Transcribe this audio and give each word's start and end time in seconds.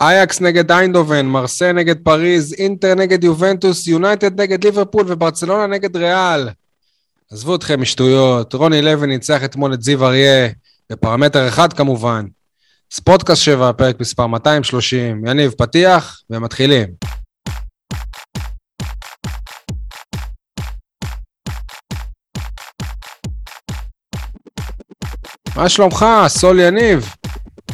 אייקס 0.00 0.40
נגד 0.40 0.72
איינדובן, 0.72 1.26
מרסיי 1.26 1.72
נגד 1.72 1.96
פריז, 2.04 2.54
אינטר 2.58 2.94
נגד 2.94 3.24
יובנטוס, 3.24 3.86
יונייטד 3.86 4.40
נגד 4.40 4.64
ליברפול 4.64 5.04
וברצלונה 5.08 5.66
נגד 5.66 5.96
ריאל. 5.96 6.48
עזבו 7.32 7.54
אתכם 7.54 7.80
משטויות, 7.80 8.54
רוני 8.54 8.82
לוי 8.82 9.06
ניצח 9.06 9.44
אתמול 9.44 9.74
את 9.74 9.82
זיו 9.82 10.06
אריה, 10.06 10.48
בפרמטר 10.90 11.48
אחד 11.48 11.72
כמובן. 11.72 12.24
ספורטקאסט 12.90 13.42
7, 13.42 13.72
פרק 13.72 14.00
מספר 14.00 14.26
230. 14.26 15.26
יניב, 15.26 15.52
פתיח, 15.58 16.22
ומתחילים. 16.30 16.88
מה 25.56 25.68
שלומך, 25.68 26.06
סול 26.28 26.60
יניב? 26.60 27.14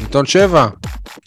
עיתון 0.01 0.27
7. 0.27 0.69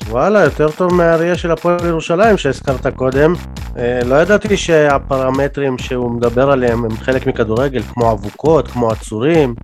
וואלה, 0.09 0.43
יותר 0.43 0.71
טוב 0.71 0.93
מהאריה 0.93 1.35
של 1.35 1.51
הפועל 1.51 1.85
ירושלים 1.85 2.37
שהזכרת 2.37 2.87
קודם. 2.87 3.33
אה, 3.77 3.99
לא 4.05 4.15
ידעתי 4.15 4.57
שהפרמטרים 4.57 5.77
שהוא 5.77 6.11
מדבר 6.11 6.51
עליהם 6.51 6.85
הם 6.85 6.97
חלק 6.97 7.27
מכדורגל, 7.27 7.81
כמו 7.81 8.11
אבוקות, 8.11 8.67
כמו 8.67 8.91
עצורים, 8.91 9.55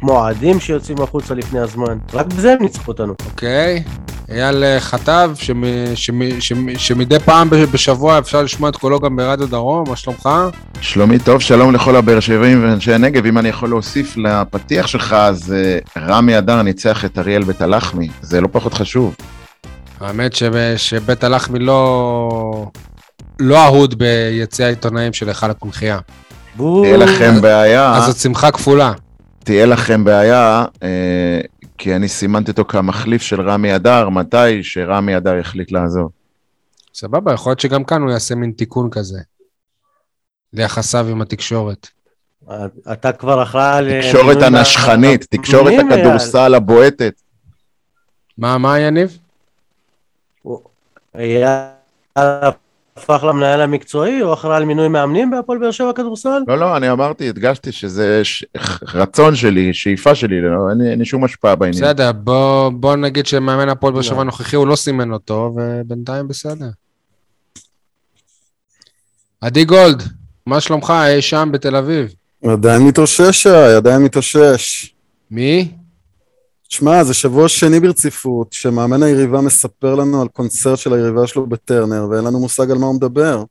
כמו 0.00 0.12
אוהדים 0.12 0.60
שיוצאים 0.60 0.96
החוצה 1.02 1.34
לפני 1.34 1.60
הזמן. 1.60 1.98
רק 2.14 2.26
בזה 2.26 2.52
הם 2.52 2.58
ניצחו 2.60 2.90
אותנו. 2.92 3.14
אוקיי. 3.26 3.82
אייל 4.30 4.64
אה, 4.64 4.80
חטב, 4.80 5.30
שמ- 5.34 5.64
שמ- 5.94 6.40
שמ- 6.40 6.78
שמדי 6.78 7.18
פעם 7.18 7.50
בשבוע 7.50 8.18
אפשר 8.18 8.42
לשמוע 8.42 8.68
את 8.68 8.76
קולו 8.76 9.00
גם 9.00 9.16
ברדיו 9.16 9.46
דרום, 9.46 9.84
מה 9.88 9.96
שלומך? 9.96 10.28
שלומי 10.80 11.18
טוב, 11.18 11.40
שלום 11.40 11.74
לכל 11.74 11.96
הבאר 11.96 12.20
שבעים 12.20 12.62
ואנשי 12.64 12.92
הנגב. 12.92 13.26
אם 13.26 13.38
אני 13.38 13.48
יכול 13.48 13.68
להוסיף 13.68 14.16
לפתיח 14.16 14.86
שלך, 14.86 15.12
אז 15.12 15.54
uh, 15.86 15.98
רמי 16.00 16.38
אדר 16.38 16.62
ניצח 16.62 17.04
את 17.04 17.18
אריאל 17.18 17.44
בית 17.44 17.62
הלחמי, 17.62 18.08
זה 18.22 18.40
לא 18.40 18.48
פחות 18.52 18.74
חשוב. 18.74 19.14
האמת 20.00 20.32
שב- 20.32 20.76
שבית 20.76 21.24
הלחמי 21.24 21.58
לא... 21.58 22.66
לא 23.40 23.64
אהוד 23.64 23.94
ביציע 23.98 24.66
העיתונאים 24.66 25.12
של 25.12 25.28
היכל 25.28 25.50
הקונכייה. 25.50 25.98
בואו. 26.56 26.82
תהיה 26.82 26.96
לכם 26.96 27.40
בעיה, 27.40 27.92
אז 27.96 28.04
זאת 28.06 28.16
שמחה 28.16 28.50
כפולה. 28.50 28.92
תהיה 29.44 29.66
לכם 29.66 30.04
בעיה, 30.04 30.64
אה, 30.82 31.40
כי 31.78 31.96
אני 31.96 32.08
סימנתי 32.08 32.50
אותו 32.50 32.64
כמחליף 32.64 33.22
של 33.22 33.40
רמי 33.40 33.76
אדר, 33.76 34.08
מתי 34.08 34.62
שרמי 34.62 35.16
אדר 35.16 35.38
החליט 35.38 35.72
לעזוב. 35.72 36.10
סבבה, 36.94 37.32
יכול 37.32 37.50
להיות 37.50 37.60
שגם 37.60 37.84
כאן 37.84 38.02
הוא 38.02 38.10
יעשה 38.10 38.34
מין 38.34 38.52
תיקון 38.52 38.90
כזה. 38.90 39.18
ליחסיו 40.52 41.06
עם 41.08 41.22
התקשורת. 41.22 41.88
אתה 42.92 43.12
כבר 43.12 43.42
אחראי 43.42 43.78
על... 43.78 44.02
תקשורת 44.02 44.42
הנשכנית, 44.42 45.24
תקשורת 45.30 45.72
הכדורסל 45.78 46.54
הבועטת. 46.54 47.22
מה, 48.38 48.58
מה, 48.58 48.78
יניב? 48.78 49.18
אייל 51.14 51.44
הפך 52.96 53.24
למנהל 53.28 53.60
המקצועי, 53.60 54.20
הוא 54.20 54.32
אחראי 54.32 54.56
על 54.56 54.64
מינוי 54.64 54.88
מאמנים 54.88 55.30
בהפועל 55.30 55.58
באר 55.58 55.70
שבע 55.70 55.92
כדורסל? 55.94 56.38
לא, 56.48 56.58
לא, 56.58 56.76
אני 56.76 56.90
אמרתי, 56.90 57.28
הדגשתי 57.28 57.72
שזה 57.72 58.24
ש... 58.24 58.44
רצון 58.94 59.36
שלי, 59.36 59.74
שאיפה 59.74 60.14
שלי, 60.14 60.40
לא, 60.40 60.70
אין 60.70 60.78
לי- 60.78 60.90
אין 60.90 60.98
לי 60.98 61.04
שום 61.04 61.24
השפעה 61.24 61.54
בעניין. 61.54 61.84
בסדר, 61.84 62.12
בוא, 62.12 62.68
בוא 62.68 62.96
נגיד 62.96 63.26
שמאמן 63.26 63.68
הפועל 63.68 63.92
באר 63.92 64.02
שבע 64.02 64.16
לא. 64.16 64.20
הנוכחי, 64.20 64.56
הוא 64.56 64.66
לא 64.66 64.76
סימן 64.76 65.12
אותו, 65.12 65.54
ובינתיים 65.56 66.28
בסדר. 66.28 66.68
עדי 69.40 69.64
גולד, 69.64 70.02
מה 70.46 70.60
שלומך? 70.60 70.92
אי 71.08 71.22
שם 71.22 71.48
בתל 71.52 71.76
אביב. 71.76 72.14
עדיין 72.44 72.82
מתאושש, 72.82 73.46
עדיין 73.46 74.02
מתאושש. 74.02 74.94
מי? 75.30 75.68
תשמע, 76.68 77.04
זה 77.04 77.14
שבוע 77.14 77.48
שני 77.48 77.80
ברציפות, 77.80 78.52
שמאמן 78.52 79.02
היריבה 79.02 79.40
מספר 79.40 79.94
לנו 79.94 80.22
על 80.22 80.28
קונצרט 80.28 80.78
של 80.78 80.92
היריבה 80.94 81.26
שלו 81.26 81.46
בטרנר, 81.46 82.06
ואין 82.10 82.24
לנו 82.24 82.40
מושג 82.40 82.70
על 82.70 82.78
מה 82.78 82.86
הוא 82.86 82.94
מדבר. 82.94 83.44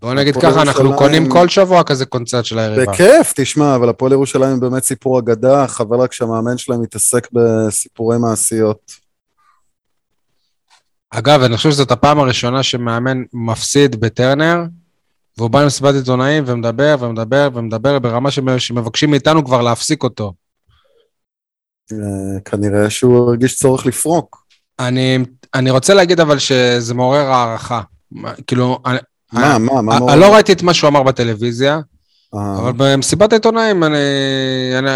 בוא 0.00 0.14
נגיד 0.14 0.36
ככה, 0.36 0.62
אנחנו 0.62 0.96
קונים 0.96 1.28
כל 1.28 1.48
שבוע 1.48 1.82
כזה 1.82 2.06
קונצרט 2.06 2.44
של 2.44 2.58
היריבה. 2.58 2.92
בכיף, 2.92 3.32
תשמע, 3.36 3.76
אבל 3.76 3.88
הפועל 3.88 4.12
ירושלים 4.12 4.50
הוא 4.50 4.60
באמת 4.60 4.84
סיפור 4.84 5.18
אגדה, 5.18 5.66
חבל 5.66 5.96
רק 6.00 6.12
שהמאמן 6.12 6.58
שלהם 6.58 6.82
מתעסק 6.82 7.28
בסיפורי 7.32 8.18
מעשיות. 8.18 8.92
אגב, 11.10 11.42
אני 11.42 11.56
חושב 11.56 11.70
שזאת 11.70 11.90
הפעם 11.90 12.18
הראשונה 12.20 12.62
שמאמן 12.62 13.22
מפסיד 13.32 14.00
בטרנר, 14.00 14.62
והוא 15.38 15.50
בא 15.50 15.62
למסיבת 15.62 15.94
עיתונאים 15.94 16.44
ומדבר 16.46 16.96
ומדבר 17.00 17.48
ומדבר 17.54 17.98
ברמה 17.98 18.30
שמ- 18.30 18.58
שמבקשים 18.58 19.10
מאיתנו 19.10 19.44
כבר 19.44 19.62
להפסיק 19.62 20.02
אותו. 20.02 20.32
אה, 21.92 21.98
כנראה 22.44 22.90
שהוא 22.90 23.28
הרגיש 23.28 23.56
צורך 23.58 23.86
לפרוק. 23.86 24.44
אני, 24.78 25.18
אני 25.54 25.70
רוצה 25.70 25.94
להגיד 25.94 26.20
אבל 26.20 26.38
שזה 26.38 26.94
מעורר 26.94 27.26
הערכה. 27.32 27.80
מה- 28.12 28.32
כאילו, 28.46 28.78
אני, 28.86 28.98
מה, 29.32 29.58
מה, 29.58 29.82
מה 29.82 29.92
אני, 29.92 30.00
מאוד- 30.00 30.10
אני 30.10 30.20
לא 30.20 30.34
ראיתי 30.34 30.52
את 30.52 30.62
מה 30.62 30.74
שהוא 30.74 30.88
אמר 30.88 31.02
בטלוויזיה, 31.02 31.80
אה, 32.34 32.58
אבל 32.58 32.72
במסיבת 32.76 33.32
העיתונאים 33.32 33.84
אני, 33.84 33.96
אני, 34.78 34.90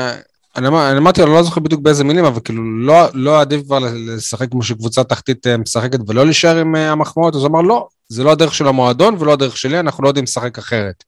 אני, 0.57 0.69
אני 0.69 0.99
אמרתי 0.99 1.21
לו, 1.21 1.27
אני 1.27 1.35
לא 1.35 1.43
זוכר 1.43 1.61
בדיוק 1.61 1.81
באיזה 1.81 2.05
מילים, 2.05 2.25
אבל 2.25 2.41
כאילו, 2.45 2.81
לא, 2.81 3.07
לא 3.15 3.41
עדיף 3.41 3.63
כבר 3.67 3.79
לשחק 3.79 4.51
כמו 4.51 4.63
שקבוצה 4.63 5.05
תחתית 5.05 5.47
אה, 5.47 5.57
משחקת 5.57 5.99
ולא 6.09 6.25
להישאר 6.25 6.57
עם 6.59 6.77
אה, 6.77 6.91
המחמאות? 6.93 7.35
אז 7.35 7.41
הוא 7.41 7.49
אמר, 7.49 7.61
לא, 7.61 7.89
זה 8.09 8.25
לא 8.25 8.33
הדרך 8.33 8.55
של 8.55 8.69
המועדון 8.69 9.17
ולא 9.19 9.33
הדרך 9.33 9.57
שלי, 9.57 9.81
אנחנו 9.81 10.03
לא 10.05 10.09
יודעים 10.09 10.25
לשחק 10.25 10.59
אחרת. 10.59 11.05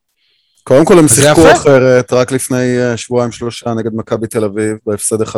קודם 0.65 0.85
כל 0.85 0.99
הם 0.99 1.09
שיחקו. 1.09 1.53
אחרת, 1.53 2.13
רק 2.13 2.33
לפני 2.33 2.79
אה, 2.81 2.97
שבועיים 2.97 3.33
שלושה 3.33 3.75
נגד 3.75 3.91
מכבי 3.95 4.27
תל 4.27 4.45
אביב, 4.45 4.77
בהפסד 4.87 5.23
1-0. 5.23 5.37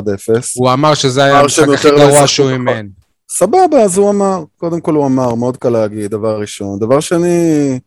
הוא 0.56 0.72
אמר 0.72 0.94
שזה 0.94 1.24
היה 1.24 1.40
המשחק 1.40 1.68
הכי 1.68 1.90
גרוע 1.90 2.26
שהוא. 2.26 2.50
אימן. 2.50 2.86
סבבה, 3.30 3.82
אז 3.84 3.98
הוא 3.98 4.10
אמר, 4.10 4.44
קודם 4.56 4.80
כל 4.80 4.94
הוא 4.94 5.06
אמר, 5.06 5.34
מאוד 5.34 5.56
קל 5.56 5.68
להגיד, 5.68 6.10
דבר 6.10 6.40
ראשון. 6.40 6.78
דבר 6.78 7.00
שני, 7.00 7.78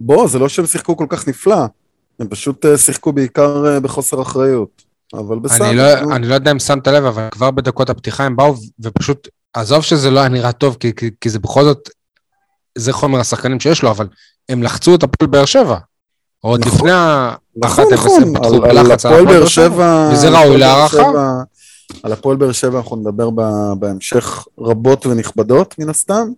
בוא, 0.00 0.28
זה 0.28 0.38
לא 0.38 0.48
שהם 0.48 0.66
שיחקו 0.66 0.96
כל 0.96 1.06
כך 1.08 1.28
נפלא, 1.28 1.64
הם 2.20 2.28
פשוט 2.28 2.66
אה, 2.66 2.78
שיחקו 2.78 3.12
בעיקר 3.12 3.66
אה, 3.66 3.80
בחוסר 3.80 4.22
אחריות. 4.22 4.88
אבל 5.14 5.38
בסדר. 5.38 5.68
אני 5.68 5.76
לא, 5.76 6.00
נו. 6.00 6.16
אני 6.16 6.28
לא 6.28 6.34
יודע 6.34 6.50
אם 6.50 6.58
שמת 6.58 6.88
לב, 6.88 7.04
אבל 7.04 7.28
כבר 7.30 7.50
בדקות 7.50 7.90
הפתיחה 7.90 8.24
הם 8.24 8.36
באו 8.36 8.54
ופשוט, 8.80 9.28
עזוב 9.54 9.82
שזה 9.82 10.10
לא 10.10 10.20
היה 10.20 10.28
נראה 10.28 10.52
טוב, 10.52 10.76
כי, 10.80 10.94
כי, 10.94 11.10
כי 11.20 11.30
זה 11.30 11.38
בכל 11.38 11.64
זאת, 11.64 11.88
זה 12.78 12.92
חומר 12.92 13.20
השחקנים 13.20 13.60
שיש 13.60 13.82
לו, 13.82 13.90
אבל 13.90 14.08
הם 14.48 14.62
לחצו 14.62 14.94
את 14.94 15.02
הפועל 15.02 15.30
באר 15.30 15.44
שבע. 15.44 15.78
עוד 16.40 16.60
נכון. 16.60 16.74
לפני 16.78 16.90
ה... 16.92 17.34
נכון, 17.56 17.84
1-0 17.84 17.92
נכון, 17.94 18.22
הם 18.22 18.34
פתחו 18.34 18.46
על- 18.54 18.64
על 18.64 18.82
בלחץ 18.82 19.06
על 19.06 19.12
הפועל 19.12 19.26
באר 19.26 19.46
שבע. 19.46 20.10
וזה 20.12 20.28
ראוי 20.28 20.58
להערכה. 20.58 21.42
על 22.02 22.12
הפועל 22.12 22.36
באר 22.36 22.52
שבע 22.52 22.78
אנחנו 22.78 22.96
נדבר 22.96 23.30
בהמשך 23.78 24.46
רבות 24.58 25.06
ונכבדות 25.06 25.74
מן 25.78 25.88
הסתם, 25.88 26.28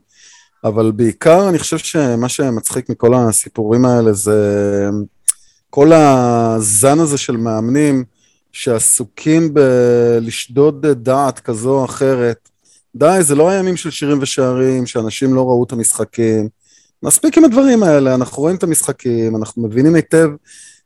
אבל 0.65 0.91
בעיקר 0.91 1.49
אני 1.49 1.59
חושב 1.59 1.79
שמה 1.79 2.29
שמצחיק 2.29 2.89
מכל 2.91 3.15
הסיפורים 3.15 3.85
האלה 3.85 4.13
זה 4.13 4.89
כל 5.71 5.93
הזן 5.93 7.01
הזה 7.01 7.19
של 7.19 7.37
מאמנים 7.37 8.05
שעסוקים 8.53 9.55
בלשדוד 9.55 10.87
דעת 10.87 11.39
כזו 11.41 11.71
או 11.79 11.85
אחרת. 11.85 12.49
די, 12.95 13.19
זה 13.21 13.35
לא 13.35 13.49
הימים 13.49 13.77
של 13.77 13.91
שירים 13.91 14.19
ושערים, 14.23 14.87
שאנשים 14.87 15.35
לא 15.35 15.41
ראו 15.41 15.65
את 15.65 15.73
המשחקים. 15.73 16.49
מספיק 17.03 17.39
עם 17.39 17.45
הדברים 17.45 17.83
האלה, 17.83 18.15
אנחנו 18.15 18.43
רואים 18.43 18.57
את 18.57 18.63
המשחקים, 18.63 19.37
אנחנו 19.37 19.63
מבינים 19.63 19.95
היטב 19.95 20.29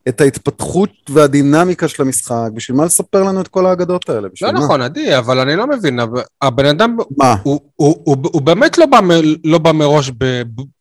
את 0.08 0.20
ההתפתחות 0.20 0.90
והדינמיקה 1.08 1.88
של 1.88 2.02
המשחק, 2.02 2.48
בשביל 2.54 2.76
מה 2.76 2.84
לספר 2.84 3.22
לנו 3.22 3.40
את 3.40 3.48
כל 3.48 3.66
האגדות 3.66 4.08
האלה? 4.08 4.28
לא 4.42 4.52
מה? 4.52 4.60
נכון, 4.60 4.80
עדי, 4.82 5.18
אבל 5.18 5.38
אני 5.38 5.56
לא 5.56 5.66
מבין, 5.66 5.98
הבן 6.42 6.66
אדם, 6.66 6.96
מה? 7.16 7.36
הוא, 7.42 7.60
הוא, 7.76 7.96
הוא, 8.04 8.16
הוא 8.32 8.42
באמת 8.42 8.78
לא 8.78 8.86
בא, 8.86 9.00
לא 9.44 9.58
בא 9.58 9.72
מראש 9.72 10.10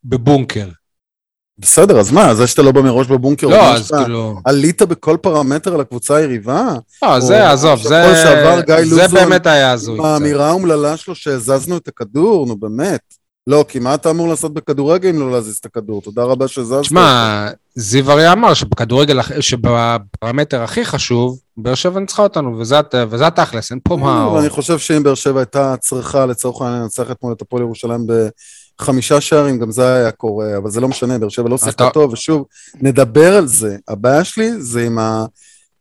בבונקר. 0.04 0.68
בסדר, 1.60 2.00
אז 2.00 2.12
מה? 2.12 2.36
זה 2.36 2.48
שאתה 2.48 2.62
לא 2.62 2.72
בא 2.72 2.82
מראש 2.82 3.08
בבונקר, 3.08 3.48
לא, 3.48 3.74
אז 3.74 3.92
כאילו... 3.92 4.36
עלית 4.46 4.82
בכל 4.82 5.18
פרמטר 5.22 5.74
על 5.74 5.82
הקבוצה 5.82 6.16
היריבה? 6.16 6.74
לא, 7.04 7.20
זה, 7.20 7.52
עזוב, 7.52 7.84
זה, 7.84 8.14
שעבר 8.24 8.62
גיא 8.62 8.76
זה 8.76 8.82
לוזון 8.86 9.14
באמת 9.14 9.48
היה 9.48 9.72
הזוי. 9.72 10.00
עם. 10.00 10.06
האמירה 10.06 10.48
האומללה 10.48 10.98
שלו 10.98 11.16
שהזזנו 11.16 11.78
את 11.78 11.88
הכדור, 11.88 12.46
נו 12.46 12.56
באמת. 12.56 13.02
לא, 13.48 13.66
כי 13.68 13.80
מה 13.80 13.94
אתה 13.96 14.10
אמור 14.10 14.28
לעשות 14.28 14.54
בכדורגל 14.54 15.10
אם 15.10 15.20
לא 15.20 15.32
להזיז 15.32 15.58
את 15.58 15.66
הכדור? 15.66 16.02
תודה 16.02 16.24
רבה 16.24 16.48
שהזזת. 16.48 16.84
שמע, 16.84 17.48
זיו 17.76 18.12
אריה 18.12 18.32
אמר 18.32 18.54
שבכדורגל, 18.54 19.20
שבפרמטר 19.40 20.62
הכי 20.64 20.86
חשוב, 20.86 21.40
באר 21.58 21.76
שבע 21.76 22.00
ניצחה 22.00 22.24
אותנו, 22.24 22.60
וזה 22.60 22.80
הת- 22.80 22.96
וזה 23.10 23.28
התכלס, 23.28 23.72
אין 23.72 23.80
פה 23.84 23.98
מה... 23.98 24.30
ואני 24.34 24.50
חושב 24.50 24.78
שאם 24.80 25.04
באר 25.04 25.16
שבע 25.16 25.40
הייתה 25.40 25.76
צריכה 25.80 26.26
לצורך 26.26 26.62
העניין 26.62 26.82
לנצח 26.82 27.12
אתמול 27.12 27.34
את 27.34 27.42
הפועל 27.42 27.64
ירושלים 27.64 28.08
בחמישה 28.80 29.22
שערים, 29.22 29.60
גם 29.60 29.72
זה 29.72 29.94
היה 29.96 30.12
קורה, 30.12 30.58
אבל 30.58 30.70
זה 30.70 30.82
לא 30.82 30.88
משנה, 30.88 31.18
באר 31.20 31.30
שבע 31.30 31.50
לא 31.50 31.58
שיחקה 31.58 31.90
טוב, 31.94 32.14
ושוב, 32.14 32.46
נדבר 32.82 33.38
על 33.38 33.48
זה. 33.48 33.78
הבעיה 33.88 34.24
שלי 34.24 34.62
זה 34.62 34.86
עם 34.86 34.98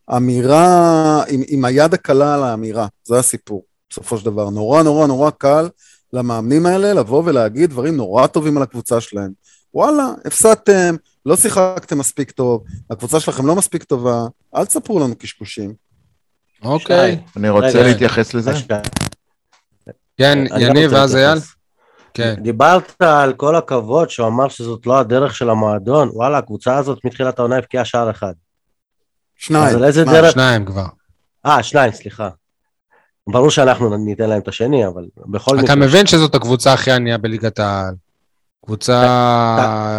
האמירה, 0.08 1.22
עם 1.48 1.64
היד 1.64 1.94
הקלה 1.94 2.34
על 2.34 2.42
האמירה, 2.42 2.86
זה 3.04 3.18
הסיפור, 3.18 3.64
בסופו 3.90 4.18
של 4.18 4.24
דבר. 4.24 4.50
נורא 4.50 4.82
נורא 4.82 5.06
נורא 5.06 5.30
קל 5.30 5.68
למאמנים 6.12 6.66
האלה 6.66 6.92
לבוא 6.92 7.22
ולהגיד 7.26 7.70
דברים 7.70 7.96
נורא 7.96 8.26
טובים 8.26 8.56
על 8.56 8.62
הקבוצה 8.62 9.00
שלהם. 9.00 9.30
וואלה, 9.74 10.08
הפסדתם, 10.24 10.94
לא 11.26 11.36
שיחקתם 11.36 11.98
מספיק 11.98 12.30
טוב, 12.30 12.64
הקבוצה 12.90 13.20
שלכם 13.20 13.46
לא 13.46 13.56
מספיק 13.56 13.84
טובה, 13.84 14.22
אל 14.56 14.64
תספרו 14.64 14.98
לנו 15.00 15.14
קשקושים. 15.18 15.74
אוקיי. 16.64 17.20
אני 17.36 17.48
רוצה 17.48 17.66
רגע, 17.66 17.82
להתייחס 17.82 18.34
לזה. 18.34 18.52
כן, 20.16 20.38
יניב 20.58 20.92
ואז 20.92 21.16
אייל. 21.16 21.38
כן. 22.14 22.34
דיברת 22.42 23.02
על 23.02 23.32
כל 23.32 23.56
הכבוד 23.56 24.10
שהוא 24.10 24.26
אמר 24.26 24.48
שזאת 24.48 24.86
לא 24.86 24.98
הדרך 24.98 25.34
של 25.34 25.50
המועדון, 25.50 26.10
וואלה, 26.12 26.38
הקבוצה 26.38 26.76
הזאת 26.76 26.98
מתחילת 27.04 27.38
העונה 27.38 27.56
הבקיעה 27.56 27.84
שער 27.84 28.10
אחד. 28.10 28.32
שניים. 29.36 29.64
אז 29.68 29.74
על 29.74 29.84
איזה 29.84 30.04
מה? 30.04 30.12
דרך- 30.12 30.32
שניים 30.32 30.64
כבר. 30.64 30.86
אה, 31.46 31.62
שניים, 31.62 31.92
סליחה. 31.92 32.28
ברור 33.28 33.50
שאנחנו 33.50 33.96
ניתן 33.96 34.28
להם 34.28 34.40
את 34.40 34.48
השני, 34.48 34.86
אבל 34.86 35.04
בכל 35.26 35.60
אתה 35.60 35.74
מבין 35.74 36.06
שזאת 36.06 36.34
הקבוצה 36.34 36.72
הכי 36.72 36.90
ענייה 36.90 37.18
בליגת 37.18 37.58
העל. 37.58 37.94
קבוצה 38.66 39.02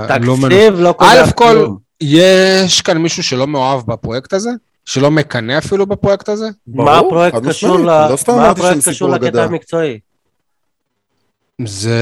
לא 0.09 0.37
מנוסה. 0.37 0.47
תקציב 0.47 0.73
לא 0.79 0.91
קובע 0.91 1.11
א' 1.23 1.31
כל, 1.35 1.45
כלום. 1.53 1.77
יש 2.01 2.81
כאן 2.81 2.97
מישהו 2.97 3.23
שלא 3.23 3.47
מאוהב 3.47 3.81
בפרויקט 3.91 4.33
הזה? 4.33 4.49
שלא 4.85 5.11
מקנא 5.11 5.57
אפילו 5.57 5.85
בפרויקט 5.85 6.29
הזה? 6.29 6.45
מה 6.67 6.85
ברור, 6.85 7.07
הפרויקט 7.07 7.35
חד 7.37 7.47
קשור 7.49 7.77
ל- 7.79 7.81
לא 7.85 8.15
מה 8.27 8.49
הפרויקט 8.49 8.89
קשור 8.89 9.09
לקטע. 9.09 9.43
המקצועי? 9.43 9.99
זה 11.65 11.97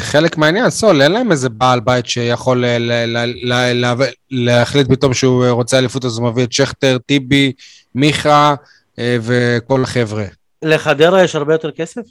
חלק 0.00 0.38
מהעניין, 0.38 0.70
סול, 0.70 1.02
אין 1.02 1.12
להם 1.12 1.32
איזה 1.32 1.48
בעל 1.48 1.80
בית 1.80 2.06
שיכול 2.06 2.66
ל- 2.66 2.78
ל- 2.78 3.16
ל- 3.16 3.52
ל- 3.52 3.84
ל- 3.86 4.04
להחליט 4.30 4.88
פתאום 4.88 5.14
שהוא 5.14 5.46
רוצה 5.48 5.78
אליפות, 5.78 6.04
אז 6.04 6.18
הוא 6.18 6.28
מביא 6.30 6.44
את 6.44 6.52
שכטר, 6.52 6.98
טיבי, 7.06 7.52
מיכה 7.94 8.54
אה, 8.98 9.16
וכל 9.20 9.82
החבר'ה. 9.82 10.24
לחדרה 10.64 11.24
יש 11.24 11.34
הרבה 11.36 11.54
יותר 11.54 11.70
כסף? 11.70 12.02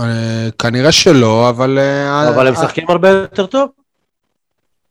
אה, 0.00 0.48
כנראה 0.58 0.92
שלא, 0.92 1.48
אבל... 1.48 1.78
אה, 1.78 2.28
אבל 2.28 2.46
הם 2.46 2.54
אה, 2.54 2.60
משחקים 2.62 2.90
הרבה 2.90 3.08
יותר 3.08 3.46
טוב. 3.46 3.70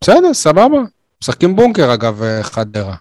בסדר, 0.00 0.34
סבבה. 0.34 0.78
משחקים 1.22 1.56
בונקר 1.56 1.94
אגב, 1.94 2.22
אה, 2.22 2.42
חדרה. 2.42 2.94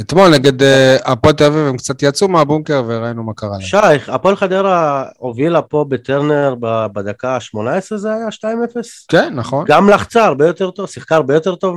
אתמול 0.00 0.28
נגד 0.30 0.62
אה, 0.62 0.96
הפועל 1.04 1.34
תל 1.34 1.44
אביב 1.44 1.66
הם 1.66 1.76
קצת 1.76 2.02
יצאו 2.02 2.28
מהבונקר 2.28 2.82
וראינו 2.86 3.22
מה 3.24 3.32
קרה 3.36 3.50
להם. 3.50 3.60
שייך, 3.60 4.08
הפועל 4.08 4.36
חדרה 4.36 5.04
הובילה 5.18 5.62
פה 5.62 5.84
בטרנר 5.88 6.54
בדקה 6.92 7.34
ה-18 7.36 7.96
זה 7.96 8.08
היה 8.14 8.26
2-0? 8.28 8.50
כן, 9.08 9.34
נכון. 9.34 9.64
גם 9.68 9.90
לחצה 9.90 10.24
הרבה 10.24 10.46
יותר 10.46 10.70
טוב, 10.70 10.86
שיחקה 10.88 11.14
הרבה 11.16 11.34
יותר 11.34 11.54
טוב 11.54 11.76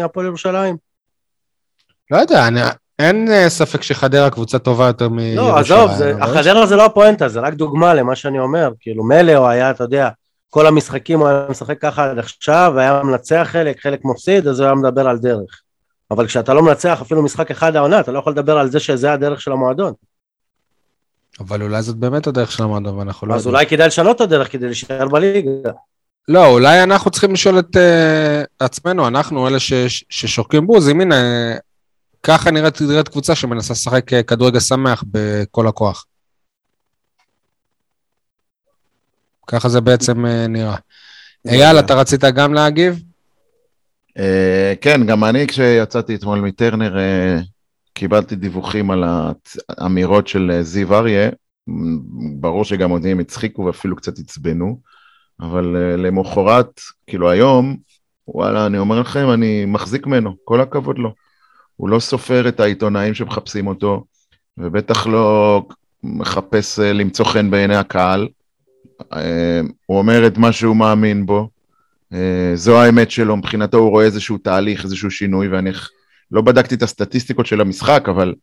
מהפועל 0.00 0.26
ירושלים. 0.26 0.76
לא 2.10 2.16
יודע, 2.16 2.46
אני- 2.48 2.60
אין 2.98 3.28
אה, 3.30 3.48
ספק 3.48 3.82
שחדרה 3.82 4.30
קבוצה 4.30 4.58
טובה 4.58 4.86
יותר 4.86 5.08
מירושלים. 5.08 5.48
לא, 5.48 5.58
עזוב, 5.58 5.90
החדרה 6.20 6.66
זה 6.66 6.76
לא 6.76 6.84
הפואנטה, 6.84 7.28
זה 7.28 7.40
רק 7.40 7.54
דוגמה 7.54 7.94
למה 7.94 8.16
שאני 8.16 8.38
אומר. 8.38 8.70
כאילו 8.80 9.04
מילא 9.04 9.32
הוא 9.32 9.46
היה, 9.46 9.70
אתה 9.70 9.84
יודע, 9.84 10.08
כל 10.50 10.66
המשחקים 10.66 11.18
הוא 11.20 11.28
היה 11.28 11.46
משחק 11.50 11.80
ככה 11.80 12.10
עד 12.10 12.18
עכשיו, 12.18 12.72
והיה 12.76 13.02
מנצח 13.02 13.48
חלק, 13.50 13.80
חלק 13.80 14.04
מפסיד, 14.04 14.46
אז 14.48 14.60
הוא 14.60 14.66
היה 14.66 14.74
מדבר 14.74 15.08
על 15.08 15.18
דרך. 15.18 15.60
אבל 16.10 16.26
כשאתה 16.26 16.54
לא 16.54 16.62
מנצח 16.62 16.98
אפילו 17.02 17.22
משחק 17.22 17.50
אחד 17.50 17.76
העונה, 17.76 18.00
אתה 18.00 18.12
לא 18.12 18.18
יכול 18.18 18.32
לדבר 18.32 18.58
על 18.58 18.70
זה 18.70 18.80
שזה 18.80 19.12
הדרך 19.12 19.40
של 19.40 19.52
המועדון. 19.52 19.92
אבל 21.40 21.62
אולי 21.62 21.82
זאת 21.82 21.96
באמת 21.96 22.26
הדרך 22.26 22.52
של 22.52 22.62
המועדון, 22.62 22.98
ואנחנו 22.98 23.26
לא 23.26 23.34
אז. 23.34 23.46
אולי 23.46 23.66
כדאי 23.66 23.86
לשנות 23.86 24.16
את 24.16 24.20
הדרך 24.20 24.52
כדי 24.52 24.66
להישאר 24.66 25.08
בליגה. 25.08 25.70
לא, 26.28 26.46
אולי 26.46 26.82
אנחנו 26.82 27.10
צריכים 27.10 27.32
לשאול 27.32 27.58
את 27.58 27.76
uh, 27.76 28.46
עצמנו, 28.58 29.08
אנחנו 29.08 29.48
אלה 29.48 29.58
ש, 29.58 29.72
ששורקים 30.10 30.66
בוזים, 30.66 31.00
הנה, 31.00 31.16
ככה 32.22 32.50
נראית, 32.50 32.80
נראית 32.80 33.08
קבוצה 33.08 33.34
שמנסה 33.34 33.72
לשחק 33.72 34.12
אה, 34.12 34.22
כדורגל 34.22 34.60
שמח 34.60 35.04
בכל 35.06 35.68
הכוח. 35.68 36.06
ככה 39.46 39.68
זה 39.68 39.80
בעצם 39.80 40.24
uh, 40.24 40.28
נראה. 40.48 40.76
אייל, 41.48 41.78
אתה 41.78 41.94
רצית 41.94 42.24
גם 42.24 42.54
להגיב? 42.54 43.02
אה, 44.18 44.74
כן, 44.80 45.06
גם 45.06 45.24
אני 45.24 45.46
כשיצאתי 45.46 46.14
אתמול 46.14 46.40
מטרנר 46.40 46.98
אה, 46.98 47.38
קיבלתי 47.94 48.36
דיווחים 48.36 48.90
על 48.90 49.04
האמירות 49.68 50.28
של 50.28 50.50
אה, 50.54 50.62
זיו 50.62 50.94
אריה, 50.94 51.30
ברור 52.40 52.64
שגם 52.64 52.90
אותי 52.90 53.10
הם 53.10 53.20
הצחיקו 53.20 53.62
ואפילו 53.62 53.96
קצת 53.96 54.18
עצבנו, 54.18 54.80
אבל 55.40 55.76
אה, 55.76 55.96
למחרת, 55.96 56.80
כאילו 57.06 57.30
היום, 57.30 57.76
וואלה, 58.28 58.66
אני 58.66 58.78
אומר 58.78 59.00
לכם, 59.00 59.30
אני 59.30 59.64
מחזיק 59.64 60.06
ממנו, 60.06 60.36
כל 60.44 60.60
הכבוד 60.60 60.98
לו. 60.98 61.14
הוא 61.82 61.90
לא 61.90 62.00
סופר 62.00 62.48
את 62.48 62.60
העיתונאים 62.60 63.14
שמחפשים 63.14 63.66
אותו, 63.66 64.04
ובטח 64.58 65.06
לא 65.06 65.62
מחפש 66.02 66.78
אה, 66.78 66.92
למצוא 66.92 67.24
חן 67.24 67.50
בעיני 67.50 67.76
הקהל. 67.76 68.28
אה, 69.12 69.60
הוא 69.86 69.98
אומר 69.98 70.26
את 70.26 70.38
מה 70.38 70.52
שהוא 70.52 70.76
מאמין 70.76 71.26
בו. 71.26 71.48
אה, 72.12 72.52
זו 72.54 72.80
האמת 72.80 73.10
שלו, 73.10 73.36
מבחינתו 73.36 73.78
הוא 73.78 73.90
רואה 73.90 74.04
איזשהו 74.04 74.38
תהליך, 74.38 74.84
איזשהו 74.84 75.10
שינוי, 75.10 75.48
ואני 75.48 75.70
לא 76.30 76.42
בדקתי 76.42 76.74
את 76.74 76.82
הסטטיסטיקות 76.82 77.46
של 77.46 77.60
המשחק, 77.60 78.08
אבל 78.08 78.34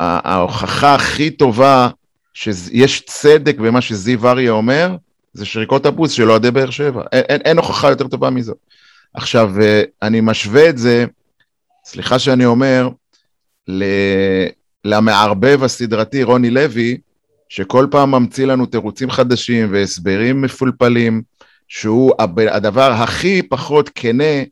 ההוכחה 0.00 0.94
הכי 0.94 1.30
טובה 1.30 1.88
שיש 2.34 3.00
צדק 3.00 3.58
במה 3.58 3.80
שזיו 3.80 4.28
אריה 4.28 4.50
אומר, 4.50 4.96
זה 5.32 5.46
שריקות 5.46 5.86
הבוז 5.86 6.12
של 6.12 6.30
אוהדי 6.30 6.50
באר 6.50 6.70
שבע. 6.70 7.02
אין, 7.12 7.24
אין, 7.28 7.40
אין 7.44 7.56
הוכחה 7.56 7.88
יותר 7.88 8.08
טובה 8.08 8.30
מזו. 8.30 8.54
עכשיו, 9.14 9.54
אני 10.02 10.20
משווה 10.20 10.68
את 10.68 10.78
זה, 10.78 11.06
סליחה 11.86 12.18
שאני 12.18 12.44
אומר, 12.44 12.88
ל... 13.68 13.84
למערבב 14.84 15.64
הסדרתי 15.64 16.22
רוני 16.22 16.50
לוי, 16.50 16.98
שכל 17.48 17.86
פעם 17.90 18.10
ממציא 18.10 18.46
לנו 18.46 18.66
תירוצים 18.66 19.10
חדשים 19.10 19.68
והסברים 19.72 20.42
מפולפלים, 20.42 21.22
שהוא 21.68 22.12
הדבר 22.48 22.92
הכי 22.92 23.42
פחות 23.42 23.90
כנה 23.94 24.42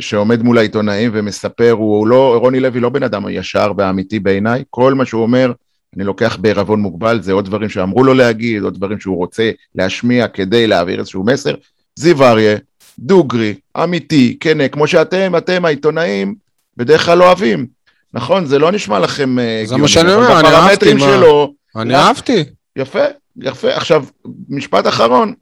שעומד 0.00 0.42
מול 0.42 0.58
העיתונאים 0.58 1.10
ומספר, 1.14 1.70
הוא 1.70 2.06
לא, 2.06 2.36
רוני 2.36 2.60
לוי 2.60 2.80
לא 2.80 2.88
בן 2.88 3.02
אדם 3.02 3.28
ישר 3.30 3.72
ואמיתי 3.76 4.18
בעיניי, 4.18 4.64
כל 4.70 4.94
מה 4.94 5.04
שהוא 5.04 5.22
אומר, 5.22 5.52
אני 5.96 6.04
לוקח 6.04 6.36
בערבון 6.40 6.80
מוגבל, 6.80 7.22
זה 7.22 7.32
עוד 7.32 7.44
דברים 7.44 7.68
שאמרו 7.68 8.04
לו 8.04 8.14
להגיד, 8.14 8.62
עוד 8.62 8.74
דברים 8.74 9.00
שהוא 9.00 9.16
רוצה 9.16 9.50
להשמיע 9.74 10.28
כדי 10.28 10.66
להעביר 10.66 10.98
איזשהו 10.98 11.24
מסר. 11.24 11.54
זיו 11.94 12.24
אריה, 12.24 12.56
דוגרי, 13.00 13.54
אמיתי, 13.82 14.36
כנה, 14.40 14.68
כמו 14.68 14.86
שאתם, 14.86 15.36
אתם 15.36 15.64
העיתונאים, 15.64 16.34
בדרך 16.76 17.04
כלל 17.04 17.22
אוהבים. 17.22 17.66
נכון? 18.14 18.44
זה 18.44 18.58
לא 18.58 18.72
נשמע 18.72 18.98
לכם 18.98 19.38
אה, 19.38 19.62
זה 19.64 19.76
מה 19.76 19.88
שאני 19.88 20.14
אומר, 20.14 20.40
אני 20.40 20.48
אהבתי? 20.48 21.00
שלו, 21.00 21.54
אני? 21.76 21.94
אהבתי. 21.94 22.44
יפה, 22.76 23.04
יפה. 23.36 23.68
עכשיו, 23.74 24.04
משפט 24.48 24.86
אחרון, 24.86 25.34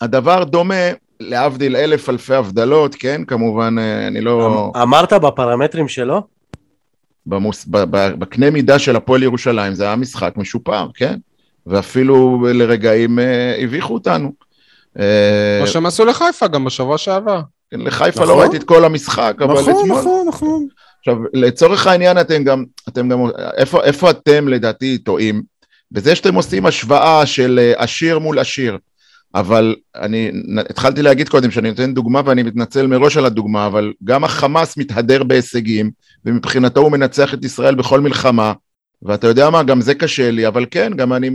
הדבר 0.00 0.44
דומה, 0.44 0.74
להבדיל 1.20 1.76
אלף 1.76 2.08
אלפי 2.08 2.34
הבדלות, 2.34 2.94
כן? 2.94 3.24
כמובן, 3.24 3.76
אה, 3.78 4.06
אני 4.06 4.20
לא... 4.20 4.72
אמרת 4.82 5.12
בפרמטרים 5.12 5.88
שלו? 5.88 6.22
במוס... 7.26 7.64
בקנה 8.18 8.50
מידה 8.50 8.78
של 8.78 8.96
הפועל 8.96 9.22
ירושלים 9.22 9.74
זה 9.74 9.84
היה 9.84 9.96
משחק 9.96 10.32
משופר, 10.36 10.88
כן? 10.94 11.14
ואפילו 11.66 12.46
לרגעים 12.54 13.18
אה, 13.18 13.56
הביכו 13.62 13.94
אותנו. 13.94 14.32
אה, 14.98 15.56
כמו 15.58 15.66
שהם 15.66 15.86
עשו 15.86 16.04
לחיפה 16.04 16.48
גם 16.48 16.64
בשבוע 16.64 16.98
שעבר. 16.98 17.40
לחיפה 17.72 18.20
נכון. 18.20 18.34
לא 18.36 18.40
ראיתי 18.40 18.56
את 18.56 18.64
כל 18.64 18.84
המשחק, 18.84 19.34
אבל 19.38 19.54
נכון, 19.54 19.80
אתמול... 19.80 19.98
נכון, 19.98 20.26
נכון. 20.28 20.66
עכשיו, 20.98 21.16
לצורך 21.32 21.86
העניין 21.86 22.20
אתם 22.20 22.44
גם, 22.44 22.64
אתם 22.88 23.08
גם, 23.08 23.18
איפה, 23.56 23.84
איפה 23.84 24.10
אתם 24.10 24.48
לדעתי 24.48 24.98
טועים? 24.98 25.42
בזה 25.92 26.14
שאתם 26.14 26.34
עושים 26.34 26.66
השוואה 26.66 27.26
של 27.26 27.58
אה, 27.62 27.82
עשיר 27.82 28.18
מול 28.18 28.38
עשיר. 28.38 28.78
אבל 29.34 29.76
אני 29.96 30.30
התחלתי 30.70 31.02
להגיד 31.02 31.28
קודם 31.28 31.50
שאני 31.50 31.70
נותן 31.70 31.94
דוגמה 31.94 32.20
ואני 32.24 32.42
מתנצל 32.42 32.86
מראש 32.86 33.16
על 33.16 33.26
הדוגמה, 33.26 33.66
אבל 33.66 33.92
גם 34.04 34.24
החמאס 34.24 34.76
מתהדר 34.76 35.22
בהישגים, 35.22 35.90
ומבחינתו 36.24 36.80
הוא 36.80 36.92
מנצח 36.92 37.34
את 37.34 37.44
ישראל 37.44 37.74
בכל 37.74 38.00
מלחמה, 38.00 38.52
ואתה 39.02 39.26
יודע 39.26 39.50
מה, 39.50 39.62
גם 39.62 39.80
זה 39.80 39.94
קשה 39.94 40.30
לי, 40.30 40.46
אבל 40.46 40.66
כן, 40.70 40.92
גם 40.96 41.12
אני 41.12 41.30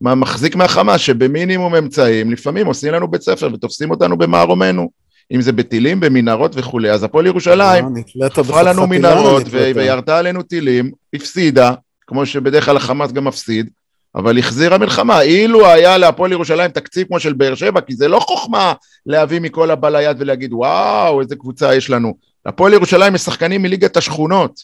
מחזיק 0.00 0.56
מהחמאס 0.56 1.00
שבמינימום 1.00 1.74
אמצעים, 1.74 2.30
לפעמים 2.30 2.66
עושים 2.66 2.92
לנו 2.92 3.08
בית 3.08 3.22
ספר 3.22 3.48
ותופסים 3.54 3.90
אותנו 3.90 4.16
במערומנו, 4.16 4.90
אם 5.32 5.40
זה 5.40 5.52
בטילים, 5.52 6.00
במנהרות 6.00 6.52
וכולי, 6.54 6.90
אז 6.90 7.04
הפועל 7.04 7.26
ירושלים, 7.26 7.84
אה, 8.22 8.30
חפרה 8.30 8.62
לנו 8.62 8.82
בחתיכה, 8.82 8.98
מנהרות 8.98 9.42
וירתה 9.50 10.18
עלינו 10.18 10.42
טילים, 10.42 10.90
הפסידה, 11.14 11.72
כמו 12.06 12.26
שבדרך 12.26 12.64
כלל 12.64 12.76
החמאס 12.76 13.12
גם 13.12 13.24
מפסיד, 13.24 13.70
אבל 14.14 14.38
החזירה 14.38 14.78
מלחמה. 14.78 15.20
אילו 15.20 15.66
היה 15.66 15.98
להפועל 15.98 16.32
ירושלים 16.32 16.70
תקציב 16.70 17.06
כמו 17.06 17.20
של 17.20 17.32
באר 17.32 17.54
שבע, 17.54 17.80
כי 17.80 17.94
זה 17.94 18.08
לא 18.08 18.18
חוכמה 18.20 18.72
להביא 19.06 19.40
מכל 19.40 19.70
הבא 19.70 19.88
ליד 19.88 20.16
ולהגיד, 20.20 20.52
וואו, 20.52 21.20
איזה 21.20 21.36
קבוצה 21.36 21.74
יש 21.74 21.90
לנו. 21.90 22.14
להפועל 22.46 22.72
ירושלים 22.72 23.14
יש 23.14 23.20
שחקנים 23.20 23.62
מליגת 23.62 23.96
השכונות, 23.96 24.60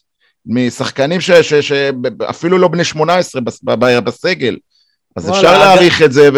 משחקנים 0.47 1.21
שאפילו 1.21 2.59
לא 2.59 2.69
בני 2.69 2.85
18 2.85 3.41
בס- 3.43 3.61
ב- 3.63 3.85
ב- 3.85 3.99
בסגל. 3.99 4.57
אז 5.17 5.31
אפשר 5.31 5.59
להעריך 5.59 6.03
את 6.03 6.13
זה. 6.13 6.29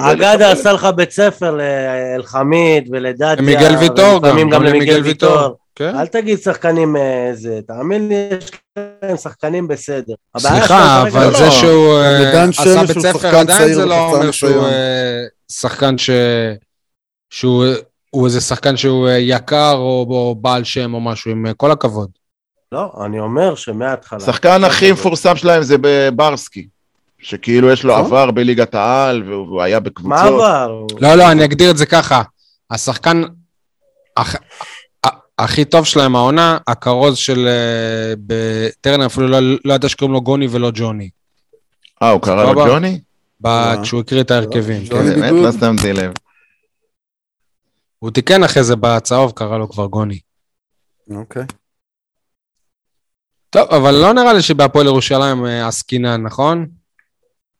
אגדה. 0.00 0.52
עשה 0.52 0.72
לך 0.72 0.86
בית 0.96 1.10
ספר 1.10 1.56
לאלחמיד 1.56 2.88
ולדדיה. 2.92 3.34
מיגל 3.42 3.76
ויטור 3.80 4.08
גם, 4.08 4.14
ולפעמים 4.22 4.50
גם 4.50 4.58
גם 4.58 4.62
למיגל 4.62 4.92
למיגל 4.92 5.02
ויטור. 5.08 5.56
כן. 5.74 5.94
אל 5.98 6.06
תגיד 6.06 6.38
שחקנים 6.38 6.96
אה, 6.96 7.30
זה, 7.34 7.60
תאמין 7.66 8.08
לי, 8.08 8.14
יש 8.38 8.50
להם 9.02 9.16
שחקנים 9.16 9.68
בסדר. 9.68 10.14
סליחה, 10.38 11.02
אבל 11.02 11.26
לא, 11.26 11.38
זה. 11.38 11.50
שהוא 11.50 11.98
אה, 11.98 12.44
עשה 12.48 12.84
בית 12.86 12.98
ספר 12.98 13.36
עדיין 13.36 13.74
זה 13.74 13.86
לא 13.86 14.14
אומר 14.14 14.30
שהוא. 14.30 14.66
אה, 14.66 15.22
שחקן 15.52 15.98
ש... 15.98 16.10
שהוא 17.30 17.64
הוא 18.10 18.26
איזה 18.26 18.40
שחקן 18.40 18.76
שהוא 18.76 19.08
יקר 19.18 19.74
או, 19.74 20.06
או 20.10 20.34
בעל 20.40 20.64
שם 20.64 20.94
או 20.94 21.00
משהו, 21.00 21.30
עם 21.30 21.46
כל 21.56 21.70
הכבוד. 21.70 22.10
לא, 22.72 22.92
אני 23.04 23.20
אומר 23.20 23.54
שמההתחלה. 23.54 24.18
השחקן 24.18 24.64
הכי 24.64 24.92
מפורסם 24.92 25.36
שלהם 25.36 25.62
זה 25.62 25.76
בברסקי, 25.80 26.66
שכאילו 27.18 27.70
יש 27.70 27.84
לו 27.84 27.92
נכון. 27.94 28.04
עבר 28.06 28.30
בליגת 28.30 28.74
העל, 28.74 29.22
והוא 29.30 29.62
היה 29.62 29.76
מה 29.76 29.80
בקבוצות. 29.80 30.16
עבר? 30.26 30.84
לא, 31.00 31.14
לא, 31.14 31.32
אני 31.32 31.44
אגדיר 31.44 31.70
את 31.70 31.76
זה 31.76 31.86
ככה. 31.86 32.22
השחקן 32.70 33.22
הכי 35.38 35.64
טוב 35.64 35.84
שלהם 35.84 36.16
העונה, 36.16 36.58
הכרוז 36.66 37.16
של 37.16 37.48
אה, 37.48 38.14
בטרנר, 38.26 39.06
אפילו 39.06 39.28
לא 39.28 39.38
לא 39.64 39.74
ידע 39.74 39.88
שקוראים 39.88 40.12
לו 40.12 40.20
גוני 40.20 40.46
ולא 40.50 40.70
ג'וני. 40.74 41.10
אה, 42.02 42.10
הוא 42.10 42.20
קרא 42.20 42.52
לו. 42.52 42.64
ג'וני? 42.66 43.00
ב- 43.40 43.46
אה. 43.46 43.82
כשהוא 43.82 44.00
הקריא 44.00 44.20
את 44.20 44.30
ההרכבים. 44.30 44.86
כן. 44.86 45.04
באמת? 45.04 45.32
לא 45.32 45.52
שמתי 45.52 45.92
לב. 45.92 46.12
הוא 47.98 48.10
תיקן 48.10 48.44
אחרי 48.44 48.64
זה 48.64 48.76
בצהוב, 48.76 49.32
קרא 49.32 49.58
לו 49.58 49.68
כבר 49.68 49.86
גוני. 49.86 50.18
אוקיי. 51.10 51.42
טוב, 53.52 53.68
אבל 53.70 53.90
לא 53.94 54.12
נראה 54.12 54.32
לי 54.32 54.42
שבהפועל 54.42 54.86
ירושלים 54.86 55.46
אה, 55.46 55.66
עסקינן, 55.68 56.22
נכון? 56.22 56.66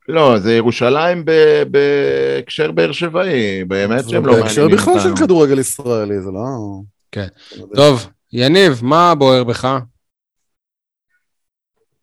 לא, 0.09 0.39
זה 0.39 0.55
ירושלים 0.55 1.25
ב- 1.25 1.63
בהקשר 1.71 2.71
באר 2.73 2.93
שבעי, 2.93 3.65
באמת 3.65 4.09
שהם 4.09 4.27
לא 4.27 4.33
בהקשר 4.37 4.61
מעניינים 4.63 4.77
בכלל 4.83 5.01
של 5.01 5.09
אותנו. 5.11 5.27
כדורגל 5.27 5.59
ישראלי, 5.59 6.21
זה 6.21 6.31
לא... 6.31 6.41
כן. 7.13 7.27
טוב, 7.75 8.07
יניב, 8.33 8.81
מה 8.83 9.15
בוער 9.15 9.45
בך? 9.45 9.79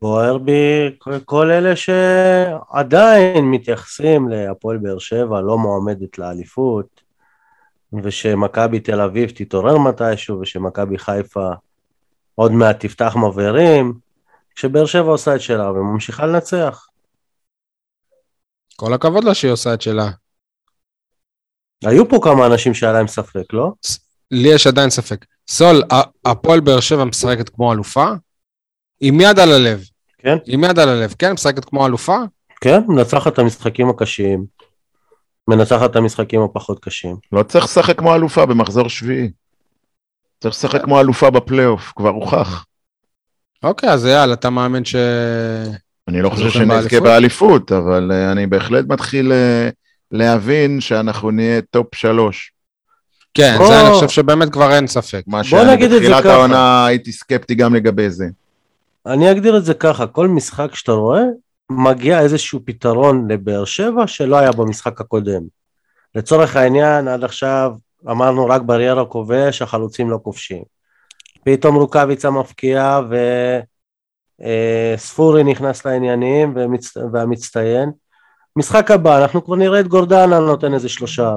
בוער 0.02 0.38
בי 0.38 0.52
כל- 0.98 1.20
כל 1.26 1.52
אלה 1.52 1.74
שעדיין 1.76 3.46
מתייחסים 3.46 4.30
להפועל 4.30 4.78
באר 4.78 5.00
שבע, 5.00 5.42
לא 5.42 5.58
מועמדת 5.58 6.18
לאליפות, 6.18 7.02
ושמכבי 8.04 8.80
תל 8.80 9.02
אביב 9.02 9.30
תתעורר 9.30 9.78
מתישהו, 9.78 10.40
ושמכבי 10.40 10.98
חיפה 10.98 11.50
עוד 12.40 12.52
מעט 12.52 12.86
תפתח 12.86 13.16
מבערים, 13.16 13.94
כשבאר 14.56 14.86
שבע 14.86 15.12
עושה 15.12 15.36
את 15.36 15.42
שלה 15.42 15.72
וממשיכה 15.72 16.26
לנצח. 16.26 16.88
כל 18.76 18.94
הכבוד 18.94 19.24
לה 19.24 19.34
שהיא 19.34 19.52
עושה 19.52 19.74
את 19.74 19.82
שלה. 19.82 20.10
היו 21.86 22.10
פה 22.10 22.20
כמה 22.24 22.46
אנשים 22.46 22.74
שהיה 22.74 22.94
להם 22.94 23.08
ספק, 23.08 23.54
לא? 23.54 23.72
לי 24.32 24.48
יש 24.48 24.68
עדיין 24.68 24.90
ספק. 24.90 25.26
סול, 25.50 25.84
הפועל 26.26 26.60
באר 26.60 26.80
שבע 26.80 27.04
משחקת 27.04 27.50
כמו 27.50 27.74
אלופה? 27.74 28.08
עם 29.02 29.22
יד 29.22 29.40
על 29.40 29.52
הלב. 29.52 29.84
כן. 30.18 30.38
עם 30.46 30.64
יד 30.64 30.80
על 30.80 30.90
הלב, 30.90 31.16
כן? 31.20 31.32
משחקת 31.32 31.66
כמו 31.66 31.88
אלופה? 31.88 32.18
כן, 32.62 32.82
מנצחת 32.88 33.34
את 33.34 33.40
המשחקים 33.40 33.90
הקשים, 33.90 34.46
מנצחת 35.48 35.92
את 35.92 35.96
המשחקים 35.96 36.42
הפחות 36.42 36.80
קשים. 36.80 37.16
לא 37.32 37.44
צריך 37.44 37.66
לשחק 37.66 37.98
כמו 37.98 38.16
אלופה 38.16 38.46
במחזור 38.46 38.90
שביעי. 38.90 39.32
צריך 40.40 40.56
לשחק 40.56 40.82
כמו 40.84 41.00
אלופה 41.00 41.30
בפלייאוף, 41.30 41.94
כבר 41.96 42.10
הוכח. 42.10 42.66
אוקיי, 43.64 43.90
אז 43.90 44.06
אייל, 44.06 44.34
אתה 44.34 44.50
מאמין 44.50 44.86
ש... 44.86 44.96
אני 46.08 46.22
לא 46.22 46.30
חושב 46.30 46.50
שנזכה 46.50 47.00
באליפות? 47.00 47.72
אבל 47.72 48.12
אה, 48.14 48.32
אני 48.32 48.48
בהחלט 48.48 48.86
מתחיל 48.88 49.32
אה, 49.32 49.70
להבין 50.12 50.82
שאנחנו 50.82 51.32
נהיה 51.32 51.62
top 51.62 51.96
שלוש. 51.96 52.52
כן, 53.34 53.56
בוא- 53.58 53.68
זה 53.68 53.82
אני 53.82 53.94
חושב 53.94 54.10
שבאמת 54.10 54.50
כבר 54.54 54.72
אין 54.72 54.88
ספק. 54.88 55.24
מה 55.28 55.44
שאני 55.44 55.78
בתחילת. 55.88 56.26
העונה 56.26 56.86
הייתי 56.86 57.12
סקפטי 57.12 57.56
גם 57.56 57.76
לגבי 57.76 58.10
זה. 58.10 58.26
אני 59.06 59.32
אגדיר 59.32 59.58
את 59.58 59.66
זה 59.66 59.74
ככה, 59.74 60.08
כל 60.08 60.28
משחק 60.28 60.76
שאתה 60.76 60.92
רואה, 60.92 61.22
מגיע 61.70 62.20
איזשהו 62.22 62.60
פתרון 62.66 63.32
לבאר 63.32 63.66
שבע 63.66 64.08
שלא 64.08 64.36
היה 64.36 64.52
במשחק 64.52 65.02
הקודם. 65.02 65.42
לצורך 66.16 66.56
העניין, 66.56 67.08
עד 67.08 67.24
עכשיו 67.24 67.72
אמרנו 68.08 68.46
רק 68.46 68.62
בריירה 68.62 69.06
כובש, 69.06 69.62
החלוצים 69.62 70.10
לא 70.10 70.20
כובשים. 70.24 70.64
פתאום 71.44 71.76
רוקאביצה 71.76 72.30
מפקיע 72.30 73.00
וספורי 74.42 75.44
נכנס 75.44 75.86
לעניינים 75.86 76.54
ומצ... 76.56 76.98
והמצטיין. 77.14 77.92
משחק 78.56 78.92
הבא, 78.92 79.22
אנחנו 79.22 79.46
כבר 79.46 79.56
נראה 79.56 79.80
את 79.80 79.88
גורדנה 79.88 80.40
נותן 80.40 80.74
איזה 80.74 80.90
שלושה. 80.90 81.36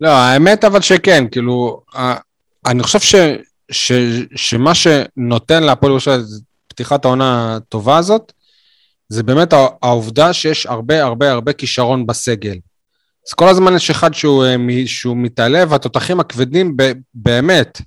לא, 0.00 0.08
האמת 0.08 0.64
אבל 0.64 0.80
שכן, 0.80 1.24
כאילו, 1.30 1.82
אני 2.66 2.82
חושב 2.82 3.00
ש, 3.00 3.14
ש, 3.70 3.92
שמה 4.36 4.74
שנותן 4.74 5.62
להפועל 5.62 5.92
ירושלים 5.92 6.20
את 6.20 6.26
פתיחת 6.68 7.04
העונה 7.04 7.56
הטובה 7.56 7.96
הזאת, 7.98 8.32
זה 9.08 9.22
באמת 9.22 9.52
הע- 9.52 9.68
העובדה 9.82 10.32
שיש 10.32 10.66
הרבה 10.66 11.04
הרבה 11.04 11.30
הרבה 11.32 11.52
כישרון 11.52 12.06
בסגל. 12.06 12.56
אז 13.28 13.32
כל 13.34 13.48
הזמן 13.48 13.76
יש 13.76 13.90
אחד 13.90 14.14
שהוא, 14.14 14.44
אה, 14.44 14.56
שהוא 14.86 15.16
מתעלה, 15.16 15.64
והתותחים 15.68 16.20
הכבדים 16.20 16.76
ב, 16.76 16.92
באמת, 17.14 17.80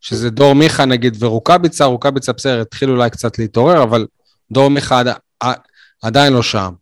שזה 0.00 0.30
דור 0.30 0.52
מיכה 0.54 0.84
נגיד 0.84 1.16
ורוקאביצה, 1.20 1.84
רוקאביצה 1.84 2.32
בסדר, 2.32 2.60
התחיל 2.60 2.90
אולי 2.90 3.10
קצת 3.10 3.38
להתעורר, 3.38 3.82
אבל 3.82 4.06
דור 4.52 4.68
מיכה 4.68 5.00
עד, 5.00 5.08
ע- 5.44 5.52
עדיין 6.02 6.32
לא 6.32 6.42
שם. 6.42 6.72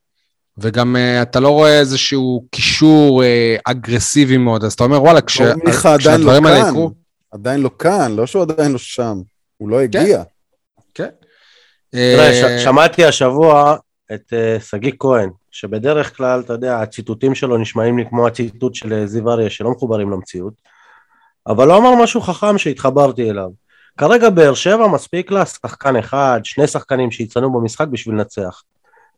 וגם 0.60 0.96
uh, 0.96 1.22
אתה 1.22 1.40
לא 1.40 1.48
רואה 1.48 1.78
איזשהו 1.80 2.44
קישור 2.50 3.22
uh, 3.22 3.26
אגרסיבי 3.64 4.36
מאוד, 4.36 4.64
אז 4.64 4.72
אתה 4.72 4.84
אומר, 4.84 5.02
וואלה, 5.02 5.20
כש, 5.20 5.40
דור 5.42 5.54
מיכה 5.64 5.94
עדיין 5.94 6.20
לא 6.20 6.26
כשהדברים 6.26 6.46
האלה 6.46 6.60
כאן. 6.62 6.68
יקרו... 6.68 6.90
עדיין 7.32 7.60
לא 7.60 7.70
כאן, 7.78 8.12
לא 8.16 8.26
שהוא 8.26 8.42
עדיין 8.42 8.72
לא 8.72 8.78
שם. 8.78 9.20
הוא 9.56 9.68
לא 9.68 9.80
הגיע. 9.80 10.22
כן. 10.94 11.08
תראה, 11.90 12.28
אה, 12.28 12.58
ש- 12.58 12.64
שמעתי 12.64 13.04
השבוע 13.04 13.76
את 14.14 14.32
אה, 14.32 14.60
שגיא 14.60 14.92
כהן, 14.98 15.30
שבדרך 15.50 16.16
כלל, 16.16 16.40
אתה 16.40 16.52
יודע, 16.52 16.80
הציטוטים 16.80 17.34
שלו 17.34 17.56
נשמעים 17.56 17.98
לי 17.98 18.04
כמו 18.08 18.26
הציטוט 18.26 18.74
של 18.74 18.92
אה, 18.92 19.06
זיו 19.06 19.30
אריה, 19.30 19.50
שלא 19.50 19.70
מחוברים 19.70 20.10
למציאות, 20.10 20.52
אבל 21.46 21.70
הוא 21.70 21.78
אמר 21.78 22.02
משהו 22.02 22.20
חכם 22.20 22.58
שהתחברתי 22.58 23.30
אליו. 23.30 23.48
כרגע 23.96 24.30
באר 24.30 24.54
שבע 24.54 24.86
מספיק 24.86 25.30
לה 25.30 25.46
שחקן 25.46 25.96
אחד, 25.96 26.40
שני 26.44 26.66
שחקנים 26.66 27.10
שיצטנו 27.10 27.52
במשחק 27.52 27.88
בשביל 27.88 28.14
לנצח. 28.14 28.62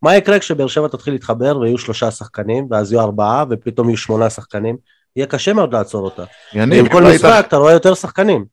מה 0.02 0.16
יקרה 0.16 0.38
כשבאר 0.38 0.66
שבע 0.66 0.88
תתחיל 0.88 1.14
להתחבר 1.14 1.58
ויהיו 1.58 1.78
שלושה 1.78 2.10
שחקנים, 2.10 2.66
ואז 2.70 2.92
יהיו 2.92 3.00
ארבעה, 3.00 3.44
ופתאום 3.50 3.88
יהיו 3.88 3.96
שמונה 3.96 4.30
שחקנים? 4.30 4.76
יהיה 5.16 5.26
קשה 5.26 5.52
מאוד 5.52 5.72
לעצור 5.72 6.04
אותה. 6.04 6.24
יניב, 6.54 6.84
עם 6.84 6.92
כל 6.92 7.02
משחק 7.02 7.44
אתה 7.48 7.56
רואה 7.56 7.72
יותר 7.72 7.94
שחקנים. 7.94 8.44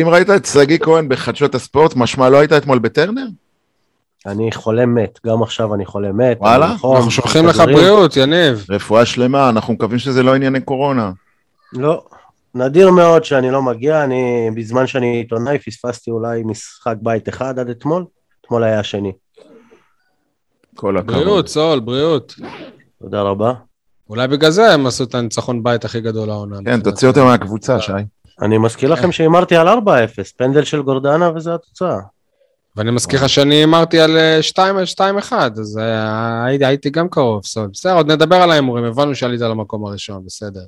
אם 0.00 0.08
ראית 0.08 0.30
את 0.30 0.46
שגיא 0.46 0.78
כהן 0.78 1.08
בחדשות 1.08 1.54
הספורט, 1.54 1.96
משמע 1.96 2.28
לא 2.28 2.38
היית 2.38 2.52
אתמול 2.52 2.78
בטרנר? 2.78 3.26
אני 4.26 4.52
חולה 4.52 4.86
מת, 4.86 5.18
גם 5.26 5.42
עכשיו 5.42 5.74
אני 5.74 5.86
חולה 5.86 6.12
מת. 6.12 6.36
וואלה? 6.40 6.74
בחום, 6.74 6.96
אנחנו 6.96 7.10
שולחים 7.10 7.46
לך. 7.46 7.60
בריאות, 7.60 8.16
יניב. 8.16 8.66
רפואה 8.70 9.06
שלמה, 9.06 9.48
אנחנו 9.48 9.74
מקווים 9.74 9.98
שזה 9.98 10.22
לא 10.22 10.34
ענייני 10.34 10.60
קורונה. 10.60 11.10
לא, 11.72 12.04
נדיר 12.54 12.90
מאוד 12.90 13.24
שאני 13.24 13.50
לא 13.50 13.62
מגיע, 13.62 14.04
אני 14.04 14.50
בזמן 14.56 14.86
שאני 14.86 15.16
עיתונאי 15.16 15.58
פספסתי 15.58 16.10
אולי 16.10 16.42
משחק 16.42 16.94
בית 17.00 17.28
אחד 17.28 17.58
עד 17.58 17.68
אתמול, 17.68 18.04
אתמול 18.40 18.64
היה 18.64 18.80
השני. 18.80 19.12
כל 20.74 20.96
הכבוד. 20.96 21.14
בריאות, 21.14 21.48
סול, 21.48 21.80
בריאות. 21.80 22.34
תודה 23.02 23.22
רבה. 23.22 23.52
אולי 24.10 24.28
בגלל 24.28 24.50
זה 24.50 24.72
הם 24.72 24.86
עשו 24.86 25.04
את 25.04 25.14
הניצחון 25.14 25.62
בית 25.62 25.84
הכי 25.84 26.00
גדול 26.00 26.30
העונה. 26.30 26.58
כן, 26.64 26.80
תוציא 26.80 27.08
אותו 27.08 27.24
מהקבוצה, 27.24 27.80
שי. 27.80 27.92
אני 28.42 28.58
מזכיר. 28.58 28.92
לכם 28.92 29.12
שהימרתי 29.12 29.56
על 29.56 29.68
4-0, 29.68 29.72
פנדל 30.36 30.64
של 30.64 30.82
גורדנה 30.82 31.30
וזה 31.36 31.54
התוצאה. 31.54 31.98
ואני 32.76 32.90
מזכיר 32.90 33.20
לך 33.24 33.28
שאני 33.28 33.54
הימרתי 33.54 34.00
על 34.00 34.16
אה, 34.16 34.40
2-1, 35.20 35.32
אז 35.32 35.78
אה, 35.82 36.44
הייתי- 36.44 36.64
הייתי 36.64 36.90
גם 36.90 37.08
קרוב. 37.08 37.42
בסדר, 37.72 37.94
עוד 37.96 38.12
נדבר 38.12 38.36
על 38.36 38.50
ההימורים, 38.50 38.84
הבנו 38.84 39.14
שעלית 39.14 39.40
למקום 39.40 39.86
הראשון, 39.86 40.22
בסדר. 40.26 40.60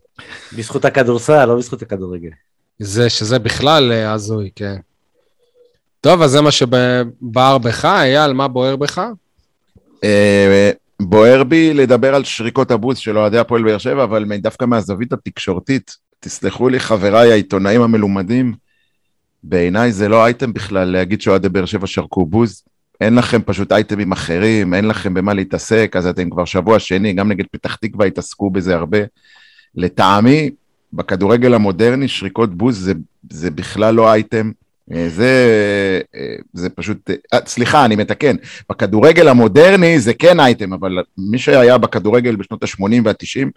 בזכות 0.57 0.85
הכדורסל, 0.85 1.45
לא 1.45 1.57
בזכות 1.57 1.83
הכדורגל. 1.83 2.29
זה, 2.79 3.11
שזה 3.11 3.39
בכלל 3.39 3.93
אה, 3.93 4.13
הזוי, 4.13 4.51
כן. 4.57 4.77
טוב, 6.01 6.23
אז 6.23 6.31
זה 6.31 6.41
מה 6.41 6.51
שבער 6.51 7.59
בך, 7.59 7.85
אייל, 7.85 8.33
מה 8.33 8.49
בוער 8.49 8.77
בך? 8.77 9.03
אה, 10.05 10.71
בוער 11.03 11.45
בי 11.45 11.75
לדבר 11.75 12.15
על 12.15 12.25
שריקות 12.25 12.71
הבוז 12.71 12.99
של 12.99 13.19
אוהדי 13.19 13.39
הפועל 13.39 13.63
באר 13.63 13.79
שבע, 13.79 14.05
אבל 14.05 14.25
דווקא 14.39 14.65
מהזווית 14.65 15.13
התקשורתית, 15.13 15.97
תסלחו 16.21 16.69
לי 16.69 16.81
חבריי 16.81 17.33
העיתונאים 17.33 17.83
המלומדים, 17.83 18.55
בעיניי 19.43 19.93
זה 19.93 20.09
לא 20.09 20.25
אייטם 20.25 20.53
בכלל 20.53 20.89
להגיד 20.89 21.21
שאוהדי 21.21 21.49
באר 21.49 21.65
שבע 21.65 21.87
שרקו 21.87 22.27
בוז. 22.27 22.63
אין 23.01 23.15
לכם 23.15 23.43
פשוט 23.47 23.73
אייטמים 23.73 24.13
אחרים, 24.13 24.75
אין 24.75 24.85
לכם 24.85 25.15
במה 25.15 25.35
להתעסק, 25.35 25.93
אז 25.97 26.07
אתם 26.07 26.31
כבר 26.31 26.45
שבוע 26.45 26.79
שני, 26.79 27.13
גם 27.13 27.29
נגד 27.29 27.45
פתח 27.53 27.75
תקווה 27.75 28.07
התעסקו 28.07 28.51
בזה 28.51 28.75
הרבה. 28.75 28.99
לטעמי, 29.75 30.51
בכדורגל 30.93 31.55
המודרני, 31.55 32.09
שריקות 32.09 32.55
בוז 32.55 32.79
זה, 32.79 32.93
זה 33.31 33.51
בכלל 33.51 33.95
לא 33.95 34.13
אייטם. 34.13 34.51
אה, 34.93 35.09
זה, 35.09 35.33
אה, 36.15 36.37
זה 36.53 36.71
פשוט, 36.71 37.11
אה, 37.35 37.39
סליחה, 37.47 37.85
אני 37.85 37.97
מתקן, 37.97 38.37
בכדורגל 38.71 39.29
המודרני 39.29 40.01
זה 40.01 40.15
כן 40.15 40.41
אייטם, 40.41 40.73
אבל 40.73 40.99
מי 41.19 41.39
שהיה 41.39 41.79
בכדורגל 41.79 42.37
בשנות 42.37 42.63
ה-80 42.63 43.01
וה-90, 43.05 43.49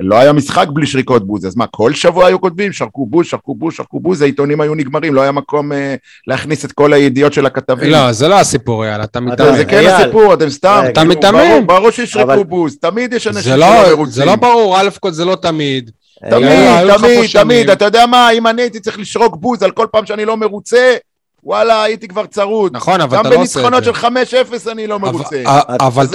לא 0.00 0.16
היה 0.16 0.32
משחק 0.32 0.66
בלי 0.72 0.86
שריקות 0.86 1.26
בוז, 1.26 1.46
אז 1.46 1.56
מה, 1.56 1.66
כל 1.66 1.94
שבוע 1.94 2.26
היו 2.26 2.40
כותבים, 2.40 2.72
שרקו 2.72 3.06
בוז, 3.06 3.26
שרקו 3.26 3.54
בוז, 3.54 3.74
שרקו 3.74 4.00
בוז, 4.00 4.22
העיתונים 4.22 4.60
היו 4.60 4.74
נגמרים, 4.74 5.14
לא 5.14 5.20
היה 5.20 5.32
מקום 5.32 5.72
אה, 5.72 5.94
להכניס 6.26 6.64
את 6.64 6.72
כל 6.72 6.92
הידיעות 6.92 7.32
של 7.32 7.46
הכתבים. 7.46 7.90
לא, 7.90 8.12
זה 8.12 8.28
לא 8.28 8.40
הסיפור, 8.40 8.84
אייל, 8.84 9.02
אתה 9.02 9.20
מיתמם. 9.20 9.56
זה 9.56 9.64
כן 9.64 9.86
הסיפור, 9.86 10.34
אתם 10.34 10.50
סתם, 10.50 10.78
רגע, 10.82 10.90
אתה 10.90 11.00
כאילו, 11.00 11.14
מיתמם. 11.14 11.66
ברור- 11.66 11.90
שישרקו 11.90 12.44
בוז, 12.44 12.76
תמיד 12.80 13.12
יש 13.12 13.26
אנשים 13.26 13.42
זה 13.42 13.50
שלא 13.50 13.58
לא, 13.82 13.88
מרוצים. 13.90 14.12
זה 14.12 14.24
לא 14.24 14.36
ברור, 14.36 14.80
א' 14.80 14.88
כל 15.00 15.12
זה 15.12 15.24
לא 15.24 15.34
תמיד. 15.42 15.90
אה, 16.24 16.30
תמיד, 16.30 16.96
תמיד. 16.96 17.30
תמיד, 17.32 17.70
אתה 17.70 17.84
יודע 17.84 18.06
מה, 18.06 18.30
אם 18.30 18.46
אני 18.46 18.62
הייתי 18.62 18.80
צריך 18.80 18.98
לשרוק 18.98 19.36
בוז 19.36 19.62
על 19.62 19.70
כל 19.70 19.86
פעם 19.92 20.06
שאני 20.06 20.24
לא 20.24 20.36
מרוצה, 20.36 20.96
וואלה, 21.44 21.82
הייתי 21.82 22.08
כבר 22.08 22.26
צרוד. 22.26 22.76
נכון, 22.76 23.00
אבל 23.00 23.16
גם 23.18 23.26
אתה 23.26 23.34
לא 23.34 23.40
עושה 23.40 23.58
בניצחונות 23.60 23.80
את 23.88 23.94
של 23.94 24.00
זה. 24.00 24.66
5-0 24.66 24.72
אני 24.72 24.86
לא 24.86 24.98
מרוצה. 24.98 25.42
אבל- 25.46 25.76
אבל 25.80 26.06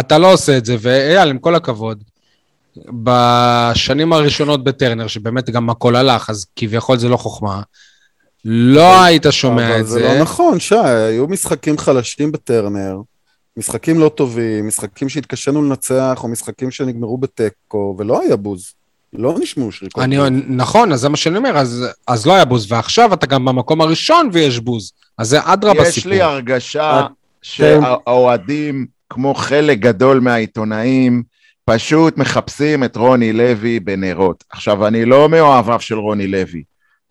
אתה 0.00 0.18
לא 0.18 0.32
עושה 0.32 0.56
את 0.56 0.64
זה, 0.66 0.76
ואייל, 0.80 1.28
עם 1.30 1.38
כל 1.38 1.54
הכבוד, 1.54 2.02
בשנים 3.02 4.12
הראשונות 4.12 4.64
בטרנר, 4.64 5.06
שבאמת 5.06 5.50
גם 5.50 5.70
הכל 5.70 5.96
הלך, 5.96 6.30
אז 6.30 6.46
כביכול 6.56 6.98
זה 6.98 7.08
לא 7.08 7.16
חוכמה, 7.16 7.62
לא 8.44 9.02
היית 9.02 9.26
שומע 9.30 9.68
אבל 9.68 9.80
את 9.80 9.86
זה 9.86 9.92
זה. 9.92 10.02
לא 10.02 10.20
נכון, 10.20 10.60
שי, 10.60 10.74
היו 10.78 11.26
משחקים 11.28 11.78
חלשים 11.78 12.32
בטרנר, 12.32 12.96
משחקים 13.56 14.00
לא 14.00 14.08
טובים, 14.08 14.66
משחקים 14.66 15.08
שהתקשינו 15.08 15.62
לנצח, 15.62 16.20
או 16.22 16.28
משחקים 16.28 16.70
שנגמרו 16.70 17.18
בתיקו, 17.18 17.96
ולא 17.98 18.20
היה 18.20 18.36
בוז. 18.36 18.72
לא 19.12 19.34
נשמעו 19.40 19.72
שריקות. 19.72 20.04
אני. 20.04 20.16
נכון, 20.48 20.92
אז 20.92 21.00
זה 21.00 21.08
מה 21.08 21.16
שאני 21.16 21.38
אומר, 21.38 21.58
אז, 21.58 21.86
אז 22.06 22.26
לא 22.26 22.32
היה 22.32 22.44
בוז, 22.44 22.72
ועכשיו 22.72 23.14
אתה 23.14 23.26
גם 23.26 23.44
במקום 23.44 23.80
הראשון 23.80 24.30
ויש 24.32 24.58
בוז. 24.58 24.92
אז 25.18 25.28
זה 25.28 25.38
אדרבה 25.42 25.88
יש 25.88 25.94
סיפור. 25.94 26.10
לי 26.10 26.22
הרגשה 26.22 27.06
שהאוהדים, 27.42 28.86
כמו 29.10 29.34
חלק 29.34 29.78
גדול 29.78 30.20
מהעיתונאים, 30.20 31.22
פשוט 31.70 32.18
מחפשים 32.18 32.84
את 32.84 32.96
רוני 32.96 33.32
לוי 33.32 33.80
בנרות. 33.80 34.44
עכשיו, 34.50 34.86
אני 34.86 35.04
לא 35.04 35.28
מאוהביו 35.28 35.80
של 35.80 35.98
רוני 35.98 36.26
לוי, 36.26 36.62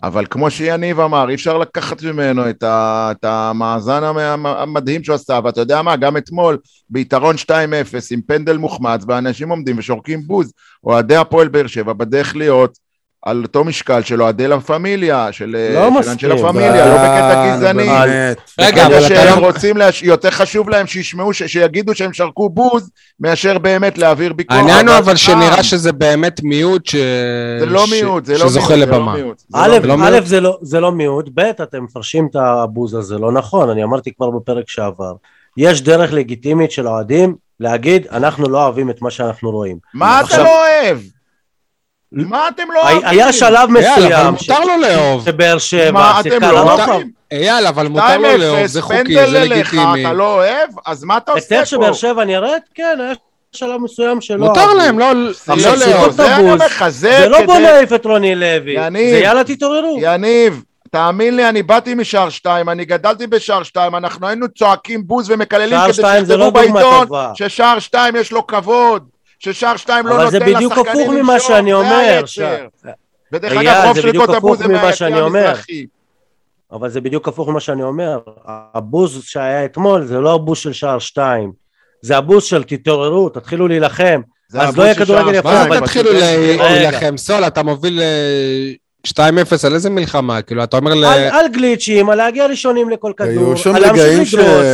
אבל 0.03 0.25
כמו 0.29 0.51
שיניב 0.51 0.99
אמר, 0.99 1.29
אי 1.29 1.35
אפשר 1.35 1.57
לקחת 1.57 2.03
ממנו 2.03 2.49
את, 2.49 2.63
ה, 2.63 3.11
את 3.11 3.25
המאזן 3.25 4.03
המ- 4.03 4.45
המדהים 4.45 5.03
שהוא 5.03 5.15
עשה, 5.15 5.39
ואתה 5.43 5.61
יודע 5.61 5.81
מה, 5.81 5.95
גם 5.95 6.17
אתמול, 6.17 6.57
ביתרון 6.89 7.35
2-0, 7.35 7.49
עם 8.11 8.21
פנדל 8.27 8.57
מוחמץ, 8.57 9.03
ואנשים 9.07 9.49
עומדים 9.49 9.77
ושורקים 9.77 10.21
בוז, 10.21 10.53
אוהדי 10.83 11.15
הפועל 11.15 11.47
באר 11.47 11.67
שבע 11.67 11.93
בדרך 11.93 12.35
להיות 12.35 12.84
על 13.25 13.43
אותו 13.43 13.63
משקל 13.63 14.01
של 14.01 14.21
אוהדי 14.21 14.47
לה 14.47 14.59
פמיליה, 14.59 15.31
של 15.31 15.55
לא 15.73 15.89
של 15.89 15.89
מסכים. 15.89 16.11
אנשי 16.13 16.27
לה 16.27 16.37
פמיליה, 16.37 16.85
לא 16.85 16.95
בקטע 16.95 17.55
גזעני. 17.55 17.89
רגע, 18.59 18.85
אבל 18.85 18.97
אתה 18.97 19.07
שהם 19.07 19.41
לא... 19.41 19.47
רוצים. 19.47 19.75
יותר 20.03 20.31
חשוב 20.31 20.69
להם 20.69 20.87
שישמעו. 20.87 21.33
שיגידו 21.33 21.95
שהם 21.95 22.13
שרקו 22.13 22.49
בוז, 22.49 22.89
מאשר 23.19 23.57
באמת 23.57 23.97
להעביר 23.97 24.33
ביקורת. 24.33 24.59
העניין 24.59 24.87
הוא 24.87 24.97
אבל 24.97 25.11
אה, 25.11 25.17
שנראה 25.17 25.63
שזה 25.63 25.91
באמת 25.91 26.43
מיעוט 26.43 26.85
ש... 26.85 26.95
זה 27.59 27.65
לא 27.65 27.85
מיעוט, 27.91 28.25
זה 28.25 28.33
לא 28.33 28.37
מיעוט. 28.39 28.51
שזוכה 28.51 28.75
לבמה. 28.75 29.15
א'. 29.53 30.19
זה 30.61 30.79
לא- 30.79 30.91
מיעוט, 30.91 31.29
ב', 31.33 31.39
אתם 31.39 31.83
מפרשים 31.83 32.27
את 32.31 32.35
הבוז 32.35 32.93
הזה 32.93 33.17
לא 33.17 33.31
נכון, 33.31 33.69
אני 33.69 33.83
אמרתי 33.83 34.11
כבר 34.17 34.29
בפרק 34.29 34.69
שעבר. 34.69 35.13
יש 35.57 35.81
דרך 35.81 36.13
לגיטימית 36.13 36.71
של 36.71 36.87
אוהדים 36.87 37.35
להגיד, 37.59 38.07
אנחנו 38.11 38.49
לא 38.49 38.63
אוהבים 38.63 38.89
את 38.89 39.01
מה 39.01 39.11
שאנחנו 39.11 39.51
רואים. 39.51 39.77
מה 39.93 40.21
אתה 40.21 40.43
לא 40.43 40.49
אוהב? 40.49 40.97
מה 42.11 42.47
אתם 42.47 42.63
לא 42.73 42.87
היה- 42.87 42.91
אוהבים? 42.97 43.09
היה 43.09 43.33
שלב 43.33 43.49
אייל, 43.49 43.63
אבל 43.63 43.71
מסוים 43.71 44.37
ש- 44.37 44.49
מותר 44.49 44.63
לו 44.65 44.77
לאהוב. 44.81 45.25
שבאר 45.25 45.57
שבע 45.57 45.91
מה 45.91 46.19
אתם 46.19 46.29
שיחקה 46.29 46.51
לא 46.51 46.65
לרוחב. 46.65 46.89
אוהבים? 46.89 47.11
אייל, 47.31 47.67
אבל 47.67 47.87
מותר 47.87 48.17
לו 48.17 48.37
לאהוב, 48.37 48.65
זה 48.65 48.79
2-0, 48.79 48.81
חוקי, 48.81 49.13
זה 49.15 49.39
לגיטימי. 49.39 50.01
אתה 50.05 50.13
לא 50.13 50.33
אוהב? 50.33 50.69
אז 50.85 51.03
מה 51.03 51.17
אתה 51.17 51.31
את 51.31 51.37
עושה 51.37 51.59
איך 51.59 51.65
שבאר 51.67 51.87
פה? 51.87 51.93
שבע 51.93 52.25
נראית? 52.25 52.63
כן, 52.75 52.97
היה 52.99 53.13
שלב 53.51 53.81
מסוים 53.81 54.21
שלא 54.21 54.47
מותר. 54.47 54.73
להם, 54.73 54.99
לא 54.99 55.13
לא 55.13 55.21
לאהוב. 55.57 56.05
לא, 56.05 56.11
זה 56.11 56.35
אני 56.35 56.49
לך, 56.55 56.85
זה 56.89 57.17
זה 57.19 57.29
לא 57.29 57.45
בוא 57.45 57.57
נעיף 57.57 57.93
את 57.93 58.05
רוני 58.05 58.35
לוי, 58.35 58.71
יניב. 58.77 59.09
זה 59.11 59.19
יאללה 59.19 59.43
תתעוררו. 59.43 59.97
יניב, 60.01 60.63
תאמין 60.91 61.35
לי, 61.35 61.49
אני 61.49 61.63
באתי 61.63 61.93
משער 61.93 62.29
שתיים, 62.29 62.69
אני 62.69 62.85
גדלתי 62.85 63.27
בשער 63.27 63.63
שתיים, 63.63 63.95
אנחנו 63.95 64.27
היינו 64.27 64.45
צועקים 64.57 65.07
בוז 65.07 65.29
ומקללים 65.31 65.79
כדי 65.83 65.93
שיכתבו 65.93 66.37
לא 66.37 66.49
בעיתון. 66.49 67.07
ששער 67.33 67.79
שתיים 67.79 68.15
יש 68.15 68.31
לו 68.31 68.47
כבוד, 68.47 69.03
ששער 69.39 69.77
שתיים 69.77 70.07
לא 70.07 70.11
אבל 70.15 70.19
נותן 70.23 70.31
זה 70.31 70.39
לשחקנים 70.39 70.55
בדיוק 70.55 70.77
הפוך 70.77 71.09
ממה 71.09 71.39
שאני 71.39 71.69
זה 71.69 71.75
אומר. 71.75 72.23
ש- 72.25 72.39
ודרך 73.31 73.53
אגב, 73.53 73.83
רוב 73.85 73.95
זה 73.95 74.01
שריקות 74.01 74.29
בדיוק 74.29 74.37
הבוז 74.43 74.57
זה 74.59 74.93
שאני 74.93 75.21
אומר. 75.21 75.47
המזרחי. 75.47 75.85
אבל 76.71 76.89
זה 76.89 77.01
בדיוק 77.01 77.27
הפוך 77.27 77.49
ממה 77.49 77.59
שאני 77.59 77.83
אומר. 77.83 78.19
הבוז 78.45 79.23
שהיה 79.23 79.65
אתמול 79.65 80.05
זה 80.05 80.19
לא 80.19 80.33
הבוז 80.33 80.57
של 80.57 80.73
שער 80.73 80.99
שתיים. 80.99 81.51
זה 82.01 82.17
הבוז 82.17 82.43
של 82.43 82.63
תתעוררו, 82.63 83.29
תתחילו 83.29 83.67
להילחם. 83.67 84.21
זה 84.49 84.61
אז 84.61 84.77
לא 84.77 84.83
יהיה 84.83 84.95
כדורגל 84.95 85.33
יפה, 85.35 85.49
מה 85.51 85.61
זה 85.63 85.67
אבל- 85.69 85.79
תתחילו. 85.79 86.11
להילחם? 86.13 87.17
סול, 87.17 87.43
אתה 87.43 87.63
מוביל 87.63 88.01
אה, 88.01 88.71
2-0 89.07 89.19
על 89.67 89.73
איזה 89.73 89.89
מלחמה? 89.89 90.41
כאילו, 90.41 90.63
אתה 90.63 90.77
אומר 90.77 90.93
ל... 90.93 91.05
על, 91.05 91.47
גליצ'ים, 91.53 92.09
על 92.09 92.17
להגיע 92.17 92.45
ראשונים 92.47 92.89
לכל 92.89 93.13
כדור, 93.17 93.29
היו 93.47 93.57
שם 93.57 93.75
על 93.75 93.81
להמשיך 93.81 94.03
רגעים 94.05 94.25
ש... 94.25 94.33
לדרוס. 94.33 94.65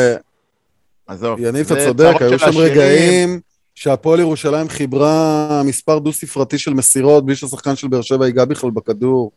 עזוב, 1.08 1.40
יניב, 1.40 1.66
זה 1.68 1.74
אתה 1.74 1.86
צודק, 1.86 2.14
היו 2.22 2.40
שם. 2.40 2.58
רגעים 2.58 3.40
שהפועל 3.82 4.20
ירושלים 4.20 4.70
חיברה 4.70 5.62
מספר 5.66 6.00
דו-ספרתי 6.00 6.58
של 6.58 6.74
מסירות 6.74 7.26
בלי 7.26 7.36
שהשחקן 7.36 7.76
של 7.76 7.88
באר 7.88 8.02
שבע 8.02 8.26
ייגע 8.26 8.46
בכלל 8.46 8.70
בכדור. 8.70 9.32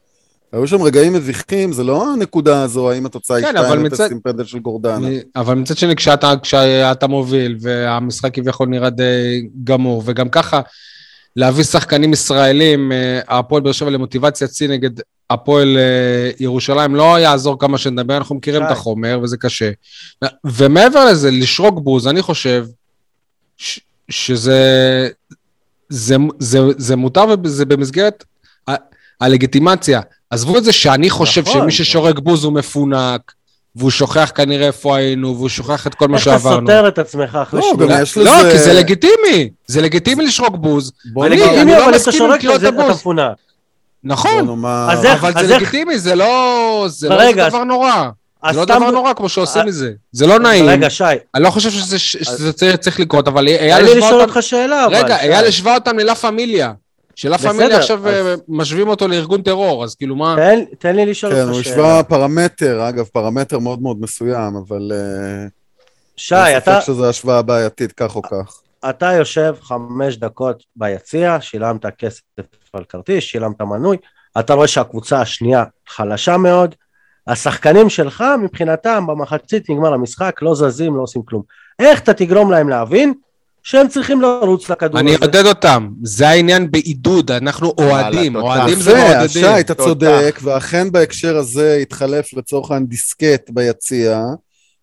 היו 0.52 0.66
שם 0.68 0.82
רגעים 0.82 1.12
מביכים, 1.12 1.72
זה 1.72 1.84
לא 1.84 2.12
הנקודה 2.12 2.62
הזו, 2.62 2.90
האם 2.90 3.06
התוצאה 3.06 3.36
היא 3.36 3.46
כן, 3.46 3.56
אבל 3.56 3.78
2-0 3.78 3.80
מצד- 3.82 4.10
עם 4.12 4.20
פנדל 4.20 4.44
של 4.44 4.58
גורדנה. 4.58 5.08
אבל 5.36 5.54
מצד 5.54 5.76
שני, 5.76 5.96
כשאתה, 5.96 6.32
כשאתה 6.42 7.06
מוביל 7.06 7.56
והמשחק 7.60 8.34
כביכול 8.34 8.68
נראה 8.68 8.90
די 8.90 9.02
גמור, 9.64 10.02
וגם 10.06 10.28
ככה 10.28 10.60
להביא 11.36 11.64
שחקנים 11.64 12.12
ישראלים, 12.12 12.92
אה, 12.92 13.20
הפועל 13.28 13.62
באר 13.62 13.72
שבע 13.72 13.90
למוטיבציית 13.90 14.50
שיא 14.54 14.68
נגד 14.68 14.90
הפועל 15.30 15.76
אה, 15.78 16.30
ירושלים, 16.40 16.94
לא 16.94 17.18
יעזור 17.20 17.58
כמה 17.58 17.78
שנדבר, 17.78 18.16
אנחנו 18.16 18.34
מכירים 18.34 18.62
שי. 18.62 18.66
את 18.66 18.72
החומר 18.72 19.18
וזה 19.22 19.36
קשה. 19.36 19.70
ומעבר 20.44 21.04
לזה, 21.04 21.30
לשרוק 21.30 21.78
בוז, 21.82 22.06
אני 22.08 22.22
חושב 22.22 22.66
ש- 23.56 23.80
שזה 24.08 25.08
זה, 25.88 26.16
זה, 26.38 26.58
זה 26.76 26.96
מותר 26.96 27.24
וזה 27.44 27.64
במסגרת 27.64 28.24
ה- 28.70 28.74
הלגיטימציה. 29.20 30.00
עזבו 30.30 30.58
את 30.58 30.64
זה 30.64 30.72
שאני 30.72 31.10
חושב 31.10 31.42
נכון. 31.42 31.60
שמי 31.62 31.72
ששורק 31.72 32.18
בוז 32.18 32.44
הוא 32.44 32.52
מפונק, 32.52 33.32
והוא 33.76 33.90
שוכח 33.90 34.32
כנראה 34.34 34.66
איפה 34.66 34.96
היינו, 34.96 35.36
והוא 35.36 35.48
שוכח 35.48 35.86
את 35.86 35.94
כל 35.94 36.08
מה 36.08 36.16
איך 36.16 36.22
אתה 36.28 36.38
שעברנו. 36.38 36.66
סותר 36.66 36.88
את 36.88 36.98
עצמך 36.98 37.34
אחרי 37.42 37.60
לא? 37.60 37.86
גם 37.86 38.02
יש 38.02 38.16
לא, 38.16 38.22
לזה- 38.42 38.50
כי 38.52 38.58
זה 38.58 38.72
לגיטימי, 38.72 39.50
זה 39.66 39.82
לגיטימי 39.82 40.24
לשרוק 40.26 40.56
בוז. 40.56 40.92
בוא 41.12 41.26
אני- 41.26 41.36
לא 41.36 41.44
אבל 41.46 41.58
אם 41.60 41.68
אתה 41.68 41.96
מסכים 41.96 42.12
עם 42.22 42.28
שורק 42.28 42.40
קריאות 42.40 42.62
הבוז. 42.62 43.02
נכון, 44.04 44.48
אבל 44.64 44.96
זה 45.00 45.12
איך- 45.12 45.24
לגיטימי, 45.62 45.98
זה 45.98 46.14
לא 46.14 46.84
זה 46.88 47.08
לא 47.08 47.32
דבר 47.48 47.64
נורא. 47.64 48.08
זה 48.52 48.58
לא 48.58 48.64
דבר 48.64 48.90
נורא 48.90 49.12
כמו 49.12 49.28
שעושים 49.28 49.62
אה, 49.62 49.66
מזה. 49.66 49.92
זה 50.12 50.26
לא 50.26 50.38
נעים. 50.38 50.68
רגע, 50.68 50.90
שי, 50.90 51.04
אני 51.34 51.42
לא 51.42 51.50
חושב 51.50 51.70
שזה- 51.70 51.98
שזה 51.98 52.52
צריך- 52.52 52.76
צריך 52.76 53.00
לקרות, 53.00 53.28
אבל 53.28 53.48
אייל 53.48 53.78
תן 53.78 53.84
לי 53.84 53.90
השווה 53.90 54.06
לשאול 54.06 54.20
אותם... 54.20 54.30
אותך 54.30 54.42
שאלה, 54.42 54.86
אבל. 54.86 54.94
רגע. 54.94 55.16
אייל 55.20 55.46
השווה 55.46 55.74
אותם 55.74 55.98
ללה 55.98 56.14
פמיליה. 56.14 56.72
שלה 57.16 57.38
פמיליה 57.38 57.78
עכשיו 57.78 58.08
אה, 58.08 58.34
משווים 58.48 58.88
אותו 58.88 59.08
לארגון 59.08 59.42
טרור, 59.42 59.84
אז 59.84 59.94
כאילו 59.94 60.16
מה... 60.16 60.36
תן- 60.80 60.96
לי 60.96 61.06
לשאול 61.06 61.32
כן, 61.32 61.40
אותך 61.42 61.52
הוא 61.54 61.62
שאלה. 61.62 61.74
השווה 61.74 62.02
פרמטר, 62.02 62.88
אגב, 62.88 63.04
פרמטר 63.04 63.58
מאוד 63.58 63.82
מאוד 63.82 63.96
מסוים, 64.00 64.56
אבל... 64.56 64.92
אה, 64.94 65.46
שי, 66.16 66.34
אתה, 66.34 66.60
ספק 66.80 66.86
שזו 66.86 67.08
השוואה 67.08 67.42
בעייתית, 67.42 67.92
כך 67.92 68.16
או 68.16 68.22
כך. 68.22 68.60
אתה 68.90 69.12
יושב 69.12 69.54
חמש 69.62 70.16
דקות 70.16 70.62
ביציע, 70.76 71.36
שילמת 71.40 71.86
כסף 71.98 72.20
על 72.72 72.84
כרטיס, 72.88 73.24
שילמת 73.24 73.60
מנוי, 73.62 73.96
אתה 74.38 74.54
רואה 74.54 74.66
שהקבוצה 74.68 75.20
השנייה 75.20 75.64
חלשה 75.88 76.36
מאוד, 76.36 76.74
השחקנים 77.26 77.88
שלך 77.88 78.24
מבחינתם 78.42 79.06
במחצית 79.06 79.70
נגמר 79.70 79.94
המשחק, 79.94 80.38
לא 80.42 80.54
זזים, 80.54 80.96
לא 80.96 81.02
עושים 81.02 81.22
כלום. 81.22 81.42
איך 81.78 82.00
אתה 82.00 82.14
תגרום 82.14 82.50
להם 82.50 82.68
להבין 82.68 83.14
שהם 83.62 83.88
צריכים 83.88 84.20
לרוץ 84.20 84.70
לכדור 84.70 85.00
אני 85.00 85.14
הזה? 85.14 85.24
אעודד 85.24 85.46
אותם, 85.46 85.88
זה 86.02 86.28
העניין 86.28 86.70
בעידוד, 86.70 87.30
אנחנו 87.30 87.74
אוהדים. 87.78 88.36
אוהדים 88.36 88.78
זה 88.78 88.94
מעודדים. 88.94 89.28
שי, 89.28 89.60
אתה. 89.60 89.74
צודק, 89.74 90.38
ואכן 90.42 90.92
בהקשר 90.92 91.36
הזה 91.36 91.78
התחלף 91.82 92.34
לצורך 92.34 92.70
העניין 92.70 92.88
דיסקט 92.88 93.50
ביציע, 93.50 94.22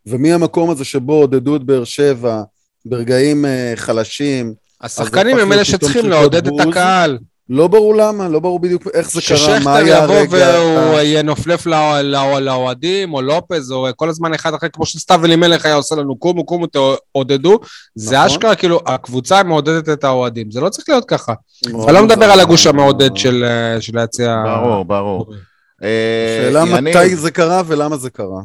ומהמקום 0.06 0.70
הזה 0.70 0.86
שבו 0.86 1.14
עודדו 1.14 1.56
את 1.56 1.64
באר 1.64 1.84
שבע 1.84 2.42
ברגעים 2.86 3.46
אה, 3.46 3.74
חלשים, 3.76 4.54
השחקנים 4.82 5.38
הם 5.38 5.54
אלה 5.54 5.66
שצריכים 5.66 6.10
לעודד 6.10 6.48
את. 6.48 6.54
הקהל. 6.70 7.18
לא 7.54 7.68
ברור 7.68 7.96
למה, 7.96 8.28
לא 8.28 8.40
ברור 8.40 8.60
בדיוק 8.60 8.88
איך 8.94 9.12
זה 9.12 9.22
קרה, 9.22 9.38
מה 9.38 9.60
ששכטר 9.60 9.70
היה 9.70 10.04
יבוא 10.04 10.16
הרגע. 10.16 10.60
והוא 10.60 11.00
ינופלף 11.04 11.66
לא- 11.66 12.02
לא- 12.02 12.40
לאוהדים, 12.40 13.14
או 13.14 13.22
לופז, 13.22 13.72
או 13.72 13.88
כל 13.96 14.10
הזמן 14.10 14.34
אחד 14.34 14.54
אחר, 14.54 14.68
כמו 14.74 14.86
שסתיו 14.86 15.26
אלימלך 15.26 15.66
היה 15.66 15.76
עושה 15.76 15.96
לנו, 15.96 16.16
קומו, 16.16 16.46
קומו, 16.46 16.68
תעודדו. 16.68 17.60
זה 17.96 18.16
נכון. 18.16 18.28
אשכרה, 18.28 18.56
כאילו, 18.56 18.80
הקבוצה 18.86 19.44
מעודדת 19.44 19.90
את 19.90 20.04
האוהדים. 20.04 20.52
זה 20.52 20.62
לא 20.62 20.70
צריך 20.70 20.90
להיות 20.90 21.06
ככה. 21.06 21.34
אני 21.68 21.94
לא 21.94 22.04
מדבר. 22.04 22.26
על 22.26 22.40
הגוש 22.40 22.68
המעודד 22.68 23.18
של 23.18 23.44
אה, 23.44 23.82
של 23.82 23.98
היציע. 23.98 24.44
ברור, 24.46 24.86
ברור. 24.86 25.34
אה, 25.84 26.42
שאלה 26.44 26.82
מתי 26.82 27.16
זה 27.16 27.32
קרה 27.32 27.62
ולמה 27.68 27.98
זה 27.98 28.10
קרה. 28.10 28.42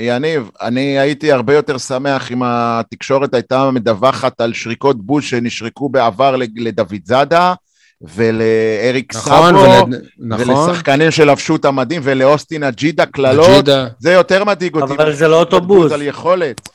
יניב, 0.00 0.50
אני 0.62 0.98
הייתי 0.98 1.32
הרבה 1.32 1.54
יותר 1.54 1.78
שמח 1.78 2.32
אם 2.32 2.42
התקשורת 2.44 3.34
הייתה 3.34 3.70
מדווחת 3.70 4.40
על 4.40 4.52
שריקות 4.52 5.06
בוז 5.06 5.24
שנשרקו 5.24 5.88
בעבר 5.88 6.36
לדוד 6.56 6.96
זאדה 7.04 7.54
ולאריק 8.02 9.14
נכון, 9.16 9.32
סאבו 9.32 9.58
ול- 9.58 10.00
נכון. 10.18 10.50
ולשחקנים 10.50 11.10
שלבשו 11.10 11.56
את 11.56 11.64
המדים 11.64 12.00
ולאוסטין 12.04 12.62
אג'ידה 12.62 13.06
קללות. 13.06 13.64
זה 13.98 14.12
יותר 14.12 14.44
מדאיג 14.44 14.74
אותי. 14.74 14.94
אבל 14.94 15.12
זה 15.12 15.28
לא 15.28 15.40
אותו 15.40 15.60
בוז. 15.60 15.92
על 15.92 16.02
יכולת. 16.02 16.68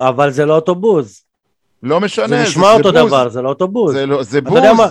אבל 0.00 0.30
זה 0.30 0.46
לא 0.46 0.54
אותו 0.54 0.74
בוז. 0.74 1.22
לא 1.82 2.00
משנה, 2.00 2.26
זה 2.26 2.42
נשמע 2.42 2.72
אותו 2.72 2.92
בוז. 2.92 3.06
דבר, 3.06 3.28
זה 3.28 3.42
לא 3.42 3.48
אותו 3.48 3.68
בוז. 3.68 3.92
זה 3.94 4.06
לא- 4.06 4.22
זה 4.22 4.38
אתה 4.38 4.48
בוז. 4.50 4.58
יודע 4.58 4.72
מה? 4.72 4.88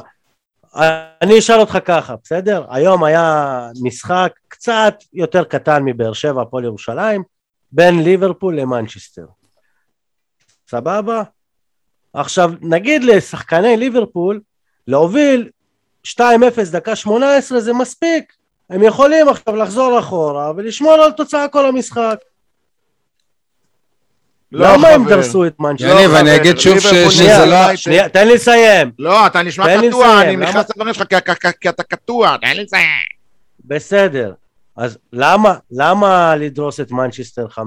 אני 1.22 1.40
אשאל 1.40 1.60
אותך 1.60 1.78
ככה, 1.86 2.16
בסדר? 2.24 2.66
היום 2.70 3.04
היה 3.04 3.60
משחק 3.82 4.32
קצת 4.48 4.94
יותר 5.14 5.44
קטן 5.44 5.84
מבאר 5.86 6.14
שבע, 6.14 6.42
הפועל 6.42 6.64
ירושלים, 6.64 7.24
בין 7.72 8.04
ליברפול 8.04 8.60
למנצ'סטר. 8.60 9.26
סבבה? 10.70 11.24
עכשיו, 12.14 12.52
נגיד 12.62 13.04
לשחקני 13.04 13.78
ליברפול, 13.78 14.40
להוביל 14.88 15.50
2-0 16.08 16.12
דקה 16.72 16.96
18 16.96 17.60
זה 17.60 17.74
מספיק. 17.74 18.34
הם 18.70 18.84
יכולים 18.84 19.30
עכשיו 19.30 19.56
לחזור 19.56 20.00
אחורה 20.00 20.52
ולשמור 20.58 20.94
על 20.94 21.12
תוצאה 21.12 21.48
כל 21.48 21.66
המשחק. 21.66 22.16
לא, 24.52 24.74
למה 24.74 24.88
הם 24.88 25.06
חבר. 25.06 25.16
דרסו 25.16 25.48
את 25.48 25.60
מנצ'סטר? 25.60 25.88
יניב, 25.90 26.10
חבר, 26.10 26.20
אני 26.20 26.36
אגיד 26.36 26.60
שוב 26.60 26.80
שזה 26.80 27.46
לא... 27.46 27.76
שנייה, 27.76 28.10
תן 28.10 28.28
לי 28.28 28.34
לסיים. 28.34 28.92
לא, 29.00 29.28
אתה 29.28 29.42
נשמע 29.44 29.66
קטוע, 29.88 30.22
אני 30.22 30.36
נכנס 30.36 30.70
לדברים 30.70 30.94
שלך 30.94 31.08
כי- 31.08 31.16
כי- 31.42 31.48
כי 31.62 31.70
אתה 31.70 31.84
קטוע, 31.84 32.38
תן 32.42 32.56
לי 32.56 32.64
לסיים. 32.64 32.86
בסדר. 33.66 34.34
אז 34.78 34.98
למה, 35.14 35.56
למה 35.72 36.36
לדרוס 36.36 36.80
את 36.80 36.92
מנצ'סטר 36.92 37.48
5-0, 37.48 37.60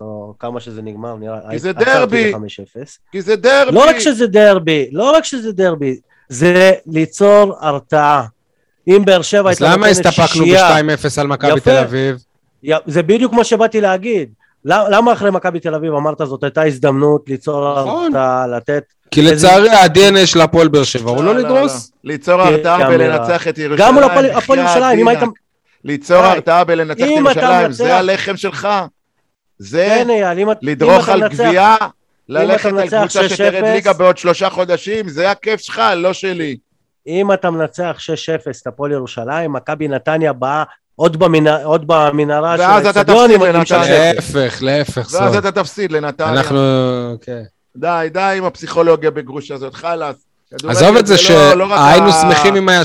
או 0.00 0.34
כמה 0.38 0.60
שזה 0.60 0.82
נגמר, 0.82 1.16
נראה, 1.16 1.38
כי 1.50 1.58
זה 1.58 1.72
דרבי. 1.72 2.32
ל-5-0. 2.32 2.98
כי 3.12 3.22
זה 3.22 3.36
דרבי. 3.36 3.72
לא 3.74 3.88
רק 3.88 3.98
שזה 3.98 4.26
דרבי, 4.26 4.88
לא 4.92 5.10
רק 5.16 5.24
שזה 5.24 5.52
דרבי, 5.52 5.96
זה 6.28 6.72
ליצור 6.86 7.56
הרתעה. 7.60 8.24
אם 8.88 9.02
באר 9.04 9.22
שבע 9.22 9.50
אז 9.50 9.62
הייתה 9.62 9.76
למה 9.76 9.88
נותנת 9.88 10.06
הסתפקנו 10.06 10.44
שישייה, 10.44 10.82
ב-2-0 10.82 11.20
על 11.20 11.26
מכבי. 11.26 11.60
תל 11.60 11.76
אביב? 11.76 12.16
זה 12.86 13.02
בדיוק 13.02 13.32
מה 13.32 13.44
שבאתי 13.44 13.80
להגיד. 13.80 14.28
למה 14.64 14.88
למה 14.88 15.12
אחרי 15.12 15.30
מכבי 15.30 15.60
תל 15.60 15.74
אביב 15.74 15.94
אמרת 15.94 16.18
זאת 16.24 16.44
הייתה 16.44 16.62
הזדמנות 16.62 17.28
ליצור 17.28 17.80
נכון. 17.80 18.04
הרתעה, 18.04 18.46
לתת... 18.46 18.84
כי 19.10 19.22
לצערי 19.22 19.70
ה-DNA 19.70 20.26
של 20.26 20.40
הפועל 20.40 20.68
באר 20.68 20.84
שבע 20.84 21.10
הוא 21.10 21.24
לא 21.24 21.34
לדרוס. 21.34 21.92
ליצור 22.04 22.42
כן, 22.42 22.52
הרתעה 22.52 22.88
ולנצח 22.90 23.48
את 23.48 23.58
ירושלים. 23.58 23.88
גם 23.88 23.94
מול 23.94 24.04
הפועל 24.04 24.58
ירושלים, 24.58 24.98
אם. 24.98 25.08
היית... 25.08 25.20
ליצור. 25.84 26.16
הרתעה 26.16 26.64
בלנצח 26.64 27.04
את 27.04 27.08
ירושלים, 27.08 27.72
זה 27.72 27.96
הלחם 27.96 28.36
שלך. 28.36 28.68
זה 29.58 30.04
כן, 30.06 30.46
לדרוך 30.62 31.08
על 31.08 31.28
גבייה, 31.28 31.76
ללכת 32.28 32.64
על 32.66 32.88
קבוצה 32.88 33.20
6-0, 33.20 33.28
שתרד 33.28 33.54
ליגה 33.62 33.92
בעוד 33.92 34.18
שלושה 34.18 34.50
חודשים, 34.50 35.08
זה 35.08 35.30
הכיף 35.30 35.60
שלך, 35.60 35.82
לא 35.96 36.12
שלי. 36.12 36.56
אם 37.06 37.32
אתה 37.32 37.50
מנצח 37.50 37.96
6-0 37.98 38.50
את 38.62 38.66
הפועל 38.66 38.92
ירושלים, 38.92 39.52
מכבי 39.52 39.88
נתניה 39.88 40.32
באה 40.32 40.62
עוד 40.96 41.22
במנ- 41.24 41.64
עוד 41.64 41.84
במנהרה 41.86 42.56
של 42.56 42.62
ואז 42.62 42.86
אתה 42.86 42.98
האצטדיון 42.98 43.30
עם 43.30 43.42
לנתניה. 43.42 44.12
6-0. 44.12 44.14
להפך, 44.14 44.58
להפך, 44.62 45.08
ואז. 45.12 45.36
אתה 45.36 45.52
תפסיד 45.52 45.92
לנתניה. 45.92 46.30
אנחנו... 46.32 46.58
כן. 47.20 47.42
די, 47.76 48.08
די 48.12 48.34
עם 48.38 48.44
הפסיכולוגיה 48.44 49.10
בגרוש 49.10 49.50
הזאת, 49.50 49.74
חלאס. 49.74 50.16
עזוב 50.68 50.96
את 50.96 51.06
זה 51.06 51.14
לא- 51.30 51.54
לא 51.54 51.68
שהיינו 51.76 52.08
ה- 52.08 52.12
שמחים 52.12 52.56
אם 52.56 52.68
היה 52.68 52.82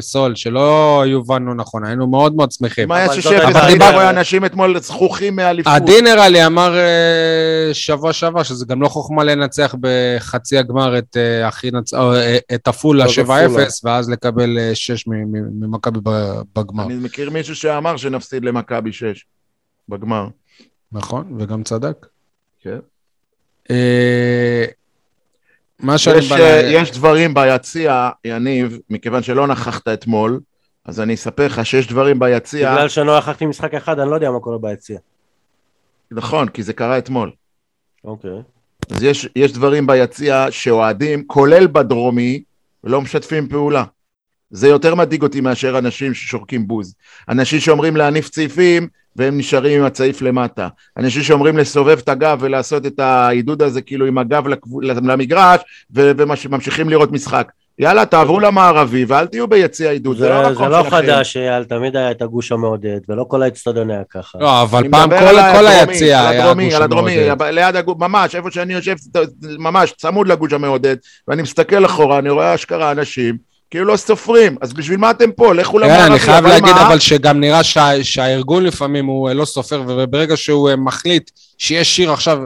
סול, 0.00 0.34
שלא 0.34 1.02
יובנו 1.06 1.54
נכון, 1.54 1.84
היינו 1.84 2.06
מאוד 2.06 2.34
מאוד 2.34 2.52
שמחים. 2.52 2.84
אם 2.84 2.92
היה 2.92 3.06
אבל 3.06 3.14
6-0, 3.14 3.22
זאת 3.22 3.32
הייתה 3.32 3.88
אני 3.88 3.94
רואה 3.94 4.10
אנשים 4.10 4.44
אתמול 4.44 4.78
זכוכים 4.78 5.36
מאליפות. 5.36 5.72
עדי 5.72 6.00
נראה 6.02 6.28
לי 6.28 6.46
אמר 6.46 6.76
אה, 6.78 7.70
שבוע 7.74 8.12
שעבר 8.12 8.42
שזה 8.42 8.66
גם 8.66 8.82
לא 8.82 8.88
חוכמה 8.88 9.24
לנצח 9.24 9.74
בחצי 9.80 10.58
הגמר 10.58 10.98
את 10.98 11.16
אה, 11.16 11.48
אה, 11.94 12.36
עפולה 12.64 13.04
את 13.04 13.10
7-0 13.10 13.20
עפולה. 13.20 13.64
ואז 13.84 14.10
לקבל 14.10 14.58
6 14.74 15.04
ממכבי 15.06 15.98
בגמר. 16.56 16.84
אני 16.84 16.94
מכיר 16.94 17.30
מישהו 17.30 17.56
שאמר 17.56 17.96
שנפסיד 17.96 18.44
למכבי 18.44 18.92
6 18.92 19.24
בגמר. 19.88 20.26
נכון, 20.92 21.36
וגם 21.38 21.62
צדק. 21.62 22.06
כן. 22.62 22.78
מה 25.82 25.98
שאני 25.98 26.18
יש, 26.18 26.28
בא... 26.32 26.36
אה, 26.36 26.60
יש 26.60 26.90
דברים 26.90 27.34
ביציע, 27.34 28.10
יניב, 28.24 28.78
מכיוון 28.90 29.22
שלא 29.22 29.46
נכחת 29.46 29.88
אתמול, 29.88 30.40
אז 30.84 31.00
אני 31.00 31.14
אספר 31.14 31.46
לך 31.46 31.66
שיש 31.66 31.86
דברים 31.86 32.18
ביציע, 32.18 32.74
בגלל 32.74 32.88
שלא 32.88 33.18
נכחתי 33.18 33.46
משחק 33.46 33.74
אחד, 33.74 33.98
אני 33.98 34.10
לא 34.10 34.14
יודע 34.14 34.30
מה 34.30 34.40
קורה 34.40 34.58
ביציע. 34.58 34.98
נכון, 36.10 36.48
כי 36.48 36.62
זה 36.62 36.72
קרה 36.72 36.98
אתמול. 36.98 37.30
אוקיי. 38.04 38.42
אז 38.90 39.02
יש, 39.02 39.28
יש 39.36 39.52
דברים 39.52 39.86
ביציע 39.86 40.46
שאוהדים, 40.50 41.26
כולל 41.26 41.66
בדרומי, 41.66 42.42
לא 42.84 43.00
משתפים 43.00 43.48
פעולה. 43.48 43.84
זה 44.50 44.68
יותר 44.68 44.94
מדאיג 44.94 45.22
אותי 45.22 45.40
מאשר 45.40 45.78
אנשים 45.78 46.14
ששורקים 46.14 46.68
בוז. 46.68 46.94
אנשים 47.28 47.60
שאומרים 47.60 47.96
להניף 47.96 48.28
צעיפים 48.28 48.88
והם 49.20 49.38
נשארים 49.38 49.80
עם 49.80 49.86
הצעיף 49.86 50.22
למטה. 50.22 50.68
אנשים 50.98 51.22
שאומרים 51.22 51.58
לסובב 51.58 51.98
את 51.98 52.08
הגב 52.08 52.38
ולעשות 52.40 52.86
את 52.86 52.98
העידוד 52.98 53.62
הזה 53.62 53.80
כאילו 53.82 54.06
עם 54.06 54.18
הגב 54.18 54.48
לגבו- 54.48 54.80
למגרש 54.80 55.60
ו- 55.96 56.10
וממשיכים 56.16 56.88
לראות 56.88 57.12
משחק. 57.12 57.52
יאללה, 57.78 58.06
תעברו 58.06 58.40
למערבי 58.40 59.04
ואל 59.04 59.26
תהיו 59.26 59.46
ביציע 59.48 59.90
עידוד, 59.90 60.16
זה, 60.16 60.22
זה 60.24 60.28
לא 60.28 60.42
זה 60.42 60.46
המקום 60.48 60.68
לא 60.68 60.82
שלכם. 60.84 60.96
חדש, 60.96 61.36
אייל, 61.36 61.64
תמיד 61.64 61.96
היה 61.96 62.10
את 62.10 62.22
הגוש 62.22 62.52
המעודד, 62.52 62.98
ולא 63.08 63.24
כל 63.28 63.42
האצטדיון 63.42 63.90
היה 63.90 64.02
ככה. 64.10 64.38
לא, 64.40 64.62
אבל 64.62 64.88
פעם 64.90 65.10
כל 65.10 65.16
כל 65.58 65.66
היציע 65.66 66.20
על 66.20 66.26
היה 66.26 66.42
הדרומי, 66.44 66.64
גוש 66.64 66.74
על 66.74 66.82
הדרומי, 66.82 67.12
המעודד. 67.30 67.54
ליד 67.54 67.76
הגוש, 67.76 67.96
ממש, 67.98 68.34
איפה 68.34 68.50
שאני 68.50 68.74
יושב, 68.74 68.94
ממש 69.58 69.92
צמוד 69.92 70.28
לגוש 70.28 70.52
המעודד, 70.52 70.96
ואני 71.28 71.42
מסתכל 71.42 71.84
אחורה, 71.86 72.18
אני 72.18 72.30
רואה 72.30 72.54
אשכרה 72.54 72.90
אנשים, 72.90 73.49
כאילו 73.70 73.84
לא 73.84 73.96
סופרים, 73.96 74.56
אז 74.60 74.72
בשביל 74.72 74.96
מה 74.96 75.10
אתם 75.10 75.32
פה? 75.32 75.54
לכו 75.54 75.78
כן, 75.78 75.84
למערבי, 75.84 76.06
אני 76.06 76.18
חייב 76.18 76.46
להגיד 76.46 76.74
מה? 76.74 76.86
אבל 76.86 76.98
שגם 76.98 77.40
נראה 77.40 77.64
שה- 77.64 78.04
שהארגון 78.04 78.64
לפעמים 78.64 79.06
הוא 79.06 79.28
אה, 79.28 79.34
לא 79.34 79.44
סופר, 79.44 79.82
וברגע 79.86 80.36
שהוא 80.36 80.70
אה, 80.70 80.76
מחליט 80.76 81.30
שיש 81.58 81.96
שיר 81.96 82.12
עכשיו 82.12 82.42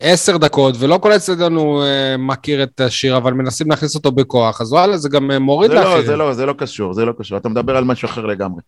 עשר 0.00 0.36
דקות, 0.36 0.74
ולא 0.78 0.98
כל 0.98 1.12
הוא 1.54 1.82
אה, 1.82 2.16
מכיר 2.18 2.62
את 2.62 2.80
השיר, 2.80 3.16
אבל 3.16 3.32
מנסים 3.32 3.70
להכניס 3.70 3.94
אותו 3.94 4.12
בכוח, 4.12 4.60
אז 4.60 4.72
וואלה, 4.72 4.96
זה 4.96 5.08
גם 5.08 5.30
מוריד 5.30 5.70
זה 5.70 5.74
לא, 5.76 5.80
לאחרים. 5.82 6.06
זה 6.06 6.16
לא, 6.16 6.34
זה 6.34 6.46
לא 6.46 6.54
קשור, 6.58 6.94
זה 6.94 7.04
לא 7.04 7.12
קשור, 7.18 7.38
אתה 7.38 7.48
מדבר 7.48 7.76
על 7.76 7.84
משהו 7.84 8.06
אחר 8.06 8.26
לגמרי. 8.26 8.60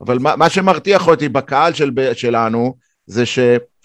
אבל 0.00 0.18
מה, 0.18 0.36
מה 0.36 0.50
שמרתיח 0.50 1.08
אותי 1.08 1.28
בקהל 1.28 1.72
של, 1.72 1.90
שלנו, 2.14 2.74
זה 3.06 3.26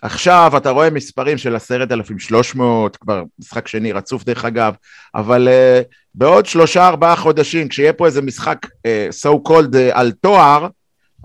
שעכשיו 0.01 0.53
אתה 0.57 0.69
רואה 0.69 0.89
מספרים 0.89 1.37
של 1.37 1.55
עשרת 1.55 1.91
אלפים 1.91 2.19
שלוש 2.19 2.55
מאות, 2.55 2.97
כבר 2.97 3.23
משחק 3.39 3.67
שני 3.67 3.91
רצוף 3.91 4.23
דרך 4.23 4.45
אגב, 4.45 4.73
אבל 5.15 5.47
uh, 5.47 5.93
בעוד 6.15 6.45
שלושה 6.45 6.87
ארבעה 6.87 7.15
חודשים, 7.15 7.67
כשיהיה 7.67 7.93
פה 7.93 8.05
איזה 8.05 8.21
משחק 8.21 8.65
uh, 8.65 9.25
so 9.25 9.49
called 9.49 9.73
uh, 9.73 9.77
על 9.91 10.11
תואר, 10.11 10.67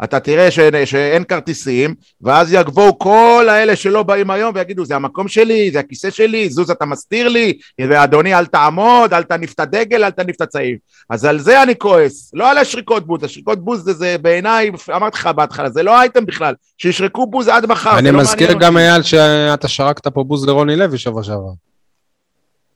אתה 0.04 0.20
תראה 0.20 0.50
ש, 0.50 0.59
שאין 0.85 1.24
כרטיסים, 1.24 1.94
ואז 2.22 2.52
יבואו 2.52 2.98
כל 2.98 3.46
האלה 3.50 3.76
שלא 3.76 4.02
באים 4.02 4.30
היום 4.30 4.52
ויגידו, 4.54 4.85
זה 4.85 4.96
המקום 4.96 5.28
שלי, 5.28 5.70
זה 5.70 5.78
הכיסא 5.80 6.11
שלי, 6.11 6.50
זוז 6.50 6.70
אתה 6.70 6.85
מסתיר 6.85 7.28
לי, 7.28 7.59
ואדוני 7.80 8.35
אל 8.35 8.46
תעמוד, 8.46 9.14
אל 9.14 9.22
תניף 9.22 9.52
את 9.52 9.61
הדגל, 9.61 10.04
אל 10.04 10.11
תניף 10.11 10.37
את 10.37 10.40
הצעיף. 10.40 10.78
אז 11.11 11.24
על 11.24 11.38
זה 11.38 11.62
אני 11.62 11.78
כועס, 11.78 12.30
לא 12.35 12.50
על 12.50 12.59
השריקות 12.59 13.07
בוז, 13.07 13.24
השריקות 13.24 13.64
בוז 13.64 13.80
זה, 13.85 13.92
זה 13.92 14.16
בעיניי, 14.22 14.70
אמרתי 14.96 15.18
לך 15.18 15.26
בהתחלה, 15.26 15.70
זה 15.70 15.83
לא 15.83 16.00
אייטם 16.00 16.26
בכלל, 16.26 16.54
שישרקו 16.78 17.26
בוז 17.26 17.48
עד 17.48 17.66
מחר, 17.66 17.98
אני 17.98 18.07
זה 18.07 18.12
לא 18.12 18.20
מזכיר 18.20 18.46
מעניין 18.46 18.59
גם. 18.59 18.76
אייל, 18.76 19.02
שאתה 19.02 19.68
שרקת 19.68 20.07
פה 20.07 20.24
בוז 20.24 20.48
לרוני 20.48 20.76
לוי 20.76 20.98
שבוע 20.98 21.22
שעבר. 21.22 21.52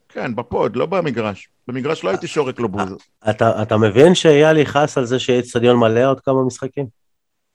כן, 0.09 0.35
בפוד, 0.35 0.77
לא 0.77 0.87
במגרש. 0.87 1.49
במגרש 1.69 2.05
לא 2.05 2.11
הייתי 2.11 2.27
שורק 2.27 2.61
לו 2.61 2.69
בוז. 2.69 2.95
אתה 3.31 3.63
אתה 3.63 3.77
מבין 3.77 4.15
שאייל 4.15 4.57
יכעס 4.57 4.99
על 4.99 5.05
זה 5.05 5.19
שיהיה 5.19 5.39
אצטדיון 5.39 5.77
מלא 5.77 6.11
עוד 6.11 6.21
כמה 6.21 6.47
משחקים? 6.47 6.87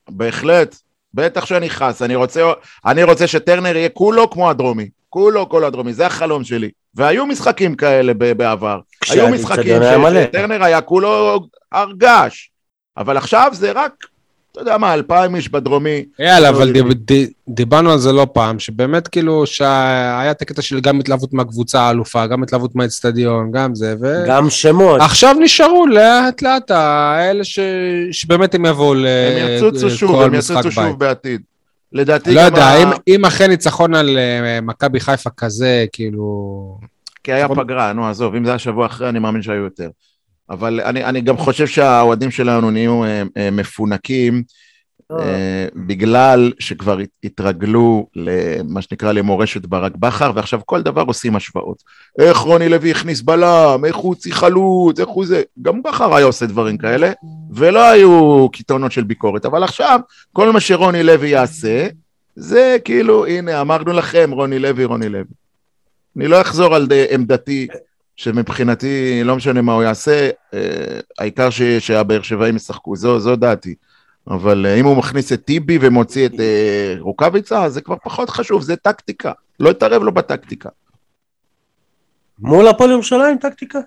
בהחלט, 0.10 0.76
בטח 1.14 1.46
שאני 1.46 1.70
חס, 1.70 2.02
אני 2.02 2.16
רוצה, 2.16 2.42
אני 2.86 3.04
רוצה 3.04 3.28
שטרנר 3.28 3.76
יהיה 3.76 3.90
כולו 3.90 4.30
כמו 4.30 4.50
הדרומי, 4.50 4.90
כולו 5.10 5.50
כולו 5.50 5.68
הדרומי, 5.68 5.94
זה 5.94 6.06
החלום 6.06 6.44
שלי. 6.44 6.70
והיו 6.96 7.26
משחקים 7.26 7.76
כאלה 7.76 8.14
בעבר, 8.14 8.80
היו 9.10 9.30
משחקים 9.30 9.82
שטרנר 10.28 10.64
היה 10.64 10.82
כולו 10.82 11.40
הרגש, 11.72 12.52
אבל 12.98 13.18
עכשיו 13.18 13.52
זה 13.54 13.72
רק, 13.72 13.92
אתה 14.54 14.62
יודע 14.62 14.78
מה, 14.78 14.94
אלפיים 14.94 15.36
איש 15.36 15.50
בדרומי, 15.50 16.06
אייל, 16.20 16.44
לא 16.44 16.50
אבל 16.50 16.72
די- 16.94 17.28
דיברנו 17.50 17.92
על 17.92 17.98
זה 18.00 18.12
לא 18.12 18.28
פעם, 18.34 18.60
שבאמת 18.60 19.08
כאילו 19.08 19.46
שהיה 19.46 20.32
את 20.32 20.42
הקטע 20.42 20.62
של 20.62 20.80
גם 20.80 21.00
התלהבות 21.00 21.34
מהקבוצה 21.34 21.82
האלופה, 21.82 22.28
גם 22.28 22.44
התלהבות 22.44 22.76
מהאצטדיון, 22.76 23.52
גם 23.52 23.76
זה, 23.76 23.96
ו... 24.02 24.24
גם 24.28 24.50
שמות. 24.50 25.02
עכשיו 25.02 25.36
נשארו 25.40 25.88
לאט 25.88 26.42
לאט 26.42 26.72
האלה 26.72 27.44
ש... 27.44 27.60
שבאמת 28.12 28.56
הם 28.56 28.66
יבואו 28.66 28.94
ל... 28.94 29.06
הם 29.08 29.56
יצוצו 29.58 29.90
שוב, 29.90 30.12
כל 30.12 30.24
הם 30.24 30.38
משחק 30.38 30.60
יצוצו 30.60 30.82
בית. 30.82 30.90
שוב 30.90 31.00
בעתיד. 31.00 31.42
לדעתי 31.94 32.34
לא 32.34 32.42
גם 32.42 32.46
יודע, 32.46 32.66
ה- 32.66 32.84
אם, 32.84 32.88
אם 33.08 33.26
אכן 33.26 33.50
ניצחון 33.50 33.96
על 33.96 34.18
אה, 34.18 34.62
מכבי 34.62 35.00
חיפה 35.00 35.30
כזה, 35.38 35.86
כאילו... 35.94 36.78
כי 37.24 37.34
היה. 37.34 37.48
פגרה, 37.50 37.94
נו 37.94 38.08
עזוב, 38.08 38.36
אם 38.36 38.46
זה 38.46 38.52
היה 38.52 38.60
שבוע 38.60 38.86
אחרי, 38.86 39.10
אני 39.10 39.20
מאמין 39.20 39.42
שהיו 39.42 39.64
יותר. 39.64 39.90
אבל 40.50 40.82
אני, 40.82 41.04
אני 41.04 41.22
גם 41.22 41.38
חושב 41.38 41.68
שהאוהדים 41.68 42.32
שלנו 42.32 42.72
נהיו 42.72 43.04
אה, 43.04 43.24
אה, 43.38 43.50
מפונקים, 43.52 44.44
אה, 45.20 45.68
בגלל 45.76 46.52
שכבר 46.60 47.00
הת- 47.00 47.10
התרגלו 47.24 48.08
למה 48.16 48.82
שנקרא 48.82 49.12
למורשת 49.12 49.66
ברק 49.66 49.96
בכר, 49.96 50.32
ועכשיו 50.36 50.60
כל 50.66 50.82
דבר 50.82 51.02
עושים 51.08 51.36
השוואות. 51.36 51.84
איך 52.20 52.38
רוני 52.38 52.70
לוי 52.70 52.92
הכניס 52.92 53.22
בלם, 53.22 53.86
איך 53.86 53.96
הוא 53.96 54.10
הוציא 54.10 54.34
חלוץ, 54.34 55.00
איך 55.00 55.10
הוא 55.10 55.26
זה. 55.26 55.42
גם 55.62 55.84
בכר 55.84 56.16
היה 56.16 56.26
עושה 56.26 56.46
דברים 56.46 56.78
כאלה, 56.78 57.12
ולא 57.54 57.90
היו 57.90 58.48
קיתונות 58.52 58.92
של 58.92 59.04
ביקורת. 59.04 59.46
אבל 59.46 59.64
עכשיו, 59.64 60.00
כל 60.34 60.52
מה 60.52 60.60
שרוני 60.60 61.04
לוי 61.04 61.30
יעשה, 61.30 61.88
זה 62.36 62.78
כאילו, 62.86 63.26
הנה, 63.26 63.62
אמרנו 63.62 63.94
לכם, 63.94 64.32
רוני 64.34 64.60
לוי, 64.60 64.86
רוני 64.86 65.10
לוי. 65.10 65.24
אני 66.18 66.28
לא 66.28 66.42
אחזור 66.42 66.76
על 66.76 66.88
עמדתי 67.10 67.68
שמבחינתי, 68.16 69.22
לא 69.24 69.36
משנה 69.36 69.62
מה 69.62 69.74
הוא 69.74 69.84
יעשה, 69.84 70.30
אה, 70.54 70.60
העיקר 71.20 71.50
ש- 71.50 71.62
שהבאר 71.62 72.22
שבעים 72.22 72.56
ישחקו, 72.56 72.96
זו, 72.96 73.20
זו 73.20 73.36
דעתי. 73.36 73.76
אבל 74.28 74.66
אה, 74.66 74.76
אם 74.76 74.86
הוא 74.86 74.98
מכניס 74.98 75.34
את 75.34 75.46
טיבי 75.46 75.78
ומוציא 75.82 76.26
את 76.26 76.40
אה, 76.40 76.96
רוקאביצה, 77.00 77.70
זה 77.70 77.82
כבר 77.82 77.96
פחות 78.04 78.30
חשוב, 78.30 78.62
זה 78.62 78.76
טקטיקה. 78.76 79.32
לא 79.60 79.70
יתערב 79.70 80.04
לו 80.04 80.12
בטקטיקה. 80.12 80.70
מול 82.40 82.68
הפועל 82.68 82.92
ירושלים 82.92 83.38
טקטיקה? 83.38 83.80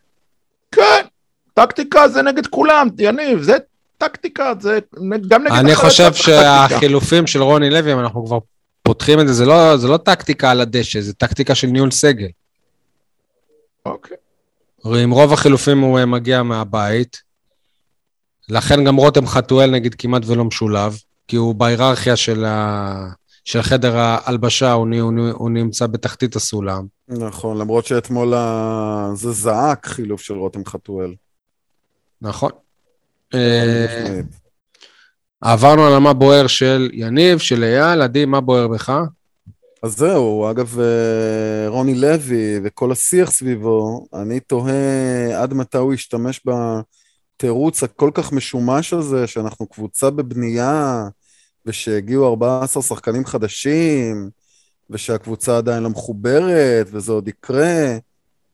כן, 0.72 1.06
טקטיקה 1.54 2.08
זה 2.08 2.22
נגד 2.22 2.46
כולם, 2.46 2.88
יניב, 2.98 3.42
זה 3.42 3.56
טקטיקה, 3.98 4.52
זה 4.60 4.78
גם 5.28 5.42
נגד... 5.44 5.52
אני 5.52 5.74
חושב. 5.74 6.12
שהחילופים 6.14 7.26
של 7.26 7.42
רוני 7.42 7.70
לוי, 7.70 7.92
אם 7.92 7.98
אנחנו 7.98 8.26
כבר 8.26 8.38
פותחים 8.82 9.20
את 9.20 9.26
זה, 9.26 9.32
זה 9.32 9.46
לא, 9.46 9.76
זה 9.76 9.88
לא 9.88 9.96
טקטיקה 9.96 10.50
על 10.50 10.60
הדשא, 10.60 11.00
זה 11.00 11.12
טקטיקה 11.14 11.54
של 11.54 11.66
ניהול 11.66 11.90
סגל. 11.90 12.28
אוקיי. 13.90 14.16
הרי 14.84 15.02
עם 15.02 15.10
רוב 15.10 15.32
החילופים 15.32 15.80
הוא 15.80 15.98
אה, 15.98 16.06
מגיע 16.06 16.42
מהבית. 16.42 17.22
לכן 18.48 18.84
גם 18.84 18.96
רותם 18.96 19.26
חתואל 19.26 19.70
נגיד 19.70 19.94
כמעט 19.94 20.22
ולא 20.26 20.44
משולב, 20.44 20.98
כי 21.28 21.36
הוא 21.36 21.54
בהיררכיה 21.54 22.16
של, 22.16 22.44
ה... 22.44 23.08
של 23.44 23.62
חדר 23.62 23.96
ההלבשה, 23.96 24.72
הוא, 24.72 24.86
נ- 24.88 25.30
הוא, 25.32 25.50
נמצא 25.50 25.86
בתחתית 25.86 26.36
הסולם. 26.36 26.86
נכון, 27.08 27.58
למרות 27.58 27.86
שאתמול 27.86 28.34
ה- 28.34 29.10
זה 29.14 29.32
זעק 29.32 29.86
חילוף 29.86 30.20
של 30.22 30.34
רותם 30.34 30.64
חתואל. 30.64 31.14
נכון. 32.22 32.50
חד 33.32 33.38
אה. 33.38 34.20
עברנו 35.40 35.86
על 35.86 35.98
מה 35.98 36.12
בוער 36.12 36.46
של 36.46 36.90
יניב, 36.92 37.38
של 37.38 37.64
אייל, 37.64 38.02
עדי, 38.02 38.24
מה 38.24 38.40
בוער 38.40 38.68
בך? 38.68 38.92
אז 39.82 39.96
זהו, 39.96 40.50
אגב, 40.50 40.80
אה, 40.80 41.68
רוני 41.68 41.94
לוי 41.94 42.60
וכל 42.64 42.92
השיח 42.92 43.30
סביבו, 43.30 44.06
אני 44.14 44.40
תוהה 44.40 45.42
עד 45.42 45.54
מתי 45.54 45.78
הוא 45.78 45.94
ישתמש 45.94 46.40
בתירוץ 47.36 47.82
הכל 47.82 48.10
כך 48.14 48.32
משומש 48.32 48.92
הזה, 48.92 49.26
שאנחנו 49.26 49.66
קבוצה 49.66 50.10
בבנייה, 50.10 51.04
ושהגיעו 51.66 52.28
14 52.28 52.82
שחקנים 52.82 53.26
חדשים, 53.26 54.30
ושהקבוצה 54.90 55.56
עדיין 55.58 55.82
לא 55.82 55.90
מחוברת, 55.90 56.86
וזה 56.92 57.12
עוד 57.12 57.28
יקרה. 57.28 57.96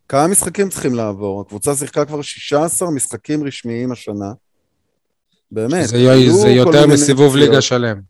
כמה 0.08 0.26
משחקים 0.26 0.68
צריכים 0.68 0.94
לעבור? 0.94 1.40
הקבוצה 1.40 1.74
שיחקה 1.76 2.04
כבר 2.04 2.22
16 2.22 2.90
משחקים 2.90 3.44
רשמיים 3.44 3.92
השנה. 3.92 4.32
באמת. 5.50 5.88
זה, 5.88 6.30
זה 6.30 6.48
יותר 6.48 6.86
מסיבוב. 6.86 7.36
ליגה 7.36 7.60
שלם. 7.60 8.00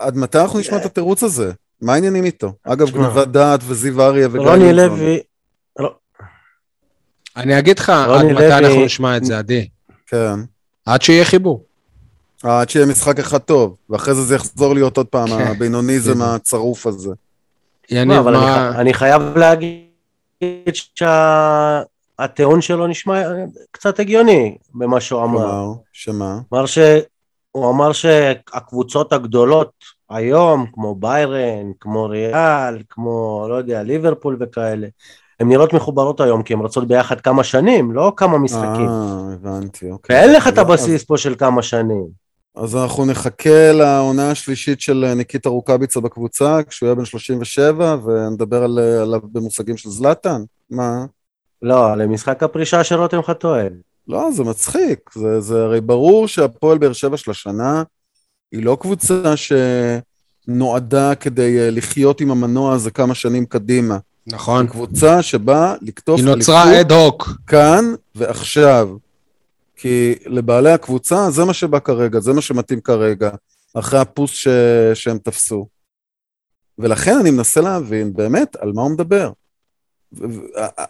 עד 0.00 0.16
מתי 0.16 0.38
אנחנו 0.38 0.58
נשמע 0.58 0.76
את 0.76 0.84
התירוץ 0.84 1.22
הזה? 1.22 1.52
מה 1.82 1.94
העניינים 1.94 2.24
איתו? 2.24 2.52
אגב, 2.64 2.90
גנבת 2.90 3.28
דעת 3.28 3.60
וזיו 3.66 4.02
אריה 4.02 4.28
וגיא 4.32 4.40
רוני. 4.40 4.72
לוי, 4.72 5.20
אני 7.36 7.58
אגיד 7.58 7.78
לך 7.78 7.90
עד 7.90 8.08
רוני 8.08 8.32
מתי 8.32 8.52
אנחנו 8.52 8.84
נשמע 8.84 9.16
את 9.16 9.24
זה, 9.24 9.38
עדי. 9.38 9.68
כן. 10.06 10.34
עד 10.86 11.02
שיהיה 11.02 11.24
חיבור. 11.24 11.64
עד 12.42 12.68
שיהיה 12.68 12.86
משחק 12.86 13.18
אחד 13.18 13.38
טוב, 13.38 13.76
ואחרי 13.90 14.14
זה 14.14 14.22
זה 14.22 14.34
יחזור 14.34 14.74
להיות 14.74 14.96
עוד 14.96 15.06
פעם 15.06 15.28
כן. 15.28 15.46
הבינוניזם 15.46 16.12
בדיוק. 16.12 16.28
הצרוף 16.28 16.86
הזה. 16.86 17.10
יניב, 17.90 18.12
לא, 18.12 18.20
אבל 18.20 18.32
מה... 18.32 18.80
אני 18.80 18.94
חייב 18.94 19.22
להגיד 19.36 19.86
שהטיעון 22.18 22.60
שלו 22.60 22.86
נשמע 22.86 23.22
קצת 23.70 24.00
הגיוני 24.00 24.56
במה 24.74 25.00
שהוא 25.00 25.24
אמר. 25.24 25.40
כלומר, 25.40 25.72
שמה? 25.92 26.38
אמר 26.52 26.66
ש... 26.66 26.78
הוא 27.52 27.70
אמר 27.70 27.92
שהקבוצות 27.92 29.12
הגדולות 29.12 29.70
היום, 30.10 30.66
כמו 30.72 30.94
ביירן, 30.94 31.70
כמו 31.80 32.04
ריאל, 32.04 32.82
כמו, 32.90 33.46
לא 33.48 33.54
יודע, 33.54 33.82
ליברפול 33.82 34.36
וכאלה, 34.40 34.86
הן 35.40 35.48
נראות 35.48 35.72
מחוברות 35.72 36.20
היום, 36.20 36.42
כי 36.42 36.52
הן 36.54 36.60
רצות 36.60 36.88
ביחד 36.88 37.20
כמה 37.20 37.44
שנים, 37.44 37.92
לא 37.92 38.12
כמה 38.16 38.38
משחקים. 38.38 38.88
אה, 38.88 39.32
הבנתי, 39.34 39.90
אוקיי. 39.90 40.16
ואין 40.16 40.32
לך 40.32 40.48
את 40.48 40.58
הבסיס 40.58 41.04
פה 41.04 41.16
של 41.16 41.34
כמה 41.34 41.62
שנים. 41.62 42.06
אז 42.56 42.76
אנחנו 42.76 43.06
נחכה 43.06 43.72
לעונה 43.72 44.30
השלישית 44.30 44.80
של 44.80 45.12
ניקיטה 45.16 45.48
רוקאביצה 45.48 46.00
בקבוצה, 46.00 46.58
כשהוא 46.68 46.86
יהיה 46.86 46.94
בן 46.94 47.04
37, 47.04 47.96
ונדבר 48.04 48.64
על- 48.64 48.78
עליו 48.78 49.20
במושגים 49.32 49.76
של 49.76 49.88
זלאטן? 49.90 50.42
מה? 50.70 51.04
לא, 51.62 51.94
למשחק 51.94 52.42
הפרישה 52.42 52.84
של 52.84 52.94
רותם 53.00 53.22
חתואל. 53.22 53.72
לא, 54.10 54.30
זה 54.32 54.44
מצחיק. 54.44 55.10
זה, 55.14 55.40
זה 55.40 55.62
הרי 55.62 55.80
ברור 55.80 56.28
שהפועל 56.28 56.78
באר 56.78 56.92
שבע 56.92 57.16
של 57.16 57.30
השנה 57.30 57.82
היא 58.52 58.64
לא 58.64 58.76
קבוצה 58.80 59.34
שנועדה 60.46 61.14
כדי 61.14 61.58
אה, 61.58 61.70
לחיות 61.70 62.20
עם 62.20 62.30
המנוע 62.30 62.74
הזה 62.74 62.90
כמה 62.90 63.14
שנים 63.14 63.46
קדימה. 63.46 63.98
נכון. 64.26 64.66
קבוצה 64.66 65.22
שבאה 65.22 65.74
לקטוף 65.82 66.20
היא 66.20 66.26
נוצרה 66.26 66.80
אד 66.80 66.92
הוק. 66.92 67.30
כאן 67.46 67.84
ועכשיו. 68.14 68.88
כי 69.76 70.14
לבעלי 70.26 70.72
הקבוצה 70.72 71.30
זה 71.30 71.44
מה 71.44 71.54
שבא 71.54 71.78
כרגע, 71.78 72.20
זה 72.20 72.32
מה 72.32 72.40
שמתאים 72.40 72.80
כרגע, 72.80 73.30
אחרי 73.74 74.00
הפוס 74.00 74.30
ש... 74.30 74.48
שהם 74.94 75.18
תפסו. 75.18 75.66
ולכן 76.78 77.18
אני 77.20 77.30
מנסה 77.30 77.60
להבין 77.60 78.12
באמת 78.12 78.56
על 78.56 78.72
מה 78.72 78.82
הוא 78.82 78.90
מדבר. 78.90 79.32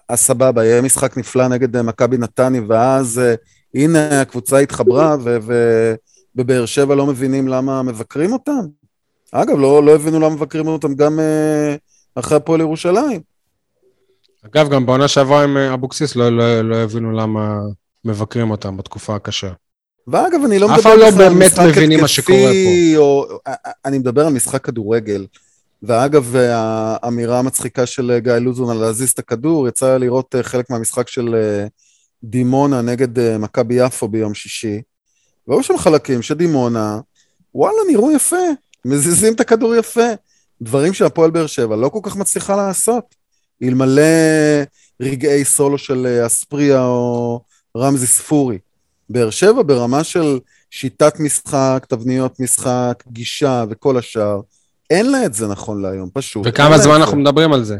ה- 0.08 0.16
סבבה, 0.16 0.64
יהיה 0.64 0.82
משחק 0.82 1.16
נפלא 1.16 1.48
נגד 1.48 1.82
מכבי 1.82 2.18
נתני, 2.18 2.60
ואז 2.60 3.18
אה, 3.18 3.34
הנה 3.74 4.20
הקבוצה 4.20 4.58
התחברה, 4.58 5.16
ובבאר 6.34 6.66
שבע 6.66 6.94
לא 6.94 7.06
מבינים 7.06 7.48
למה 7.48 7.82
מבקרים 7.82 8.32
אותם. 8.32 8.60
אגב, 9.32 9.58
לא, 9.58 9.84
לא 9.84 9.94
הבינו 9.94 10.20
למה 10.20 10.34
מבקרים 10.34 10.66
אותם 10.66 10.94
גם 10.94 11.20
אה, 11.20 11.76
אחרי 12.14 12.36
הפועל 12.36 12.60
ירושלים. 12.60 13.20
אגב, 14.46 14.68
גם 14.70 14.86
בעונה 14.86 15.08
שעברה 15.08 15.44
עם 15.44 15.56
אה, 15.56 15.74
אבוקסיס 15.74 16.16
לא, 16.16 16.28
לא, 16.36 16.60
לא 16.60 16.76
הבינו 16.76 17.12
למה 17.12 17.58
מבקרים 18.04 18.50
אותם 18.50 18.76
בתקופה 18.76 19.14
הקשה. 19.14 19.50
ואגב, 20.06 20.40
אני 20.46 20.58
לא 20.58 20.68
מדבר 20.68 20.94
לא 20.94 21.06
על 21.06 21.34
משחק 21.34 21.62
מבינים 21.68 22.00
מה 22.00 22.08
שקורה 22.08 22.38
התקפי, 22.38 22.94
או... 22.96 23.26
אני 23.84 23.98
מדבר 23.98 24.26
על 24.26 24.32
משחק 24.32 24.64
כדורגל. 24.64 25.26
ואגב, 25.82 26.36
האמירה 26.36 27.38
המצחיקה 27.38 27.86
של 27.86 28.18
גיא 28.18 28.32
לוזון 28.32 28.70
על 28.70 28.76
להזיז 28.76 29.10
את 29.10 29.18
הכדור, 29.18 29.68
יצא 29.68 29.96
לי 29.96 30.06
לראות 30.06 30.34
אה, 30.34 30.42
חלק 30.42 30.70
מהמשחק 30.70 31.08
של 31.08 31.34
אה, 31.34 31.66
דימונה 32.24 32.82
נגד 32.82 33.18
אה, 33.18 33.38
מכבי 33.38 33.74
יפו 33.74 34.08
ביום 34.08 34.34
שישי, 34.34 34.82
והיו 35.48 35.62
שם 35.62 35.78
חלקים 35.78 36.22
שדימונה, 36.22 37.00
וואלה, 37.54 37.78
נראו 37.90 38.12
יפה, 38.12 38.36
מזיזים 38.84 39.34
את 39.34 39.40
הכדור 39.40 39.74
יפה. 39.74 40.08
דברים 40.62 40.92
שהפועל 40.92 41.30
באר 41.30 41.46
שבע 41.46 41.76
לא 41.76 41.88
כל 41.88 42.00
כך 42.02 42.16
מצליחה 42.16 42.56
לעשות. 42.56 43.14
אלמלא 43.62 44.02
רגעי 45.00 45.44
סולו 45.44 45.78
של 45.78 46.06
אה, 46.06 46.26
אספריה 46.26 46.84
או 46.84 47.40
רמזי 47.76 48.06
ספורי. 48.06 48.58
באר 49.10 49.30
שבע 49.30 49.62
ברמה 49.62 50.04
של 50.04 50.38
שיטת 50.70 51.20
משחק, 51.20 51.86
תבניות 51.88 52.40
משחק, 52.40 53.02
גישה 53.08 53.64
וכל 53.70 53.98
השאר, 53.98 54.40
אין 54.90 55.12
לה 55.12 55.24
את 55.26 55.34
זה 55.34 55.46
נכון 55.46 55.82
להיום, 55.82 56.08
פשוט. 56.12 56.42
וכמה 56.46 56.78
זמן 56.78 56.94
אנחנו 56.94 57.10
זה. 57.12 57.16
מדברים 57.16 57.52
על 57.52 57.64
זה? 57.64 57.76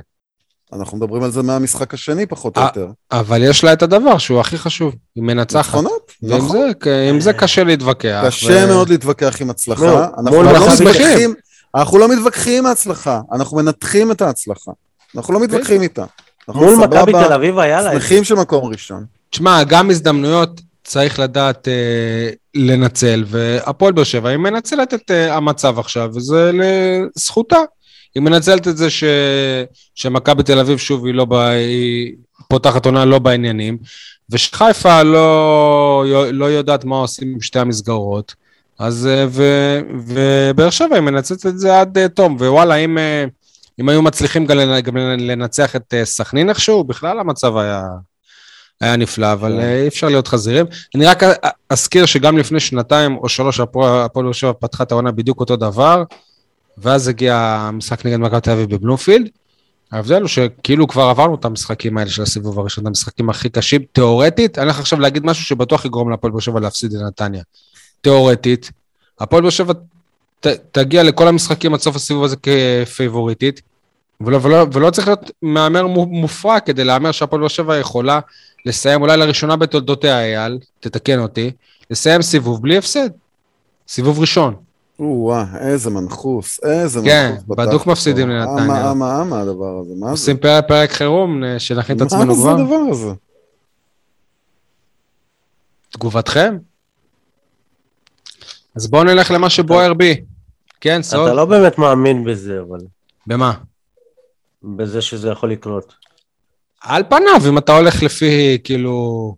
אנחנו 0.72 0.96
מדברים 0.96 1.22
על 1.22 1.30
זה 1.30 1.42
מהמשחק 1.42 1.94
השני, 1.94 2.26
פחות 2.26 2.56
או 2.56 2.62
אה, 2.62 2.66
יותר. 2.66 2.86
אבל 3.12 3.42
יש 3.42 3.64
לה 3.64 3.72
את 3.72 3.82
הדבר 3.82 4.18
שהוא 4.18 4.40
הכי 4.40 4.58
חשוב, 4.58 4.94
היא 5.16 5.24
מנצחת. 5.24 5.68
נכונות, 5.68 6.12
נכון. 6.22 6.58
זה, 6.84 7.08
עם 7.10 7.20
זה 7.20 7.32
קשה 7.32 7.64
להתווכח. 7.64 8.22
קשה 8.26 8.66
מאוד 8.66 8.88
להתווכח 8.88 9.36
עם 9.40 9.50
הצלחה. 9.50 9.86
לא, 9.86 10.04
אנחנו 10.18 10.42
לא 10.42 10.52
מתווכחים, 10.72 11.34
אנחנו 11.74 11.98
לא 11.98 12.08
מתווכחים 12.08 12.58
עם 12.58 12.66
ההצלחה, 12.66 13.20
אנחנו 13.32 13.56
מנתחים 13.56 14.10
את 14.10 14.22
ההצלחה. 14.22 14.70
אנחנו 15.16 15.34
לא 15.34 15.40
מתווכחים 15.40 15.82
איתה. 15.82 16.04
אנחנו 16.48 16.64
מול 16.64 16.76
מכבי 16.86 17.12
תל 17.12 17.32
אביב 17.32 17.58
היה 17.58 17.82
לה 17.82 17.88
את 17.88 18.00
זה. 18.00 18.00
שמחים 18.00 18.24
של 18.24 18.34
מקום 18.34 18.64
ראשון. 18.64 19.04
תשמע, 19.30 19.64
גם 19.64 19.90
הזדמנויות 19.90 20.60
צריך 20.84 21.18
לדעת 21.18 21.68
אה, 21.68 22.30
לנצל, 22.54 23.24
והפועל 23.26 23.92
באר 23.92 24.04
שבע 24.04 24.28
היא 24.28 24.36
מנצלת 24.36 24.94
את 24.94 25.10
אה, 25.10 25.36
המצב 25.36 25.78
עכשיו, 25.78 26.10
וזה 26.14 26.50
לזכותה. 26.54 27.58
היא 28.14 28.22
מנצלת 28.22 28.68
את 28.68 28.76
זה 28.76 28.90
ש... 28.90 29.04
שמכבי 29.94 30.42
תל 30.42 30.58
אביב, 30.58 30.78
שוב, 30.78 31.06
היא 31.06 31.14
לא 31.14 31.24
ב... 31.24 31.32
היא 31.34 32.14
פותחת 32.48 32.86
עונה 32.86 33.04
לא 33.04 33.18
בעניינים, 33.18 33.78
ושחיפה 34.30 35.02
לא, 35.02 36.04
לא 36.32 36.44
יודעת 36.44 36.84
מה 36.84 36.96
עושים 36.96 37.32
עם 37.32 37.40
שתי 37.40 37.58
המסגרות, 37.58 38.34
אז... 38.78 39.06
אה, 39.06 39.24
ו... 39.28 39.44
ובאר 40.06 40.70
שבע 40.70 40.94
היא 40.94 41.02
מנצלת 41.02 41.46
את 41.46 41.58
זה 41.58 41.80
עד 41.80 41.98
אה, 41.98 42.08
תום, 42.08 42.36
ווואלה, 42.36 42.74
אם, 42.74 42.98
אם 43.80 43.88
היו 43.88 44.02
מצליחים 44.02 44.46
גם 44.46 44.58
לנ- 44.58 44.80
גם 44.80 44.96
לנצח 44.96 45.76
את 45.76 45.94
סכנין 46.04 46.48
איכשהו, 46.48 46.84
בכלל 46.84 47.18
המצב 47.18 47.56
היה... 47.56 47.82
היה 48.80 48.96
נפלא, 48.96 49.32
אבל 49.32 49.52
כן. 49.52 49.60
אה, 49.60 49.82
אי 49.82 49.88
אפשר 49.88 50.08
להיות 50.08 50.28
חזירים. 50.28 50.66
אני 50.94 51.06
רק 51.06 51.22
אזכיר 51.70 52.06
שגם 52.06 52.38
לפני 52.38 52.60
שנתיים 52.60 53.16
או 53.16 53.28
שלוש 53.28 53.60
הפועל 53.60 54.08
באר 54.14 54.32
שבע 54.32 54.52
פתחה 54.60 54.84
את 54.84 54.92
העונה 54.92 55.12
בדיוק 55.12 55.40
אותו 55.40 55.56
דבר, 55.56 56.04
ואז 56.78 57.08
הגיע 57.08 57.36
המשחק 57.36 58.06
נגד 58.06 58.16
מכבי 58.16 58.40
תל 58.40 58.50
אביב 58.50 58.74
בבלומפילד. 58.74 59.28
ההבדל 59.92 60.20
הוא 60.20 60.28
שכאילו 60.28 60.88
כבר 60.88 61.02
עברנו 61.02 61.34
את 61.34 61.44
המשחקים 61.44 61.98
האלה 61.98 62.10
של 62.10 62.22
הסיבוב 62.22 62.58
הראשון, 62.58 62.86
המשחקים 62.86 63.30
הכי 63.30 63.48
קשים. 63.48 63.82
תיאורטית, 63.92 64.58
אני 64.58 64.64
הולך 64.64 64.78
עכשיו 64.78 65.00
להגיד 65.00 65.26
משהו 65.26 65.44
שבטוח 65.44 65.84
יגרום 65.84 66.10
להפועל 66.10 66.32
באר 66.32 66.40
שבע 66.40 66.60
להפסיד 66.60 66.92
לנתניה. 66.92 67.42
תיאורטית, 68.00 68.70
הפועל 69.20 69.42
באר 69.42 69.50
שבע 69.50 69.72
תגיע 70.72 71.02
לכל 71.02 71.28
המשחקים 71.28 71.74
עד 71.74 71.80
סוף 71.80 71.96
הסיבוב 71.96 72.24
הזה 72.24 72.36
כפייבוריטית, 72.36 73.62
ולא, 74.20 74.38
ולא, 74.42 74.66
ולא 74.72 74.90
צריך 74.90 75.08
להיות 75.08 75.30
מהמר 75.42 75.86
מו- 75.86 76.06
מופרע 76.06 76.60
כדי 76.60 76.84
להמר 76.84 77.12
שהפועל 77.12 77.40
באר 77.40 77.48
שבע 77.48 77.76
יכולה 77.76 78.20
לסיים 78.66 79.02
אולי 79.02 79.16
לראשונה 79.16 79.56
בתולדותיה, 79.56 80.20
אייל, 80.20 80.58
תתקן 80.80 81.18
אותי, 81.18 81.50
לסיים 81.90 82.22
סיבוב 82.22 82.62
בלי 82.62 82.78
הפסד. 82.78 83.10
סיבוב 83.88 84.20
ראשון. 84.20 84.54
או-אה, 84.98 85.44
איזה 85.58 85.90
מנחוס, 85.90 86.60
איזה 86.64 87.00
כן, 87.04 87.30
מנחוס. 87.30 87.44
פתחת 87.44 87.68
בדוק. 87.68 87.86
מפסידים 87.86 88.28
לנתניה. 88.28 88.64
אמה, 88.64 88.90
אמה, 88.90 89.22
אמה 89.22 89.40
הדבר 89.40 89.78
הזה, 89.80 89.94
מה 89.96 90.06
זה? 90.06 90.10
עושים 90.12 90.36
פרק, 90.36 90.64
פרק 90.68 90.92
חירום, 90.92 91.44
אה, 91.44 91.58
שנכין 91.58 91.96
את 91.96 92.02
עצמנו 92.02 92.26
מה 92.26 92.34
זה 92.34 92.40
כבר. 92.40 92.60
הדבר 92.60 92.90
הזה? 92.90 93.12
תגובתכם? 95.90 96.58
אז 98.76 98.86
בואו 98.86 99.04
נלך 99.04 99.30
למה 99.30 99.50
שבוער 99.50 99.94
בי. 99.94 100.24
כן, 100.80 101.02
סוד? 101.02 101.26
אתה 101.26 101.34
לא 101.34 101.44
באמת 101.44 101.78
מאמין 101.78 102.24
בזה, 102.24 102.60
אבל... 102.68 102.80
במה? 103.26 103.52
בזה 104.62 105.02
שזה 105.02 105.28
יכול 105.28 105.50
לקרות. 105.52 105.94
על 106.80 107.02
פניו, 107.08 107.48
אם 107.48 107.58
אתה 107.58 107.76
הולך 107.76 108.02
לפי, 108.02 108.58
כאילו... 108.64 109.36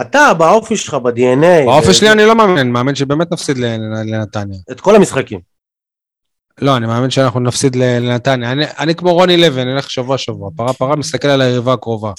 אתה, 0.00 0.34
באופי 0.38 0.76
שלך, 0.76 0.94
ב-DNA. 0.94 1.64
באופן 1.66 1.92
שלי 1.92 2.12
אני 2.12 2.24
לא 2.24 2.34
מאמין, 2.34 2.72
מאמין 2.72 2.94
שבאמת 2.94 3.32
נפסיד 3.32 3.58
לנתניה. 3.58 4.58
את 4.70 4.80
כל 4.80 4.96
המשחקים. 4.96 5.40
לא, 6.60 6.76
אני 6.76 6.86
מאמין 6.86 7.10
שאנחנו 7.10 7.40
נפסיד 7.40 7.76
לנתניה. 7.76 8.52
אני, 8.52 8.64
אני 8.78 8.94
כמו 8.94 9.12
רוני 9.12 9.36
לוי, 9.36 9.62
אני 9.62 9.72
אלך 9.72 9.90
שבוע 9.90 10.18
שבוע. 10.18 10.50
פרה 10.56 10.72
פרה, 10.72 10.96
מסתכל 10.96 11.28
על 11.28 11.40
היריבה 11.40 11.72
הקרובה. 11.72 12.12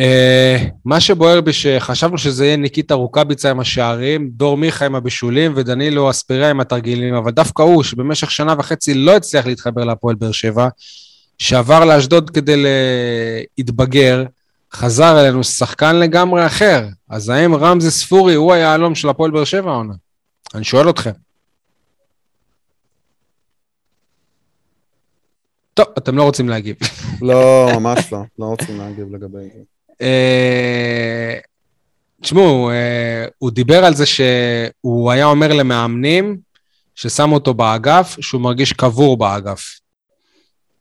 Uh, 0.00 0.64
מה 0.84 1.00
שבוער 1.00 1.40
בי 1.40 1.52
שחשבנו 1.52 2.18
שזה 2.18 2.46
יהיה 2.46 2.56
ניקיטה 2.56 2.94
רוקאביצה 2.94 3.50
עם 3.50 3.60
השערים, 3.60 4.30
דור 4.32 4.56
מיכה 4.56 4.86
עם 4.86 4.94
הבישולים 4.94 5.52
ודנילו 5.56 6.10
אספיריה 6.10 6.50
עם 6.50 6.60
התרגילים, 6.60 7.14
אבל 7.14 7.30
דווקא 7.30 7.62
הוא, 7.62 7.82
שבמשך 7.82 8.30
שנה 8.30 8.54
וחצי 8.58 8.94
לא 8.94 9.16
הצליח 9.16 9.46
להתחבר 9.46 9.84
להפועל 9.84 10.14
באר 10.14 10.32
שבע, 10.32 10.68
שעבר 11.38 11.84
לאשדוד 11.84 12.30
כדי 12.30 12.64
להתבגר, 13.58 14.24
חזר 14.72 15.20
אלינו 15.20 15.44
שחקן 15.44 15.96
לגמרי 15.96 16.46
אחר. 16.46 16.86
אז 17.08 17.28
האם 17.28 17.54
רמזי 17.54 17.90
ספורי 17.90 18.34
הוא 18.34 18.52
היהלום 18.52 18.94
של 18.94 19.08
הפועל 19.08 19.30
באר 19.30 19.44
שבע 19.44 19.70
העונה? 19.70 19.94
אני 20.54 20.64
שואל 20.64 20.90
אתכם. 20.90 21.10
טוב, 25.74 25.86
אתם 25.98 26.16
לא 26.16 26.22
רוצים 26.22 26.48
להגיב. 26.48 26.76
לא, 27.22 27.68
ממש 27.74 28.12
לא, 28.12 28.18
לא 28.38 28.44
רוצים 28.44 28.78
להגיב 28.78 29.14
לגבי. 29.14 29.48
אה, 30.02 31.38
תשמעו, 32.20 32.70
אה, 32.70 33.26
הוא 33.38 33.50
דיבר 33.50 33.84
על 33.84 33.94
זה 33.94 34.04
שהוא 34.06 35.10
היה 35.10 35.26
אומר 35.26 35.52
למאמנים 35.52 36.36
ששמו 36.94 37.34
אותו 37.34 37.54
באגף, 37.54 38.16
שהוא 38.20 38.40
מרגיש 38.40 38.72
קבור 38.72 39.16
באגף. 39.16 39.80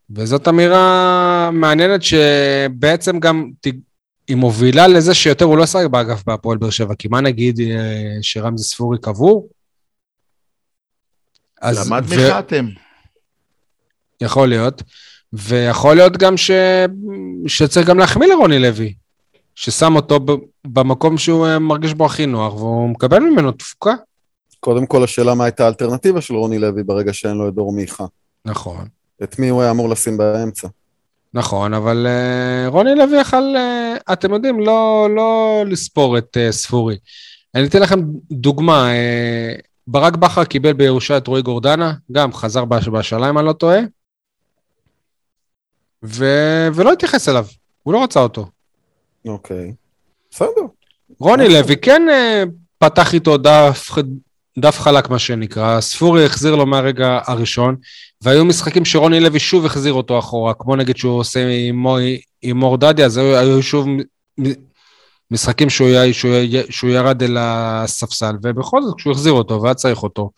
וזאת 0.09 0.47
אמירה 0.47 1.49
מעניינת 1.53 2.01
שבעצם 2.03 3.19
גם 3.19 3.51
היא 4.27 4.35
מובילה 4.35 4.87
לזה 4.87 5.13
שיותר 5.13 5.45
הוא 5.45 5.57
לא 5.57 5.63
ישחק 5.63 5.85
באגף 5.85 6.23
בהפועל 6.25 6.57
באר 6.57 6.69
שבע, 6.69 6.95
כי 6.95 7.07
מה 7.07 7.21
נגיד 7.21 7.59
אה, 7.59 8.17
שרמזי 8.21 8.63
ספורי 8.63 8.97
קבור? 9.01 9.49
למד 11.63 12.03
ו- 12.05 12.15
מחתם. 12.15 12.65
יכול 14.21 14.49
להיות. 14.49 14.83
ויכול 15.33 15.95
להיות 15.95 16.17
גם 16.17 16.37
ש... 16.37 16.51
שצריך 17.47 17.87
גם 17.87 17.99
להחמיא 17.99 18.27
לרוני 18.27 18.59
לוי, 18.59 18.93
ששם 19.55 19.95
אותו 19.95 20.19
ב... 20.19 20.31
במקום 20.67 21.17
שהוא 21.17 21.47
אה, 21.47 21.59
מרגיש 21.59 21.93
בו 21.93 22.05
הכי 22.05 22.25
נוח, 22.25 22.53
והוא 22.53 22.89
מקבל 22.89 23.19
ממנו 23.19 23.51
תפוקה. 23.51 23.93
קודם 24.59 24.85
כל, 24.85 25.03
השאלה 25.03 25.35
מה 25.35 25.43
הייתה 25.43 25.63
האלטרנטיבה 25.65 26.21
של 26.21 26.35
רוני 26.35 26.59
לוי 26.59 26.83
ברגע 26.83 27.13
שאין 27.13 27.37
לו 27.37 27.47
את 27.47 27.53
דור 27.53 27.73
מיכה. 27.73 28.05
נכון. 28.45 28.87
את 29.23 29.39
מי 29.39 29.49
הוא 29.49 29.61
היה 29.61 29.71
אמור 29.71 29.89
לשים 29.89 30.17
באמצע? 30.17 30.67
נכון, 31.33 31.73
אבל 31.73 32.07
uh, 32.07 32.69
רוני 32.69 32.95
לוי 32.95 33.21
יכל, 33.21 33.55
uh, 33.55 34.13
אתם 34.13 34.33
יודעים, 34.33 34.59
לא, 34.59 35.07
לא 35.15 35.63
לספור 35.67 36.17
את 36.17 36.37
uh, 36.37 36.51
ספורי. 36.51 36.97
אני 37.55 37.67
אתן 37.67 37.81
לכם 37.81 37.99
דוגמה, 38.31 38.89
uh, 38.89 39.61
ברק 39.87 40.15
בכר 40.15 40.43
קיבל 40.43 40.73
בירושה 40.73 41.17
את 41.17 41.27
רועי 41.27 41.41
גורדנה, 41.41 41.93
גם 42.11 42.33
חזר 42.33 42.65
בהשאלה 42.65 43.29
אם 43.29 43.37
אני 43.37 43.45
לא 43.45 43.53
טועה, 43.53 43.79
ו... 46.03 46.25
ולא 46.73 46.93
התייחס 46.93 47.29
אליו, 47.29 47.45
הוא 47.83 47.93
לא 47.93 48.03
רצה 48.03 48.19
אותו. 48.19 48.47
אוקיי. 49.27 49.73
בסדר. 50.31 50.61
רוני 51.19 51.49
לוי 51.49 51.77
כן 51.77 52.01
אה, 52.09 52.43
פתח 52.77 53.13
איתו 53.13 53.37
דף, 53.37 53.89
דף 54.59 54.79
חלק, 54.79 55.09
מה 55.09 55.19
שנקרא. 55.19 55.81
ספורי 55.81 56.25
החזיר 56.25 56.55
לו 56.55 56.65
מהרגע 56.65 57.19
הראשון, 57.27 57.75
והיו 58.21 58.45
משחקים 58.45 58.85
שרוני 58.85 59.19
לוי 59.19 59.39
שוב 59.39 59.65
החזיר 59.65 59.93
אותו 59.93 60.19
אחורה, 60.19 60.53
כמו 60.53 60.75
נגיד 60.75 60.97
שהוא 60.97 61.19
עושה 61.19 61.47
עם, 61.69 61.85
עם 62.41 62.57
מור 62.57 62.77
דדיה, 62.77 63.05
אז 63.05 63.17
היו, 63.17 63.37
היו 63.37 63.63
שוב 63.63 63.87
משחקים 65.31 65.69
שהוא, 65.69 65.87
היה- 65.87 66.13
שהוא, 66.13 66.31
שהוא 66.69 66.89
ירד 66.89 67.23
אל 67.23 67.37
הספסל, 67.39 68.35
ובכל 68.43 68.81
זאת, 68.83 68.93
כשהוא 68.97 69.11
החזיר 69.13 69.33
אותו 69.33 69.61
והיה 69.61 69.73
צריך 69.73 70.03
אותו, 70.03 70.29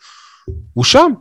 הוא 0.74 0.84
שם. 0.84 1.12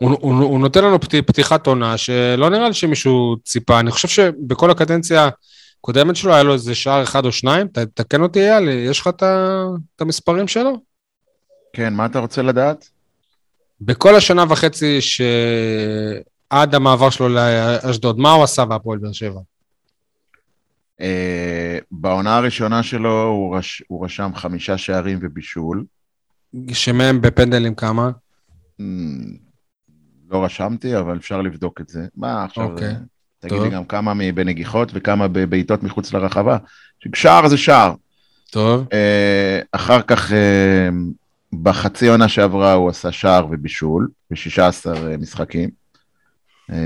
הוא, 0.00 0.10
הוא, 0.20 0.34
הוא 0.34 0.60
נותן 0.60 0.84
לנו 0.84 1.00
פת, 1.00 1.14
פתיחת 1.26 1.66
עונה 1.66 1.96
שלא 1.96 2.50
נראה 2.50 2.68
לי 2.68 2.74
שמישהו 2.74 3.36
ציפה. 3.44 3.80
אני 3.80 3.90
חושב 3.90 4.08
שבכל 4.08 4.70
הקדנציה 4.70 5.28
הקודמת 5.80 6.16
שלו 6.16 6.34
היה 6.34 6.42
לו 6.42 6.52
איזה 6.52 6.74
שער 6.74 7.02
אחד 7.02 7.24
או 7.24 7.32
שניים, 7.32 7.68
ת- 7.68 7.78
תקן 7.78 8.22
אותי 8.22 8.40
אייל, 8.40 8.68
יש 8.68 9.00
לך 9.00 9.08
את 9.08 9.22
המספרים 10.00 10.48
שלו? 10.48 10.95
כן, 11.76 11.94
מה 11.94 12.06
אתה 12.06 12.18
רוצה 12.18 12.42
לדעת? 12.42 12.88
בכל 13.80 14.14
השנה 14.14 14.44
וחצי 14.48 14.98
שעד 15.00 16.74
המעבר 16.74 17.10
שלו 17.10 17.28
לאשדוד, 17.28 18.18
מה 18.18 18.32
הוא 18.32 18.44
עשה 18.44 18.64
בהפועל 18.64 18.98
באר 18.98 19.12
שבע? 19.12 19.40
אה, 21.00 21.78
בעונה 21.90 22.36
הראשונה 22.36 22.82
שלו 22.82 23.22
הוא, 23.22 23.56
רש, 23.56 23.82
הוא 23.88 24.04
רשם 24.04 24.30
חמישה 24.34 24.78
שערים 24.78 25.18
ובישול. 25.22 25.84
שמהם 26.72 27.20
בפנדלים 27.20 27.74
כמה? 27.74 28.10
אמ, 28.80 29.36
לא 30.30 30.44
רשמתי, 30.44 30.98
אבל 30.98 31.16
אפשר 31.16 31.42
לבדוק 31.42 31.80
את 31.80 31.88
זה. 31.88 32.06
מה 32.16 32.44
עכשיו, 32.44 32.64
אוקיי, 32.64 32.88
אה, 32.88 32.94
תגיד 33.38 33.56
טוב. 33.56 33.64
לי 33.64 33.70
גם 33.70 33.84
כמה 33.84 34.14
בנגיחות 34.34 34.90
וכמה 34.94 35.28
בבעיטות 35.28 35.82
מחוץ 35.82 36.12
לרחבה. 36.12 36.58
שער 37.14 37.48
זה 37.48 37.56
שער. 37.56 37.94
טוב, 38.50 38.86
אה, 38.92 39.60
אחר 39.72 40.02
כך, 40.02 40.32
אה, 40.32 40.88
בחצי 41.62 42.08
עונה 42.08 42.28
שעברה 42.28 42.72
הוא 42.72 42.88
עשה 42.88 43.12
שער 43.12 43.46
ובישול, 43.50 44.08
ב-16 44.30 44.86
משחקים. 45.18 45.70
אה, 46.72 46.76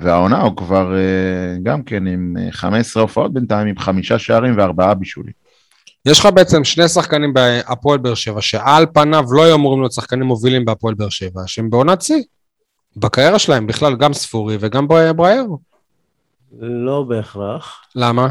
והעונה 0.00 0.42
הוא 0.42 0.56
כבר 0.56 0.94
אה, 0.96 1.56
גם 1.62 1.82
כן 1.82 2.06
עם 2.06 2.36
אה, 2.40 2.52
15 2.52 3.02
הופעות 3.02 3.32
בינתיים, 3.32 3.68
עם 3.68 3.78
חמישה 3.78 4.18
שערים 4.18 4.54
וארבעה 4.58 4.94
בישולים. 4.94 5.32
יש 6.06 6.20
לך 6.20 6.28
בעצם 6.34 6.64
שני 6.64 6.88
שחקנים 6.88 7.34
בהפועל 7.34 7.98
באר 7.98 8.14
שבע, 8.14 8.40
שעל 8.40 8.86
פניו 8.94 9.24
לא 9.32 9.44
היו 9.44 9.54
אמורים 9.54 9.80
להיות 9.80 9.92
שחקנים 9.92 10.26
מובילים 10.26 10.64
בהפועל 10.64 10.94
באר 10.94 11.08
שבע, 11.08 11.40
שהם 11.46 11.70
בעונת 11.70 12.02
שיא. 12.02 12.22
בקריירה 12.96 13.38
שלהם 13.38 13.66
בכלל, 13.66 13.96
גם 13.96 14.12
ספורי 14.12 14.56
וגם 14.60 14.88
בר- 14.88 15.12
בריירו. 15.12 15.58
לא 16.60 17.02
בהכרח. 17.08 17.80
למה? 17.94 18.28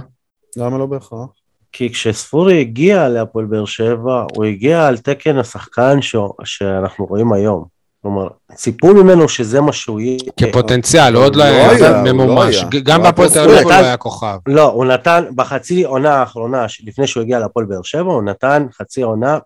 למה 0.58 0.78
לא 0.78 0.86
בהכרח? 0.86 1.30
כי 1.72 1.90
כשספורי 1.90 2.60
הגיע 2.62 3.10
להפועל 3.10 3.46
באר 3.46 3.66
שבע, 3.66 4.26
הוא 4.36 4.46
הגיע 4.46 4.88
על 4.88 4.98
תקן 4.98 5.38
השחקן 5.38 6.02
ש... 6.02 6.16
שאנחנו 6.44 7.06
רואים 7.06 7.34
היום. 7.34 7.64
כלומר, 8.02 8.28
ציפו 8.56 8.88
ממנו 8.94 9.30
שזה 9.30 9.62
מה 9.62 9.74
שהוא 9.74 10.00
יהיה. 10.00 10.18
כפוטנציאל, 10.38 11.16
הוא 11.16 11.24
עוד 11.26 11.36
לא 11.36 11.46
לא 11.46 11.50
היה 11.50 11.92
לא 12.04 12.14
ממומש. 12.14 12.64
גם 12.84 13.04
בהפועל 13.04 13.30
תל 13.30 13.40
אביב. 13.40 13.58
הוא 13.64 13.72
לא 13.72 13.76
היה 13.76 13.98
כוכב. 13.98 14.38
לא, 14.48 14.64
הוא 14.72 14.86
נתן, 14.86 15.24
בחצי 15.36 15.84
עונה 15.84 16.16
האחרונה, 16.16 16.66
לפני 16.86 17.08
שהוא 17.08 17.24
הגיע 17.24 17.40
להפועל 17.40 17.66
באר 17.66 17.82
שבע, 17.84 18.12
הוא 18.12 18.24
נתן 18.24 18.66
חצי 18.78 19.02
עונה 19.02 19.38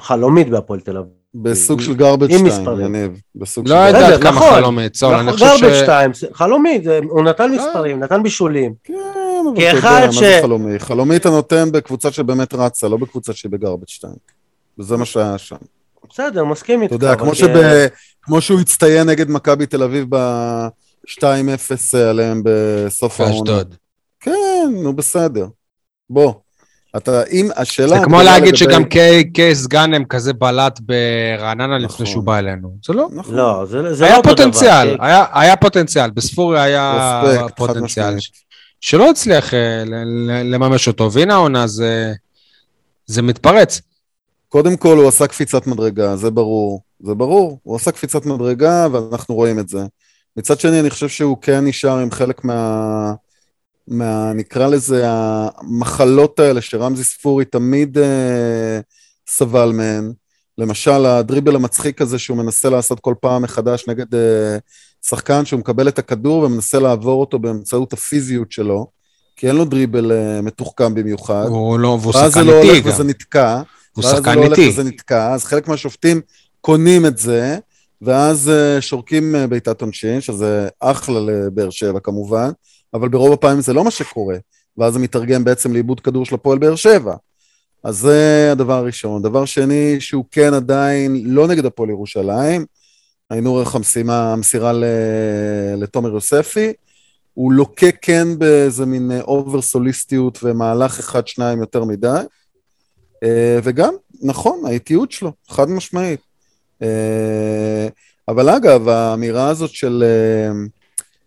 חלומית 0.00 0.48
בהפועל 0.50 0.80
תל 0.80 0.96
אביב. 0.96 1.10
בסוג 1.34 1.80
של 1.80 1.92
garbage 1.92 2.24
עם 2.24 2.38
2, 2.38 2.44
מספרים. 2.46 2.86
יניב. 2.96 3.20
בסוג 3.34 3.68
לא. 3.68 3.74
יודעת 3.74 4.22
כמה. 4.22 4.40
חלומית, 4.40 4.96
סול, 4.96 5.14
אני 5.14 5.26
נכון, 5.26 5.38
חושב 5.48 5.56
ש... 5.74 5.82
garbage 5.82 5.86
time, 5.86 6.14
זה- 6.18 6.26
חלומית, 6.32 6.84
זה- 6.84 7.00
הוא 7.08 7.22
נתן 7.22 7.44
אה. 7.44 7.48
מספרים, 7.68 8.00
נתן 8.00 8.22
בישולים. 8.22 8.72
כן, 8.84 8.92
אבל 9.48 9.56
כי 9.56 9.70
אתה 9.70 9.78
אחד 9.78 9.94
יודע, 9.96 10.06
מה 10.06 10.12
זה 10.12 10.38
חלומי? 10.42 10.78
חלומי 10.78 11.16
אתה 11.16 11.30
נותן 11.30 11.72
בקבוצה 11.72 12.12
שבאמת 12.12 12.54
רצה, 12.54 12.88
לא 12.88 12.96
בקבוצה 12.96 13.32
שהיא 13.32 13.52
בגרבג' 13.52 13.88
2. 13.88 14.12
וזה 14.78 14.96
מה 14.96 15.04
שהיה 15.04 15.38
שם. 15.38 15.56
בסדר, 16.10 16.44
מסכים 16.44 16.82
איתך. 16.82 16.94
אתה 16.94 17.04
יודע, 17.04 17.16
כמו 17.16 17.34
שב- 17.34 17.86
כמו 18.22 18.40
שהוא 18.40 18.60
הצטיין 18.60 19.06
נגד 19.10 19.30
מכבי 19.30 19.66
תל 19.66 19.82
אביב 19.82 20.06
ב-2-0 20.08 21.24
עליהם 22.10 22.42
בסוף 22.44 23.20
העונה. 23.20 23.34
באשדוד. 23.40 23.74
כן, 24.20 24.32
נו 24.82 24.96
בסדר. 24.96 25.46
בוא. 26.10 26.32
אתה, 26.96 27.22
אם 27.30 27.48
השאלה... 27.56 27.88
זה 27.88 28.04
כמו 28.04 28.22
להגיד 28.22 28.48
לגבי- 28.54 28.56
שגם 28.58 28.84
קיי- 28.84 29.32
קייס 29.32 29.66
גאנם 29.66 30.04
כזה 30.04 30.32
בלט 30.32 30.80
ברעננה 30.80 31.74
לפני 31.78 31.86
נכון. 31.86 32.06
שהוא 32.06 32.22
בא 32.24 32.38
אלינו. 32.38 32.76
זה 32.86 32.92
לא. 32.92 33.08
נכון. 33.12 33.34
לא, 33.34 33.66
זה 33.66 33.94
זה 33.94 34.02
לא 34.04 34.08
היה 34.08 34.16
אותו 34.16 34.34
דבר. 34.34 34.44
פוטנציאל, 34.44 34.96
כי- 34.96 35.04
היה- 35.04 35.24
היה 35.32 35.56
פוטנציאל, 35.56 36.10
בספורי 36.10 36.60
היה 36.60 37.22
פוטנציאל. 37.56 38.14
שלא 38.80 39.10
הצליח 39.10 39.54
אה, 39.54 39.82
לממש 40.44 40.88
אותו, 40.88 41.12
והנה 41.12 41.34
העונה 41.34 41.66
זה- 41.66 42.12
זה 43.06 43.22
מתפרץ. 43.22 43.80
קודם 44.48 44.76
כל 44.76 44.96
הוא 44.96 45.08
עשה 45.08 45.26
קפיצת 45.26 45.66
מדרגה, 45.66 46.16
זה 46.16 46.30
ברור. 46.30 46.82
זה 47.00 47.14
ברור. 47.14 47.58
הוא 47.62 47.76
עשה 47.76 47.90
קפיצת 47.92 48.26
מדרגה 48.26 48.86
ואנחנו 48.92 49.34
רואים 49.34 49.58
את 49.58 49.68
זה. 49.68 49.78
מצד 50.36 50.60
שני, 50.60 50.80
אני 50.80 50.90
חושב 50.90 51.08
שהוא 51.08 51.36
כן 51.42 51.64
נשאר 51.66 51.98
עם 51.98 52.10
חלק 52.10 52.44
מה... 52.44 53.12
מה... 53.88 54.32
נקרא 54.32 54.66
לזה 54.66 55.02
המחלות 55.06 56.38
האלה 56.40 56.60
שרמזי 56.60 57.04
ספורי 57.04 57.44
תמיד 57.44 57.98
אה, 57.98 58.80
סבל 59.28 59.72
מהן. 59.74 60.12
למשל, 60.58 61.06
הדריבל 61.06 61.56
המצחיק 61.56 62.02
הזה 62.02 62.18
שהוא 62.18 62.36
מנסה 62.38 62.70
לעשות 62.70 63.00
כל 63.00 63.14
פעם 63.20 63.42
מחדש 63.42 63.84
נגד 63.88 64.14
אה, 64.14 64.56
שחקן 65.08 65.44
שהוא 65.44 65.60
מקבל 65.60 65.88
את 65.88 65.98
הכדור 65.98 66.42
ומנסה 66.42 66.78
לעבור 66.78 67.20
אותו 67.20 67.38
באמצעות 67.38 67.92
הפיזיות 67.92 68.52
שלו, 68.52 68.86
כי 69.36 69.48
אין 69.48 69.56
לו 69.56 69.64
דריבל 69.64 70.12
אה, 70.12 70.40
מתוחכם 70.40 70.94
במיוחד. 70.94 71.44
הוא 71.48 71.78
לא, 71.78 71.98
והוא 72.00 72.14
ואז 72.14 72.32
זה 72.32 72.40
שחקן 72.40 72.46
לא 72.46 72.56
איטי 72.56 72.68
הולך 72.68 72.84
גם. 72.84 72.92
וזה 72.92 73.04
נתקע. 73.04 73.62
הוא 73.92 74.04
ואז 74.04 74.14
שחקן 74.14 74.30
זה 74.30 74.36
לא 74.36 74.44
הולך 74.44 74.58
איטי. 74.58 74.70
וזה 74.70 74.84
נתקע, 74.84 75.32
אז 75.32 75.44
חלק 75.44 75.68
מהשופטים 75.68 76.20
קונים 76.60 77.06
את 77.06 77.18
זה, 77.18 77.58
ואז 78.02 78.48
אה, 78.48 78.80
שורקים 78.80 79.34
אה, 79.34 79.46
בעיטת 79.46 79.82
עונשין, 79.82 80.20
שזה 80.20 80.68
אחלה 80.80 81.20
לבאר 81.20 81.70
שבע 81.70 82.00
כמובן, 82.00 82.50
אבל 82.94 83.08
ברוב 83.08 83.32
הפעמים 83.32 83.60
זה 83.60 83.72
לא 83.72 83.84
מה 83.84 83.90
שקורה, 83.90 84.36
ואז 84.78 84.92
זה 84.92 84.98
מתרגם 84.98 85.44
בעצם 85.44 85.72
לאיבוד 85.72 86.00
כדור 86.00 86.24
של 86.24 86.34
הפועל 86.34 86.58
באר 86.58 86.76
שבע. 86.76 87.14
אז 87.84 87.96
זה 87.96 88.48
הדבר 88.52 88.74
הראשון. 88.74 89.22
דבר 89.22 89.44
שני, 89.44 90.00
שהוא 90.00 90.24
כן 90.30 90.54
עדיין 90.54 91.22
לא 91.24 91.48
נגד 91.48 91.66
הפועל 91.66 91.90
ירושלים, 91.90 92.64
היינו 93.30 93.58
ערך 93.58 93.74
המשימה, 93.74 94.32
המסירה 94.32 94.72
ל- 94.72 94.84
לתומר 95.76 96.08
יוספי, 96.08 96.72
הוא 97.34 97.52
לוקה 97.52 97.92
כן 98.02 98.38
באיזה 98.38 98.86
מין 98.86 99.10
אובר 99.20 99.62
סוליסטיות 99.62 100.38
ומהלך 100.42 100.98
אחד-שניים 100.98 101.60
יותר 101.60 101.84
מדי. 101.84 102.20
אה, 103.22 103.58
וגם, 103.62 103.94
נכון, 104.22 104.62
האיטיות 104.66 105.12
שלו, 105.12 105.32
חד 105.48 105.70
משמעית. 105.70 106.20
אה, 106.82 107.88
אבל 108.28 108.48
אגב, 108.48 108.88
האמירה 108.88 109.48
הזאת 109.48 109.70
של... 109.70 110.04
אה, 110.06 110.52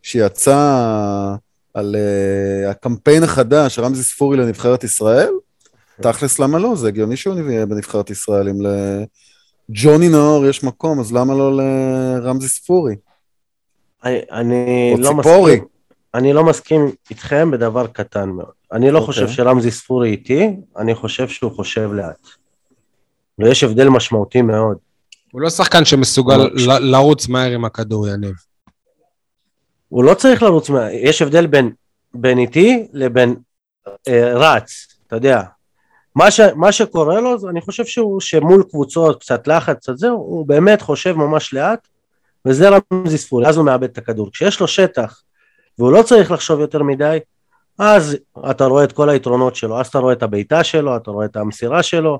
שיצאה 0.04 1.36
על 1.74 1.96
אה, 1.96 2.70
הקמפיין 2.70 3.24
החדש, 3.24 3.80
רמזי 3.80 4.04
ספורי 4.04 4.38
לנבחרת 4.38 4.84
ישראל, 4.84 5.32
תכלס 6.02 6.40
למה 6.40 6.60
לא? 6.60 6.76
זה 6.76 6.88
הגיוני 6.88 7.18
שהוא 7.18 7.50
יהיה 7.50 7.66
בנבחרת 7.66 8.10
ישראל. 8.10 8.50
אם 8.50 8.56
לג'וני 9.70 10.10
נאור 10.10 10.46
יש 10.46 10.64
מקום, 10.64 11.00
אז 11.00 11.14
למה 11.14 11.34
לא 11.34 11.58
לרמזי 11.58 12.48
ספורי? 12.48 12.96
אני, 14.04 14.20
אני 14.32 14.92
או 14.94 15.00
לא 15.00 15.08
ציפורי. 15.18 15.52
מסכים, 15.56 15.68
אני 16.14 16.34
לא 16.34 16.44
מסכים 16.44 16.82
איתכם 17.10 17.52
בדבר 17.52 17.88
קטן 17.88 18.30
מאוד. 18.30 18.52
אני 18.72 18.92
לא 18.92 19.00
אוקיי. 19.00 19.06
חושב 19.08 19.28
שרמזי 19.28 19.72
ספורי 19.72 20.10
איתי, 20.12 20.50
אני 20.78 20.96
חושב 20.96 21.28
שהוא 21.28 21.52
חושב 21.52 21.94
לאט. 21.94 22.28
ויש 23.40 23.64
הבדל 23.64 23.90
משמעותי 23.90 24.42
מאוד. 24.42 24.78
הוא 25.32 25.42
לא 25.42 25.50
שחקן 25.50 25.86
שמסוגל. 25.86 26.38
ל- 26.38 26.92
לרוץ 26.92 27.28
מהר 27.28 27.52
עם 27.52 27.66
הכדור, 27.66 28.08
יניב. 28.08 28.36
הוא 29.90 30.04
לא 30.04 30.14
צריך 30.14 30.44
לרוץ, 30.44 30.70
מה... 30.70 30.92
יש 30.92 31.22
הבדל 31.22 31.48
בין, 31.48 31.72
בין 32.14 32.38
איטי 32.38 32.88
לבין 32.94 33.36
אה, 34.08 34.34
רץ, 34.36 34.88
אתה 35.08 35.16
יודע. 35.16 35.42
מה, 36.16 36.32
ש, 36.32 36.40
מה 36.56 36.72
שקורה 36.72 37.22
לו, 37.22 37.40
זה- 37.40 37.50
אני 37.50 37.62
חושב 37.62 37.86
שהוא, 37.86 38.22
שמול 38.22 38.64
קבוצות, 38.70 39.22
קצת 39.22 39.48
לחץ, 39.48 39.78
קצת 39.78 39.98
זהו, 39.98 40.16
הוא 40.16 40.48
באמת 40.48 40.82
חושב 40.82 41.14
ממש 41.14 41.54
לאט, 41.54 41.88
וזה 42.46 42.70
רמזי 42.70 43.18
ספורי, 43.18 43.48
אז 43.48 43.58
הוא 43.58 43.66
מאבד 43.66 43.84
את 43.84 43.98
הכדור. 43.98 44.32
כשיש 44.32 44.60
לו 44.60 44.68
שטח, 44.68 45.22
והוא 45.80 45.92
לא 45.92 46.04
צריך 46.04 46.32
לחשוב 46.32 46.60
יותר 46.60 46.84
מדי, 46.84 47.18
אז 47.80 48.18
אתה 48.50 48.66
רואה 48.66 48.84
את 48.84 48.92
כל 48.92 49.10
היתרונות 49.10 49.56
שלו, 49.56 49.80
אז 49.80 49.88
אתה 49.88 50.00
רואה 50.00 50.14
את 50.14 50.24
הבעיטה 50.24 50.64
שלו, 50.64 50.96
אתה 50.96 51.12
רואה 51.12 51.26
את 51.26 51.36
המסירה 51.36 51.84
שלו, 51.84 52.20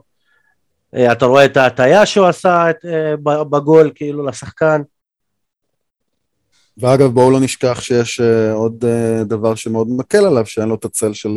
אה, 0.96 1.12
אתה 1.12 1.26
רואה 1.26 1.46
את 1.46 1.58
ההטייה 1.58 2.06
שהוא 2.06 2.26
עשה 2.28 2.70
את, 2.70 2.86
אה, 2.86 3.16
בגול, 3.44 3.92
כאילו, 3.96 4.26
לשחקן. 4.26 4.82
ואגב, 6.78 7.06
בואו 7.08 7.32
לא 7.32 7.40
נשכח 7.40 7.82
שיש 7.82 8.20
אה, 8.20 8.54
עוד 8.54 8.86
דבר 9.24 9.56
שמאוד 9.56 9.88
מקל 9.90 10.26
עליו, 10.26 10.46
שאין 10.46 10.70
לו 10.70 10.76
את 10.76 10.86
הצל 10.86 11.14
של 11.14 11.30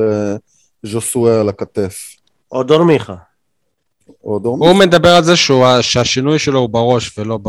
ז'וסואה 0.82 1.40
על 1.40 1.48
הכתף. 1.48 2.22
או 2.53 2.62
דור 2.62 2.84
מיכה. 2.84 3.14
או. 4.24 4.40
הוא 4.44 4.72
מדבר 4.72 5.09
על 5.16 5.24
זה 5.24 5.36
שהוא- 5.36 5.80
שהשינוי 5.80 6.38
שלו 6.38 6.59
הוא 6.61 6.68
בראש 6.68 7.18
ולא 7.18 7.38
ב- 7.42 7.48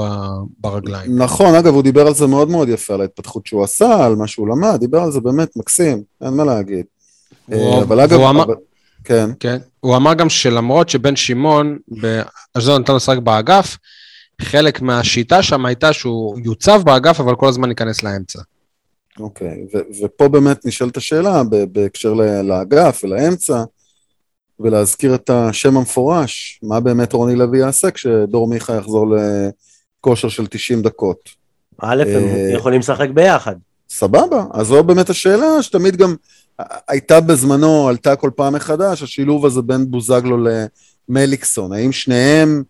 ברגליים. 0.59 1.17
נכון, 1.21 1.55
אגב, 1.55 1.73
הוא 1.73 1.83
דיבר 1.83 2.07
על 2.07 2.13
זה 2.13 2.27
מאוד 2.27 2.49
מאוד 2.49 2.69
יפה, 2.69 2.93
על 2.93 3.01
ההתפתחות 3.01 3.47
שהוא 3.47 3.63
עשה, 3.63 4.05
על 4.05 4.15
מה 4.15 4.27
שהוא 4.27 4.47
למד, 4.47 4.75
דיבר 4.79 4.99
על 4.99 5.11
זה 5.11 5.19
באמת 5.21 5.49
מקסים, 5.57 6.03
אין 6.21 6.33
מה 6.33 6.43
להגיד. 6.43 6.85
הוא- 7.45 7.73
אה, 7.77 7.81
אבל 7.81 7.99
אגב, 7.99 8.19
אמר- 8.19 8.43
אבל- 8.43 8.53
כן, 9.03 9.29
כן. 9.39 9.57
הוא 9.79 9.95
אמר 9.95 10.13
גם 10.13 10.29
שלמרות 10.29 10.89
שבן 10.89 11.15
שמעון 11.15 11.77
באשדוד 11.87 12.81
נתן 12.81 12.95
לשחק 12.95 13.17
באגף, 13.17 13.77
חלק 14.41 14.81
מהשיטה 14.81 15.43
שם 15.43 15.65
הייתה 15.65 15.93
שהוא 15.93 16.39
יוצב 16.43 16.81
באגף, 16.85 17.19
אבל 17.19 17.35
כל 17.35 17.47
הזמן 17.47 17.69
ייכנס 17.69 18.03
לאמצע. 18.03 18.39
אוקיי, 19.19 19.65
ו- 19.73 20.03
ופה 20.05 20.27
באמת 20.27 20.65
נשאלת 20.65 20.97
השאלה 20.97 21.43
ב- 21.43 21.63
בהקשר 21.73 22.13
לאגף 22.43 23.01
ולאמצע, 23.03 23.63
ולהזכיר 24.63 25.15
את 25.15 25.29
השם 25.29 25.77
המפורש, 25.77 26.59
מה 26.63 26.79
באמת 26.79 27.13
רוני 27.13 27.35
לוי 27.35 27.59
יעשה 27.59 27.91
כשדור 27.91 28.47
מיכה 28.47 28.75
יחזור 28.75 29.07
לכושר 29.99 30.29
של 30.29 30.47
90 30.47 30.81
דקות. 30.81 31.29
א', 31.81 32.03
הם 32.07 32.23
אה, 32.23 32.51
יכולים 32.53 32.79
לשחק 32.79 33.09
ביחד. 33.09 33.55
סבבה, 33.89 34.45
אז 34.51 34.67
זו 34.67 34.83
באמת 34.83 35.09
השאלה 35.09 35.61
שתמיד 35.61 35.95
גם 35.95 36.15
הייתה 36.87 37.21
בזמנו, 37.21 37.87
עלתה 37.87 38.15
כל 38.15 38.29
פעם 38.35 38.53
מחדש, 38.53 39.03
השילוב 39.03 39.45
הזה 39.45 39.61
בין 39.61 39.91
בוזגלו 39.91 40.37
למליקסון. 41.09 41.73
האם 41.73 41.91
שניהם 41.91 42.63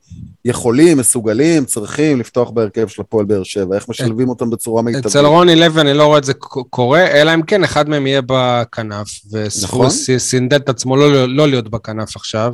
יכולים, 0.45 0.97
מסוגלים, 0.97 1.65
צריכים 1.65 2.19
לפתוח 2.19 2.49
בהרכב 2.49 2.87
של 2.87 3.01
הפועל 3.01 3.25
באר 3.25 3.43
שבע? 3.43 3.75
איך 3.75 3.89
משלבים 3.89 4.29
אותם 4.29 4.49
בצורה 4.49 4.81
מיטבית? 4.81 5.05
אצל 5.05 5.25
רוני 5.25 5.55
לוי 5.55 5.81
אני 5.81 5.93
לא 5.93 6.05
רואה 6.05 6.17
את 6.17 6.23
זה 6.23 6.33
קורה, 6.69 7.07
אלא 7.07 7.33
אם 7.33 7.41
כן 7.41 7.63
אחד 7.63 7.89
מהם 7.89 8.07
יהיה 8.07 8.21
בכנף, 8.25 9.07
נכון. 9.25 9.39
וספוס 9.45 10.09
סינדל 10.17 10.57
את 10.57 10.69
עצמו 10.69 10.97
לא, 10.97 11.27
לא 11.27 11.47
להיות 11.47 11.69
בכנף 11.69 12.15
עכשיו. 12.15 12.53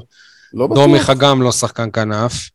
לא 0.53 0.67
בטוח. 0.67 0.77
דור 0.77 0.88
מיכה 0.88 1.13
גם 1.13 1.41
לא 1.41 1.51
שחקן 1.51 1.89
כנף. 1.93 2.49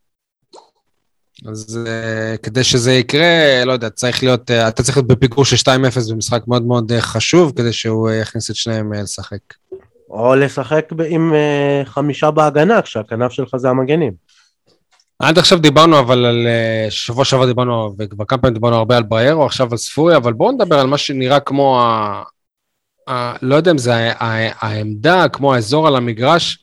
אז 1.49 1.79
uh, 1.85 2.39
כדי 2.39 2.65
שזה 2.65 2.93
יקרה, 2.93 3.65
לא 3.65 3.73
יודע, 3.73 3.91
צריך 3.91 4.23
להיות, 4.23 4.51
uh, 4.51 4.69
אתה 4.69 4.83
צריך 4.83 4.97
להיות 4.97 5.07
בפיגור 5.07 5.45
של 5.45 5.57
2-0 5.57 6.11
במשחק 6.11 6.43
מאוד 6.47 6.63
מאוד 6.63 6.93
uh, 6.93 7.01
חשוב, 7.01 7.53
כדי 7.57 7.73
שהוא 7.73 8.11
uh, 8.11 8.13
יכניס 8.13 8.51
את 8.51 8.57
שניהם 8.57 8.93
uh, 8.93 8.97
לשחק. 8.97 9.39
או 10.15 10.35
לשחק 10.35 10.89
עם 11.09 11.35
אה, 11.35 11.83
חמישה 11.85 12.31
בהגנה, 12.31 12.83
כשהכנף 12.83 13.33
שלך 13.33 13.57
זה 13.57 13.69
המגנים. 13.69 14.13
עד 15.19 15.39
עכשיו 15.39 15.59
דיברנו 15.59 15.99
אבל 15.99 16.25
על, 16.25 16.47
uh, 16.47 16.91
שבוע 16.91 17.25
שעבר 17.25 17.47
דיברנו, 17.47 17.95
וכבר 17.99 18.25
כמה 18.25 18.39
פעמים 18.39 18.55
דיברנו 18.55 18.77
הרבה 18.77 18.97
על 18.97 19.03
בריירו, 19.03 19.45
עכשיו 19.45 19.69
על 19.71 19.77
ספורי, 19.77 20.17
אבל 20.17 20.33
בואו 20.33 20.53
נדבר 20.53 20.79
על 20.79 20.87
מה 20.87 20.99
שנראה 20.99 21.41
כמו 21.41 21.81
ה... 21.81 22.23
ה 23.09 23.33
לא 23.43 23.55
יודע 23.55 23.71
אם 23.71 23.79
זה 23.79 23.95
ה- 23.95 24.25
ה- 24.25 24.67
העמדה, 24.67 25.29
כמו 25.29 25.55
האזור 25.55 25.87
על 25.87 25.97
המגרש. 25.97 26.59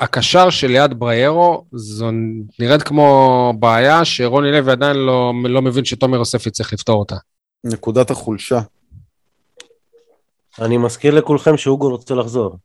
הקשר 0.00 0.50
שליד 0.50 0.98
בריירו, 0.98 1.64
זו 1.72 2.10
נראית 2.58 2.82
כמו 2.82 3.54
בעיה 3.58 4.04
שרוני 4.04 4.52
לוי 4.52 4.72
עדיין 4.72 4.96
לא, 4.96 5.32
לא 5.44 5.62
מבין 5.62 5.84
שתומר 5.84 6.18
יוספי 6.18 6.50
צריך 6.50 6.72
לפתור 6.72 6.98
אותה. 6.98 7.16
נקודת 7.64 8.10
החולשה. 8.10 8.60
אני 10.60 10.76
מזכיר 10.76 11.14
לכולכם 11.14 11.56
שאוגו 11.56 11.88
רוצה 11.88 12.14
לחזור. 12.14 12.56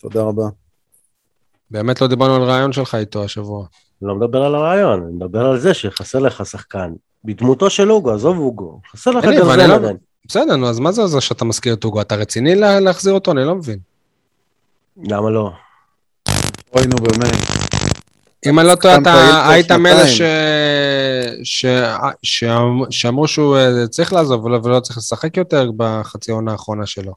תודה 0.00 0.22
רבה. 0.22 0.44
באמת 1.70 2.00
לא 2.00 2.06
דיברנו 2.06 2.34
על 2.34 2.42
רעיון 2.42 2.72
שלך 2.72 2.94
איתו 2.94 3.24
השבוע. 3.24 3.66
אני 4.02 4.08
לא 4.08 4.14
מדבר 4.14 4.42
על 4.42 4.54
הרעיון, 4.54 5.02
אני 5.02 5.12
מדבר 5.12 5.46
על 5.46 5.58
זה 5.58 5.74
שחסר 5.74 6.18
לך 6.18 6.46
שחקן. 6.46 6.92
בדמותו 7.24 7.70
של 7.70 7.92
אוגו, 7.92 8.10
עזוב 8.14 8.38
אוגו. 8.38 8.80
חסר 8.92 9.10
לך 9.10 9.24
גרזן 9.24 9.68
לא- 9.68 9.74
עדיין. 9.74 9.96
בסדר, 10.26 10.56
נו, 10.56 10.68
אז 10.68 10.78
מה 10.78 10.92
זה 10.92 11.02
עוזר 11.02 11.20
שאתה 11.20 11.44
מזכיר 11.44 11.74
את 11.74 11.84
אוגו? 11.84 12.00
אתה 12.00 12.14
רציני 12.14 12.54
לה, 12.54 12.80
להחזיר 12.80 13.12
אותו? 13.12 13.32
אני 13.32 13.44
לא 13.44 13.54
מבין. 13.54 13.78
למה 14.96 15.30
לא? 15.30 15.50
אוי, 16.74 16.86
נו 16.86 16.96
באמת. 16.96 17.57
אם 18.46 18.58
אני 18.58 18.68
לא 18.68 18.74
טועה, 18.74 18.96
אתה 18.96 19.48
היית 19.48 19.72
מאלה 19.72 20.08
ש... 20.08 20.22
שנתיים. 21.42 21.42
ש... 21.44 21.64
ש... 22.22 22.44
שאמרו 22.90 23.28
שהוא 23.28 23.56
אה, 23.56 23.86
צריך 23.88 24.12
לעזוב 24.12 24.44
ולא, 24.44 24.80
צריך 24.80 24.98
לשחק 24.98 25.36
יותר 25.36 25.70
בחצי 25.76 26.30
העונה 26.30 26.52
האחרונה 26.52 26.86
שלו. 26.86 27.12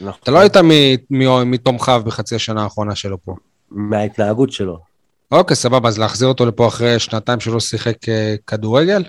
נכון. 0.00 0.20
אתה 0.22 0.30
לא 0.30 0.38
היית 0.38 0.56
מ... 0.56 0.70
מ... 1.10 1.50
מתומכיו 1.50 2.02
בחצי 2.04 2.34
השנה 2.34 2.62
האחרונה 2.62 2.94
שלו 2.94 3.18
פה. 3.24 3.34
מההתנהגות 3.70 4.52
שלו. 4.52 4.78
אוקיי, 5.32 5.56
סבבה, 5.56 5.88
אז 5.88 5.98
להחזיר 5.98 6.28
אותו 6.28 6.46
לפה 6.46 6.68
אחרי 6.68 6.98
שנתיים 6.98 7.40
שלא 7.40 7.60
שיחק 7.60 8.08
אה, 8.08 8.34
כדורגל? 8.46 9.04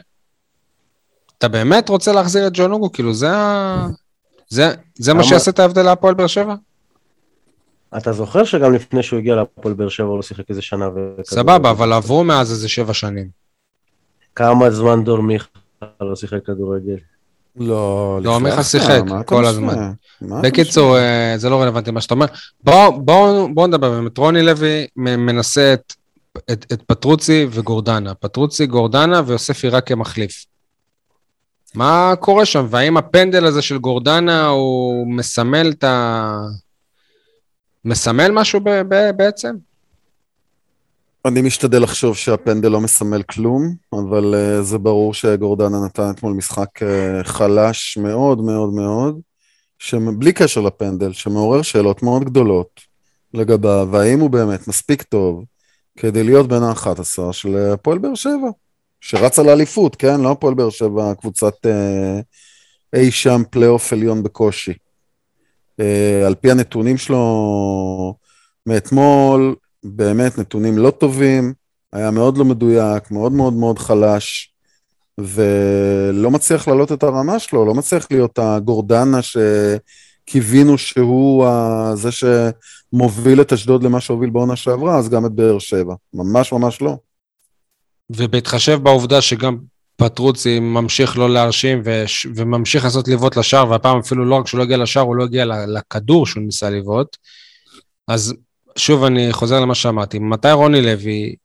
אתה 1.38 1.48
באמת 1.48 1.90
רוצה 1.90 2.14
להחזיר 2.14 2.48
את 2.48 2.52
ג'ון 2.56 2.72
אוגו? 2.72 2.92
כאילו, 2.92 3.14
זה 3.14 3.32
ה... 3.32 3.88
זה, 4.50 4.74
זה 4.96 5.14
מה? 5.14 5.24
שיעשה 5.24 5.52
את 5.52 5.60
ההבדל 5.60 5.82
להפועל 5.82 6.14
באר 6.14 6.28
שבע? 6.28 6.56
אתה 7.98 8.14
זוכר 8.14 8.44
שגם 8.44 8.74
לפני 8.74 9.04
שהוא 9.04 9.20
הגיע 9.20 9.36
להפועל 9.36 9.74
באר 9.74 9.90
שבע 9.90 10.08
הוא 10.08 10.16
לא 10.16 10.22
שיחק 10.22 10.50
איזה 10.50 10.62
שנה 10.62 10.88
וכדורגל? 10.88 11.24
סבבה, 11.24 11.72
אבל 11.72 11.94
עברו 11.94 12.24
מאז 12.24 12.52
איזה 12.52 12.70
שבע 12.70 12.94
שנים. 12.94 13.28
כמה 14.36 14.72
זמן 14.72 15.04
דור 15.04 15.22
מיכה 15.22 15.48
לא 16.02 16.16
שיחק 16.16 16.46
כדורגל? 16.46 16.98
לא, 17.56 18.20
לא, 18.24 18.36
לפני 18.36 18.50
מיכה 18.50 18.64
שיחק 18.64 19.02
כל? 19.26 19.46
הזמן. 19.46 19.92
בקיצור, 20.22 20.98
אה, 20.98 21.34
זה 21.38 21.50
לא 21.50 21.62
רלוונטי 21.62 21.92
מה 21.92 22.02
שאתה 22.02 22.14
אומר. 22.14 22.26
בואו 22.64 23.02
בוא, 23.02 23.50
בוא 23.54 23.68
נדבר 23.68 23.92
באמת. 23.92 24.18
רוני 24.18 24.44
לוי 24.44 24.88
מנסה 24.96 25.74
את, 25.74 25.94
את, 26.52 26.66
את 26.74 26.82
פטרוצי 26.82 27.48
וגורדנה. 27.52 28.14
פטרוצי, 28.14 28.66
גורדנה 28.66 29.22
ויוספי 29.26 29.70
רק 29.70 29.88
כמחליף. 29.88 30.46
מה 31.76 32.14
קורה 32.20 32.46
שם? 32.46 32.66
והאם 32.70 32.98
הפנדל 32.98 33.46
הזה 33.46 33.62
של 33.62 33.78
גורדנה 33.78 34.48
הוא 34.48 35.08
מסמל 35.16 35.70
את 35.70 35.84
ה... 35.84 36.40
מסמל 37.88 38.32
משהו 38.32 38.60
ב- 38.60 38.82
ב- 38.90 39.12
בעצם? 39.18 39.56
אני 41.26 41.42
משתדל 41.42 41.84
לחשוב 41.84 42.16
שהפנדל 42.16 42.70
לא 42.70 42.82
מסמל 42.82 43.24
כלום, 43.24 43.76
אבל 43.94 44.34
uh, 44.34 44.62
זה 44.62 44.78
ברור 44.78 45.14
שגורדנה 45.14 45.86
נתן 45.86 46.10
אתמול 46.10 46.34
משחק 46.34 46.84
uh, 46.84 47.24
חלש 47.24 47.98
מאוד 47.98 48.42
מאוד 48.42 48.74
מאוד, 48.74 49.20
שבלי 49.80 50.34
קשר 50.34 50.62
לפנדל, 50.62 51.14
שמעורר 51.14 51.62
שאלות 51.62 52.04
מאוד 52.04 52.24
גדולות 52.24 52.82
לגביו, 53.34 53.88
והאם 53.92 54.20
הוא 54.20 54.30
באמת 54.30 54.68
מספיק 54.68 55.04
טוב 55.04 55.44
כדי 55.98 56.24
להיות 56.24 56.48
בין 56.48 56.64
ה-11 56.64 57.32
של 57.32 57.58
הפועל 57.74 57.98
באר 57.98 58.16
שבע, 58.16 58.50
שרץ 59.02 59.40
על 59.40 59.50
האליפות, 59.50 59.96
כן? 59.96 60.22
לא 60.22 60.32
הפועל 60.32 60.54
באר 60.54 60.70
שבע, 60.70 61.14
קבוצת 61.22 61.54
uh, 61.66 62.22
אי 62.96 63.12
שם 63.12 63.42
פלייאוף 63.52 63.94
עליון 63.94 64.24
בקושי. 64.24 64.74
Uh, 65.82 66.26
על 66.26 66.36
פי 66.36 66.52
הנתונים 66.52 66.98
שלו 66.98 68.16
מאתמול, 68.66 69.56
באמת 69.84 70.38
נתונים 70.38 70.78
לא 70.78 70.92
טובים, 70.92 71.54
היה 71.94 72.12
מאוד 72.12 72.38
לא 72.38 72.46
מדויק, 72.46 73.12
מאוד 73.12 73.32
מאוד 73.32 73.54
מאוד 73.54 73.80
חלש, 73.80 74.54
ולא 75.18 76.32
מצליח 76.32 76.68
להעלות 76.68 76.92
את 76.92 77.04
הרמה 77.04 77.40
שלו, 77.40 77.66
לא 77.66 77.74
מצליח 77.74 78.08
להיות 78.12 78.40
הגורדנה 78.40 79.20
שקיווינו 79.22 80.78
שהוא 80.78 81.48
זה 81.94 82.10
שמוביל 82.12 83.42
את 83.42 83.54
אשדוד 83.54 83.84
למה 83.84 84.02
שהוביל 84.02 84.30
בעונה 84.30 84.56
שעברה, 84.56 84.98
אז 84.98 85.10
גם 85.10 85.26
את 85.26 85.32
באר 85.32 85.60
שבע. 85.60 85.96
ממש 86.14 86.54
ממש 86.54 86.82
לא. 86.82 86.98
ובהתחשב 88.10 88.80
בעובדה 88.84 89.22
שגם 89.22 89.58
פטרוצי 89.98 90.60
ממשיך 90.60 91.18
לא 91.18 91.30
להרשים 91.30 91.82
וש... 91.84 92.28
וממשיך 92.36 92.84
לעשות 92.84 93.08
לבעוט 93.08 93.38
לשער, 93.38 93.70
והפעם 93.72 94.00
אפילו 94.00 94.26
לא 94.26 94.36
רק 94.36 94.48
שהוא 94.48 94.58
לא 94.58 94.64
הגיע 94.64 94.78
לשער, 94.78 95.04
הוא 95.04 95.16
לא 95.16 95.24
הגיע 95.24 95.46
לכדור 95.46 96.26
שהוא 96.28 96.44
ניסה 96.44 96.70
לבעוט, 96.70 97.18
אז 98.08 98.34
שוב, 98.76 99.04
אני 99.04 99.34
חוזר 99.34 99.60
למה 99.60 99.76
שאמרתי, 99.76 100.20
מתי 100.20 100.52
רוני 100.52 100.82
לוי 100.82 101.36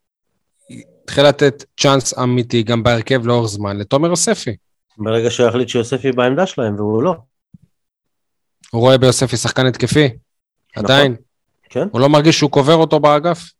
התחיל 1.05 1.24
לתת 1.26 1.64
צ'אנס 1.80 2.18
אמיתי 2.18 2.62
גם 2.62 2.82
בהרכב 2.82 3.26
לאורך 3.26 3.48
זמן 3.48 3.76
לתומר 3.78 4.09
יוספי? 4.09 4.57
ברגע 4.98 5.30
שהוא 5.30 5.48
יחליט 5.48 5.68
שיוספי 5.68 6.12
בעמדה 6.12 6.46
שלהם, 6.46 6.74
והוא 6.74 7.03
לא. 7.03 7.14
הוא 8.70 8.80
רואה 8.80 8.98
ביוספי 8.98 9.36
שחקן 9.36 9.66
התקפי? 9.66 10.05
נכון. 10.05 10.84
עדיין? 10.84 11.16
כן. 11.70 11.88
הוא 11.92 12.00
לא 12.00 12.09
מרגיש 12.09 12.38
שהוא 12.38 12.50
קובר 12.50 12.74
אותו 12.74 13.00
באגף? 13.00 13.50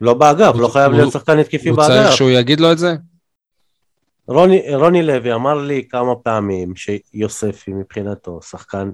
לא 0.00 0.14
באגף, 0.14 0.52
הוא- 0.54 0.60
לא 0.62 0.68
חייב 0.68 0.92
הוא- 0.92 1.00
להיות 1.00 1.12
שחקן 1.12 1.38
התקפי 1.38 1.68
הוא 1.68 1.76
צריך 1.76 1.88
באגף. 2.04 2.14
שהוא 2.14 2.30
יגיד 2.30 2.60
לו 2.60 2.72
את 2.72 2.78
זה? 2.78 2.94
רוני, 4.28 4.74
רוני 4.74 5.02
לוי 5.02 5.32
אמר 5.32 5.54
לי 5.54 5.84
כמה 5.90 6.14
פעמים 6.14 6.72
שיוספי 6.76 7.72
מבחינתו 7.72 8.42
שחקן 8.42 8.90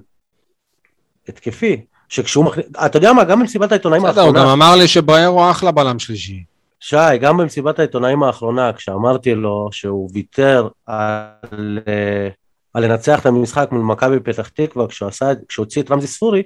התקפי, 1.27 1.85
שכשהוא 2.09 2.45
מכניס, 2.45 2.65
אתה 2.85 2.97
יודע 2.97 3.13
מה, 3.13 3.23
גם 3.23 3.39
במסיבת 3.39 3.71
העיתונאים 3.71 4.03
בסדר, 4.03 4.21
הוא 4.21 4.29
גם 4.29 4.35
האחרונה, 4.35 4.53
אמר 4.53 4.75
לי 4.75 4.87
שבריירו 4.87 5.51
אחלה 5.51 5.71
בלם 5.71 5.99
שלישי. 5.99 6.43
שי, 6.79 7.17
גם 7.21 7.37
במסיבת 7.37 7.79
העיתונאים 7.79 8.23
האחרונה, 8.23 8.73
כשאמרתי 8.73 9.35
לו 9.35 9.69
שהוא 9.71 10.09
ויתר 10.13 10.67
על, 10.85 11.79
אה, 11.87 12.27
על 12.73 12.85
לנצח 12.85 13.19
את 13.19 13.25
המשחק 13.25 13.67
מול 13.71 13.81
מכבי 13.81 14.19
פתח 14.19 14.47
תקווה, 14.47 14.87
כשהוא, 14.87 15.09
עשה, 15.09 15.31
כשהוא 15.49 15.63
הוציא 15.63 15.81
את 15.81 15.91
רמזי 15.91 16.07
ספורי, 16.07 16.43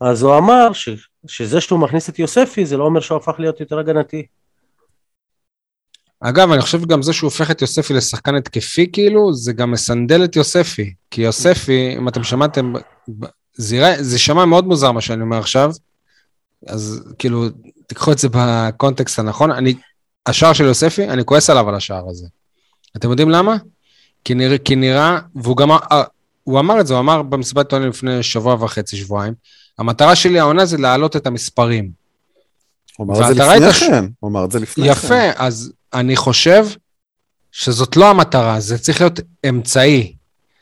אז 0.00 0.22
הוא 0.22 0.36
אמר 0.38 0.72
ש, 0.72 0.88
שזה 1.26 1.60
שהוא 1.60 1.78
מכניס 1.78 2.08
את 2.08 2.18
יוספי, 2.18 2.66
זה 2.66 2.76
לא 2.76 2.84
אומר 2.84 3.00
שהוא 3.00 3.16
הפך 3.16 3.34
להיות 3.38 3.60
יותר 3.60 3.78
הגנתי. 3.78 4.26
אגב, 6.20 6.52
אני 6.52 6.62
חושב 6.62 6.84
גם 6.84 7.02
זה 7.02 7.12
שהוא 7.12 7.26
הופך 7.26 7.50
את 7.50 7.62
יוספי 7.62 7.94
לשחקן 7.94 8.34
התקפי, 8.34 8.90
כאילו, 8.92 9.34
זה 9.34 9.52
גם 9.52 9.70
מסנדל 9.70 10.24
את 10.24 10.36
יוספי. 10.36 10.94
כי 11.10 11.22
יוספי, 11.22 11.94
אם 11.98 12.08
אתם 12.08 12.24
שמעתם, 12.24 12.72
זה 13.54 13.76
יראה- 13.76 14.02
זה 14.02 14.14
יישמע 14.14 14.44
מאוד 14.44 14.66
מוזר 14.66 14.92
מה 14.92 15.00
שאני 15.00 15.22
אומר 15.22 15.38
עכשיו, 15.38 15.70
אז 16.66 17.02
כאילו, 17.18 17.44
תיקחו 17.86 18.12
את 18.12 18.18
זה 18.18 18.28
בקונטקסט 18.32 19.18
הנכון. 19.18 19.50
אני, 19.50 19.74
השער 20.26 20.52
של 20.52 20.64
יוספי, 20.64 21.08
אני 21.08 21.24
כועס 21.24 21.50
עליו 21.50 21.68
על 21.68 21.74
השער 21.74 22.08
הזה. 22.08 22.26
אתם 22.96 23.10
יודעים 23.10 23.30
למה? 23.30 23.56
כי 24.24 24.34
נראה, 24.34 24.58
כי 24.58 24.76
נראה 24.76 25.18
והוא 25.34 25.56
גם, 25.56 25.70
אה, 25.70 26.02
הוא 26.44 26.60
אמר 26.60 26.80
את 26.80 26.86
זה, 26.86 26.94
הוא 26.94 27.00
אמר 27.00 27.22
במסיבת 27.22 27.66
עיתונאים 27.66 27.90
לפני 27.90 28.22
שבוע 28.22 28.54
וחצי, 28.64 28.96
שבועיים, 28.96 29.34
המטרה 29.78 30.16
שלי 30.16 30.38
העונה 30.40 30.66
זה 30.66 30.76
להעלות 30.78 31.16
את 31.16 31.26
המספרים. 31.26 31.90
הוא 32.96 33.06
אמר 33.06 33.14
את 33.30 33.36
זה 33.36 33.42
לפני 33.42 33.72
כן, 33.72 34.04
הוא 34.20 34.30
אמר 34.30 34.44
את 34.44 34.50
זה 34.50 34.58
לפני 34.60 34.84
כן. 34.84 34.90
יפה, 34.90 35.20
אז 35.36 35.72
אני 35.94 36.16
חושב 36.16 36.66
שזאת 37.52 37.96
לא 37.96 38.10
המטרה, 38.10 38.60
זה 38.60 38.78
צריך 38.78 39.00
להיות 39.00 39.20
אמצעי. 39.48 40.12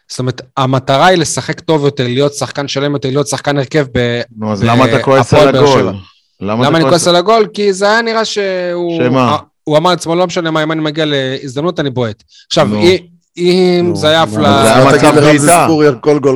זאת 0.08 0.18
אומרת, 0.18 0.40
המטרה 0.56 1.06
היא 1.06 1.18
לשחק 1.18 1.60
טוב 1.60 1.84
יותר, 1.84 2.04
להיות 2.04 2.34
שחקן 2.34 2.68
שלם 2.68 2.92
יותר, 2.92 3.08
להיות 3.08 3.28
שחקן 3.28 3.58
הרכב 3.58 3.86
ב... 3.92 4.20
נו, 4.36 4.52
אז 4.52 4.60
ב- 4.62 4.64
למה 4.64 4.84
אתה 4.84 5.02
כועס 5.02 5.34
על 5.34 5.48
הגול? 5.48 5.94
למה 6.40 6.64
למה 6.66 6.78
אני 6.78 6.84
כועס 6.88 7.08
על 7.08 7.16
הגול? 7.16 7.46
כי 7.54 7.72
זה 7.72 7.90
היה 7.90 8.02
נראה 8.02 8.24
שהוא... 8.24 9.02
שמה? 9.04 9.36
הוא 9.64 9.76
אמר 9.76 9.90
לעצמו, 9.90 10.14
לא 10.14 10.26
משנה 10.26 10.50
מה, 10.50 10.62
אם 10.62 10.72
אני 10.72 10.80
מגיע 10.80 11.04
להזדמנות, 11.08 11.80
אני 11.80 11.90
בועט. 11.90 12.22
עכשיו, 12.46 12.66
נו. 12.66 12.82
אם- 13.36 13.84
נו, 13.88 13.96
זה 13.96 14.08
היה 14.08 14.24
ל... 14.24 14.28
זה 14.28 14.38
היה 14.74 14.78
לא 14.84 14.90
מצב 14.90 15.14
בעיטה. 15.20 15.66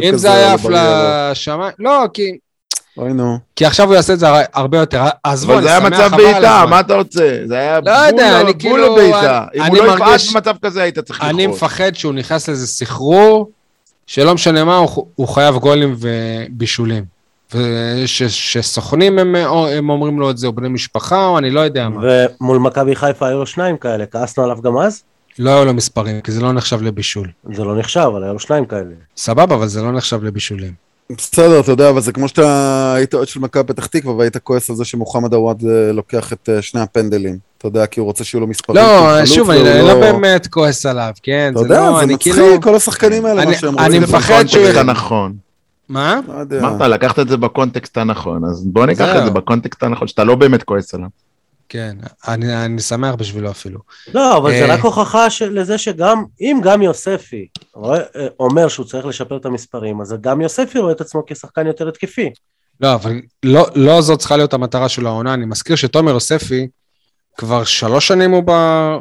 אם. 0.02 0.16
זה 0.16 0.32
היה 0.32 0.54
לבריירו. 0.54 0.88
לשמיים... 1.30 1.72
לא, 1.78 2.04
כי... 2.14 2.22
אוי 3.00 3.12
נו. 3.12 3.38
כי 3.56 3.66
עכשיו 3.66 3.86
הוא 3.86 3.94
יעשה 3.94 4.12
את 4.12 4.18
זה 4.18 4.28
הר- 4.28 4.44
הרבה 4.54 4.78
יותר. 4.78 5.02
עזבו, 5.24 5.52
אבל 5.52 5.58
אני 5.60 5.68
זה 5.68 5.70
היה 5.70 5.80
שמח, 5.80 5.92
מצב 5.92 6.08
חבל 6.14 6.24
על 6.24 6.32
בעיטה. 6.32 6.64
מה 6.70 6.80
אתה 6.80 6.94
רוצה? 6.94 7.38
זה 7.46 7.54
היה 7.58 7.80
לא 7.80 7.90
יודע, 7.90 8.10
בול- 8.10 8.34
אני 8.40 8.52
בול 8.52 8.58
כאילו- 8.60 8.96
לבעיטה. 8.96 9.44
אם 9.54 9.62
אני 9.62 9.78
הוא 9.78 9.86
לא 9.86 9.92
יפעט 9.92 10.00
מרגיש- 10.08 10.32
במצב 10.34 10.54
כזה, 10.62 10.82
היית 10.82 10.98
צריך 10.98 11.20
אני 11.22 11.42
לכעוס. 11.42 11.56
מפחד 11.62 11.94
שהוא 11.94 12.12
נכנס 12.12 12.48
לאיזה 12.48 12.66
סחרור, 12.66 13.50
שלא 14.06 14.34
משנה 14.34 14.64
מה, 14.64 14.76
הוא, 14.76 15.06
הוא 15.14 15.28
חייב 15.28 15.56
גולים 15.56 15.96
ובישולים. 15.98 17.04
ושסוכנים 18.04 19.18
הם, 19.18 19.34
הם 19.70 19.90
אומרים 19.90 20.20
לו 20.20 20.30
את 20.30 20.38
זה, 20.38 20.46
או 20.46 20.52
בני 20.52 20.68
משפחה, 20.68 21.26
או 21.26 21.38
אני 21.38 21.50
לא 21.50 21.60
יודע 21.60 21.88
מה. 21.88 22.00
ומול 22.40 22.58
מכבי 22.58 22.96
חיפה 22.96 23.26
היו 23.28 23.38
לו 23.38 23.46
שניים 23.46 23.76
כאלה, 23.76 24.06
כעסנו 24.06 24.44
עליו 24.44 24.62
גם 24.62 24.78
אז? 24.78 25.02
לא 25.38 25.50
היו 25.50 25.64
לו 25.64 25.74
מספרים, 25.74 26.20
כי 26.20 26.32
זה 26.32 26.40
לא 26.40 26.52
נחשב 26.52 26.82
לבישול. 26.82 27.28
זה 27.52 27.64
לא 27.64 27.78
נחשב, 27.78 28.00
אבל 28.00 28.24
היו 28.24 28.32
לו 28.32 28.38
שניים 28.38 28.64
כאלה. 28.66 28.82
סבבה, 29.16 29.54
אבל 29.54 29.66
זה 29.66 29.82
לא 29.82 29.92
נחשב 29.92 30.24
לבישולים. 30.24 30.89
בסדר, 31.16 31.60
אתה 31.60 31.72
יודע, 31.72 31.90
אבל 31.90 32.00
זה 32.00 32.12
כמו 32.12 32.28
שאתה 32.28 32.92
היית 32.96 33.14
אוהד 33.14 33.28
של 33.28 33.40
מכבי 33.40 33.64
פתח 33.64 33.86
תקווה 33.86 34.14
והיית 34.14 34.36
כועס 34.36 34.70
על 34.70 34.76
זה 34.76 34.84
שמוחמד 34.84 35.34
עוואד 35.34 35.64
אה, 35.64 35.92
לוקח 35.92 36.32
את 36.32 36.48
אה, 36.48 36.62
שני 36.62 36.80
הפנדלים. 36.80 37.38
אתה 37.58 37.68
יודע, 37.68 37.86
כי 37.86 38.00
הוא 38.00 38.06
רוצה 38.06 38.24
שיהיו 38.24 38.40
לו 38.40 38.46
מספרים. 38.46 38.76
לא, 38.84 39.26
שוב, 39.26 39.50
אני 39.50 39.60
והוא 39.62 39.88
לא 39.88 40.00
באמת 40.00 40.46
כועס 40.46 40.86
עליו, 40.86 41.10
כן? 41.22 41.48
אתה 41.52 41.58
זה 41.58 41.64
יודע, 41.64 41.80
לא, 41.80 41.96
זה 41.98 42.02
אני 42.04 42.14
מצחיק, 42.14 42.32
כאילו... 42.34 42.60
כל 42.62 42.74
השחקנים 42.74 43.26
האלה, 43.26 43.42
אני- 43.42 43.50
מה 43.52 43.58
שהם 43.58 43.78
אני 43.78 43.86
רוצים. 43.98 44.02
מפחד 44.02 44.44
שהוא- 44.46 44.62
בקונטקסט 44.62 44.78
הנכון. 44.88 45.32
מה? 45.88 46.20
לא 46.28 46.38
יודע. 46.40 46.58
אמרת, 46.58 46.80
לקחת 46.80 47.18
את 47.18 47.28
זה 47.28 47.36
בקונטקסט 47.36 47.98
הנכון, 47.98 48.44
אז 48.44 48.64
בוא 48.66 48.86
ניקח. 48.86 49.16
את 49.18 49.24
זה 49.24 49.30
בקונטקסט 49.30 49.82
הנכון, 49.82 50.08
שאתה 50.08 50.24
לא 50.24 50.34
באמת 50.34 50.62
כועס 50.62 50.94
עליו. 50.94 51.08
כן, 51.72 51.96
אני, 52.28 52.64
אני 52.64 52.80
שמח 52.80 53.14
בשבילו 53.14 53.50
אפילו. 53.50 53.80
לא, 54.14 54.36
אבל 54.36 54.50
זה 54.50 54.64
אה. 54.70 54.74
רק 54.74 54.80
הוכחה 54.80 55.30
של- 55.30 55.58
לזה 55.60 55.78
שגם, 55.78 56.24
אם 56.40 56.60
גם 56.62 56.82
יוספי 56.82 57.46
רואה- 57.74 57.98
אה, 58.16 58.26
אומר 58.40 58.68
שהוא 58.68 58.86
צריך 58.86 59.06
לשפר 59.06 59.36
את 59.36 59.46
המספרים, 59.46 60.00
אז 60.00 60.14
גם 60.20 60.40
יוספי 60.40 60.78
רואה 60.78 60.92
את 60.92 61.00
עצמו 61.00 61.22
כשחקן 61.26 61.66
יותר 61.66 61.88
התקפי. 61.88 62.30
לא, 62.80 62.94
אבל 62.94 63.12
לא, 63.42 63.66
לא 63.74 64.00
זאת 64.00 64.18
צריכה 64.18 64.36
להיות 64.36 64.54
המטרה 64.54 64.88
של 64.88 65.06
העונה. 65.06 65.34
אני 65.34 65.46
מזכיר 65.46 65.76
שתומר 65.76 66.12
יוספי, 66.12 66.68
כבר 67.36 67.64
שלוש 67.64 68.08
שנים 68.08 68.30
הוא, 68.30 68.42
ב, 68.46 68.50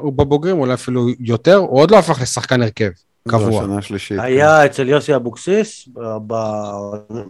הוא 0.02 0.14
בבוגרים, 0.14 0.60
אולי 0.60 0.74
אפילו 0.74 1.08
יותר, 1.20 1.56
הוא 1.56 1.80
עוד 1.80 1.92
לא 1.92 1.98
הפך 1.98 2.22
לשחקן 2.22 2.62
הרכב, 2.62 2.90
זו 3.26 3.32
קבוע. 3.32 3.62
השנה 3.62 3.78
השלישית. 3.78 4.20
היה 4.22 4.66
אצל 4.66 4.90
יוסי 4.90 5.16
אבוקסיס 5.16 5.90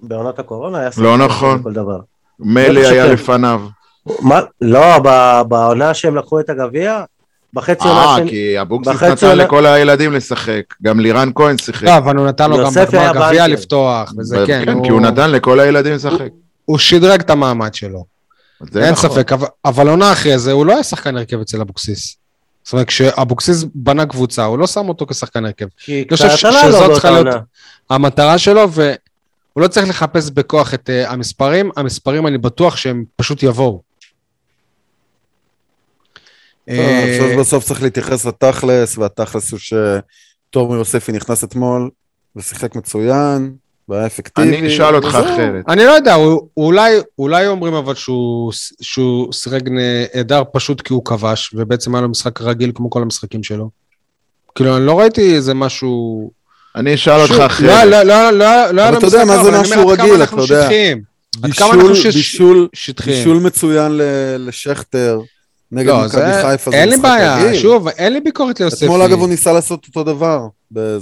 בעונת 0.02 0.40
הקורונה, 0.40 0.78
היה 0.78 0.86
לא 0.88 0.92
שחקן 0.92 1.26
נכון. 1.26 1.64
כל 1.64 1.74
דבר. 1.74 2.00
מלי 2.40 2.80
בטח 2.82 2.90
היה. 2.92 3.06
לפניו. 3.14 3.62
מה? 4.22 4.40
לא, 4.62 5.00
ב- 5.04 5.42
בעונה 5.48 5.94
שהם 5.94 6.16
לקחו 6.16 6.40
את 6.40 6.50
הגביע, 6.50 7.04
בחצי 7.54 7.88
עונה 7.88 8.06
אה, 8.06 8.18
שני, 8.18 8.30
כי 8.30 8.62
אבוקסיס 8.62 9.04
נתן 9.04 9.38
לכל 9.38 9.66
הילדים 9.66 10.14
לשחק. 10.14 10.62
גם 10.84 11.00
לירן 11.00 11.32
כהן 11.36 11.58
שיחק. 11.58 11.84
לא, 11.84 11.98
אבל 11.98 12.16
הוא 12.16 12.28
נתן 12.28 12.50
לו 12.50 12.58
גם 12.58 12.72
בגמר 12.88 13.14
גביע. 13.14 13.48
לפתוח, 13.48 14.14
וזה 14.18 14.44
כן, 14.48 14.62
כן, 14.66 14.84
כי 14.84 14.90
הוא 14.92 15.02
נתן 15.02 15.32
לכל 15.32 15.60
הילדים 15.60 15.94
לשחק. 15.94 16.28
הוא 16.66 16.78
שדרג 16.78 17.20
את 17.20 17.30
המעמד 17.30 17.74
שלו, 17.74 18.06
זה 18.72 18.84
אין 18.86 18.92
נכון. 18.92 19.10
ספק, 19.10 19.32
אבל- 19.32 19.48
אבל 19.66 19.90
עונה 19.90 20.12
אחרי 20.12 20.40
זה 20.40 20.52
הוא 20.52 20.66
לא 20.66 20.74
היה 20.74 20.84
שחקן 20.84 21.18
הרכב 21.18 21.40
אצל 21.42 21.62
אבוקסיס. 21.62 22.18
זאת 22.64 22.74
אומרת, 22.74 22.88
כשאבוקסיס 22.88 23.66
בנה 23.76 24.06
קבוצה, 24.06 24.44
הוא 24.46 24.60
לא 24.60 24.68
שם 24.68 24.90
אותו 24.90 25.06
כשחקן 25.08 25.46
הרכב. 25.46 25.66
כי 25.78 26.06
קצת 26.06 26.26
עלה 26.44 26.68
לו 26.70 26.80
באותה 26.80 27.10
עונה. 27.10 27.38
המטרה 27.90 28.38
שלו, 28.38 28.72
והוא 28.72 28.94
לא 29.58 29.68
צריך 29.68 29.90
לחפש 29.90 30.30
בכוח 30.30 30.74
את 30.74 30.90
uh, 30.90 31.12
המספרים, 31.12 31.72
המספרים 31.78 32.28
אני 32.28 32.38
בטוח 32.38 32.76
שהם 32.76 33.04
פשוט 33.16 33.44
יבואו. 33.44 33.89
טוב, 36.70 36.80
אני 36.80 37.12
אה, 37.12 37.20
חושב 37.20 37.36
שבסוף 37.36 37.64
צריך 37.64 37.84
להתייחס 37.84 38.26
לתכלס, 38.26 38.98
והתכלס 38.98 39.52
הוא 39.52 39.60
שתומר 39.60 40.76
יוספי 40.76 41.12
נכנס 41.12 41.44
אתמול 41.44 41.90
ושיחק 42.36 42.76
מצוין, 42.76 43.54
והיה 43.90 44.06
אפקטיבי. 44.06 44.58
אני 44.58 44.68
אשאל 44.68 44.96
אותך. 44.96 45.08
אחרת. 45.08 45.66
אני 45.68 45.86
לא 45.86 45.92
יודע, 45.92 46.16
אולי, 46.58 46.96
אולי 47.20 47.48
אומרים 47.48 47.74
אבל 47.74 47.96
שהוא, 47.96 48.52
שהוא 48.82 49.34
שיחק 49.34 49.62
נהדר 49.66 50.44
פשוט 50.54 50.82
כי 50.82 50.94
הוא 50.94 51.06
כבש, 51.06 51.52
ובעצם 51.54 51.96
היה 51.96 52.02
לו 52.02 52.10
משחק 52.10 52.42
רגיל 52.42 52.72
כמו 52.76 52.90
כל 52.90 53.02
המשחקים 53.02 53.44
שלו. 53.44 53.70
כאילו, 54.56 54.78
אני 54.78 54.86
לא 54.86 55.00
ראיתי 55.00 55.36
איזה 55.36 55.54
משהו 55.54 56.32
אני 56.76 56.94
אשאל 56.94 57.22
אותך 57.22 57.40
אחרת. 57.46 57.70
לא, 57.70 57.84
לא, 57.84 58.04
לא, 58.04 58.32
לא, 58.32 58.72
לא, 58.72 58.90
אבל 58.90 58.98
אתה 58.98 59.06
יודע 59.08 59.26
מה 59.26 59.44
זה 59.44 59.62
משהו 59.62 59.88
רגיל, 59.88 60.24
אתה 60.24 60.36
יודע. 60.36 60.64
שטחיים. 60.64 61.02
עד 61.44 61.54
כמה 61.54 61.72
בישול, 63.04 63.40
מצוין 63.40 63.92
לשכטר 64.40 65.20
נגד 65.72 65.88
לא, 65.88 66.06
מכבי 66.06 66.34
זה, 66.34 66.42
חיפה. 66.44 66.72
זה 66.72 66.78
אין 66.78 66.90
לי 66.90 66.98
בעיה, 66.98 67.38
רגיל. 67.46 67.60
שוב, 67.62 67.88
אין 67.88 68.14
לי 68.14 68.22
ביקורת 68.22 68.60
ליוספי. 68.60 68.86
אתמול 68.86 69.02
אגב 69.02 69.20
הוא 69.20 69.28
ניסה 69.30 69.54
לעשות 69.54 69.86
אותו 69.88 70.04
דבר. 70.04 70.48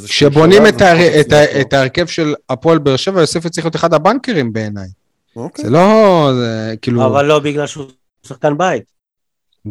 כשבונים 0.06 0.68
את 0.68 0.82
ה- 0.82 0.94
לפחות 0.94 1.26
את 1.28 1.34
ה-. 1.34 1.62
את 1.62 1.74
ההרכב 1.74 2.06
של 2.08 2.34
הפועל 2.50 2.78
באר 2.78 2.96
שבע, 2.96 3.22
יוספי 3.22 3.50
צריך 3.50 3.66
להיות 3.66 3.76
אחד 3.76 3.94
הבנקרים 3.94 4.54
בעיניי. 4.54 4.88
אוקיי. 5.36 5.66
זה 5.66 5.72
לא, 5.72 6.32
זה 6.38 6.74
כאילו, 6.82 7.06
אבל 7.06 7.26
לא 7.26 7.40
בגלל 7.40 7.68
שהוא 7.68 7.86
שחקן 8.28 8.58
בית. 8.58 8.84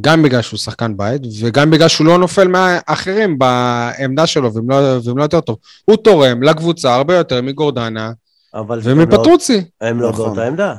גם 0.00 0.22
בגלל 0.22 0.42
שהוא 0.42 0.58
שחקן 0.58 0.96
בית, 0.96 1.22
וגם 1.40 1.70
בגלל 1.70 1.88
שהוא 1.88 2.06
לא 2.06 2.18
נופל 2.18 2.48
מהאחרים 2.48 3.38
בעמדה 3.38 4.26
שלו, 4.26 4.54
ואם 4.54 4.70
לא, 4.70 4.76
ואם 5.04 5.18
לא 5.18 5.22
יותר 5.22 5.40
טוב. 5.40 5.56
הוא 5.84 5.96
תורם 5.96 6.42
לקבוצה 6.42 6.94
הרבה 6.94 7.16
יותר 7.16 7.42
מגורדנה 7.42 8.10
אבל 8.54 8.80
הם 8.84 8.98
לא- 8.98 9.02
ומפטרוצי, 9.02 9.64
הם 9.80 10.00
לא 10.00 10.08
נכון. 10.08 10.26
באותה 10.26 10.46
עמדה. 10.46 10.74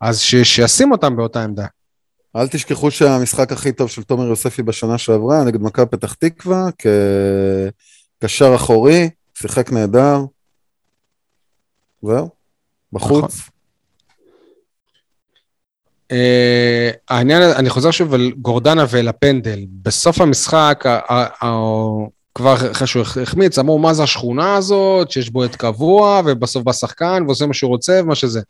אז 0.00 0.20
ש- 0.20 0.34
שישים 0.36 0.92
אותם 0.92 1.16
באותה 1.16 1.44
עמדה. 1.44 1.66
אל 2.36 2.48
תשכחו 2.48 2.90
שהמשחק 2.90 3.52
הכי 3.52 3.72
טוב 3.72 3.90
של 3.90 4.02
תומר 4.02 4.24
יוספי 4.24 4.62
בשנה 4.62 4.98
שעברה 4.98 5.44
נגד 5.44 5.62
מכבי 5.62 5.86
פתח 5.86 6.14
תקווה, 6.14 6.68
כקשר 8.20 8.54
אחורי, 8.54 9.10
שיחק 9.38 9.72
נהדר. 9.72 10.18
זהו, 12.02 12.28
בחוץ. 12.92 13.50
אה, 16.12 16.90
העניין, 17.08 17.42
אני 17.42 17.70
חוזר 17.70 17.90
שוב 17.90 18.14
על 18.14 18.32
גורדנה 18.38 18.84
ולפנדל. 18.90 19.66
בסוף 19.82 20.20
המשחק, 20.20 20.84
ה- 20.86 21.14
ה- 21.14 21.46
ה- 21.46 22.06
כבר 22.34 22.54
אחרי 22.70 22.86
שהוא 22.86 23.02
החמיץ, 23.22 23.58
אמרו, 23.58 23.78
מה 23.78 23.94
זה 23.94 24.02
השכונה 24.02 24.56
הזאת, 24.56 25.10
שיש 25.10 25.30
בו 25.30 25.44
את 25.44 25.56
קבוע, 25.56 26.22
ובסוף 26.26 26.62
בא 26.62 26.72
שחקן 26.72 27.22
ועושה 27.26 27.46
מה 27.46 27.54
שהוא 27.54 27.68
רוצה 27.68 28.00
ומה 28.02 28.14
שזה. 28.14 28.40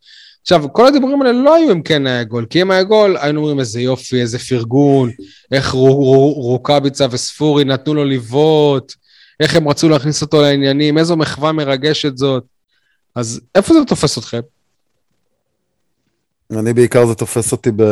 עכשיו, 0.45 0.72
כל 0.72 0.86
הדיבורים 0.86 1.22
האלה 1.22 1.32
לא 1.32 1.55
היו 1.55 1.72
אם 1.72 1.82
כן 1.82 2.07
היה 2.07 2.24
גול, 2.24 2.47
כי 2.51 2.62
אם 2.62 2.70
היה 2.70 2.82
גול, 2.82 3.16
היינו 3.16 3.40
אומרים 3.40 3.61
איזה 3.61 3.80
יופי, 3.80 4.20
איזה 4.20 4.38
פרגון, 4.38 5.11
איך 5.53 5.70
רו- 5.70 5.95
רו- 5.95 6.32
רוקאביצה 6.32 7.07
וספורי 7.11 7.64
נתנו 7.64 7.95
לו 7.95 8.05
לבעוט, 8.05 8.92
איך 9.40 9.57
הם 9.57 9.68
רצו 9.68 9.88
להכניס 9.88 10.22
אותו 10.22 10.42
לעניינים, 10.42 10.99
איזו 10.99 11.16
מחווה 11.16 11.53
מרגשת 11.53 12.16
זאת. 12.16 12.45
אז 13.14 13.40
איפה 13.55 13.74
זה 13.74 13.80
תופס 13.86 14.18
אתכם? 14.18 14.40
אני 16.53 16.72
בעיקר 16.72 17.07
זה 17.07 17.14
תופס 17.14 17.53
אותי 17.53 17.70
ב... 17.76 17.82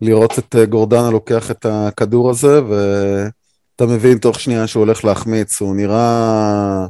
לראות 0.00 0.38
את 0.38 0.56
אה, 0.56 0.66
גורדנה 0.66 1.10
לוקח 1.10 1.50
את 1.50 1.66
הכדור 1.68 2.30
הזה, 2.30 2.60
ואתה 2.64 3.86
מבין 3.86 4.18
תוך 4.18 4.40
שנייה 4.40 4.66
שהוא 4.66 4.80
הולך 4.80 5.04
להחמיץ, 5.04 5.60
הוא 5.60 5.76
נראה 5.76 6.86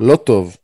לא 0.00 0.16
טוב. 0.16 0.56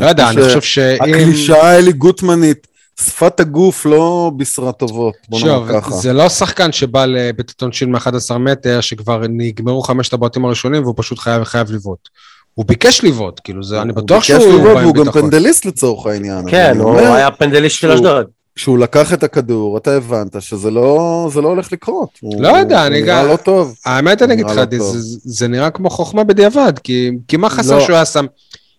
לא 0.00 0.06
יודע, 0.06 0.28
אני 0.30 0.42
חושב 0.42 0.60
שאם... 0.60 0.96
הקלישאה 1.02 1.70
האלי 1.70 1.92
גוטמנית, 1.92 2.66
שפת 3.00 3.40
הגוף 3.40 3.86
לא 3.86 4.32
בישרה 4.36 4.72
טובות, 4.72 5.14
בוא 5.28 5.38
שוב, 5.38 5.48
נאמר 5.48 5.80
ככה. 5.80 5.90
זה 5.90 6.12
לא 6.12 6.28
שחקן 6.28 6.72
שבא 6.72 7.04
לבית 7.06 7.62
עונשין 7.62 7.92
מ-11 7.92 8.38
מטר, 8.38 8.80
שכבר 8.80 9.22
נגמרו 9.28 9.82
חמשת 9.82 10.12
הבועטים 10.12 10.44
הראשונים, 10.44 10.82
והוא 10.82 10.94
פשוט 10.96 11.18
חייב, 11.18 11.44
חייב 11.44 11.70
לבעוט. 11.72 12.08
הוא 12.54 12.64
ביקש 12.66 13.04
לבעוט, 13.04 13.40
כאילו, 13.44 13.62
זה, 13.62 13.82
אני 13.82 13.92
בטוח 13.92 14.22
שהוא 14.22 14.38
הוא 14.38 14.52
ביקש 14.52 14.64
לבעוט 14.76 14.96
והוא 14.96 15.06
גם. 15.06 15.12
פנדליסט 15.12 15.64
לצורך 15.64 16.06
העניין. 16.06 16.50
כן, 16.50 16.76
הוא 16.78 16.90
אומר, 16.90 17.12
היה 17.12 17.30
פנדליסט 17.30 17.76
של 17.76 17.90
אשדוד. 17.92 18.26
כשהוא 18.56 18.78
לקח 18.78 19.12
את 19.14 19.22
הכדור, 19.22 19.76
אתה 19.78 19.96
הבנת 19.96 20.42
שזה 20.42 20.70
לא, 20.70 21.28
זה 21.32 21.40
לא 21.40 21.48
הולך 21.48 21.72
לקרות. 21.72 22.08
הוא- 22.20 22.42
לא 22.42 22.48
יודע, 22.48 22.78
הוא 22.78 22.86
אני 22.86 23.02
נראה 23.02 23.22
גם- 23.22 23.28
לא 23.28 23.36
טוב. 23.36 23.74
האמת, 23.86 24.22
אני 24.22 24.34
אגיד 24.34 24.46
נראה 24.46 24.62
לך, 24.64 24.72
לא 24.72 24.84
זה. 24.92 25.00
זה, 25.00 25.18
זה 25.24 25.48
נראה 25.48 25.70
כמו 25.70 25.90
חוכמה 25.90 26.24
בדיעבד, 26.24 26.72
כי, 26.84 27.10
כי 27.28 27.36
מה 27.36 27.50
חסר 27.50 27.74
לא. 27.78 27.84
שהוא 27.84 27.96
היה 27.96 28.04
שם... 28.04 28.26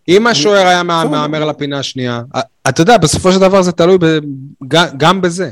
אם 0.08 0.28
השוער 0.28 0.68
היה. 0.68 0.84
מהמר 0.84 1.45
לפינה 1.45 1.80
השנייה, 1.80 2.22
אתה 2.70 2.82
יודע, 2.82 2.97
בסופו 2.97 3.32
של 3.32 3.39
דבר 3.39 3.62
זה 3.62 3.72
תלוי 3.72 3.97
גם, 4.97 5.22
בזה. 5.22 5.52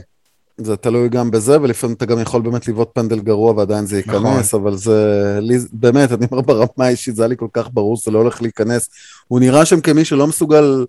זה 0.57 0.75
תלוי 0.75 1.09
גם 1.09 1.31
בזה, 1.31 1.61
ולפעמים 1.61 1.95
אתה 1.95 2.05
גם 2.05 2.19
יכול 2.19 2.41
באמת 2.41 2.67
לבעוט 2.67 2.89
פנדל 2.93 3.19
גרוע 3.19 3.53
ועדיין 3.53 3.85
זה 3.85 3.97
ייכנס, 3.97 4.47
נכון. 4.47 4.61
אבל 4.61 4.77
זה, 4.77 5.39
לי, 5.41 5.57
באמת, 5.71 6.11
אני 6.11 6.25
אומר 6.31 6.41
ברמה 6.41 6.65
האישית, 6.77 7.15
זה 7.15 7.21
היה 7.23 7.27
לי 7.27 7.37
כל 7.37 7.47
כך 7.53 7.67
ברור 7.73 7.97
שזה 7.97 8.11
לא 8.11 8.19
הולך 8.19 8.41
להיכנס. 8.41 8.89
הוא 9.27 9.39
נראה 9.39 9.65
שם 9.65 9.81
כמי 9.81 10.05
שלא 10.05 10.27
מסוגל 10.27 10.85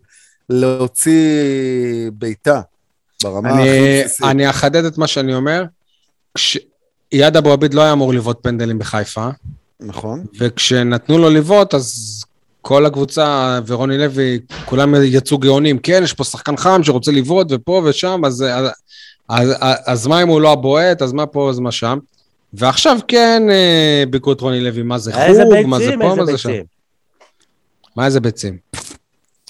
להוציא 0.49 2.11
בעיטה, 2.13 2.61
ברמה 3.23 3.49
הכי 3.49 4.03
בסיסית. 4.05 4.27
אני 4.27 4.51
אחדד 4.51 4.85
את 4.85 4.99
מה 4.99 5.07
שאני 5.07 5.35
אומר. 5.35 5.65
כש... 6.35 6.59
איאד 7.13 7.37
אבו 7.37 7.53
עביד 7.53 7.75
לא 7.75 7.83
היה 7.83 7.93
אמור 7.93 8.15
לבעוט 8.15 8.39
פנדלים 8.43 8.79
בחיפה, 8.79 9.29
נכון? 9.81 10.25
וכשנתנו 10.39 11.19
לו 11.19 11.31
לבעוט, 11.31 11.75
אז 11.75 12.25
כל 12.63 12.87
הקבוצה 12.87 13.59
ורוני 13.67 13.99
לוי, 13.99 14.39
כולם 14.65 14.95
יצאו 15.03 15.39
גאונים. 15.39 15.79
כן, 15.79 16.01
יש 16.05 16.13
פה 16.13 16.25
שחקן 16.25 16.57
חם 16.57 16.81
שרוצה 16.83 17.13
לבעוט 17.13 17.47
ופה 17.51 17.83
ושם, 17.85 18.23
אז, 18.25 18.43
אז, 18.43 18.71
אז, 19.29 19.55
אז 19.87 20.07
מה 20.07 20.23
אם 20.23 20.29
הוא 20.29 20.41
לא 20.41 20.53
הבועט, 20.53 21.03
אז 21.03 21.13
מה 21.13 21.27
פה, 21.27 21.51
אז 21.51 21.59
מה 21.59 21.73
שם. 21.73 21.99
ועכשיו 22.55 22.99
כן 23.09 23.43
אה, 23.51 24.05
ביקרו 24.11 24.33
את 24.33 24.41
רוני 24.41 24.61
לוי, 24.61 24.83
מה 24.83 24.99
זה 24.99 25.13
חוג, 25.13 25.67
מה 25.67 25.79
זה 25.79 25.85
ביצים, 25.85 25.99
פה, 25.99 26.15
מה 26.15 26.27
זה 26.27 26.39
שם. 26.39 26.49
ביצים. 26.49 26.65
מה 27.97 28.07
איזה 28.07 28.21
ביצים? 28.21 28.57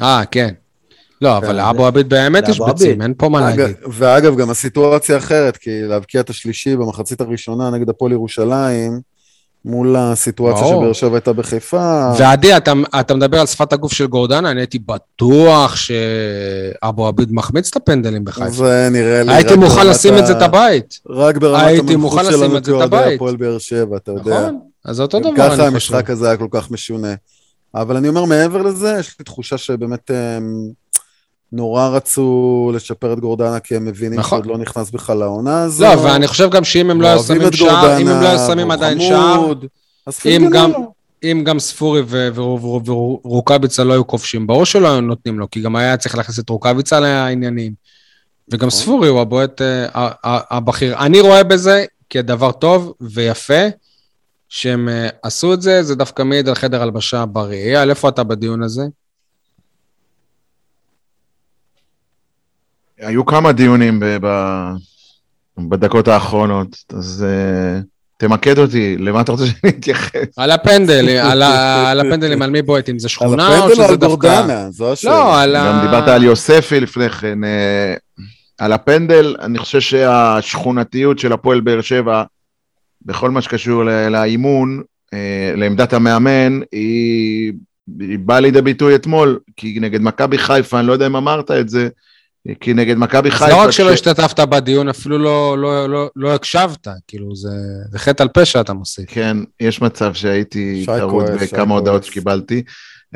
אה, 0.03 0.23
כן. 0.31 0.55
לא, 1.23 1.37
אבל 1.37 1.47
כן, 1.47 1.57
לאבו 1.57 1.87
עביד 1.87 2.09
באמת 2.09 2.49
יש 2.49 2.61
ביצים. 2.61 3.03
אין 3.03 3.15
פה 3.19 3.29
מה 3.29 3.41
להגיד. 3.41 3.77
ואגב, 3.93 4.37
גם 4.37 4.51
הסיטואציה 4.51 5.17
אחרת, 5.17 5.57
כי 5.57 5.83
להבקיע 5.83 6.21
את 6.21 6.31
השלישי 6.31 6.77
במחצית 6.77 7.21
הראשונה 7.21 7.71
נגד 7.71 7.89
הפועל 7.89 8.13
ירושלים, 8.13 9.01
מול 9.65 9.97
הסיטואציה. 9.97 10.67
שבאר 10.67 10.93
שבע 10.93 11.15
הייתה 11.15 11.33
בחיפה, 11.33 12.13
ועדי, 12.19 12.57
אתה, 12.57 12.73
אתה 13.01 13.15
מדבר 13.15 13.41
על 13.41 13.47
שפת 13.47 13.73
הגוף 13.73 13.93
של 13.93 14.07
גורדנה, 14.07 14.51
אני 14.51 14.61
הייתי 14.61 14.79
בטוח 14.79 15.77
שאבו 15.77 17.07
עביד 17.07 17.33
מחמיץ 17.33 17.69
את 17.69 17.77
הפנדלים 17.77 18.25
בחיפה. 18.25 18.51
זה 18.51 18.89
נראה 18.93 19.23
לי... 19.23 19.35
הייתי 19.35 19.57
מוכן 19.57 19.87
לשים 19.87 20.19
את 20.19 20.27
זה 20.27 20.33
את 20.33 20.43
הבית. 20.43 21.01
רק 21.09 21.37
ברמת 21.37 21.73
לשים 21.73 22.01
שלנו 22.31 22.63
כאוהדי. 22.65 23.15
הפועל 23.15 23.37
באר 23.37 23.59
שבע, 23.59 23.97
אתה 23.97 24.13
יודע. 24.13 24.41
נכון? 24.41 24.61
אז 24.85 24.97
זה 24.97 25.03
אותו 25.03 25.21
דבר, 25.21 25.31
ככה 25.37 25.47
אני 25.47 25.55
חושב. 25.55 25.63
המשחק 25.63 26.11
הזה 26.11 26.27
היה 26.27 26.37
כל 26.37 26.49
כך 26.51 26.71
משונה. 26.71 27.15
אבל 27.75 27.97
אני 27.97 28.09
אומר, 28.09 28.25
מעבר 28.25 28.63
לזה, 28.63 28.97
יש 29.01 29.17
לי 29.19 29.25
תחושה 29.25 29.59
שבאמת 29.59 30.11
הם 30.11 30.71
נורא 31.53 31.89
רצו 31.89 32.71
לשפר 32.75 33.13
את 33.13 33.21
גורדנה, 33.21 33.61
כי 33.61 33.77
הם 33.77 33.85
מבינים 33.85 34.19
נכון. 34.19 34.39
שעוד 34.39 34.47
לא 34.47 34.59
נכנס 34.59 34.91
בכלל 34.91 35.17
לעונה 35.17 35.63
הזו. 35.63 35.85
לא, 35.85 36.01
ואני 36.01 36.27
חושב 36.29 36.51
גם 36.51 36.65
שאם 36.65 36.91
הם 36.91 37.01
לא 37.01 37.07
היו 37.07 37.17
אוהבים 37.17 37.37
שמים 37.41 37.53
שער, 37.53 37.99
אם 38.01 38.09
הם 38.09 38.23
לא 38.23 38.29
היו 38.29 38.39
שמים 38.39 38.71
עדיין 38.71 39.01
שער, 39.01 39.53
אם 40.27 40.49
גם-. 40.53 40.73
אם 41.23 41.43
גם 41.45 41.59
ספורי 41.59 42.03
ורוקאביצה 42.35 43.85
לא 43.85 43.93
היו 43.93 44.07
כובשים, 44.07 44.47
ברור 44.47 44.65
שלא 44.65 44.89
היו 44.89 45.01
נותנים 45.01 45.39
לו, 45.39 45.51
כי 45.51 45.61
גם 45.61 45.77
היה 45.77 45.97
צריך 45.97 46.17
להכניס 46.17 46.39
את 46.39 46.49
רוקאביצה 46.49 47.01
לעניינים. 47.01 47.73
וגם 48.53 48.67
נכון. 48.67 48.81
ספורי 48.81 49.09
הוא 49.09 49.21
הבועט 49.21 49.63
אה, 49.63 49.89
הבכיר. 50.25 50.99
אני 50.99 51.21
רואה 51.21 51.45
בזה 51.45 51.85
כדבר 52.11 52.53
טוב 52.53 52.93
ויפה, 53.01 53.63
שהם 54.49 54.89
אה, 54.89 55.09
עשו 55.23 55.55
את 55.55 55.63
זה, 55.63 55.83
זה 55.83 55.95
דווקא 55.95 56.23
מעיד 56.23 56.49
על 56.49 56.55
חדר 56.55 56.83
הלבשה 56.83 57.27
בריא. 57.27 57.77
אייל, 57.77 57.91
איפה 57.91 58.09
אתה 58.09 58.25
בדיון 58.25 58.63
הזה? 58.63 58.83
היו 63.01 63.27
כמה 63.27 63.53
דיונים 63.53 64.01
ב- 64.01 64.17
ב- 64.23 64.73
בדקות 65.59 66.09
האחרונות, 66.09 66.77
אז 66.93 67.27
אה, 67.29 67.81
תמקד 68.17 68.59
אותי, 68.59 68.97
למה 68.99 69.21
אתה 69.21 69.33
רוצה 69.33 69.47
שאני 69.47 69.73
אתייחס? 69.79 70.39
על 70.39 70.51
הפנדל, 70.51 71.09
על 71.31 71.43
ה- 71.43 71.91
על 71.91 72.01
הפנדלים, 72.01 72.43
על 72.43 72.51
מי 72.51 72.63
בועט, 72.63 72.89
אם 72.89 72.99
זה 72.99 73.07
על 73.07 73.09
שכונה 73.09 73.49
או 73.49 73.53
הפנדל 73.53 73.71
או 73.71 73.75
שזה 73.75 73.85
על 73.87 73.97
דווקא... 73.97 74.37
גורדנה? 74.41 74.71
זו 74.71 74.93
השאלה. 74.93 75.13
לא, 75.15 75.41
על 75.41 75.57
ה... 75.57 75.67
גם 75.67 75.87
דיברת 75.87 76.09
על 76.09 76.25
יוספי 76.25 76.81
לפני 76.81 77.11
כן, 77.11 77.45
אה, 77.45 77.95
על 78.59 78.73
הפנדל, 78.73 79.37
אני 79.41 79.59
חושב 79.59 79.81
שהשכונתיות 79.81 81.19
של 81.19 81.33
הפועל 81.33 81.61
באר 81.61 81.81
שבע, 81.81 82.23
בכל 83.03 83.31
מה 83.31 83.43
שקשור 83.43 83.85
לאימון, 84.11 84.83
אה, 85.15 85.53
לעמדת 85.57 85.93
המאמן, 85.93 86.61
היא, 86.73 87.53
היא 88.01 88.19
באה 88.19 88.41
לידי 88.41 88.63
ביטוי 88.63 88.95
אתמול, 88.95 89.39
כי 89.57 89.79
נגד 89.81 90.01
מכבי 90.03 90.39
חיפה, 90.39 90.79
אני 90.79 90.87
לא 90.87 90.93
יודע 90.93 91.07
אם 91.07 91.17
אמרת 91.17 91.51
את 91.51 91.69
זה, 91.69 91.89
כי 92.61 92.75
נגד 92.75 92.97
מכבי 92.97 93.31
חיפה... 93.31 93.49
לא 93.49 93.57
רק 93.63 93.71
שלא 93.71 93.87
כש- 93.87 93.93
השתתפת 93.93 94.41
בדיון, 94.41 94.89
אפילו 94.89 95.19
לא, 95.19 95.59
לא, 95.59 95.89
לא, 95.89 96.11
לא 96.17 96.35
הקשבת, 96.35 96.89
כאילו 97.09 97.37
זה, 97.37 97.49
זה 97.91 97.99
חטא 97.99 98.23
על 98.23 98.29
פשע 98.35 98.61
אתה 98.61 98.73
מוסיף. 98.73 99.05
כן, 99.09 99.37
יש 99.61 99.83
מצב 99.83 100.15
שהייתי 100.15 100.87
טרוד 100.87 101.25
בכמה 101.43 101.75
הודעות. 101.75 102.05
שקיבלתי. 102.05 102.63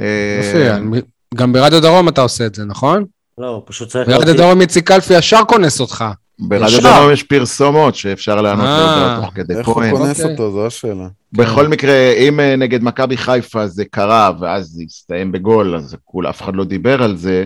אה, 0.00 0.40
יופי, 0.78 1.00
גם 1.34 1.52
ברדיו 1.52 1.80
דרום 1.82 2.08
אתה 2.08 2.20
עושה 2.20 2.46
את 2.46 2.54
זה, 2.54 2.64
נכון? 2.64 3.04
לא, 3.38 3.46
הוא 3.46 3.62
פשוט 3.66 3.88
צריך 3.88 4.08
ברדיו 4.08 4.26
להוציא. 4.26 4.44
דרום 4.44 4.60
איציק 4.60 4.88
קלפי 4.88 5.14
ישר 5.14 5.40
כונס 5.48 5.80
אותך. 5.80 6.04
ברדיו. 6.38 6.80
דרום 6.82 7.12
יש 7.12 7.22
פרסומות 7.22 7.94
שאפשר 7.94 8.40
לענות 8.40 8.66
אה, 8.66 8.78
להודעות 8.86 9.24
תוך 9.24 9.34
כדי 9.34 9.54
איך 9.58 9.66
הוא. 9.68 9.74
כונס 9.74 10.20
אוקיי. 10.20 10.32
אותו? 10.32 10.52
זו 10.52 10.66
השאלה. 10.66 11.08
בכל 11.32 11.68
מקרה, 11.68 12.12
אם 12.12 12.40
אה, 12.40 12.56
נגד 12.56 12.82
מכבי 12.82 13.16
חיפה 13.16 13.66
זה 13.66 13.84
קרה, 13.84 14.30
ואז 14.40 14.66
זה 14.66 14.82
הסתיים 14.86 15.32
בגול, 15.32 15.76
אז 15.76 15.96
כול, 16.04 16.28
אף 16.28 16.42
אחד 16.42 16.56
לא 16.56 16.64
דיבר 16.64 17.02
על 17.02 17.16
זה, 17.16 17.44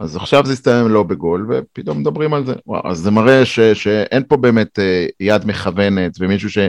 אז 0.00 0.16
עכשיו 0.16 0.46
זה 0.46 0.52
הסתיים 0.52 0.88
לא 0.88 1.02
בגול, 1.02 1.46
ופתאום 1.50 1.98
מדברים 2.00 2.34
על 2.34 2.46
זה. 2.46 2.52
וואו, 2.66 2.90
אז 2.90 2.98
זה 2.98 3.10
מראה 3.10 3.44
ש, 3.44 3.60
שאין 3.60 4.22
פה 4.28 4.36
באמת 4.36 4.78
אה, 4.78 5.06
יד 5.20 5.46
מכוונת, 5.46 6.12
ומישהו 6.20 6.62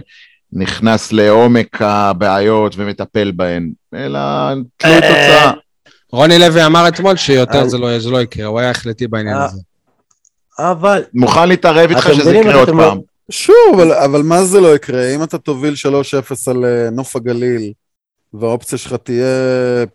נכנס 0.53 1.11
לעומק 1.11 1.81
הבעיות 1.81 2.73
ומטפל 2.77 3.31
בהן, 3.35 3.71
אלא 3.95 4.19
תלוי 4.77 4.93
אה, 4.95 5.01
תוצאה. 5.01 5.51
רוני 6.11 6.39
לוי 6.39 6.65
אמר 6.65 6.87
אתמול 6.87 7.15
שיותר 7.15 7.61
אני- 7.61 7.69
זה 7.69 7.77
לא, 7.77 7.99
זה 7.99 8.09
לא 8.09 8.21
יקרה, 8.21 8.45
הוא 8.45 8.59
היה 8.59 8.69
החלטי 8.69 9.07
בעניין 9.07 9.35
אה, 9.37 9.45
הזה. 9.45 9.61
אבל 10.59 11.03
מוכן 11.13 11.49
להתערב 11.49 11.89
איתך 11.89 12.09
שזה 12.13 12.35
יקרה 12.35 12.55
עוד 12.55 12.69
אתם 12.69 12.77
לא- 12.77 12.83
פעם. 12.89 12.97
שוב, 13.31 13.55
אבל, 13.75 13.91
אבל 13.93 14.21
מה 14.21 14.43
זה 14.43 14.59
לא 14.61 14.75
יקרה? 14.75 15.15
אם 15.15 15.23
אתה 15.23 15.37
תוביל 15.37 15.73
3-0 15.73 15.77
על 16.47 16.65
אה, 16.65 16.89
נוף 16.89 17.15
הגליל, 17.15 17.71
והאופציה 18.33 18.77
שלך 18.77 18.93
תהיה 18.93 19.25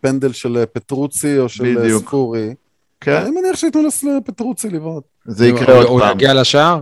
פנדל 0.01 0.33
של 0.33 0.57
אה, 0.57 0.67
פטרוצי 0.67 1.39
או 1.39 1.49
של 1.49 1.65
אה, 1.65 1.75
בדיוק. 1.83 2.03
ספורי, 2.07 2.55
כן, 3.01 3.13
אני 3.17 3.31
מניח 3.31 3.57
שייתנו 3.57 3.83
לפטרוצי 4.19 4.71
לבעוט. 4.71 5.05
זה 5.27 5.47
יקרה 5.47 5.67
הוא- 5.75 5.83
עוד 5.83 5.87
הוא 5.87 6.01
פעם. 6.01 6.11
יגיע 6.17 6.35
לשער? 6.35 6.81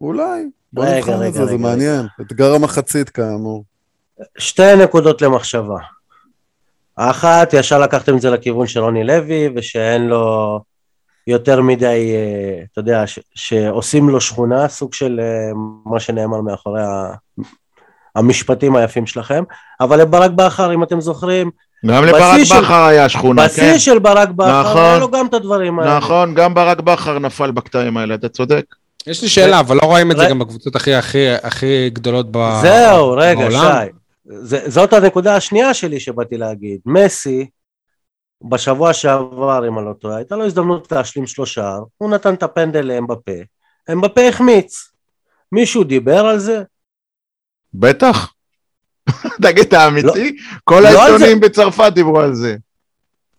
אולי. 0.00 0.44
בוא 0.72 0.84
רגע, 0.84 1.28
את 1.28 1.34
זה, 1.34 1.46
זה 1.46 1.56
מעניין. 1.58 2.06
אתגר 2.20 2.54
המחצית 2.54 3.10
כאמור. 3.10 3.64
שתי 4.38 4.76
נקודות 4.82 5.22
למחשבה. 5.22 5.78
האחת, 6.96 7.52
ישר 7.52 7.78
לקחתם 7.78 8.16
את 8.16 8.20
זה 8.20 8.30
לכיוון 8.30 8.66
של 8.66 8.80
רוני 8.80 9.04
לוי, 9.04 9.48
ושאין 9.56 10.06
לו 10.06 10.60
יותר 11.26 11.60
מדי, 11.62 11.84
אה, 12.14 12.62
אתה 12.72 12.80
יודע, 12.80 13.06
ש- 13.06 13.18
שעושים 13.34 14.08
לו 14.08 14.20
שכונה, 14.20 14.68
סוג 14.68 14.94
של 14.94 15.20
אה, 15.22 15.50
מה 15.84 16.00
שנאמר 16.00 16.40
מאחורי 16.40 16.82
המשפטים 18.16 18.76
היפים 18.76 19.06
שלכם. 19.06 19.44
אבל 19.80 20.00
לברק 20.00 20.30
בכר, 20.30 20.74
אם 20.74 20.82
אתם 20.82 21.00
זוכרים, 21.00 21.50
גם 21.86 22.02
בשיא 22.02 22.12
לברק 22.16 22.44
של- 22.44 22.60
בכר 22.62 22.84
היה 22.84 23.08
שכונה, 23.08 23.48
כן. 23.48 23.54
בשיא 23.54 23.78
של 23.78 23.98
ברק 23.98 24.28
בכר, 24.28 24.60
נכון. 24.70 24.82
היה 24.82 24.98
לו 24.98 25.10
גם 25.10 25.26
את 25.26 25.34
הדברים 25.34 25.78
האלה. 25.78 25.96
נכון, 25.98 26.34
גם 26.34 26.54
ברק 26.54 26.80
בכר 26.80 27.18
נפל 27.18 27.50
בקטעים 27.50 27.96
האלה, 27.96 28.14
אתה 28.14 28.28
צודק. 28.28 28.64
יש 29.06 29.22
לי 29.22 29.28
שאלה, 29.28 29.60
אבל 29.60 29.76
לא 29.76 29.86
רואים 29.86 30.10
את 30.10 30.16
זה 30.16 30.26
גם 30.30 30.38
בקבוצות 30.38 30.76
הכי 30.76 30.94
הכי 30.94 31.28
הכי 31.42 31.90
גדולות 31.90 32.26
ב- 32.30 32.58
זהו, 32.62 33.10
רגע, 33.12 33.40
בעולם? 33.48 33.84
שי. 33.84 34.56
זאת 34.70 34.92
הנקודה 34.92 35.36
השנייה 35.36 35.74
שלי 35.74 36.00
שבאתי 36.00 36.36
להגיד. 36.36 36.80
מסי, 36.86 37.46
בשבוע 38.50 38.92
שעבר, 38.92 39.68
אם 39.68 39.78
אני 39.78 39.86
לא 39.86 39.92
טועה, 39.92 40.16
הייתה 40.16 40.36
לו 40.36 40.44
הזדמנות 40.46 40.92
להשלים 40.92 41.26
שלושה, 41.26 41.76
הוא 41.98 42.10
נתן 42.10 42.34
את 42.34 42.42
הפנדל 42.42 42.80
לאמבפה, 42.86 43.32
אמבפה 43.92 44.20
החמיץ. 44.28 44.90
מישהו 45.52 45.84
דיבר 45.84 46.26
על 46.26 46.38
זה? 46.38 46.62
בטח. 47.74 48.32
תגיד, 49.42 49.64
אתה 49.64 49.86
אמיתי? 49.86 50.36
כל 50.64 50.80
לא 50.80 51.02
העיתונים 51.02 51.40
בצרפת 51.40 51.92
דיברו 51.94 52.20
על 52.20 52.34
זה. 52.34 52.56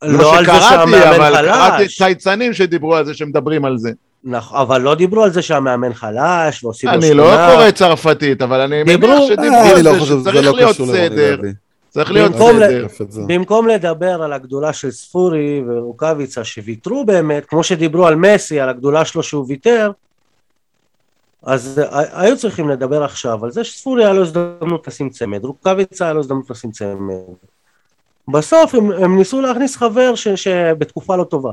לא 0.04 0.38
על 0.38 0.46
זה 0.46 0.52
שהמאמן 0.70 1.02
אבל 1.02 1.46
קראתי 1.46 1.84
חלש, 1.84 1.98
צייצנים 1.98 2.54
שדיברו 2.54 2.96
על 2.96 3.06
זה, 3.06 3.14
שמדברים 3.14 3.66
על 3.66 3.78
זה. 3.78 3.92
נכון, 4.24 4.60
אבל 4.60 4.82
לא 4.82 4.96
דיברו 4.96 5.24
על 5.24 5.32
זה 5.32 5.42
שהמאמן 5.42 5.94
חלש 5.94 6.64
ועושים 6.64 6.90
לו 6.90 6.96
אני 6.96 7.08
שכונה. 7.08 7.48
לא 7.48 7.56
קורא 7.56 7.72
צרפתית, 7.72 8.42
אבל 8.42 8.62
אני 8.62 8.84
מניח 8.84 9.00
שדיברו 9.28 9.56
אה, 9.56 9.70
על 9.70 9.76
אני 9.76 9.84
לא 9.84 9.94
זה, 9.94 10.00
שזה 10.00 10.20
שצריך 10.20 10.46
לא 10.46 10.56
להיות 10.56 10.76
סדר. 10.76 11.38
צריך 11.90 12.12
להיות 12.12 12.32
סדר. 12.34 12.86
במקום 13.28 13.68
לדבר 13.68 14.24
על 14.24 14.34
הגדולה 14.34 14.74
של 14.74 14.92
ספורי 14.92 15.62
ורוקאביצה 15.68 16.44
שוויתרו 16.44 17.06
באמת, 17.06 17.46
כמו 17.46 17.64
שדיברו 17.64 18.08
על 18.08 18.16
מסי, 18.16 18.60
על 18.60 18.70
הגדולה 18.70 19.06
שלו 19.06 19.24
שהוא 19.24 19.46
ויתר, 19.48 19.92
אז 21.44 21.82
ה- 21.92 22.22
היו 22.22 22.38
צריכים 22.38 22.70
לדבר 22.70 23.04
עכשיו 23.04 23.46
על 23.46 23.52
זה 23.52 23.64
שספורי 23.64 24.04
היה 24.06 24.14
לו 24.14 24.22
הזדמנות 24.22 24.88
לשים 24.88 25.10
צמד, 25.10 25.46
רוקאביצה 25.46 26.06
היה 26.06 26.14
לו 26.14 26.20
הזדמנות 26.20 26.50
לשים 26.50 26.72
צמד. 26.72 27.14
בסוף 28.28 28.76
הם, 28.76 28.92
הם 28.92 29.18
ניסו 29.18 29.42
להכניס 29.42 29.76
חבר 29.78 30.16
ש, 30.16 30.28
שבתקופה 30.28 31.16
לא 31.16 31.24
טובה. 31.24 31.52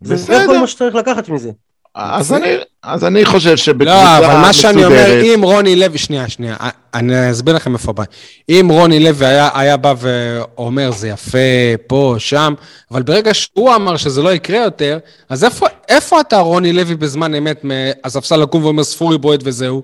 זה- 0.00 0.16
זה 0.16 0.24
בסדר. 0.32 0.46
כל 0.46 0.58
מה 0.58 0.66
שצריך 0.66 0.94
לקחת 0.94 1.28
מזה. 1.28 1.50
אז 1.94 2.32
אני, 2.32 2.56
אז 2.82 3.04
אני 3.04 3.24
חושב 3.24 3.50
לא, 3.50 3.56
שבקבוצה 3.56 4.18
אבל 4.18 4.26
מה 4.26 4.52
שאני 4.52 4.84
אומר, 4.84 4.96
מסודרת, 4.96 5.24
אם 5.24 5.42
רוני 5.42 5.76
לוי, 5.76 5.98
שנייה, 5.98 6.28
שנייה, 6.28 6.56
אני 6.94 7.30
אסביר 7.30 7.54
לכם 7.54 7.72
איפה 7.72 7.90
הבעיה. 7.90 8.08
אם 8.48 8.68
רוני 8.70 9.00
לוי 9.00 9.26
היה, 9.26 9.48
היה 9.54 9.76
בא 9.76 9.94
ואומר, 9.98 10.90
זה 10.90 11.08
יפה, 11.08 11.38
פה, 11.86 12.14
שם, 12.18 12.54
אבל 12.90 13.02
ברגע 13.02 13.34
שהוא 13.34 13.74
אמר 13.74 13.96
שזה 13.96 14.22
לא 14.22 14.32
יקרה 14.32 14.58
יותר, 14.58 14.98
אז 15.28 15.44
איפה, 15.44 15.66
איפה 15.88 16.20
אתה, 16.20 16.38
רוני 16.38 16.72
לוי, 16.72 16.94
בזמן 16.94 17.34
אמת, 17.34 17.64
מהספסל 17.64 18.36
לקום 18.36 18.64
ואומר, 18.64 18.84
ספורי 18.84 19.18
בועט 19.18 19.40
וזהו? 19.44 19.82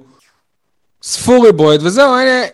ספורי 1.02 1.52
בועט 1.52 1.80
וזהו, 1.82 2.18
אין, 2.18 2.44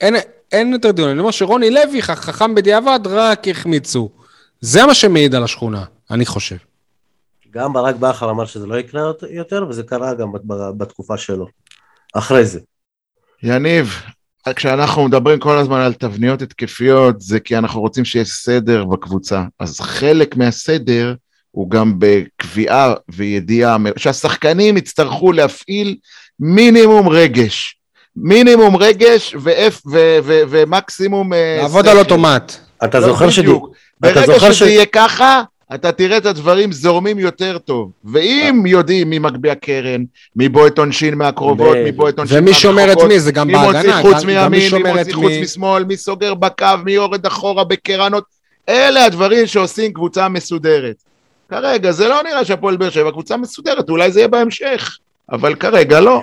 אין, 0.00 0.16
אין 0.52 0.72
יותר 0.72 0.90
דיון. 0.90 1.08
אני 1.10 1.18
אומר 1.18 1.30
שרוני 1.30 1.70
לוי, 1.70 2.02
חכם 2.02 2.54
בדיעבד, 2.54 3.00
רק 3.04 3.48
החמיצו. 3.48 4.08
זה 4.60 4.86
מה 4.86 4.94
שמעיד 4.94 5.34
על 5.34 5.44
השכונה, 5.44 5.84
אני 6.10 6.26
חושב. 6.26 6.56
גם 7.50 7.72
ברק 7.72 7.94
בכר 7.94 8.30
אמר 8.30 8.44
שזה 8.46 8.66
לא 8.66 8.78
יקרה 8.78 9.02
יותר, 9.30 9.66
וזה 9.68 9.82
קרה 9.82 10.14
גם 10.14 10.32
בת- 10.32 10.40
בתקופה 10.76 11.16
שלו. 11.16 11.46
אחרי 12.14 12.44
זה. 12.44 12.60
יניב, 13.42 14.02
כשאנחנו 14.56 15.04
מדברים 15.08 15.38
כל 15.38 15.58
הזמן 15.58 15.80
על 15.80 15.92
תבניות 15.94 16.42
התקפיות, 16.42 17.20
זה 17.20 17.40
כי 17.40 17.58
אנחנו 17.58 17.80
רוצים 17.80 18.04
שיהיה 18.04 18.24
סדר 18.24 18.84
בקבוצה. 18.84 19.42
אז 19.60 19.80
חלק 19.80 20.36
מהסדר 20.36 21.14
הוא 21.50 21.70
גם 21.70 21.94
בקביעה 21.98 22.94
וידיעה, 23.08 23.76
שהשחקנים 23.96 24.76
יצטרכו 24.76 25.32
להפעיל 25.32 25.96
מינימום 26.40 27.08
רגש. 27.08 27.78
מינימום 28.16 28.76
רגש 28.76 29.34
ואף, 29.40 29.80
ו, 29.92 29.98
ו, 30.24 30.40
ומקסימום... 30.48 31.32
אה, 31.32 31.58
לעבוד 31.62 31.84
שכל. 31.84 31.90
על 31.92 31.98
אוטומט. 31.98 32.52
אתה 32.84 33.00
לא, 33.00 33.06
זוכר. 33.06 33.26
בדיוק. 33.38 33.68
אתה 34.00 34.08
ברגע 34.14 34.26
זוכר 34.26 34.52
שזה 34.52 34.66
ש- 34.66 34.68
יהיה 34.68 34.86
ככה, 34.86 35.42
אתה 35.74 35.92
תראה 35.92 36.16
את 36.16 36.26
הדברים 36.26 36.72
זורמים 36.72 37.18
יותר 37.18 37.58
טוב. 37.58 37.90
ואם 38.04 38.62
יודעים 38.66 39.10
מי 39.10 39.18
מגביה 39.18 39.54
קרן, 39.54 40.04
מי 40.36 40.48
בועט 40.48 40.78
עונשין 40.78 41.14
מהקרובות. 41.14 41.76
מי 41.84 41.92
בועט 41.92 42.18
עונשין 42.18 42.38
ומי 42.38 42.54
שומר 42.54 42.92
את 42.92 42.98
מי, 43.08 43.20
זה 43.20 43.32
גם 43.32 43.46
מי 43.46 43.52
בהגנה. 43.52 43.72
מוציא 43.72 43.92
חוץ 44.02 44.24
מי 44.24 44.34
מימין, 44.36 44.82
מי 44.82 44.92
מוציא 44.92 45.14
חוץ 45.14 45.24
מי. 45.24 45.42
משמאל, 45.42 45.84
מי 45.84 45.96
סוגר 45.96 46.34
בקו, 46.34 46.66
מי 46.84 46.92
יורד 46.92 47.26
אחורה 47.26 47.64
בקרנות. 47.64 48.24
אלה 48.68 49.04
הדברים 49.04 49.46
שעושים 49.46 49.92
קבוצה 49.92 50.28
מסודרת. 50.28 50.96
כרגע 51.48 51.92
זה 51.92 52.08
לא 52.08 52.22
נראה 52.22 52.44
שהפועל 52.44 52.76
באר 52.76 52.90
שבע 52.90 53.10
קבוצה 53.10 53.36
מסודרת, 53.36 53.90
אולי 53.90 54.12
זה 54.12 54.20
יהיה 54.20 54.28
בהמשך, 54.28 54.98
אבל 55.32 55.54
כרגע 55.54 56.00
לא. 56.00 56.22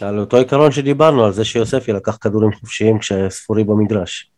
על 0.00 0.18
אותו 0.18 0.36
עיקרון 0.36 0.72
שדיברנו, 0.72 1.24
על 1.24 1.32
זה 1.32 1.44
שיוספי 1.44 1.92
לקח 1.92 2.16
כדורים 2.20 2.52
חופשיים 2.52 2.98
כשספורי 2.98 3.64
במגרש. 3.64 4.30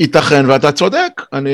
ייתכן 0.00 0.50
ואתה 0.50 0.72
צודק, 0.72 1.22
אני, 1.32 1.50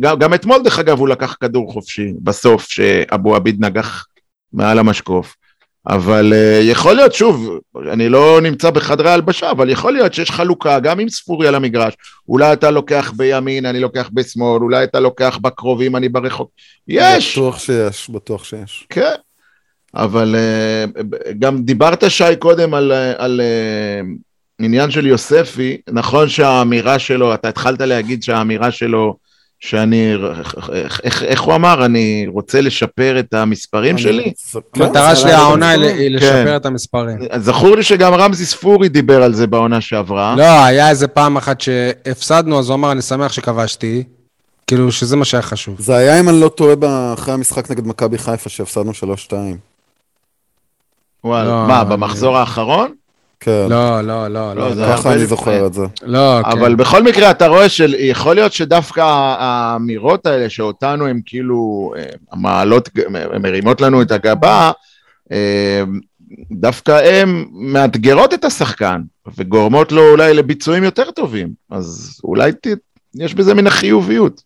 גם, 0.00 0.18
גם 0.18 0.34
אתמול 0.34 0.62
דרך 0.64 0.78
אגב 0.78 0.98
הוא 0.98 1.08
לקח 1.08 1.36
כדור 1.40 1.72
חופשי 1.72 2.12
בסוף 2.22 2.68
שאבו 2.68 3.36
עביד 3.36 3.64
נגח 3.64 4.06
מעל 4.52 4.78
המשקוף, 4.78 5.36
אבל 5.86 6.32
uh, 6.32 6.64
יכול 6.70 6.94
להיות 6.94 7.14
שוב, 7.14 7.58
אני 7.92 8.08
לא 8.08 8.40
נמצא 8.42 8.70
בחדרי 8.70 9.10
הלבשה, 9.10 9.50
אבל 9.50 9.70
יכול 9.70 9.92
להיות 9.92 10.14
שיש 10.14 10.30
חלוקה 10.30 10.80
גם 10.80 11.00
עם 11.00 11.08
ספורי 11.08 11.48
על 11.48 11.54
המגרש, 11.54 11.94
אולי 12.28 12.52
אתה 12.52 12.70
לוקח 12.70 13.12
בימין, 13.16 13.66
אני 13.66 13.80
לוקח 13.80 14.10
בשמאל, 14.12 14.62
אולי 14.62 14.84
אתה 14.84 15.00
לוקח 15.00 15.38
בקרובים, 15.42 15.96
אני 15.96 16.08
ברחוק, 16.08 16.50
יש, 16.88 17.38
בטוח 17.38 17.58
שיש, 17.58 18.10
בטוח 18.10 18.44
שיש. 18.44 18.86
כן, 18.88 19.14
אבל 19.94 20.36
uh, 20.36 21.00
גם 21.38 21.62
דיברת 21.62 22.10
שי 22.10 22.36
קודם 22.38 22.74
על, 22.74 22.92
אה, 22.92 23.12
על 23.18 23.40
uh, 23.40 24.29
עניין 24.64 24.90
של 24.90 25.06
יוספי, 25.06 25.76
נכון 25.92 26.28
שהאמירה 26.28 26.98
שלו, 26.98 27.34
אתה 27.34 27.48
התחלת 27.48 27.80
להגיד 27.80 28.22
שהאמירה 28.22 28.70
שלו, 28.70 29.16
שאני, 29.60 30.14
איך, 30.74 31.00
איך, 31.04 31.22
איך 31.22 31.40
הוא 31.42 31.54
אמר, 31.54 31.84
אני 31.84 32.26
רוצה 32.28 32.60
לשפר 32.60 33.18
את 33.18 33.34
המספרים 33.34 33.98
שלי? 33.98 34.32
כן, 34.72 34.82
המטרה 34.82 35.14
זה 35.14 35.20
שלי 35.20 35.32
העונה 35.32 35.70
היא 35.70 36.10
לשפר 36.10 36.56
את 36.56 36.66
המספרים. 36.66 37.18
זכור 37.38 37.76
לי 37.76 37.82
שגם 37.82 38.14
רמזי 38.14 38.46
ספורי 38.46 38.88
דיבר 38.88 39.22
על 39.22 39.34
זה 39.34 39.46
בעונה 39.46 39.80
שעברה. 39.80 40.34
לא, 40.38 40.64
היה 40.64 40.90
איזה 40.90 41.08
פעם 41.08 41.36
אחת 41.36 41.60
שהפסדנו, 41.60 42.58
אז 42.58 42.68
הוא 42.68 42.74
אמר, 42.74 42.92
אני 42.92 43.02
שמח 43.02 43.32
שכבשתי. 43.32 44.02
כאילו, 44.66 44.92
שזה 44.92 45.16
מה 45.16 45.24
שהיה 45.24 45.42
חשוב. 45.42 45.76
זה 45.80 45.96
היה, 45.96 46.20
אם 46.20 46.28
אני 46.28 46.40
לא 46.40 46.48
טועה, 46.48 46.74
אחרי 47.14 47.34
המשחק 47.34 47.70
נגד 47.70 47.86
מכבי 47.86 48.18
חיפה, 48.18 48.48
שהפסדנו 48.48 48.90
3-2. 48.90 49.32
וואלה, 51.24 51.48
לא, 51.48 51.66
מה, 51.68 51.80
אני- 51.82 51.90
במחזור 51.90 52.38
האחרון? 52.38 52.92
כן, 53.40 53.66
לא, 53.70 54.00
לא, 54.00 54.28
לא, 54.28 54.54
לא, 54.54 54.54
לא. 54.54 54.74
לא. 54.74 54.86
ככה 54.96 55.12
אני 55.12 55.26
זוכר. 55.26 55.66
את 55.66 55.72
זה. 55.74 55.82
לא, 56.02 56.40
כן. 56.42 56.50
אבל 56.58 56.74
בכל 56.74 57.02
מקרה 57.02 57.30
אתה 57.30 57.46
רואה 57.46 57.68
שיכול 57.68 58.34
להיות 58.34 58.52
שדווקא 58.52 59.00
האמירות 59.38 60.26
האלה 60.26 60.50
שאותנו 60.50 61.06
הם 61.06 61.20
כאילו 61.26 61.92
אה, 61.96 62.04
המעלות, 62.32 62.88
הן 63.32 63.42
מרימות 63.42 63.80
לנו 63.80 64.02
את 64.02 64.10
הגבה, 64.10 64.70
אה, 65.32 65.82
דווקא 66.52 66.90
הן 66.92 67.44
מאתגרות 67.52 68.34
את 68.34 68.44
השחקן 68.44 69.00
וגורמות 69.36 69.92
לו 69.92 70.10
אולי 70.10 70.34
לביצועים 70.34 70.84
יותר 70.84 71.10
טובים, 71.10 71.48
אז 71.70 72.20
אולי 72.24 72.52
ת, 72.52 72.66
יש 73.14 73.34
בזה 73.34 73.54
מן 73.54 73.66
החיוביות. 73.66 74.42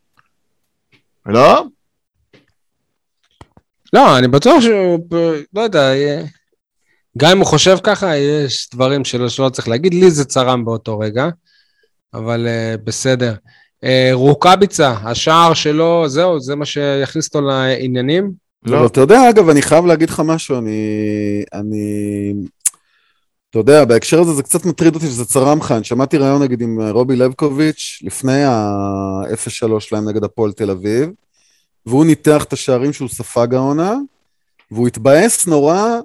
לא? 1.26 1.64
לא, 3.92 4.18
אני 4.18 4.28
בטוח 4.28 4.60
שהוא, 4.60 4.98
לא 5.54 5.60
יודע, 5.60 5.78
יהיה- 5.80 6.24
גם 7.18 7.30
אם 7.30 7.38
הוא 7.38 7.46
חושב 7.46 7.78
ככה, 7.82 8.16
יש 8.16 8.68
דברים 8.74 9.04
שלא, 9.04 9.28
שלא 9.28 9.48
צריך 9.48 9.68
להגיד. 9.68 9.94
לי 9.94 10.10
זה 10.10 10.24
צרם 10.24 10.64
באותו 10.64 10.98
רגע, 10.98 11.28
אבל 12.14 12.46
uh, 12.46 12.80
בסדר. 12.84 13.34
Uh, 13.84 13.88
רוקאביצה, 14.12 14.90
השער 14.90 15.54
שלו, 15.54 16.08
זהו, 16.08 16.40
זה 16.40 16.56
מה 16.56 16.64
שיכניס 16.64 17.26
אותו 17.26 17.40
לעניינים? 17.40 18.32
לא. 18.62 18.78
אבל 18.78 18.86
אתה 18.86 19.00
יודע, 19.00 19.30
אגב, 19.30 19.48
אני 19.48 19.62
חייב 19.62 19.86
להגיד 19.86 20.10
לך 20.10 20.22
משהו, 20.24 20.58
אני... 20.58 20.80
אני... 21.52 22.34
אתה 23.50 23.58
יודע, 23.58 23.84
בהקשר 23.84 24.20
הזה 24.20 24.32
זה 24.32 24.42
קצת 24.42 24.64
מטריד 24.64 24.94
אותי 24.94 25.06
שזה 25.06 25.24
צרם 25.24 25.58
לך. 25.58 25.72
אני 25.72 25.84
שמעתי 25.84 26.16
ראיון 26.16 26.42
נגיד 26.42 26.60
עם 26.60 26.80
רובי 26.80 27.16
לבקוביץ' 27.16 28.02
לפני 28.02 28.44
ה-0-3 28.44 29.80
שלהם 29.80 30.08
נגד 30.08 30.24
הפועל 30.24 30.52
תל 30.52 30.70
אביב, 30.70 31.10
והוא 31.86 32.04
ניתח 32.04 32.44
את 32.44 32.52
השערים 32.52 32.92
שהוא 32.92 33.08
ספג 33.08 33.54
העונה, 33.54 33.94
והוא 34.70 34.86
התבאס 34.86 35.46
נורא 35.46 36.00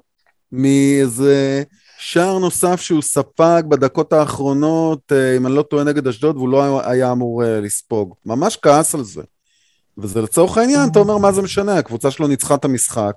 מאיזה 0.52 1.64
שער 2.00 2.38
נוסף 2.38 2.82
שהוא 2.82 3.02
ספג 3.02 3.64
בדקות 3.70 4.14
האחרונות, 4.14 5.12
אה, 5.12 5.38
אם 5.38 5.47
אני 5.47 5.56
לא 5.56 5.62
טועה, 5.62 5.84
נגד 5.84 6.08
אשדוד, 6.08 6.36
והוא 6.38 6.50
לא 6.50 6.89
היה 6.89 7.12
אמור 7.12 7.43
אה, 7.43 7.62
לספוג. 7.62 8.14
ממש 8.26 8.58
כעס 8.62 8.95
על 8.95 9.04
זה. 9.04 9.22
וזה 9.97 10.22
לצורך 10.22 10.58
העניין, 10.58 10.89
אתה 10.91 11.00
אומר, 11.00 11.18
מה 11.18 11.32
זה 11.32 11.41
משנה? 11.41 11.78
הקבוצה 11.78 12.12
שלו 12.12 12.28
ניצחה 12.28 12.56
את 12.56 12.66
המשחק. 12.66 13.14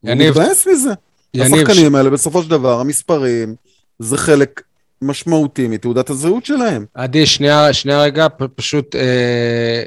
הוא 0.00 0.10
יניב, 0.10 0.30
מתבאס 0.30 0.66
מזה. 0.66 0.90
יניב, 1.34 1.54
השחקנים 1.54 1.94
האלה, 1.94 2.10
בסופו 2.10 2.42
של 2.42 2.50
דבר, 2.50 2.80
המספרים, 2.80 3.54
זה 3.98 4.16
חלק 4.16 4.62
משמעותי 5.02 5.68
מתעודת 5.68 6.10
הזהות 6.10 6.44
שלהם. 6.44 6.84
עדי, 6.94 7.26
שנייה, 7.26 7.72
שנייה 7.72 8.02
רגע, 8.02 8.28
פ- 8.28 8.42
פשוט 8.54 8.96
אה, 8.96 9.82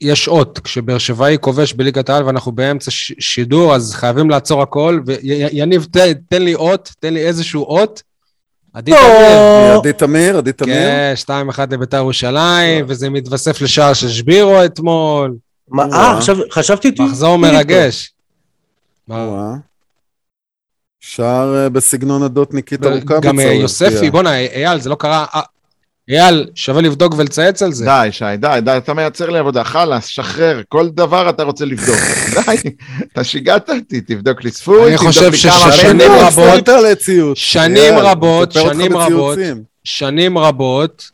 יש 0.00 0.28
אות, 0.28 0.58
כשבאר 0.58 0.98
שבעי 0.98 1.36
כובש 1.40 1.72
בליגת 1.72 2.08
העל 2.08 2.24
ואנחנו 2.24 2.52
באמצע 2.52 2.90
ש- 2.90 3.12
שידור, 3.18 3.74
אז 3.74 3.94
חייבים 3.94 4.30
לעצור 4.30 4.62
הכל, 4.62 5.00
ויניב, 5.06 5.86
תן, 5.90 6.12
תן 6.28 6.42
לי 6.42 6.54
אות, 6.54 6.92
תן 7.00 7.14
לי 7.14 7.26
איזשהו 7.26 7.64
אות. 7.64 8.02
עדי 8.72 8.90
לא. 8.90 8.96
תמיר. 8.98 9.78
עדי 9.78 9.92
תמיר, 9.92 10.38
עדי 10.38 10.52
תמיר. 10.52 10.74
כן, 10.74 11.14
2-1 11.26 11.60
לביתר 11.70 11.96
ירושלים, 11.96 12.84
וזה 12.88 13.10
מתווסף 13.10 13.60
לשער 13.60 13.92
של 13.92 14.08
שבירו 14.08 14.64
אתמול. 14.64 15.34
מה. 15.68 15.86
אה, 15.92 16.16
עכשיו, 16.18 16.36
חשבתי... 16.50 16.94
מחזור. 16.98 17.36
מרגש. 17.36 18.12
מה? 19.08 19.54
שער 21.00 21.56
אה, 21.56 21.68
בסגנון 21.68 22.22
הדות 22.22 22.54
ניקיטה 22.54 22.88
רוקאביצה. 22.94 23.28
גם 23.28 23.40
אה, 23.40 23.44
יוספי. 23.44 24.10
בואנה, 24.10 24.38
אייל, 24.38 24.80
זה 24.80 24.90
לא 24.90 24.94
קרה... 24.94 25.26
אייל, 26.08 26.46
שווה 26.54 26.82
לבדוק 26.82 27.14
ולצייץ 27.16 27.62
על 27.62 27.72
זה. 27.72 27.84
די, 27.84 28.08
שי, 28.10 28.24
די, 28.38 28.58
די, 28.64 28.76
אתה 28.76 28.94
מייצר 28.94 29.30
לי 29.30 29.38
עבודה, 29.38 29.64
חלאס, 29.64 30.06
שחרר, 30.06 30.60
כל 30.68 30.88
דבר 30.88 31.30
אתה 31.30 31.42
רוצה 31.42 31.64
לבדוק. 31.64 31.96
די, 32.34 32.70
אתה 33.12 33.24
שיגעת 33.24 33.70
אותי, 33.70 34.00
תבדוק 34.00 34.44
לי 34.44 34.50
צפוי, 34.50 34.82
אני 34.82 34.96
תבדוק 34.96 35.06
חושב 35.06 35.30
לי 35.30 35.38
כמה 35.38 35.72
ששנים 35.72 36.00
שנים 36.00 36.12
לא, 36.12 36.26
רבות-. 36.26 37.34
שנים 37.34 37.94
רבות, 37.98 38.56
אותך 38.56 38.72
שנים 38.72 38.96
רבות. 38.96 39.38
שנים 39.84 40.38
רבות 40.38 41.10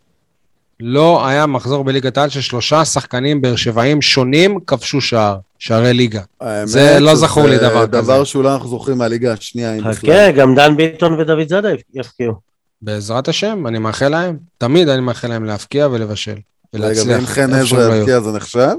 לא 0.81 1.27
היה 1.27 1.47
מחזור 1.47 1.85
בליגת 1.85 2.19
העל 2.19 2.29
ששלושה 2.29 2.85
שחקנים 2.85 3.41
באר 3.41 3.57
שבעים 3.57 4.03
שונים 4.03 4.59
כבשו 4.67 5.01
שער, 5.01 5.37
שערי 5.59 5.95
ליגה. 5.95 6.21
האמת, 6.41 6.69
זה 6.69 7.01
לא 7.01 7.15
זכור 7.15 7.47
לי 7.47 7.59
דבר 7.59 7.81
זה 7.81 7.87
כזה. 7.87 8.03
דבר 8.03 8.25
שאולי 8.25 8.53
אנחנו 8.53 8.69
זוכרים 8.69 8.99
מהליגה 8.99 9.33
השנייה, 9.33 9.75
אם 9.75 9.79
בכלל. 9.79 9.93
חכה, 9.93 10.31
גם 10.31 10.55
דן 10.55 10.77
ביטון 10.77 11.21
ודוד 11.21 11.49
זאדה 11.49 11.69
יפקיעו. 11.95 12.50
בעזרת 12.83 13.29
השם, 13.29 13.67
אני 13.67 13.79
מאחל 13.79 14.09
להם, 14.09 14.39
תמיד 14.59 14.89
אני 14.89 15.01
מאחל 15.01 15.29
להם 15.29 15.45
להפקיע 15.45 15.89
ולבשל. 15.89 16.31
רגע, 16.31 16.85
ולהצליח. 16.85 17.19
ואם 17.19 17.27
חן 17.27 17.53
עזרא 17.53 17.89
לא. 17.89 17.95
יבקיע 17.95 18.21
זה 18.21 18.33
נחשב? 18.33 18.75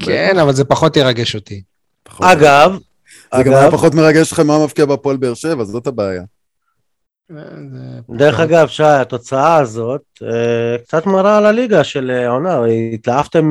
כן, 0.00 0.38
אבל 0.38 0.52
זה 0.52 0.64
פחות 0.64 0.96
ירגש 0.96 1.34
אותי. 1.34 1.62
אגב, 2.20 2.78
זה 3.36 3.42
גם 3.42 3.52
היה 3.52 3.70
פחות 3.70 3.94
מרגש 3.94 4.32
לכם 4.32 4.46
מה 4.46 4.64
מבקיע 4.64 4.86
בהפועל 4.86 5.16
באר 5.16 5.34
שבע, 5.34 5.64
זאת 5.64 5.86
הבעיה. 5.86 6.22
דרך 8.10 8.40
אגב, 8.40 8.68
שי, 8.68 8.82
התוצאה 8.82 9.56
הזאת 9.56 10.02
אה, 10.22 10.78
קצת 10.78 11.06
מראה 11.06 11.38
על 11.38 11.46
הליגה 11.46 11.84
של 11.84 12.10
אה, 12.10 12.26
העונה, 12.26 12.60
התלהבתם 12.94 13.50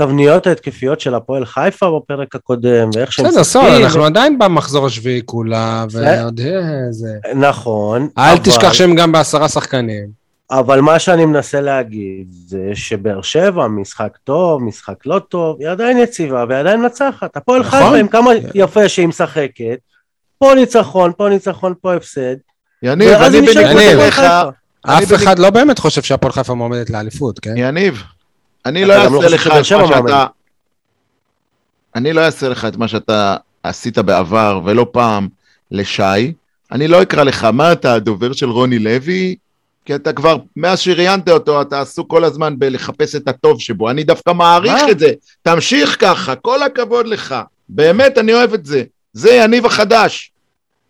מהתבניות 0.00 0.46
ההתקפיות 0.46 1.00
של 1.00 1.14
הפועל 1.14 1.44
חיפה 1.44 2.00
בפרק 2.00 2.34
הקודם, 2.34 2.90
ואיך 2.94 3.12
שהם 3.12 3.26
בסדר, 3.26 3.44
סול, 3.44 3.62
משחקים. 3.62 3.84
אנחנו 3.84 4.04
עדיין 4.04 4.38
במחזור 4.38 4.86
השביעי 4.86 5.22
כולה. 5.24 5.84
ועוד 5.90 6.40
אה, 6.40 6.62
זה... 6.90 7.08
נכון, 7.34 8.08
אל 8.18 8.38
תשכח 8.38 8.72
שהם 8.72 8.94
גם 8.94 9.12
בעשרה 9.12 9.48
שחקנים. 9.48 10.20
אבל 10.50 10.80
מה 10.80 10.98
שאני 10.98 11.24
מנסה 11.24 11.60
להגיד 11.60 12.26
זה 12.46 12.70
שבאר 12.74 13.22
שבע, 13.22 13.68
משחק 13.68 14.16
טוב, 14.24 14.62
משחק 14.62 15.06
לא 15.06 15.18
טוב, 15.18 15.56
היא 15.60 15.68
עדיין 15.68 15.98
יציבה 15.98 16.44
והיא 16.48 16.60
עדיין 16.60 16.80
מנצחת. 16.80 17.36
הפועל 17.36 17.60
נכון. 17.60 17.80
חיפה 17.80 17.96
עם 17.96 18.08
כמה 18.08 18.30
יפה 18.54 18.88
שהיא 18.88 19.08
משחקת, 19.08 19.78
פה 20.38 20.52
ניצחון, 20.54 21.12
פה 21.16 21.28
ניצחון, 21.28 21.74
פה 21.80 21.94
הפסד. 21.94 22.36
יניב, 22.82 23.08
אני 23.08 23.40
בניגוד 23.40 23.80
אליך, 23.80 24.20
אף 24.82 25.14
אחד 25.14 25.38
לא 25.38 25.50
באמת 25.50 25.78
חושב 25.78 26.02
שהפועל 26.02 26.32
חיפה 26.32 26.54
מועמדת 26.54 26.90
לאליפות, 26.90 27.38
כן? 27.38 27.54
יניב, 27.56 28.02
אני 28.66 28.84
לא 28.84 28.94
לא 28.94 29.02
אעשה 29.02 29.16
חושב 29.16 29.28
לך 29.34 29.46
את 29.46 29.52
מה 29.52 29.88
שאתה... 29.88 30.26
אני 31.94 32.12
לא 32.12 32.20
אעשה 32.20 32.48
לך 32.48 32.64
את 32.64 32.76
מה 32.76 32.88
שאתה 32.88 33.36
עשית 33.62 33.98
בעבר 33.98 34.60
ולא 34.64 34.86
פעם 34.92 35.28
לשי. 35.70 36.32
אני 36.72 36.88
לא 36.88 37.02
אקרא 37.02 37.24
לך, 37.24 37.44
מה 37.44 37.72
אתה 37.72 37.94
הדובר 37.94 38.32
של 38.32 38.50
רוני 38.50 38.78
לוי? 38.78 39.36
כי 39.84 39.94
אתה 39.94 40.12
כבר, 40.12 40.36
מאז 40.56 40.80
שראיינת 40.80 41.28
אותו, 41.28 41.62
אתה 41.62 41.80
עסוק 41.80 42.10
כל 42.10 42.24
הזמן 42.24 42.58
בלחפש 42.58 43.14
את 43.14 43.28
הטוב 43.28 43.60
שבו. 43.60 43.90
אני 43.90 44.04
דווקא 44.04 44.30
מעריך 44.30 44.82
מה? 44.82 44.90
את 44.90 44.98
זה. 44.98 45.12
תמשיך 45.42 45.96
ככה, 46.00 46.34
כל 46.36 46.62
הכבוד 46.62 47.06
לך. 47.06 47.34
באמת, 47.68 48.18
אני 48.18 48.34
אוהב 48.34 48.54
את 48.54 48.66
זה. 48.66 48.82
זה 49.12 49.30
יניב 49.30 49.66
החדש. 49.66 50.32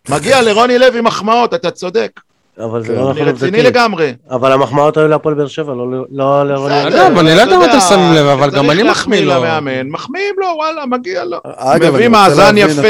מגיע 0.09 0.43
לרוני 0.43 0.79
לוי 0.79 1.01
מחמאות, 1.01 1.55
אתה 1.55 1.71
צודק. 1.71 2.21
אבל 2.64 2.82
זה 2.82 2.88
כן, 2.88 2.94
לא 2.94 3.11
נכון 3.11 3.28
רציני 3.28 3.30
עובדתית. 3.30 3.64
לגמרי. 3.64 4.14
אבל 4.30 4.52
המחמאות 4.52 4.96
היו 4.96 5.08
להפועל 5.08 5.34
באר 5.34 5.46
שבע, 5.46 5.74
לא- 5.74 6.04
לא 6.12 6.48
לרוני. 6.48 6.88
אגב, 6.88 7.18
אני 7.18 7.34
לא 7.36 7.40
יודע 7.40 7.56
אם 7.56 7.62
אתה 7.62 7.70
אתם 7.70 7.80
שמים 7.80 8.12
לב, 8.14 8.26
אבל 8.26 8.50
גם 8.50 8.70
אני 8.70 8.82
מחמיא 8.82 9.20
לו. 9.20 9.34
מחמיאים 9.84 10.34
לו, 10.38 10.46
וואלה, 10.56 10.86
מגיע 10.86 11.24
לו. 11.24 11.38
אגב, 11.56 11.94
מביא 11.94 12.06
אני 12.06 12.16
רוצה 12.16 12.28
מאזן 12.28 12.54
להבין, 12.54 12.78
יפה. 12.78 12.88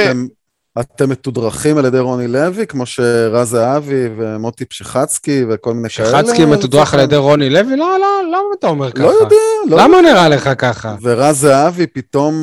אתם- 0.80 1.10
מתודרכים 1.10 1.78
על 1.78 1.84
ידי 1.84 1.98
רוני 1.98 2.28
לוי, 2.28 2.66
כמו 2.66 2.86
שרז 2.86 3.48
זהבי 3.48 4.08
ומוטי 4.18 4.64
פשחצקי 4.64 5.44
וכל 5.50 5.74
מיני 5.74 5.88
כאלה? 5.88 6.08
שחצקי 6.08 6.44
מתודרך 6.44 6.94
על 6.94 7.00
ידי 7.00 7.16
רוני 7.16 7.50
לוי? 7.50 7.76
לא, 7.76 7.96
לא, 8.00 8.06
למה 8.28 8.38
אתה 8.58 8.66
אומר 8.66 8.90
ככה? 8.90 9.02
לא 9.04 9.10
יודע, 9.20 9.36
לא 9.70 9.76
למה 9.76 10.00
נראה 10.00 10.28
לך 10.28 10.50
ככה? 10.58 10.94
ורז 11.02 11.40
זהבי 11.40 11.86
פתאום 11.86 12.34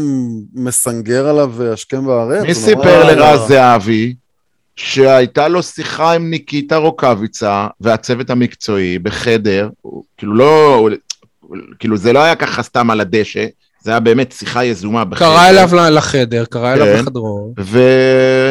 מסנגר 0.55 1.27
עליו 1.27 1.51
השכם 1.73 2.07
והערב. 2.07 2.41
מי 2.43 2.53
סיפר 2.53 2.99
לא, 3.03 3.11
לרז 3.11 3.39
לא. 3.39 3.47
זהבי 3.47 4.13
שהייתה 4.77 5.47
לו 5.47 5.63
שיחה 5.63 6.11
עם 6.13 6.29
ניקיטה 6.29 6.75
רוקאביצה 6.77 7.67
והצוות 7.81 8.29
המקצועי 8.29 8.99
בחדר, 8.99 9.69
הוא- 9.81 10.03
כאילו 10.17 10.33
לא, 10.35 10.75
הוא- 10.75 10.89
כאילו 11.79 11.97
זה 11.97 12.13
לא 12.13 12.19
היה 12.19 12.35
ככה 12.35 12.63
סתם 12.63 12.89
על 12.89 13.01
הדשא, 13.01 13.45
זה 13.81 13.91
היה 13.91 13.99
באמת 13.99 14.31
שיחה 14.31 14.65
יזומה 14.65 15.05
בחדר. 15.05 15.25
קרא 15.27 15.49
אליו 15.49 15.69
לחדר, 15.91 16.45
קרא 16.45 16.73
אליו 16.73 16.85
כן. 16.85 16.99
לחדרו. 17.01 17.53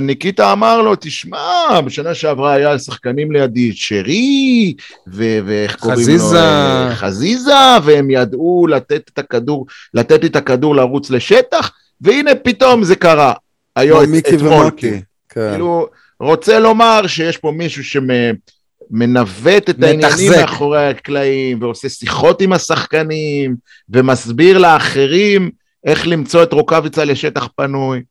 וניקיטה 0.01 0.53
אמר 0.53 0.83
לו, 0.83 0.95
תשמע, 1.01 1.41
בשנה 1.85 2.15
שעברה 2.15 2.53
היה 2.53 2.79
שחקנים 2.79 3.33
לידי 3.33 3.73
שרי, 3.75 4.75
ו- 5.09 5.39
ואיך 5.47 5.77
קוראים 5.77 5.99
לו? 5.99 6.05
חזיזה. 6.05 6.89
חזיזה, 6.95 7.53
והם 7.85 8.11
ידעו 8.11 8.67
לתת 8.71 9.11
את 9.15 9.19
הכדור, 9.19 9.67
לתת 9.95 10.23
לי 10.23 10.29
את 10.29 10.37
הכדור 10.37 10.77
לרוץ 10.77 11.11
לשטח, 11.11 11.71
והנה 12.01 12.35
פתאום 12.35 12.85
זה 12.85 12.97
קרה. 12.97 13.33
היום, 13.77 14.05
כמו 14.05 14.13
מיקי 14.13 14.37
אתמול, 14.37 14.53
ומוטי. 14.53 15.01
כן. 15.29 15.51
כאילו, 15.51 15.87
רוצה 16.21 16.59
לומר 16.59 17.07
שיש 17.07 17.37
פה 17.37 17.51
מישהו 17.51 17.85
שמנווט 17.85 19.71
את 19.71 19.83
העניינים 19.83 20.07
מתחזק. 20.33 20.41
מאחורי 20.41 20.87
הקלעים, 20.89 21.63
ועושה 21.63 21.89
שיחות 21.89 22.43
עם 22.43 22.53
השחקנים, 22.53 23.57
ומסביר 23.89 24.59
לאחרים 24.59 25.51
איך 25.87 26.07
למצוא 26.07 26.43
את 26.43 26.53
רוקאביצה 26.53 27.05
לשטח 27.05 27.49
פנוי. 27.57 28.03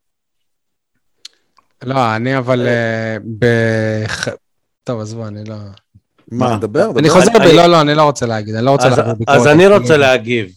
לא, 1.84 2.16
אני 2.16 2.38
אבל... 2.38 2.68
אה, 2.68 3.18
בח- 3.40 4.28
טוב, 4.84 5.02
עזבו, 5.02 5.28
אני 5.28 5.44
לא... 5.48 5.56
מה, 6.32 6.58
דבר, 6.58 6.90
דבר. 6.92 7.00
אני 7.00 7.10
חוזר 7.10 7.32
בי, 7.32 7.38
אני- 7.46 7.56
לא, 7.58 7.66
לא, 7.68 7.82
אני 7.82 7.96
לא 7.96 8.04
רוצה 8.04 8.26
להגיד, 8.26 8.56
אני 8.56 8.66
לא 8.66 8.72
רוצה 8.72 8.90
להגיד 8.90 9.18
ביקורת. 9.18 9.38
אז 9.38 9.48
אני 9.48 9.68
רוצה 9.68 9.98
להגיב. 9.98 10.50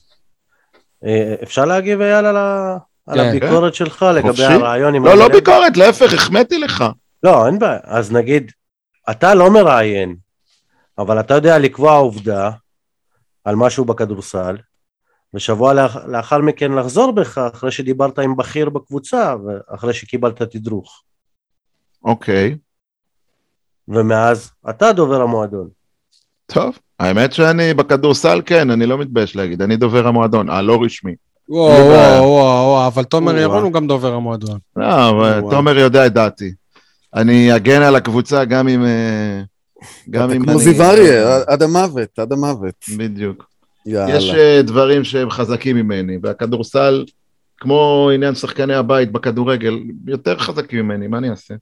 אה, 1.04 1.34
אפשר 1.42 1.64
להגיב, 1.64 2.00
אייל, 2.00 2.26
על 2.26 2.36
כן. 3.14 3.18
הביקורת 3.20 3.74
שלך 3.74 4.06
לגבי. 4.14 4.44
הרעיון 4.44 4.94
עם 4.94 5.04
לא, 5.04 5.16
לא? 5.16 5.28
ביקורת, 5.28 5.76
להפך, 5.76 6.12
החמאתי 6.12 6.58
לך. 6.58 6.84
לא, 7.22 7.46
אין 7.46 7.58
בעיה. 7.58 7.78
אז 7.82 8.12
נגיד, 8.12 8.52
אתה 9.10 9.34
לא 9.34 9.50
מראיין, 9.50 10.16
אבל 10.98 11.20
אתה 11.20 11.34
יודע 11.34 11.58
לקבוע 11.58 11.92
עובדה 11.92 12.50
על 13.44 13.56
משהו 13.56 13.84
בכדורסל, 13.84 14.56
ושבוע 15.34 15.74
לאח, 15.74 15.96
לאחר 15.96 16.38
מכן 16.38 16.72
לחזור 16.72 17.12
בך 17.12 17.38
אחרי 17.38 17.70
שדיברת 17.70 18.18
עם 18.18 18.36
בכיר 18.36 18.70
בקבוצה, 18.70 19.34
ואחרי 19.46 19.92
שקיבלת 19.94 20.42
תדרוך. 20.42 21.02
אוקיי, 22.04 22.56
ומאז 23.88 24.50
אתה 24.70 24.92
דובר 24.92 25.20
המועדון. 25.20 25.68
טוב. 26.46 26.78
האמת 27.00 27.32
שאני 27.32 27.74
בכדורסל, 27.74 28.42
כן, 28.46 28.70
אני 28.70 28.86
לא 28.86 28.98
מתבייש 28.98 29.36
להגיד, 29.36 29.62
אני 29.62 29.76
דובר 29.76 30.06
המועדון, 30.06 30.50
הלא 30.50 30.82
רשמי. 30.82 31.14
וואו. 31.48 31.86
וואו, 31.86 32.24
וואו, 32.24 32.86
אבל 32.86 33.04
תומר. 33.04 33.36
ירון 33.36 33.62
הוא 33.62 33.72
גם 33.72 33.86
דובר 33.86 34.14
המועדון. 34.14 34.58
לא. 34.76 35.40
תומר 35.50 35.78
יודע 35.78 36.06
את 36.06 36.12
דעתי. 36.12 36.54
אני 37.14 37.56
אגן 37.56 37.82
על 37.82 37.96
הקבוצה 37.96 38.44
גם 38.44 38.68
אם... 38.68 38.84
אה, 38.84 39.42
גם 40.10 40.30
אם 40.30 40.42
כמו. 40.44 40.58
זיו 40.58 40.82
אריה, 40.82 41.42
עד 41.46 41.62
המוות, 41.62 42.18
עד 42.18 42.32
המוות. 42.32 42.84
בדיוק. 42.96 43.48
יאללה. 43.86 44.16
יש 44.16 44.30
אה, 44.30 44.62
דברים 44.62 45.04
שהם 45.04 45.30
חזקים 45.30 45.76
ממני, 45.76 46.18
והכדורסל 46.22 47.04
כמו 47.60 48.10
עניין 48.14 48.34
שחקני 48.34 48.74
הבית 48.74 49.12
בכדורגל, 49.12 49.78
יותר 50.06 50.38
חזקים 50.38 50.86
ממני, 50.86 51.06
מה 51.06 51.18
אני 51.18 51.30
אעשה? 51.30 51.54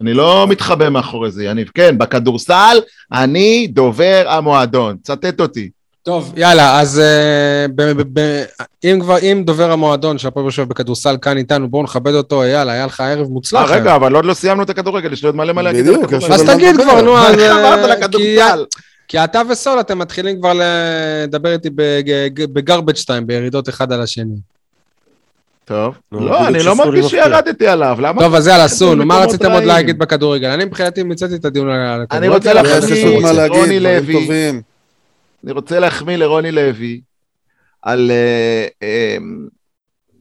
אני 0.00 0.14
לא 0.14 0.46
מתחבא 0.48 0.88
מאחורי 0.88 1.30
זה, 1.30 1.44
יניב. 1.44 1.70
כן, 1.74 1.98
בכדורסל 1.98 2.78
אני 3.12 3.66
דובר 3.66 4.24
המועדון, 4.28 4.96
צטט 5.02 5.40
אותי. 5.40 5.70
טוב, 6.04 6.32
יאללה, 6.36 6.80
אז 6.80 7.00
uh, 7.00 7.72
ב- 7.74 7.82
ב- 7.92 8.20
ב- 8.20 8.44
אם 8.84 8.98
כבר, 9.00 9.18
אם 9.18 9.42
דובר 9.46 9.70
המועדון 9.70 10.18
של 10.18 10.28
הפועל 10.28 10.42
באר 10.44 10.50
שבע 10.50 10.64
בכדורסל 10.64 11.16
כאן 11.22 11.36
איתנו, 11.36 11.68
בואו 11.68 11.82
נכבד 11.82 12.14
אותו, 12.14 12.44
יאללה, 12.44 12.72
היה 12.72 12.86
לך 12.86 13.00
ערב 13.00 13.26
אה, 13.26 13.32
מוצלח. 13.32 13.70
רגע, 13.70 13.94
אבל 13.96 14.14
עוד 14.14 14.24
לא 14.24 14.34
סיימנו 14.34 14.62
את 14.62 14.70
הכדורגל, 14.70 15.12
יש 15.12 15.22
לי 15.22 15.26
עוד 15.26 15.36
מלא 15.36 15.52
מה 15.52 15.62
להגיד. 15.62 15.88
על 15.88 15.94
הכדורגל. 15.94 16.32
אז 16.34 16.42
תגיד 16.42 16.76
כבר? 16.76 17.00
נו, 17.02 17.18
אז... 17.18 17.38
אה? 17.38 18.54
כי- 19.08 19.24
אתה 19.24 19.42
וסול, 19.50 19.80
אתם 19.80 19.98
מתחילים 19.98 20.38
כבר 20.38 20.52
לדבר 21.24 21.52
איתי 21.52 21.70
בגרבג' 22.52 22.96
2, 22.96 23.26
בירידות 23.26 23.68
אחד 23.68 23.92
על 23.92 24.00
השני. 24.02 24.34
טוב. 25.64 25.94
לא, 26.12 26.48
אני 26.48 26.62
לא 26.62 26.76
מרגיש. 26.76 27.06
שירדתי 27.06 27.66
עליו, 27.66 27.96
למה? 28.00 28.22
טוב, 28.22 28.34
אז 28.34 28.46
יאללה, 28.46 28.68
סול, 28.68 29.04
מה 29.04 29.18
רציתם 29.18 29.52
עוד. 29.52 29.64
להגיד 29.64 29.98
בכדורגל? 29.98 30.48
אני 30.48 30.64
מבחינתי 30.64 31.02
מיציתי 31.02 31.34
את 31.34 31.44
הדיון 31.44 31.70
על 31.70 32.02
הכדורגל. 32.02 32.26
אני 32.26 32.34
רוצה. 32.34 32.52
להגיד, 33.32 33.56
רוני 33.58 33.80
לוי. 33.80 34.52
אני 35.44 35.52
רוצה 35.52 35.80
להחמיא 35.80 36.16
לרוני 36.16 36.52
לוי 36.52 37.00
על, 37.82 38.10
אה, 38.10 38.66
אה, 38.82 39.16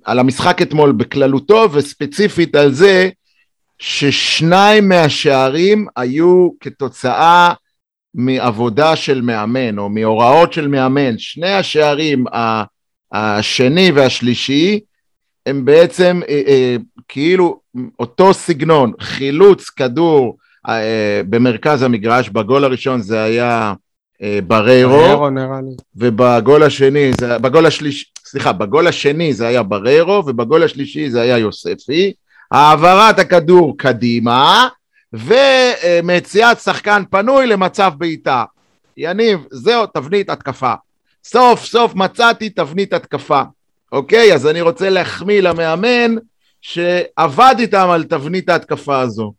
על 0.04 0.20
המשחק 0.20 0.62
אתמול 0.62 0.92
בכללותו, 0.92 1.70
וספציפית 1.74 2.56
על 2.56 2.72
זה 2.74 3.10
ששניים 3.80 4.90
מהשערים 4.90 5.88
היו 5.96 6.50
כתוצאה 6.60 7.54
מעבודה 8.14 8.96
של 8.96 9.22
מאמן, 9.22 9.80
או 9.80 9.90
מהוראות 9.90 10.54
של 10.54 10.68
מאמן. 10.68 11.18
שני 11.18 11.52
השערים, 11.52 12.26
השני 13.12 13.92
והשלישי, 13.92 14.80
הם 15.46 15.66
בעצם 15.66 16.22
אה, 16.30 16.42
אה, 16.48 16.76
כאילו 17.08 17.60
אותו 18.00 18.34
סגנון, 18.34 18.92
חילוץ 19.00 19.70
כדור 19.70 20.38
במרכז 21.30 21.82
המגרש, 21.82 22.30
בגול 22.30 22.64
הראשון 22.64 23.02
זה 23.02 23.24
היה 23.24 23.74
בריירו, 24.48 24.98
בריירו. 24.98 25.76
ובגול 25.96 26.64
השני, 26.64 27.12
זה, 27.20 27.38
בגול 27.38 27.66
השלישי, 27.66 28.06
סליחה, 28.26 28.52
בגול 28.52 28.88
השני 28.88 29.34
זה 29.34 29.48
היה 29.48 29.64
בריירו, 29.64 30.24
ובגול 30.28 30.64
השלישי 30.64 31.10
זה 31.10 31.22
היה 31.22 31.38
יוספי. 31.38 32.14
העברת 32.52 33.20
הכדור 33.20 33.78
קדימה, 33.78 34.68
ומציאת 35.14 36.60
שחקן 36.60 37.04
פנוי 37.10 37.48
למצב 37.48 37.92
בעיטה. 37.98 38.44
יניב, 38.98 39.46
זהו, 39.52 39.86
תבנית 39.86 40.30
התקפה. 40.30 40.74
סוף 41.24 41.66
סוף 41.66 41.96
מצאתי 41.96 42.50
תבנית 42.50 42.94
התקפה. 42.94 43.42
אוקיי? 43.92 44.34
אז 44.34 44.48
אני 44.48 44.62
רוצה 44.62 44.90
להחמיא 44.90 45.42
למאמן 45.42 46.16
שעבד 46.62 47.56
איתם 47.60 47.90
על 47.90 48.04
תבנית 48.04 48.50
ההתקפה 48.50 49.00
הזו. 49.00 49.34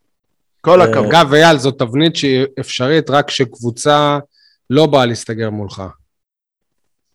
כל 0.60 0.80
אה, 0.80 0.86
הכבוד. 0.86 1.06
אגב, 1.06 1.34
אייל, 1.34 1.58
זו 1.58 1.70
תבנית 1.70 2.16
שהיא 2.16 2.44
אפשרית 2.60 3.10
רק 3.10 3.28
כשקבוצה 3.28 4.18
לא 4.70 4.86
באה 4.86 5.06
להסתגר 5.06 5.50
מולך. 5.50 5.82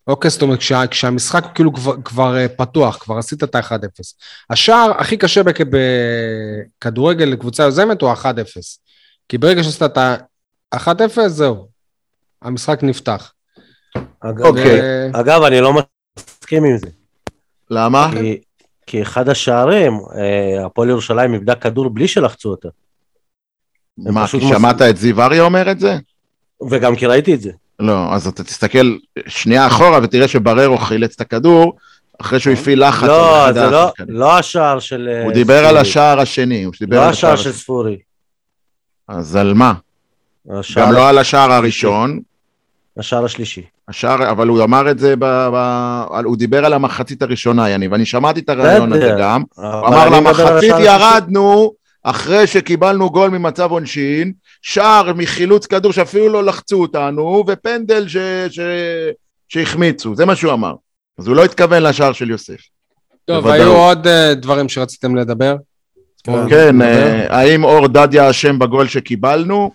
אוקיי, 0.08 0.32
זאת 0.32 0.42
אומרת, 0.42 0.60
כשה, 0.60 0.88
כשהמשחק 0.88 1.46
כאילו 1.56 1.74
כבר, 1.74 2.02
כבר 2.06 2.38
אה, 2.38 2.48
פתוח, 2.48 2.98
כבר 2.98 3.18
עשית 3.18 3.44
את 3.44 3.56
ה-1-0. 3.56 3.74
השער 4.50 4.92
הכי 4.98 5.18
קשה 5.18 5.44
בכ- 5.44 5.62
בכדורגל 6.80 7.26
לקבוצה 7.26 7.64
יוזמת 7.64 8.02
הוא 8.02 8.10
ה-1-0. 8.10 8.78
כי 9.30 9.38
ברגע 9.38 9.64
שעשית 9.64 9.84
את 9.84 9.98
ה-1-0, 9.98 10.88
זהו. 11.28 11.68
המשחק 12.42 12.84
נפתח. 12.84 13.34
אגב, 14.20 14.46
אוקיי. 14.46 14.80
ו- 14.82 15.20
אגב, 15.20 15.42
אני 15.44 15.62
לא 15.62 15.74
מסכים 16.18 16.64
עם 16.64 16.78
זה. 16.78 16.88
למה? 17.70 18.10
כי, 18.14 18.42
כי 18.86 19.02
אחד 19.02 19.30
השערים, 19.30 19.94
אה, 20.16 20.66
הפועל 20.66 20.90
ירושלים 20.90 21.34
איבדה 21.34 21.56
כדור 21.56 21.90
בלי 21.90 22.08
שלחצו 22.08 22.50
אותה. 22.50 22.68
מה, 23.98 24.28
כי 24.28 24.38
מס- 24.38 24.44
שמעת 24.50 24.82
את 24.82 24.98
זיו 24.98 25.22
אריה 25.22 25.42
אומר 25.44 25.72
את 25.72 25.80
זה? 25.80 25.98
וגם 26.70 26.96
כי 26.96 27.06
ראיתי 27.06 27.34
את 27.34 27.42
זה. 27.42 27.52
לא, 27.80 28.14
אז 28.14 28.28
אתה 28.28 28.44
תסתכל 28.44 28.96
שנייה 29.28 29.68
אחורה 29.68 30.00
ותראה 30.04 30.28
שבררו 30.28 30.78
חילץ 30.78 31.14
את 31.16 31.22
הכדור 31.22 31.78
אחרי 32.22 32.40
שהוא 32.40 32.54
הפעיל 32.54 32.88
לחץ. 32.88 33.08
לא, 33.08 33.52
זה 33.54 33.66
לא. 33.70 33.92
לא 34.08 34.38
השער 34.38 34.80
של... 34.80 35.10
אה, 35.12 35.24
הוא 35.24 35.32
דיבר 35.32 35.66
על. 35.66 35.78
השער 35.78 36.20
השני. 36.20 36.64
הוא 36.64 36.74
דיבר 36.80 36.96
לא 36.98 37.04
על 37.04 37.10
השער 37.10 37.36
של. 37.36 37.52
ספורי. 37.52 37.98
אז 39.08 39.36
על 39.36 39.54
מה? 39.54 39.74
השער- 40.50 40.86
גם 40.86 40.92
לא 40.92 41.10
על 41.10 41.18
השער 41.18 41.52
הראשון. 41.52 42.20
השער 42.98 43.26
השלישי. 43.26 43.62
השער, 43.88 44.32
אבל 44.32 44.48
הוא 44.48 44.64
אמר 44.64 44.92
את 44.92 45.00
זה, 45.00 45.16
ב, 45.20 45.26
ב, 45.54 45.56
הוא 46.26 46.38
דיבר 46.38 46.66
על 46.66 46.74
המחצית 46.74 47.22
הראשונה, 47.22 47.70
יניב, 47.70 47.94
אני 47.94 48.06
שמעתי 48.06 48.40
את 48.40 48.50
הרעיון 48.50 48.94
הזה. 48.94 49.16
גם. 49.20 49.44
הוא 49.56 49.66
אמר 49.88 50.10
למחצית. 50.10 50.74
ירדנו 50.80 51.74
אחרי 52.04 52.48
שקיבלנו 52.48 53.10
גול 53.10 53.30
ממצב 53.30 53.72
עונשין, 53.72 54.34
שער 54.62 55.14
מחילוץ 55.14 55.66
כדור 55.66 55.94
שאפילו 55.94 56.30
לא 56.30 56.44
לחצו 56.44 56.82
אותנו, 56.82 57.44
ופנדל 57.48 58.08
ש, 58.08 58.18
ש, 58.50 58.60
שהחמיצו, 59.48 60.16
זה 60.16 60.26
מה 60.26 60.36
שהוא 60.36 60.54
אמר. 60.54 60.74
אז 61.18 61.28
הוא 61.28 61.36
לא 61.36 61.46
התכוון 61.46 61.84
לשער 61.84 62.12
של 62.12 62.30
יוסף. 62.30 62.62
טוב, 63.26 63.44
בוודאות. 63.44 63.60
היו 63.60 63.76
עוד 63.78 64.08
אה, 64.08 64.36
דברים 64.36 64.70
שרציתם 64.70 65.16
לדבר? 65.16 65.56
כן. 66.24 66.82
אה, 66.82 67.38
האם 67.38 67.64
אור 67.64 67.88
דדיה 67.88 68.30
אשם 68.30 68.60
בגול 68.60 68.88
שקיבלנו? 68.88 69.72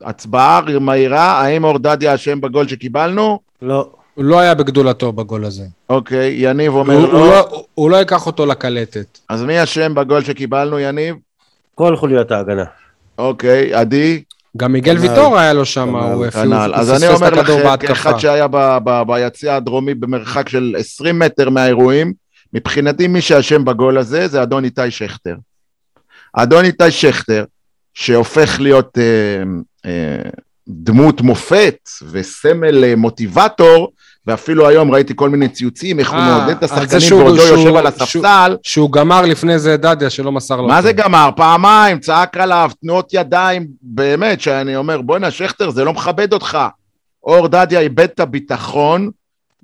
הצבעה 0.00 0.60
מהירה, 0.80 1.40
האם 1.40 1.64
אור 1.64 1.78
דדיה 1.78 2.14
אשם 2.14 2.40
בגול 2.40 2.68
שקיבלנו? 2.68 3.40
לא. 3.62 3.90
הוא 4.14 4.24
לא 4.24 4.38
היה 4.38 4.54
בגדולתו 4.54 5.12
בגול 5.12 5.44
הזה. 5.44 5.64
אוקיי, 5.88 6.34
יניב 6.38 6.74
אומר 6.74 6.94
הוא, 6.94 7.06
הוא, 7.06 7.12
לא. 7.12 7.30
לא, 7.30 7.64
הוא 7.74 7.90
לא 7.90 7.96
ייקח 7.96 8.26
אותו 8.26 8.46
לקלטת. 8.46 9.18
אז 9.28 9.42
מי 9.42 9.62
אשם 9.62 9.94
בגול 9.94 10.24
שקיבלנו, 10.24 10.78
יניב? 10.78 11.16
כל 11.78 11.96
חוליית 11.96 12.30
ההגנה. 12.30 12.64
אוקיי, 13.18 13.74
עדי? 13.74 14.22
גם 14.56 14.72
מיגל 14.72 14.98
כנ"ל. 14.98 15.08
ויטור 15.08 15.38
היה 15.38 15.52
לו 15.52 15.64
שם, 15.64 15.86
כנ"ל, 15.86 16.12
הוא 16.12 16.26
אפילו 16.28 16.44
כנ"ל. 16.44 16.74
אז 16.74 16.90
פספס 16.90 17.02
אני 17.02 17.14
את 17.14 17.14
אומר 17.14 17.26
הכדור 17.26 17.58
לכם, 17.58 17.68
בהתקפה. 17.68 17.94
כאחד 17.94 18.18
שהיה 18.18 18.46
ביציע 19.06 19.56
הדרומי 19.56 19.94
במרחק 19.94 20.48
של 20.48 20.74
20 20.78 21.18
מטר 21.18 21.50
מהאירועים, 21.50 22.12
מבחינתי 22.52 23.08
מי 23.08 23.20
שאשם 23.20 23.64
בגול 23.64 23.98
הזה 23.98 24.28
זה 24.28 24.42
אדון 24.42 24.64
איתי 24.64 24.90
שכטר. 24.90 25.34
אדון 26.32 26.64
איתי 26.64 26.90
שכטר, 26.90 27.44
שהופך 27.94 28.60
להיות 28.60 28.98
אה, 28.98 29.42
אה, 29.90 30.30
דמות 30.68 31.20
מופת 31.20 31.88
וסמל 32.10 32.84
אה, 32.84 32.96
מוטיבטור, 32.96 33.92
ואפילו 34.28 34.68
היום 34.68 34.90
ראיתי 34.90 35.12
כל 35.16 35.28
מיני 35.30 35.48
ציוצים, 35.48 35.98
איך 35.98 36.10
הוא 36.10 36.18
אה, 36.18 36.38
מעודד 36.38 36.56
את 36.56 36.62
השחקנים 36.62 37.10
בעודו 37.10 37.38
שהוא- 37.40 37.58
יושב 37.58 37.76
על 37.76 37.86
הספסל. 37.86 38.56
שהוא 38.62 38.92
גמר 38.92 39.22
לפני 39.22 39.58
זה 39.58 39.76
דדיה 39.76 40.10
שלא 40.10 40.32
מסר 40.32 40.56
לו. 40.56 40.66
מה. 40.68 40.82
זה 40.82 40.92
גמר? 40.92 41.30
פעמיים, 41.36 41.98
צעק 41.98 42.36
עליו, 42.36 42.70
תנועות 42.82 43.10
ידיים, 43.12 43.66
באמת, 43.82 44.40
שאני 44.40 44.76
אומר, 44.76 45.00
בואנה, 45.02 45.30
שכטר, 45.30 45.70
זה 45.70 45.84
לא 45.84 45.92
מכבד 45.92 46.32
אותך. 46.32 46.58
אור 47.24 47.48
דדיה 47.48 47.80
איבד 47.80 48.00
את 48.14 48.20
הביטחון 48.20 49.10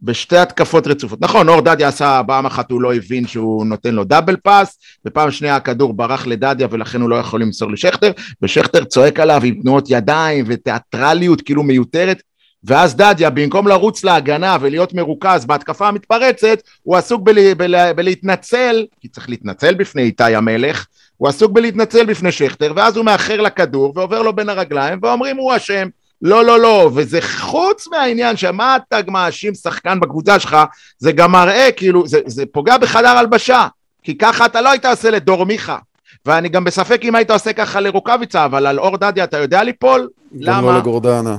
בשתי 0.02 0.36
התקפות 0.36 0.86
רצופות. 0.86 1.20
נכון, 1.20 1.48
אור 1.48 1.60
דדיה 1.60 1.88
עשה, 1.88 2.20
פעם 2.26 2.46
אחת 2.46 2.70
הוא 2.70 2.82
לא 2.82 2.94
הבין 2.94 3.26
שהוא 3.26 3.66
נותן 3.66 3.94
לו 3.94 4.04
דאבל 4.04 4.36
פאס, 4.36 4.78
ופעם 5.06 5.30
שנייה 5.30 5.56
הכדור 5.56 5.94
ברח 5.94 6.26
לדדיה 6.26 6.68
ולכן 6.70 7.00
הוא 7.00 7.10
לא 7.10 7.16
יכול 7.16 7.40
למסור 7.42 7.70
לשכטר, 7.70 8.10
ושכטר 8.42 8.84
צועק 8.84 9.20
עליו 9.20 9.40
עם 9.44 9.54
תנועות 9.62 9.86
ידיים 9.90 10.44
ותיאטרליות 10.48 11.40
כאילו 11.42 11.62
מיותרת, 11.62 12.22
ואז 12.64 12.96
דדיה, 12.96 13.30
במקום 13.30 13.68
לרוץ 13.68 14.04
להגנה 14.04 14.56
ולהיות 14.60 14.94
מרוכז 14.94 15.46
בהתקפה 15.46 15.88
המתפרצת, 15.88 16.62
הוא 16.82 16.96
עסוק 16.96 17.22
בלה, 17.22 17.54
בלה, 17.54 17.92
בלהתנצל, 17.92 18.86
כי 19.00 19.08
צריך 19.08 19.28
להתנצל 19.28 19.74
בפני 19.74 20.02
איתי 20.02 20.34
המלך, 20.34 20.86
הוא 21.16 21.28
עסוק 21.28 21.52
בלהתנצל 21.52 22.06
בפני 22.06 22.32
שכטר, 22.32 22.72
ואז 22.76 22.96
הוא 22.96 23.04
מאחר 23.04 23.40
לכדור 23.40 23.92
ועובר 23.96 24.22
לו 24.22 24.32
בין 24.32 24.48
הרגליים, 24.48 24.98
ואומרים 25.02 25.36
הוא 25.36 25.56
אשם. 25.56 25.88
לא, 26.22 26.44
לא, 26.44 26.60
לא, 26.60 26.90
וזה 26.94 27.18
חוץ 27.22 27.88
מהעניין 27.88 28.36
שמה 28.36 28.76
אתה 28.76 29.10
מאשים 29.10 29.54
שחקן 29.54 30.00
בקבוצה 30.00 30.38
שלך, 30.38 30.56
זה 30.98 31.12
גם 31.12 31.32
מראה, 31.32 31.68
כאילו, 31.76 32.06
זה, 32.06 32.20
זה 32.26 32.44
פוגע 32.52 32.78
בחדר 32.78 33.08
הלבשה, 33.08 33.66
כי 34.02 34.18
ככה 34.18 34.46
אתה 34.46 34.60
לא 34.60 34.70
היית 34.70 34.84
עושה 34.84 35.10
לדור 35.10 35.46
מיכה. 35.46 35.78
ואני 36.26 36.48
גם 36.48 36.64
בספק 36.64 37.00
אם 37.04 37.14
היית 37.14 37.30
עושה 37.30 37.52
ככה 37.52 37.80
לרוקאביצה, 37.80 38.44
אבל 38.44 38.66
על 38.66 38.78
אור 38.78 38.96
דדיה 38.96 39.24
אתה 39.24 39.38
יודע 39.38 39.62
ליפול? 39.62 40.08
גם 40.46 40.64
לא 40.64 40.78
לגורדנה. 40.78 41.36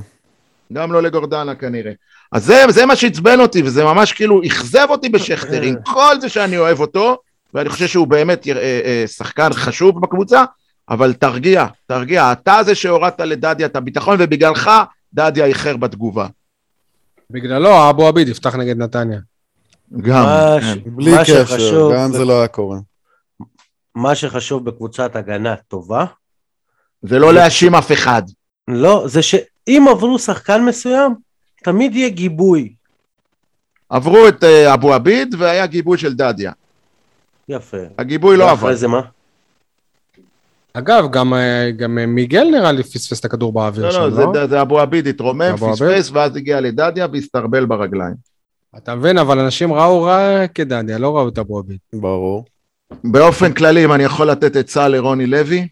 גם 0.72 0.92
לא 0.92 1.02
לגורדנה 1.02 1.54
כנראה. 1.54 1.92
אז 2.32 2.44
זה, 2.44 2.64
זה 2.68 2.86
מה 2.86 2.96
שעצבן 2.96 3.40
אותי, 3.40 3.62
וזה 3.62 3.84
ממש 3.84 4.12
כאילו 4.12 4.40
אכזב 4.46 4.86
אותי 4.90 5.08
בשכטר, 5.08 5.62
עם 5.62 5.74
כל 5.84 6.20
זה 6.20 6.28
שאני 6.28 6.58
אוהב 6.58 6.80
אותו, 6.80 7.18
ואני 7.54 7.68
חושב 7.68 7.86
שהוא 7.86 8.06
באמת 8.06 8.48
אה, 8.48 8.52
אה, 8.84 9.04
שחקן 9.06 9.52
חשוב 9.52 10.00
בקבוצה, 10.00 10.44
אבל 10.88 11.12
תרגיע, 11.12 11.66
תרגיע. 11.86 12.32
אתה 12.32 12.58
זה 12.64 12.74
שהורדת 12.74 13.20
לדדיה 13.20 13.66
את 13.66 13.76
הביטחון, 13.76 14.16
ובגללך 14.20 14.70
דדיה 15.14 15.44
איחר 15.44 15.76
בתגובה. 15.76 16.26
בגללו, 17.30 17.90
אבו 17.90 18.06
עביד 18.08 18.28
יפתח 18.28 18.54
נגד 18.54 18.76
נתניה. 18.78 19.18
גם. 20.00 20.24
מה 20.24 20.56
כן. 20.60 20.74
ש- 20.74 20.78
בלי 20.86 21.12
קשר, 21.20 21.44
שחשוב- 21.46 21.92
גם 21.94 22.12
זה 22.12 22.24
לא 22.24 22.38
היה 22.38 22.48
קורה. 22.48 22.78
מה 23.94 24.14
שחשוב 24.14 24.64
בקבוצת 24.64 25.16
הגנה 25.16 25.54
טובה, 25.68 26.04
זה 27.02 27.18
לא 27.18 27.34
להאשים 27.34 27.74
אף 27.74 27.92
אחד. 27.92 28.22
לא, 28.68 29.04
זה 29.08 29.20
שאם 29.68 29.86
עברו 29.90 30.18
שחקן 30.18 30.64
מסוים, 30.64 31.14
תמיד 31.64 31.96
יהיה 31.96 32.08
גיבוי. 32.08 32.72
עברו 33.88 34.28
את 34.28 34.44
אה, 34.44 34.74
אבו 34.74 34.94
עביד, 34.94 35.34
והיה 35.38 35.66
גיבוי 35.66 35.98
של 35.98 36.14
דדיה. 36.14 36.52
יפה. 37.48 37.76
הגיבוי 37.98 38.36
לא 38.36 38.50
עבד. 38.50 38.62
ואחרי 38.62 38.76
זה 38.76 38.88
מה? 38.88 39.00
אגב, 40.72 41.10
גם, 41.10 41.34
אה, 41.34 41.70
גם 41.76 41.98
אה, 41.98 42.06
מיגל 42.06 42.44
נראה 42.44 42.72
לי 42.72 42.82
פספס 42.82 43.20
את 43.20 43.24
הכדור 43.24 43.52
באוויר 43.52 43.84
לא, 43.86 43.92
שם, 43.92 44.00
לא, 44.00 44.08
לא? 44.08 44.32
זה- 44.32 44.46
זה 44.46 44.60
אבו 44.62 44.80
עביד 44.80 45.06
התרומם? 45.06 45.56
פספס, 45.56 46.10
ואז 46.12 46.36
הגיע 46.36 46.60
לדדיה 46.60 47.06
והסתרבל 47.12 47.64
ברגליים. 47.64 48.14
אתה 48.76 48.94
מבין, 48.94 49.18
אבל 49.18 49.38
אנשים 49.38 49.72
ראו 49.72 50.02
רק 50.02 50.60
את 50.60 50.68
דדיה, 50.68 50.98
לא 50.98 51.16
ראו 51.16 51.28
את 51.28 51.38
אבו 51.38 51.58
עביד. 51.58 51.78
ברור. 51.92 52.44
באופן 53.04 53.52
כללי, 53.52 53.84
אם 53.84 53.92
אני 53.92 54.04
יכול 54.04 54.30
לתת 54.30 54.56
עצה 54.56 54.88
לרוני 54.88 55.26
לוי, 55.26 55.68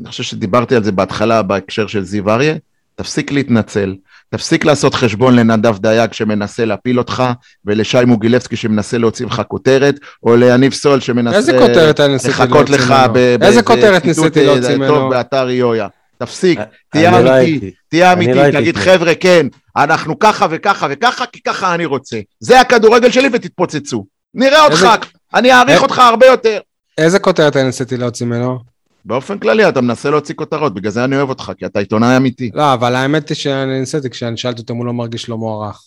ואני 0.00 0.10
חושב 0.10 0.22
שדיברתי 0.22 0.76
על 0.76 0.84
זה 0.84 0.92
בהתחלה 0.92 1.42
בהקשר 1.42 1.86
של 1.86 2.04
זיו 2.04 2.30
אריה, 2.30 2.54
תפסיק 2.94 3.32
להתנצל, 3.32 3.94
תפסיק 4.30 4.64
לעשות 4.64 4.94
חשבון 4.94 5.36
לנדב 5.36 5.78
דייג 5.78 6.12
שמנסה 6.12 6.64
להפיל 6.64 6.98
אותך, 6.98 7.22
ולשי 7.64 8.04
מוגילבסקי 8.06 8.56
שמנסה 8.56 8.98
להוציא 8.98 9.26
לך 9.26 9.42
כותרת, 9.48 9.94
או 10.22 10.36
ליניב 10.36 10.72
סול 10.72 11.00
שמנסה 11.00 11.36
איזה 11.36 11.52
כותרת 11.58 12.00
אני 12.00 12.12
ניסיתי 12.12 12.30
לחכות 12.30 12.70
לך 12.70 12.94
באיזה 13.40 13.62
כותרת 13.62 14.04
ניסיתי 14.04 14.40
אה, 14.40 14.44
להוציא 14.44 14.68
טוב 14.68 14.78
ממנו? 14.78 15.08
באתר 15.08 15.50
יויה. 15.50 15.88
תפסיק, 16.18 16.58
אני 16.58 16.66
תהיה 16.90 17.20
לא 17.20 17.40
אמיתי. 17.40 17.70
תהיה 17.88 18.12
אני 18.12 18.26
לא 18.26 18.32
אמיתי, 18.32 18.40
הייתי 18.40 18.58
תגיד. 18.58 18.76
חבר'ה 18.76 19.14
כן, 19.14 19.46
אנחנו 19.76 20.18
ככה 20.18 20.46
וככה 20.50 20.86
וככה, 20.90 21.26
כי 21.26 21.42
ככה 21.42 21.74
אני 21.74 21.84
רוצה. 21.84 22.20
זה 22.40 22.60
הכדורגל 22.60 23.10
שלי 23.10 23.28
ותתפוצצו. 23.32 24.04
נראה 24.34 24.64
אותך, 24.64 24.86
אני 25.34 25.52
אעריך 25.52 25.78
אה- 25.78 25.82
אותך 25.82 25.98
הרבה 25.98 26.26
יותר. 26.26 26.58
איזה 26.98 27.18
כותרת 27.18 27.56
אני 27.56 27.64
ניסיתי 27.64 27.96
להוציא 27.96 28.26
ממנו? 28.26 28.71
באופן 29.04 29.38
כללי 29.38 29.68
אתה 29.68 29.80
מנסה 29.80 30.10
להוציא 30.10 30.34
כותרות, 30.34 30.74
בגלל 30.74 30.90
זה 30.90 31.04
אני 31.04 31.16
אוהב 31.16 31.28
אותך, 31.28 31.52
כי 31.58 31.66
אתה 31.66 31.78
עיתונאי 31.78 32.16
אמיתי. 32.16 32.50
לא, 32.54 32.74
אבל 32.74 32.94
האמת 32.94 33.28
היא 33.28 33.36
שאני 33.36 33.80
ניסיתי, 33.80 34.10
כשאני 34.10 34.36
שאלתי 34.36 34.60
אותו 34.62 34.72
אם 34.74 34.78
הוא 34.78 34.86
לא 34.86 34.92
מרגיש 34.92 35.28
לא 35.28 35.38
מוערך. 35.38 35.82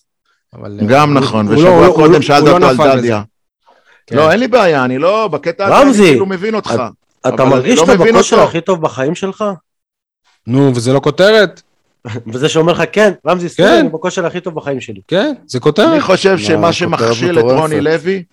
אבל, 0.54 0.80
אה, 0.82 0.86
גם 0.88 1.14
הוא- 1.14 1.22
נכון, 1.22 1.46
הוא 1.48 1.54
לא- 1.56 1.60
ושבוע 1.60 1.86
הוא- 1.86 1.96
קודם 1.96 2.14
הוא- 2.14 2.22
שאלת 2.22 2.48
הוא 2.48 2.60
לא 2.60 2.72
אותו 2.72 2.84
על. 2.84 3.00
דדיה. 3.00 3.22
כן. 4.08 4.16
לא, 4.16 4.32
אין 4.32 4.40
לי 4.40 4.48
בעיה, 4.48 4.86
אני 4.86 4.98
לא, 4.98 5.28
בקטע 5.28 5.66
הזה 5.78 5.82
אני 6.00 6.10
כאילו 6.10 6.26
מבין 6.26 6.56
אותך. 6.56 6.74
אתה 7.28 7.46
מרגיש 7.46 7.80
לא 7.80 7.86
שאתה 7.86 7.98
מבין 8.00 8.14
בכושר 8.14 8.36
אותו. 8.36 8.48
הכי 8.48 8.62
טוב 8.62 8.82
בחיים 8.82 9.16
שלך? 9.16 9.44
נו, 10.48 10.72
וזה 10.76 10.94
לא 10.94 11.00
כותרת? 11.00 11.62
וזה 12.34 12.50
שאומר 12.50 12.74
לך 12.74 12.84
כן, 12.92 13.12
רמזי 13.28 13.50
סטורי, 13.50 13.70
כן. 13.70 13.78
אני 13.80 13.90
בכושר 13.90 14.26
הכי 14.26 14.42
טוב 14.42 14.56
בחיים 14.56 14.82
שלי. 14.82 15.02
כן, 15.08 15.34
זה 15.48 15.60
כותרת. 15.60 15.92
אני 15.92 16.02
חושב 16.02 16.38
שמה 16.38 16.74
שמכשיל 16.74 17.40
את. 17.40 17.44
רוני 17.44 17.82
לוי, 17.82 18.24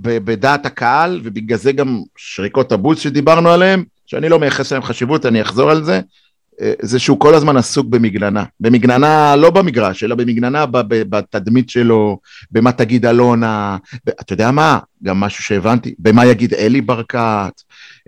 בדעת 0.00 0.66
הקהל, 0.66 1.20
ובגלל 1.24 1.58
זה 1.58 1.72
גם 1.72 2.02
שריקות 2.16 2.72
הבוז 2.72 2.98
שדיברנו 2.98 3.50
עליהן, 3.50 3.84
שאני 4.06 4.28
לא 4.28 4.38
מייחס 4.38 4.72
להם 4.72 4.82
חשיבות, 4.82 5.26
אני 5.26 5.42
אחזור 5.42 5.70
על 5.70 5.84
זה, 5.84 6.00
אה, 6.60 6.72
זה 6.82 6.98
שהוא 6.98 7.20
כל 7.20 7.34
הזמן 7.34 7.56
עסוק 7.56 7.86
במגננה. 7.86 8.44
במגננה 8.60 9.36
לא 9.36 9.50
במגרש, 9.50 10.04
אלא 10.04 10.14
במגננה 10.14 10.64
בתדמית 10.88 11.70
שלו, 11.70 12.18
במה 12.50 12.72
תגיד 12.72 13.06
אלונה, 13.06 13.76
אתה 14.08 14.32
יודע 14.32 14.50
מה? 14.50 14.78
גם 15.04 15.20
משהו 15.20 15.44
שהבנתי, 15.44 15.94
במה 15.98 16.26
יגיד 16.26 16.54
אלי 16.54 16.80
ברקת, 16.80 17.52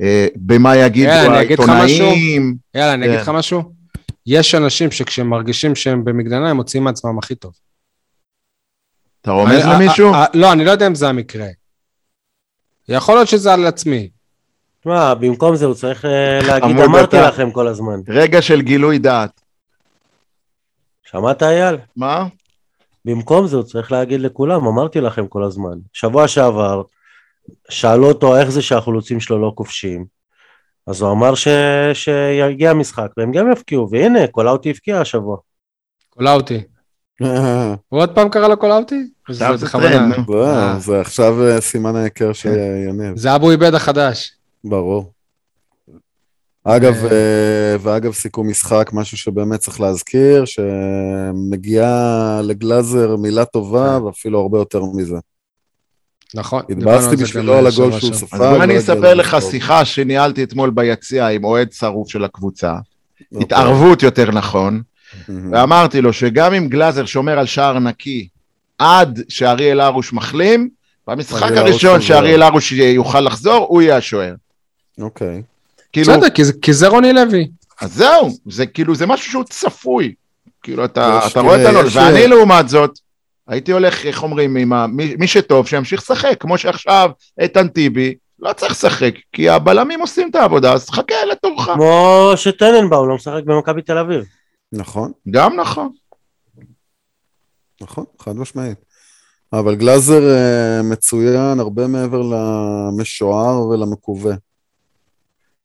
אה, 0.01 0.27
במה 0.37 0.77
יגידו. 0.77 1.11
העיתונאים. 1.11 2.57
יאללה, 2.75 2.95
אני 2.95 3.07
אגיד 3.07 3.17
כן. 3.17 3.23
לך 3.23 3.29
משהו. 3.29 3.63
יש 4.27 4.55
אנשים 4.55 4.91
שכשהם 4.91 5.29
מרגישים 5.29 5.75
שהם 5.75 6.05
במגננה, 6.05 6.51
הם 6.51 6.57
מוציאים 6.57 6.85
מעצמם 6.85 7.19
הכי 7.19 7.35
טוב. 7.35 7.53
אתה 9.23 9.31
רומז 9.31 9.67
למישהו? 9.67 10.13
אה, 10.13 10.21
אה, 10.21 10.27
לא, 10.35 10.53
אני 10.53 10.65
לא 10.65 10.71
יודע 10.71 10.87
אם 10.87 10.95
זה 10.95 11.09
המקרה. 11.09 11.47
יכול 12.89 13.15
להיות 13.15 13.29
שזה 13.29 13.53
על 13.53 13.67
עצמי. 13.67 14.11
תשמע, 14.81 15.15
במקום 15.15 15.57
זה 15.57 15.67
הוא 15.67 15.75
צריך 15.75 16.05
אה, 16.05 16.39
להגיד 16.49 16.81
אמרתי. 16.81 17.17
לכם 17.17 17.51
כל 17.51 17.69
הזמן. 17.69 18.01
רגע 18.09 18.43
של 18.43 18.63
גילוי 18.63 18.99
דעת. 18.99 19.41
שמעת 21.03 21.43
אייל? 21.43 21.77
מה? 21.97 22.27
במקום 23.05 23.47
זה 23.47 23.57
הוא 23.57 23.65
צריך 23.65 23.93
להגיד 23.93 24.21
לכולם, 24.21 24.67
אמרתי 24.67 25.01
לכם 25.01 25.27
כל 25.27 25.45
הזמן. 25.45 25.79
שבוע 25.93 26.29
שעבר, 26.29 26.83
שאלו 27.69 28.09
אותו 28.09 28.37
איך 28.37 28.51
זה 28.51 28.63
שהחלוצים 28.63 29.21
שלו 29.21 29.39
לא 29.43 29.53
כובשים, 29.55 30.05
אז 30.87 31.01
הוא 31.01 31.13
אמר 31.13 31.35
ש... 31.35 31.49
שיגיע 31.93 32.71
המשחק 32.71 33.09
והם 33.17 33.33
גם 33.33 33.53
יפקיעו, 33.53 33.89
והנה, 33.91 34.27
קולאוטי 34.27 34.71
הבקיע 34.71 35.01
השבוע. 35.01 35.37
קולאוטי. 36.11 36.61
הוא 37.89 38.01
עוד 38.01 38.15
פעם 38.15 38.29
קרא 38.29 38.49
לו 38.49 38.57
זה 39.31 39.49
בכוונה. 39.49 40.07
נו. 40.07 40.15
זהו, 40.27 40.45
אה. 40.45 40.79
זה 40.79 41.01
עכשיו 41.01 41.47
אה, 41.47 41.61
סימן 41.61 41.97
ההיכר 41.97 42.33
של 42.33 42.57
יניב, 42.89 43.17
זה 43.17 43.35
אבו 43.35 43.51
איבד 43.51 43.75
החדש. 43.75 44.33
ברור. 44.65 45.13
אגב, 46.65 47.05
אה. 47.05 47.13
אה, 47.13 47.77
ואגב 47.81 48.13
סיכום 48.13 48.49
משחק, 48.49 48.91
משהו 48.93 49.17
שבאמת 49.17 49.61
צריך 49.61 49.81
להזכיר, 49.81 50.45
שמגיעה 50.45 52.41
לגלאזר 52.45 53.17
מילה 53.17 53.45
טובה, 53.45 53.97
כן. 53.99 54.03
ואפילו 54.03 54.41
הרבה 54.41 54.59
יותר 54.59 54.83
מזה. 54.95 55.17
נכון. 56.35 56.63
התבאסתי 56.71 57.17
בשבילו 57.17 57.55
על 57.55 57.67
הגול 57.67 58.01
שהוא. 58.01 58.15
ספג. 58.15 58.35
אז 58.35 58.41
בוא 58.41 58.59
לא 58.59 58.65
אני 58.65 58.79
אספר 58.79 59.15
לך. 59.15 59.37
שיחה 59.51 59.85
שניהלתי 59.85 60.43
אתמול 60.43 60.71
ביציע 60.71 61.27
עם 61.27 61.45
אוהד 61.45 61.73
שרוף 61.73 62.09
של 62.09 62.25
הקבוצה, 62.25 62.73
אוקיי. 62.73 63.43
התערבות 63.43 64.03
יותר 64.03 64.31
נכון. 64.31 64.83
ואמרתי 65.53 66.01
לו 66.01 66.13
שגם 66.13 66.55
אם 66.55 66.69
גלאזר 66.69 67.05
שומר 67.05 67.39
על 67.39 67.47
שער 67.47 67.79
נקי 67.79 68.29
עד 68.79 69.21
שאריאל 69.29 69.81
הרוש 69.81 70.13
מחלים, 70.13 70.69
במשחק 71.09 71.53
הראשון. 71.53 72.01
שאריאל 72.01 72.43
הרוש 72.43 72.73
יוכל 72.73 73.21
לחזור, 73.21 73.67
הוא 73.69 73.83
יהיה 73.83 73.97
השוער. 73.97 74.35
אוקיי. 75.01 75.43
כאילו, 75.93 76.13
בסדר, 76.13 76.31
כי 76.31 76.45
זה- 76.45 76.53
כי 76.63 76.73
זה 76.73 76.89
רוני 76.89 77.13
לוי. 77.13 77.49
אז 77.81 77.95
זהו, 77.95 78.31
זה 78.47 78.67
כאילו, 78.67 78.95
זה 78.95 79.07
משהו 79.07 79.31
שהוא 79.31 79.45
צפוי. 79.45 80.15
כאילו, 80.63 80.85
אתה, 80.85 81.21
יש- 81.27 81.33
אתה 81.33 81.41
רואה 81.41 81.63
את 81.63 81.67
הנול, 81.67 81.87
ואני 81.93 82.27
לעומת 82.27 82.69
זאת, 82.69 82.99
הייתי 83.49 83.73
הולך, 83.73 84.07
איך 84.07 84.23
אומרים, 84.23 84.57
עם 84.57 84.73
ה... 84.73 84.87
מי, 84.87 85.15
מי 85.19 85.27
שטוב, 85.27 85.67
שימשיך 85.69 86.01
לשחק, 86.01 86.37
כמו 86.41 86.59
שעכשיו 86.59 87.11
איתן 87.41 87.69
טיבי, 87.69 88.15
לא 88.41 88.53
צריך 88.53 88.73
לשחק, 88.73 89.15
כי 89.33 89.49
הבלמים 89.49 90.01
עושים 90.01 90.31
את 90.31 90.35
העבודה, 90.35 90.73
אז 90.73 90.91
חכה 90.91 91.15
לתורך. 91.31 91.65
כמו 91.75 92.33
שטננבאום 92.37 93.09
לא 93.09 93.15
משחק 93.15 93.43
במכבי 93.45 93.83
תל 93.83 93.99
אביב. 93.99 94.25
נכון, 94.73 95.13
גם 95.31 95.61
נכון. 95.61 95.89
נכון, 97.83 98.05
חד 98.21 98.37
משמעית. 98.37 98.79
אבל 99.53 99.75
גלאזר 99.75 100.23
אה, 100.31 100.83
מצוין 100.83 101.61
הרבה 101.61 101.87
מעבר 101.87 102.23
למשוער 102.23 103.61
ולמקווה. 103.67 104.35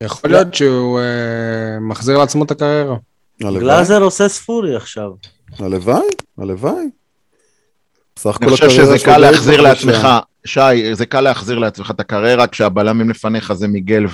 יכול 0.03 0.29
להיות 0.29 0.53
שהוא 0.55 0.99
אה, 0.99 1.79
מחזיר 1.81 2.17
לעצמו 2.17 2.43
את 2.43 2.51
הקריירה. 2.51 2.95
גלאזר 3.41 4.01
עושה 4.03 4.27
ספורי 4.29 4.75
עכשיו. 4.75 5.11
הלוואי, 5.59 6.01
הלוואי. 6.37 6.85
בסך 8.15 8.37
אני 8.41 8.45
הכל 8.47 8.49
חושב 8.49 8.65
הקריירה 8.65 8.97
שזה 8.97 9.05
קל 9.05 9.17
להחזיר 9.17 9.61
לעצמך. 9.61 10.07
שי, 10.45 10.95
זה 10.95 11.05
קל 11.05 11.21
להחזיר 11.21 11.59
לעצמך 11.59 11.91
את 11.91 11.99
הקריירה 11.99 12.47
כשהבלמים 12.47 13.09
לפניך 13.09 13.53
זה 13.53 13.67
מיגל 13.67 14.05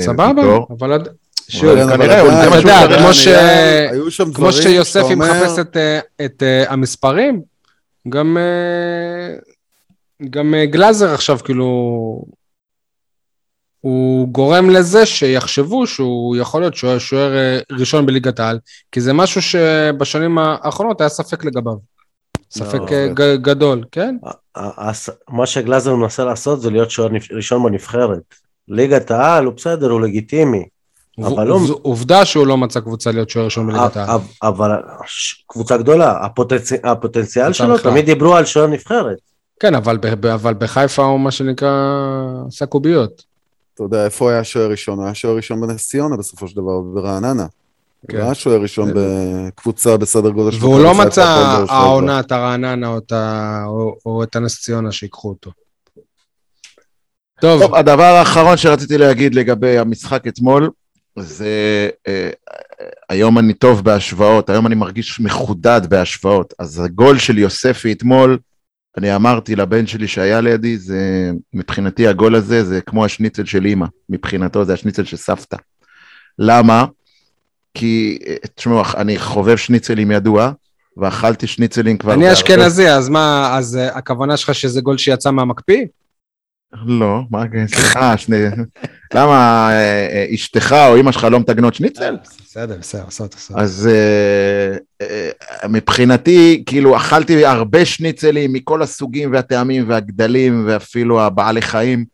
סבבה, 0.00 0.24
וויטור. 0.40 0.66
אבל 0.78 0.92
עד- 0.92 1.08
שוב, 1.50 1.74
כן, 1.76 1.88
כנראה, 1.96 2.20
אבל 2.46 2.62
זה 2.62 3.02
מה 3.02 3.12
שהוא 4.10 4.34
כמו 4.34 4.52
ש- 4.52 4.62
שיוספי 4.62 5.14
מחפש 5.14 5.58
את, 5.58 5.76
אה, 5.76 6.00
את 6.24 6.42
אה, 6.42 6.72
המספרים, 6.72 7.42
גם, 8.08 8.36
אה, 8.38 9.36
גם 10.30 10.54
גלאזר 10.64 11.14
עכשיו 11.14 11.38
כאילו, 11.44 11.64
הוא 13.80 14.28
גורם 14.28 14.70
לזה 14.70 15.06
שיחשבו 15.06 15.86
שהוא 15.86 16.36
יכול 16.36 16.60
להיות 16.62 16.74
שוער, 16.74 16.98
שוער 16.98 17.32
ראשון 17.72 18.06
בליגת 18.06 18.40
העל, 18.40 18.58
כי 18.92 19.00
זה 19.00 19.12
משהו 19.12 19.42
שבשנים 19.42 20.38
האחרונות 20.38 21.00
היה 21.00 21.08
ספק 21.08 21.44
לגביו. 21.44 21.74
ספק 22.50 22.78
לא, 22.80 23.06
ג- 23.14 23.36
גדול, 23.42 23.84
כן? 23.92 24.16
מה 25.28 25.46
שגלאזר 25.46 25.94
מנסה 25.94 26.24
לעשות 26.24 26.60
זה 26.60 26.70
להיות 26.70 26.90
שוער 26.90 27.08
ראשון 27.32 27.62
בנבחרת. 27.64 28.20
ליגת 28.68 29.10
העל 29.10 29.44
הוא 29.44 29.54
בסדר, 29.54 29.90
הוא 29.90 30.00
לגיטימי. 30.00 30.64
אבל 31.26 31.46
לא- 31.46 31.54
עובד- 31.54 31.70
עובדה 31.82 32.24
שהוא 32.24 32.46
לא 32.46 32.56
מצא 32.56 32.80
קבוצה 32.80 33.12
להיות 33.12 33.30
שוער 33.30 33.44
ראשון 33.44 33.66
בליגת 33.66 33.96
העל. 33.96 34.18
אבל- 34.42 34.70
קבוצה 35.46 35.76
גדולה, 35.76 36.24
הפוטנצ- 36.26 36.80
הפוטנציאל 36.84 37.52
שלו, 37.52 37.74
בכלל. 37.74 37.90
תמיד 37.90 38.04
דיברו 38.06 38.34
על 38.34 38.44
שוער 38.44 38.66
נבחרת. 38.66 39.16
כן, 39.60 39.74
אבל 39.74 39.96
ב- 39.96 40.26
אבל 40.26 40.54
בחיפה 40.54 41.02
הוא 41.04 41.20
מה 41.20 41.30
שנקרא 41.30 41.70
עשה 42.48 42.66
קוביות. 42.66 43.22
אתה 43.74 43.82
יודע, 43.82 44.04
איפה 44.04 44.24
הוא 44.24 44.32
היה 44.32 44.44
שוער 44.44 44.70
ראשון? 44.70 44.98
הוא 44.98 45.04
היה 45.04 45.14
שוער 45.14 45.36
ראשון 45.36 45.60
בנס 45.60 45.88
ציונה 45.88 46.16
בסופו 46.16 46.48
של 46.48 46.56
דבר, 46.56 46.80
ברעננה. 46.94 47.46
כן. 48.08 48.16
הוא 48.16 48.24
היה 48.24 48.34
שוער 48.34 48.60
ראשון 48.60 48.90
בקבוצה 48.94 49.96
בסדר 49.96 50.30
גודל 50.30 50.50
של... 50.56 50.64
והוא 50.64 50.80
לא 50.80 50.94
מצא. 50.94 51.24
העונה 51.68 52.20
את 52.20 52.32
הרעננה 52.32 52.88
או 52.88 52.98
או- 53.66 53.96
או 54.06 54.22
את 54.22 54.36
הנס 54.36 54.60
ציונה 54.60 54.92
שיקחו 54.92 55.28
אותו. 55.28 55.50
טוב, 57.40 57.62
טוב, 57.62 57.74
הדבר 57.74 58.02
האחרון 58.02 58.56
שרציתי 58.56 58.98
להגיד 58.98 59.34
לגבי 59.34 59.78
המשחק 59.78 60.26
אתמול, 60.26 60.70
זה 61.20 61.88
אה, 62.08 62.30
היום 63.08 63.38
אני 63.38 63.54
טוב 63.54 63.84
בהשוואות, 63.84 64.50
היום 64.50 64.66
אני 64.66 64.74
מרגיש 64.74 65.20
מחודד 65.20 65.80
בהשוואות. 65.88 66.54
אז 66.58 66.80
הגול 66.80 67.18
של 67.18 67.38
יוספי 67.38 67.92
אתמול, 67.92 68.38
אני 68.98 69.16
אמרתי 69.16 69.56
לבן 69.56 69.86
שלי 69.86 70.08
שהיה 70.08 70.40
לידי, 70.40 70.78
זה 70.78 71.30
מבחינתי 71.54 72.08
הגול 72.08 72.34
הזה 72.34 72.64
זה 72.64 72.80
כמו 72.80 73.04
השניצל 73.04 73.44
של 73.44 73.64
אימא, 73.64 73.86
מבחינתו 74.08 74.64
זה 74.64 74.72
השניצל 74.72 75.04
של 75.04 75.16
סבתא. 75.16 75.56
למה? 76.38 76.84
כי, 77.74 78.18
אה, 78.26 78.34
תשמעו, 78.54 78.82
אני 78.96 79.18
חובב 79.18 79.56
שניצלים 79.56 80.10
ידוע, 80.10 80.52
ואכלתי 80.96 81.46
שניצלים 81.46 81.98
כבר... 81.98 82.14
אני 82.14 82.32
אשכנזי, 82.32 82.88
אז 82.88 83.08
מה, 83.08 83.56
אז 83.58 83.76
אה, 83.76 83.96
הכוונה 83.96 84.36
שלך 84.36 84.54
שזה 84.54 84.80
גול 84.80 84.98
שיצא 84.98 85.30
מהמקפיא? 85.30 85.84
לא, 86.72 87.22
מה, 87.30 87.44
סליחה. 87.66 88.14
למה 89.14 89.68
אה, 89.72 90.26
אשתך 90.34 90.76
או 90.88 91.00
אמא 91.00 91.12
שלך 91.12 91.24
לא 91.24 91.40
מתגנות 91.40 91.74
שניצל? 91.74 92.16
בסדר, 92.44 92.76
בסדר, 92.80 93.04
עשות, 93.08 93.34
עשות. 93.34 93.56
אז 93.56 93.88
אה, 93.92 94.76
אה, 95.02 95.68
מבחינתי, 95.68 96.62
כאילו, 96.66 96.96
אכלתי 96.96 97.46
הרבה 97.46 97.84
שניצלים 97.84 98.52
מכל 98.52 98.82
הסוגים 98.82 99.32
והטעמים 99.32 99.84
והגדלים 99.88 100.64
ואפילו 100.66 101.22
הבעלי 101.22 101.62
חיים, 101.62 102.04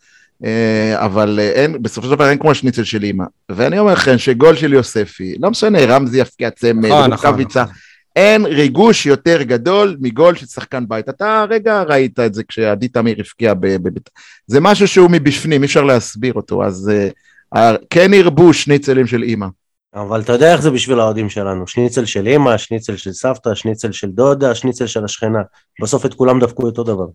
אבל 0.95 1.39
אין, 1.41 1.83
בסופו 1.83 2.07
של 2.07 2.15
דבר 2.15 2.31
אין 2.31 2.39
כמו 2.39 2.51
השניצל 2.51 2.85
של 2.85 3.03
אימא. 3.03 3.24
ואני 3.49 3.78
אומר 3.78 3.93
לכם 3.93 4.19
שגול 4.19 4.57
של 4.57 4.73
יוספי, 4.73 5.35
לא 5.41 5.51
משנה, 5.51 5.78
רמזי 5.85 6.20
יפקיע 6.20 6.51
צמד, 6.51 6.87
נכון, 6.87 7.11
נכון, 7.11 7.12
רוקאביצה, 7.12 7.62
נכון. 7.62 7.74
אין 8.16 8.47
ריגוש 8.47 9.06
יותר 9.06 9.43
גדול 9.43 9.97
מגול 10.01 10.34
של 10.34 10.47
שחקן 10.47 10.84
בית. 10.88 11.09
אתה 11.09 11.44
רגע 11.51 11.82
ראית 11.82 12.20
את 12.20 12.34
זה 12.34 12.43
כשעדי 12.44 12.88
תמיר 12.88 13.16
הבקיע 13.18 13.55
בבית... 13.55 14.10
זה 14.47 14.60
משהו 14.60 14.88
שהוא 14.88 15.10
מבפנים, 15.10 15.62
אי 15.62 15.66
אפשר 15.66 15.82
להסביר 15.82 16.34
אותו, 16.34 16.64
אז 16.64 16.90
אה, 17.55 17.76
כן 17.90 18.14
ירבו 18.14 18.55
שניצלים 18.55 19.06
של 19.06 19.22
אימא. 19.22 19.47
אבל 19.94 20.20
אתה 20.20 20.32
יודע 20.32 20.52
איך 20.52 20.60
זה 20.60 20.70
בשביל 20.70 21.01
האוהדים 21.01 21.30
שלנו, 21.30 21.66
שניצל 21.66 22.05
של 22.05 22.28
אמא, 22.28 22.56
שניצל 22.56 22.97
של 22.97 23.12
סבתא, 23.12 23.55
שניצל 23.55 23.93
של 23.93 24.09
דודה, 24.09 24.55
שניצל 24.55 24.86
של 24.86 25.05
השכנה. 25.05 25.43
בסוף 25.82 26.06
את 26.06 26.14
כולם 26.14 26.40
דפקו 26.40 26.62
אותו 26.62 26.84
דבר. 26.84 27.06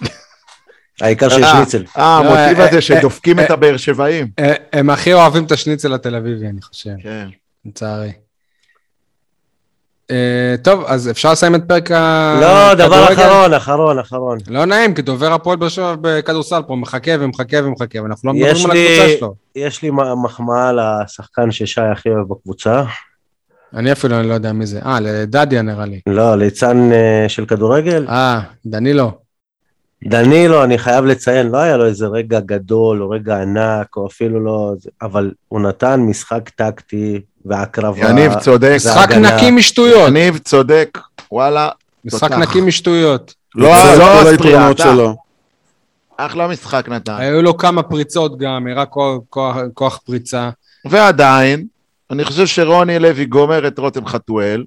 העיקר 1.00 1.28
שיש 1.28 1.42
אה, 1.42 1.56
שניצל. 1.56 1.84
אה, 1.96 2.18
המוטיב 2.18 2.60
אה, 2.60 2.68
הזה 2.68 2.80
שדופקים 2.80 3.40
את 3.40 3.50
הבאר 3.50 3.76
שבעים. 3.76 4.30
הם 4.72 4.90
הכי 4.90 5.12
אוהבים 5.12 5.44
את 5.44 5.52
השניצל 5.52 5.94
התל 5.94 6.14
אביבי, 6.14 6.46
אני 6.46 6.62
חושב, 6.62 6.90
כן. 7.02 7.28
לצערי. 7.64 8.12
אה, 10.10 10.54
טוב, 10.62 10.84
אז 10.86 11.10
אפשר 11.10 11.32
לסיים 11.32 11.54
את 11.54 11.62
פרק 11.68 11.90
לא, 11.90 12.74
דבר 12.74 12.94
הכדורגל? 12.94 13.12
אחרון, 13.12 13.54
אחרון, 13.54 13.98
אחרון. 13.98 14.38
לא 14.48 14.64
נעים, 14.64 14.94
כי 14.94 15.02
דובר 15.02 15.32
הפועל 15.32 15.56
באר 15.56 15.68
שבע 15.68 15.94
בכדורסל 16.00 16.62
פה 16.66 16.76
מחכה 16.76 17.12
ומחכה 17.20 17.56
ומחכה, 17.64 18.02
ואנחנו 18.02 18.28
לא 18.28 18.34
מדברים 18.34 18.70
על 18.70 18.70
הקבוצה 18.70 19.18
שלו. 19.18 19.34
יש 19.56 19.82
לי 19.82 19.90
מחמאה 20.24 20.72
לשחקן 20.72 21.50
ששי 21.50 21.80
הכי 21.80 22.08
אוהב 22.08 22.28
בקבוצה. 22.28 22.84
אני 23.74 23.92
אפילו 23.92 24.22
לא 24.22 24.34
יודע 24.34 24.52
מי 24.52 24.66
זה. 24.66 24.80
אה, 24.84 25.00
לדדיה 25.00 25.62
נראה 25.62 25.86
לי. 25.86 26.00
לא, 26.06 26.36
ליצן 26.36 26.92
אה, 26.92 27.28
של 27.28 27.46
כדורגל. 27.46 28.06
אה, 28.08 28.40
דנילו. 28.66 29.12
דנילו, 30.04 30.64
אני 30.64 30.78
חייב 30.78 31.04
לציין, 31.04 31.48
לא 31.48 31.58
היה 31.58 31.76
לו 31.76 31.86
איזה 31.86 32.06
רגע 32.06 32.40
גדול 32.40 33.02
או 33.02 33.10
רגע 33.10 33.42
ענק, 33.42 33.96
או 33.96 34.06
אפילו 34.06 34.44
לא... 34.44 34.72
אבל 35.02 35.30
הוא 35.48 35.60
נתן 35.60 36.00
משחק 36.00 36.48
טקטי 36.48 37.20
והקרבה. 37.44 38.08
יניב 38.10 38.34
צודק, 38.34 38.72
משחק. 38.76 39.10
נקי 39.12 39.50
משטויות. 39.50 40.08
יניב 40.08 40.38
צודק, 40.38 40.98
וואלה, 41.32 41.68
משחק. 42.04 42.32
נקי 42.32 42.60
משטויות. 42.60 43.34
לא 43.54 43.68
ניצל 43.68 43.92
את 43.94 43.98
לא 43.98 44.04
כל 44.04 44.28
הספרייה. 44.28 44.70
שלו. 44.76 45.16
אחלה 46.16 46.48
משחק 46.48 46.88
נתן. 46.88 47.14
היו 47.18 47.42
לו 47.42 47.56
כמה 47.56 47.82
פריצות 47.82 48.38
גם, 48.38 48.66
הראה 48.66 48.86
כוח- 48.86 49.18
כוח- 49.30 49.56
כוח 49.74 50.00
פריצה. 50.06 50.50
ועדיין, 50.84 51.66
אני 52.10 52.24
חושב 52.24 52.46
שרוני 52.46 52.98
לוי 52.98 53.24
גומר 53.24 53.66
את 53.68 53.78
רותם 53.78 54.06
חתואל, 54.06 54.64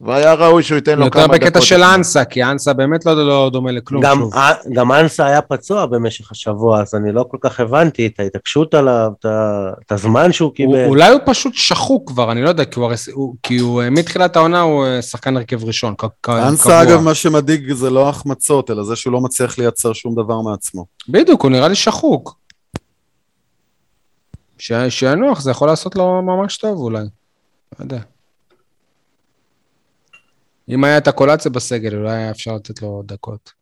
והיה 0.00 0.34
ראוי 0.34 0.62
שהוא 0.62 0.76
ייתן 0.76 0.98
לו 0.98 1.10
כמה 1.10 1.22
יותר 1.22 1.32
דקות. 1.34 1.46
בקטע 1.46 1.60
של 1.60 1.82
אנסה, 1.82 2.24
כי 2.24 2.44
אנסה 2.44 2.72
באמת 2.72 3.06
לא- 3.06 3.26
לא 3.28 3.50
דומה 3.52 3.72
לכלום. 3.72 4.02
גם, 4.02 4.18
שוב. 4.18 4.34
אה, 4.34 4.52
גם 4.72 4.92
אנסה 4.92 5.26
היה 5.26 5.42
פצוע 5.42 5.86
במשך 5.86 6.32
השבוע, 6.32 6.80
אז 6.80 6.94
אני 6.94 7.12
לא 7.12 7.24
כל 7.30 7.36
כך 7.40 7.60
הבנתי 7.60 8.06
את 8.06 8.20
ההתעקשות 8.20 8.74
עליו, 8.74 9.10
את 9.20 9.26
את 9.86 9.92
הזמן 9.92 10.32
שהוא 10.32 10.46
הוא- 10.46 10.54
קיבל. 10.56 10.84
אולי 10.86 11.10
הוא 11.10 11.20
פשוט 11.26 11.54
שחוק 11.54 12.10
כבר, 12.10 12.32
אני 12.32 12.42
לא 12.42 12.48
יודע, 12.48 12.64
כי 12.64 12.80
הוא, 12.80 12.90
הוא- 13.12 13.34
כי 13.42 13.58
הוא 13.58 13.82
אה, 13.82 13.90
מתחילת 13.90 14.36
העונה 14.36 14.60
הוא 14.60 14.86
אה, 14.86 15.02
שחקן 15.02 15.36
הרכב 15.36 15.64
ראשון, 15.64 15.94
אנסה, 16.28 16.62
קבוע. 16.64 16.82
אגב, 16.82 17.00
מה 17.00 17.14
שמדאיג 17.14 17.72
זה 17.72 17.90
לא 17.90 18.08
החמצות, 18.08 18.70
אלא 18.70 18.84
זה 18.84 18.96
שהוא 18.96 19.12
לא 19.12 19.20
מצליח 19.20 19.58
לייצר 19.58 19.92
שום 19.92 20.14
דבר 20.14 20.40
מעצמו. 20.40 20.86
בדיוק, 21.08 21.42
הוא 21.42 21.50
נראה 21.50 21.68
לי 21.68 21.74
שחוק. 21.74 22.34
ש- 24.58 24.72
שינוח, 24.88 25.40
זה 25.40 25.50
יכול 25.50 25.68
לעשות 25.68 25.96
לו 25.96 26.22
ממש 26.22 26.56
טוב 26.56 26.78
אולי. 26.78 26.98
לא 27.78 27.84
יודע. 27.84 27.98
אם 30.68 30.84
היה 30.84 30.98
את 30.98 31.08
הקולציה 31.08 31.50
בסגל, 31.50 31.96
אולי 31.96 32.16
היה 32.16 32.30
אפשר 32.30 32.54
לתת 32.54 32.82
לו 32.82 33.02
דקות. 33.06 33.52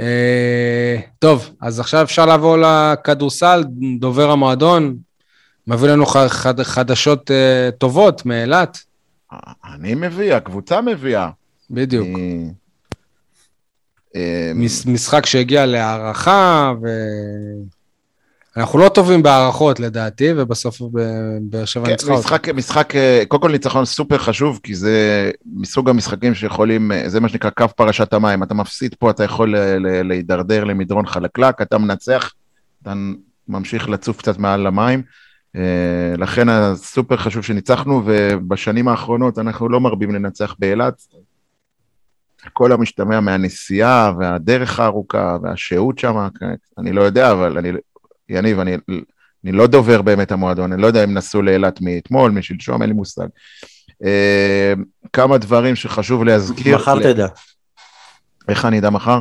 אה, 0.00 0.96
טוב, 1.18 1.50
אז 1.60 1.80
עכשיו 1.80 2.02
אפשר 2.02 2.26
לעבור 2.26 2.56
לכדורסל, 2.56 3.64
דובר 3.98 4.30
המועדון, 4.30 4.96
מביא 5.66 5.88
לנו 5.88 6.06
חד, 6.06 6.62
חדשות 6.62 7.30
אה, 7.30 7.70
טובות 7.78 8.26
מאילת, 8.26 8.78
אני 9.64 9.94
מביא, 9.94 10.34
הקבוצה 10.34 10.80
מביאה. 10.80 11.30
בדיוק. 11.70 12.08
אה, 14.16 14.52
משחק 14.86 15.26
שהגיע 15.26 15.66
להערכה, 15.66 16.72
ואנחנו 18.56 18.78
לא 18.78 18.88
טובים 18.88 19.22
בהערכות 19.22 19.80
לדעתי, 19.80 20.28
ובסוף 20.36 20.80
באר 21.40 21.64
שבע 21.64 21.84
כן, 21.84 21.90
ניצחה 21.90 22.10
אותה. 22.12 22.20
משחק, 22.20 22.48
משחק, 22.48 22.96
אה, 22.96 23.22
קודם 23.28 23.42
כל 23.42 23.52
ניצחון 23.52 23.84
סופר 23.84 24.18
חשוב, 24.18 24.60
כי 24.62 24.74
זה 24.74 25.30
מסוג 25.56 25.88
המשחקים 25.88 26.34
שיכולים, 26.34 26.92
אה, 26.92 27.08
זה 27.08 27.20
מה 27.20 27.28
שנקרא 27.28 27.50
קו 27.50 27.64
פרשת 27.76 28.12
המים. 28.12 28.42
אתה 28.42 28.54
מפסיד 28.54 28.94
פה, 28.98 29.10
אתה 29.10 29.24
יכול 29.24 29.56
ל- 29.56 30.02
להידרדר 30.08 30.64
למדרון 30.64 31.06
חלקלק, 31.06 31.62
אתה 31.62 31.78
מנצח, 31.78 32.32
אתה 32.82 32.92
ממשיך 33.48 33.88
לצוף 33.88 34.18
קצת 34.18 34.38
מעל 34.38 34.60
למים. 34.60 35.02
אה, 35.56 35.62
לכן 36.18 36.48
הסופר 36.48 37.16
חשוב 37.16 37.42
שניצחנו, 37.42 38.02
ובשנים 38.04 38.88
האחרונות 38.88 39.38
אנחנו 39.38 39.68
לא 39.68 39.80
מרבים 39.80 40.14
לנצח 40.14 40.54
באילת. 40.58 41.02
כל 42.52 42.72
המשתמע 42.72 43.20
מהנסיעה 43.20 44.12
והדרך 44.18 44.80
הארוכה 44.80 45.36
והשהות 45.42 45.98
שם, 45.98 46.28
אני 46.78 46.92
לא 46.92 47.02
יודע, 47.02 47.32
אבל 47.32 47.58
אני, 47.58 47.72
יניב, 48.28 48.58
אני, 48.60 48.76
אני 49.44 49.52
לא 49.52 49.66
דובר 49.66 50.02
באמת 50.02 50.32
המועדון, 50.32 50.72
אני 50.72 50.82
לא 50.82 50.86
יודע 50.86 51.04
אם 51.04 51.14
נסעו 51.14 51.42
לאילת 51.42 51.80
מאתמול, 51.80 52.30
משלשום, 52.30 52.82
אין 52.82 52.90
לי 52.90 52.96
מושג. 52.96 53.26
אה, 54.04 54.72
כמה 55.12 55.38
דברים 55.38 55.76
שחשוב 55.76 56.24
להזכיר. 56.24 56.76
מחר 56.76 56.94
ל- 56.94 57.02
תדע, 57.02 57.26
איך 58.48 58.64
אני 58.64 58.78
אדע 58.78 58.90
מחר? 58.90 59.20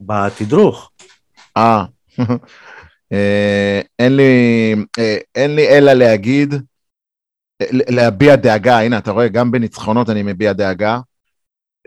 בתדרוך. 0.00 0.90
אה, 1.56 1.84
אה, 3.12 3.80
אין 3.98 4.16
לי, 4.16 4.74
אה, 4.98 5.16
אין 5.34 5.56
לי 5.56 5.68
אלא 5.68 5.92
להגיד, 5.92 6.54
להביע 7.72 8.36
דאגה, 8.36 8.78
הנה 8.80 8.98
אתה 8.98 9.10
רואה, 9.10 9.28
גם 9.28 9.50
בניצחונות 9.50 10.10
אני 10.10 10.22
מביע 10.22 10.52
דאגה, 10.52 11.00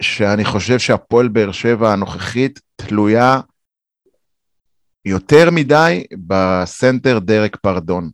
שאני 0.01 0.45
חושב 0.45 0.79
שהפועל 0.79 1.27
באר 1.27 1.51
שבע 1.51 1.91
הנוכחית 1.93 2.59
תלויה 2.75 3.39
יותר 5.05 5.51
מדי 5.51 6.03
בסנטר 6.27 7.19
דרק 7.19 7.55
פרדון. 7.55 8.09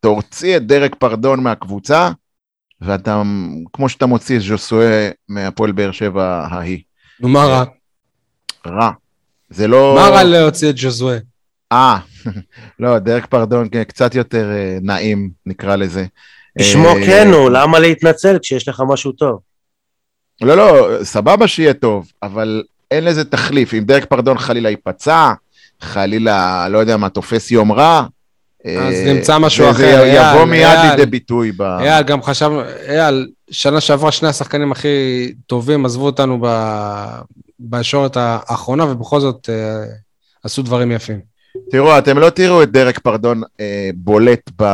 תוציא 0.00 0.56
את 0.56 0.66
דרק 0.66 0.94
פרדון 0.94 1.42
מהקבוצה, 1.42 2.10
ואתה, 2.80 3.22
כמו 3.72 3.88
שאתה 3.88 4.06
מוציא 4.06 4.36
את 4.36 4.42
ז'וסואה 4.42 5.10
מהפועל 5.28 5.72
באר 5.72 5.92
שבע 5.92 6.46
ההיא. 6.50 6.82
נו, 7.20 7.28
מה 7.28 7.44
רע? 7.44 7.64
רע. 8.66 8.90
זה 9.50 9.68
לא... 9.68 9.94
מה 9.94 10.08
רע 10.08 10.24
להוציא 10.24 10.70
את 10.70 10.78
ז'וזואה? 10.78 11.18
אה, 11.72 11.98
לא, 12.80 12.98
דרק 12.98 13.26
פרדון 13.26 13.68
קצת 13.68 14.14
יותר 14.14 14.50
אה, 14.50 14.78
נעים, 14.82 15.30
נקרא 15.46 15.76
לזה. 15.76 16.06
כשמו 16.58 16.88
אה, 16.88 17.06
כן 17.06 17.28
הוא, 17.32 17.50
למה 17.50 17.78
להתנצל 17.78 18.38
כשיש 18.42 18.68
לך 18.68 18.82
משהו 18.88 19.12
טוב? 19.12 19.40
לא, 20.40 20.56
לא, 20.56 20.88
סבבה 21.04 21.48
שיהיה 21.48 21.74
טוב, 21.74 22.12
אבל 22.22 22.62
אין 22.90 23.04
לזה 23.04 23.24
תחליף. 23.24 23.74
אם 23.74 23.84
דרק 23.84 24.04
פרדון 24.04 24.38
חלילה 24.38 24.70
ייפצע, 24.70 25.32
חלילה, 25.80 26.68
לא 26.68 26.78
יודע 26.78 26.96
מה, 26.96 27.08
תופס 27.08 27.50
יום 27.50 27.72
רע, 27.72 28.06
אז 28.64 28.94
אה, 28.94 29.12
נמצא 29.12 29.38
משהו 29.38 29.70
אחר, 29.70 29.76
זה 29.76 30.06
יבוא 30.06 30.20
אייל, 30.20 30.44
מיד 30.44 30.64
אייל. 30.64 30.90
לידי 30.90 31.06
ביטוי 31.06 31.52
ב... 31.52 31.62
אייל, 31.62 32.02
גם 32.02 32.22
חשבנו, 32.22 32.62
אייל, 32.88 33.28
שנה 33.50 33.80
שעברה 33.80 34.12
שני 34.12 34.28
השחקנים 34.28 34.72
הכי 34.72 34.88
טובים 35.46 35.84
עזבו 35.84 36.06
אותנו 36.06 36.38
ב- 36.42 37.20
בישורת 37.58 38.16
האחרונה, 38.16 38.84
ובכל 38.84 39.20
זאת 39.20 39.50
אה, 39.52 39.84
עשו 40.44 40.62
דברים 40.62 40.92
יפים. 40.92 41.20
תראו, 41.70 41.98
אתם 41.98 42.18
לא 42.18 42.30
תראו 42.30 42.62
את 42.62 42.72
דרק 42.72 42.98
פרדון 42.98 43.42
אה, 43.60 43.90
בולט 43.94 44.50
ב, 44.62 44.64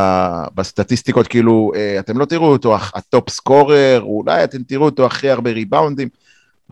בסטטיסטיקות, 0.55 1.27
כאילו, 1.29 1.73
אה, 1.77 1.99
אתם 1.99 2.19
לא 2.19 2.25
תראו 2.25 2.47
אותו 2.47 2.77
ה 2.95 3.04
top 3.04 3.31
scorer, 3.31 4.01
אולי 4.03 4.45
אתם 4.45 4.63
תראו 4.63 4.85
אותו 4.85 5.07
הכי 5.07 5.31
הרבה 5.31 5.51
ריבאונדים, 5.51 6.09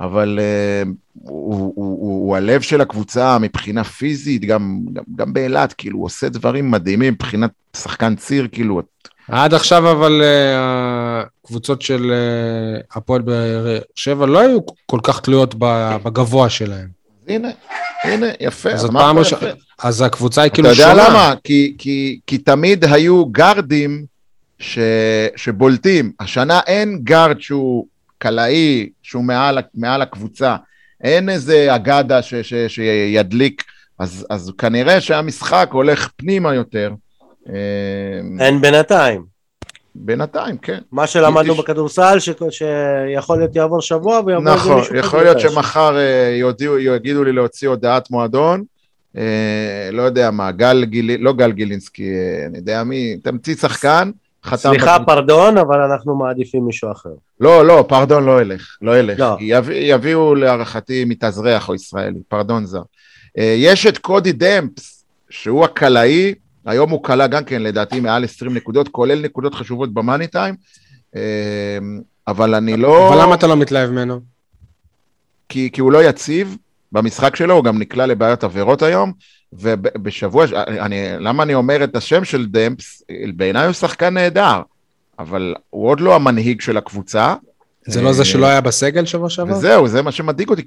אבל 0.01 0.39
אה, 0.43 0.82
הוא, 1.23 1.55
הוא, 1.55 1.73
הוא, 1.77 2.27
הוא 2.27 2.36
הלב 2.36 2.60
של 2.60 2.81
הקבוצה 2.81 3.39
מבחינה 3.39 3.85
פיזית, 3.85 4.44
גם, 4.44 4.81
גם, 4.93 5.02
גם 5.16 5.32
באילת, 5.32 5.73
כאילו, 5.73 5.98
הוא 5.98 6.06
עושה 6.06 6.28
דברים 6.28 6.70
מדהימים 6.70 7.12
מבחינת 7.12 7.51
שחקן 7.77 8.16
ציר, 8.16 8.48
כאילו, 8.52 8.82
עד 9.28 9.55
עכשיו 9.55 9.90
אבל 9.90 10.23
אה, 10.24 11.23
הקבוצות 11.44 11.82
של 11.82 12.12
אה, 12.12 12.81
הפועל 12.97 13.23
באר 13.23 13.78
שבע 13.94 14.27
לא 14.27 14.40
היו 14.40 14.59
כל 14.86 15.01
כך 15.02 15.20
תלויות 15.20 15.55
בגבוה 16.05 16.48
שלהם. 16.48 16.89
הנה, 17.28 17.48
הנה, 18.05 18.27
יפה, 18.40 18.70
אז 18.70 18.86
פעם 18.86 19.19
יפה. 19.19 19.36
ראשונה, 19.36 19.52
אז 19.82 20.02
הקבוצה 20.02 20.43
היא 20.43 20.47
אתה 20.47 20.55
כאילו 20.55 20.69
יודע 20.69 20.90
שונה. 20.90 21.09
למה? 21.09 21.35
כי, 21.44 21.74
כי, 21.78 22.20
כי 22.27 22.39
תמיד 22.39 22.85
היו 22.85 23.27
גארדים 23.27 24.05
ש, 24.59 24.78
שבולטים. 25.36 26.12
השנה 26.20 26.60
אין 26.66 27.01
גארד 27.02 27.40
שהוא 27.40 27.86
קלעי, 28.22 28.88
שהוא 29.02 29.24
מעל, 29.24 29.58
מעל 29.74 30.02
הקבוצה. 30.02 30.56
אין 31.04 31.28
איזה 31.28 31.74
אגדה 31.74 32.22
ש, 32.22 32.34
ש, 32.34 32.54
שידליק, 32.68 33.62
אז, 33.98 34.26
אז 34.30 34.52
כנראה 34.58 35.00
שהמשחק 35.00 35.68
הולך 35.72 36.08
פנימה 36.16 36.54
יותר. 36.54 36.92
אה, 37.48 37.54
אין 38.46 38.60
בינתיים. 38.60 39.24
בינתיים, 39.94 40.56
כן. 40.56 40.78
מה 40.92 41.06
שלמדנו 41.06 41.52
יש- 41.52 41.58
בכדורסל, 41.58 42.18
ש- 42.18 42.30
שיכול 42.50 43.38
להיות 43.38 43.56
יעבור 43.56 43.80
שבוע 43.80 44.20
ויבוא 44.26 44.32
איזה 44.52 44.54
נכון, 44.54 44.78
מישהו 44.78 44.96
יכול 44.96 45.22
להיות. 45.22 45.40
שמחר 45.40 45.96
אה, 45.98 46.36
יודיעו, 46.40 46.78
יגידו 46.78 47.24
לי 47.24 47.32
להוציא 47.32 47.68
הודעת 47.68 48.10
מועדון, 48.10 48.62
אה, 49.16 49.22
לא 49.92 50.02
יודע 50.02 50.30
מה, 50.30 50.52
גל 50.52 50.84
גיל... 50.84 51.10
לא 51.20 51.32
גל 51.32 51.52
גילינסקי, 51.52 52.10
אה, 52.14 52.46
אני 52.46 52.58
יודע 52.58 52.84
מי, 52.84 53.16
תמציא 53.24 53.54
שחקן, 53.54 54.10
חתם... 54.44 54.56
סליחה, 54.56 54.98
בקבוצה. 54.98 55.05
פרדון, 55.05 55.59
אבל 55.59 55.81
אנחנו 55.81 56.16
מעדיפים 56.16 56.64
מישהו 56.64 56.93
אחר. 56.93 57.10
לא, 57.40 57.66
לא, 57.66 57.85
פרדון 57.89 58.24
לא 58.24 58.43
ילך, 58.43 58.77
לא 58.82 58.98
ילך. 58.98 59.20
לא. 59.20 59.36
יביא, 59.40 59.94
יביאו 59.94 60.35
להערכתי 60.35 61.05
מתאזרח 61.05 61.69
או 61.69 61.74
ישראלי, 61.74 62.19
פרדון 62.28 62.66
זר. 62.66 62.82
אה, 63.39 63.55
יש 63.59 63.86
את 63.86 63.98
קודי 63.98 64.32
דמפס, 64.32 65.05
שהוא 65.31 65.64
הקלעי, 65.64 66.35
היום 66.66 66.90
הוא 66.90 67.05
קלע 67.05 67.27
גם 67.27 67.44
כן 67.44 67.62
לדעתי 67.62 68.01
מעל 68.01 68.24
20 68.24 68.55
נקודות, 68.55 68.89
כולל 68.89 69.20
נקודות 69.20 69.55
חשובות 69.55 69.94
במאני 69.94 70.27
טיים, 70.27 70.55
אה, 71.16 71.78
אבל 72.28 72.55
אני 72.55 72.77
לא... 72.77 73.09
אבל 73.09 73.23
למה 73.23 73.35
אתה 73.35 73.47
לא 73.47 73.56
מתלהב 73.56 73.90
ממנו? 73.90 74.20
כי, 75.48 75.70
כי 75.73 75.81
הוא 75.81 75.93
לא 75.93 76.05
יציב 76.05 76.56
במשחק 76.93 77.36
שלו, 77.36 77.55
הוא 77.55 77.64
גם 77.64 77.78
נקלע 77.78 78.06
לבעיות 78.06 78.44
עבירות 78.44 78.82
היום, 78.82 79.12
ובשבוע, 79.52 80.46
אני, 80.56 80.96
למה 81.18 81.42
אני 81.42 81.54
אומר 81.54 81.84
את 81.84 81.96
השם 81.96 82.24
של 82.24 82.46
דמפס? 82.46 83.02
בעיניי 83.36 83.64
הוא 83.64 83.72
שחקן 83.72 84.14
נהדר, 84.14 84.62
אבל 85.18 85.54
הוא 85.70 85.88
עוד 85.88 86.00
לא 86.00 86.14
המנהיג 86.14 86.60
של 86.60 86.76
הקבוצה. 86.76 87.34
זה 87.86 88.02
לא 88.02 88.12
זה 88.12 88.24
שלא 88.24 88.46
היה 88.46 88.60
בסגל 88.60 89.04
שבוע 89.04 89.30
שעבר? 89.30 89.52
וזהו, 89.52 89.88
זה 89.88 90.02
מה 90.02 90.12
שמדאיג 90.12 90.48
אותי, 90.48 90.62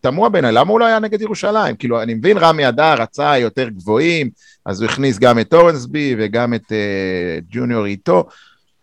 תמוה 0.00 0.28
בעיניי, 0.28 0.52
למה 0.52 0.70
הוא 0.70 0.80
לא 0.80 0.84
היה 0.84 0.98
נגד 0.98 1.20
ירושלים? 1.20 1.76
כאילו, 1.76 2.02
אני 2.02 2.14
מבין, 2.14 2.38
רמי 2.38 2.68
אדר 2.68 2.94
רצה 3.02 3.38
יותר 3.38 3.68
גבוהים, 3.68 4.30
אז 4.66 4.82
הוא 4.82 4.90
הכניס 4.90 5.18
גם 5.18 5.38
את 5.38 5.54
אורנסבי 5.54 6.14
וגם 6.18 6.54
את 6.54 6.72
אה, 6.72 7.38
ג'וניור 7.50 7.84
איתו, 7.84 8.24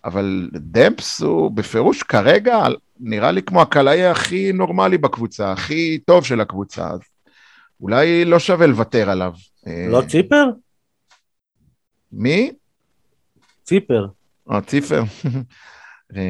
אבל 0.06 0.50
דמפס 0.54 1.22
הוא 1.22 1.52
בפירוש 1.52 2.04
כרגע 2.04 2.64
נראה 3.00 3.32
לי 3.32 3.42
כמו 3.42 3.62
הקלעי 3.62 4.06
הכי 4.06 4.52
נורמלי 4.54 4.98
בקבוצה, 4.98 5.52
הכי 5.52 6.00
טוב 6.06 6.26
של 6.26 6.42
הקבוצה, 6.42 6.88
אז 6.90 7.00
אולי 7.82 8.26
לא 8.26 8.40
שווה 8.40 8.68
לוותר 8.68 9.10
עליו. 9.10 9.34
אה, 9.68 9.86
לא 9.90 10.02
ציפר? 10.08 10.46
מי? 12.12 12.52
ציפר. 13.64 14.08
אה, 14.52 14.62
ציפר. 14.62 15.04
אה, 16.16 16.22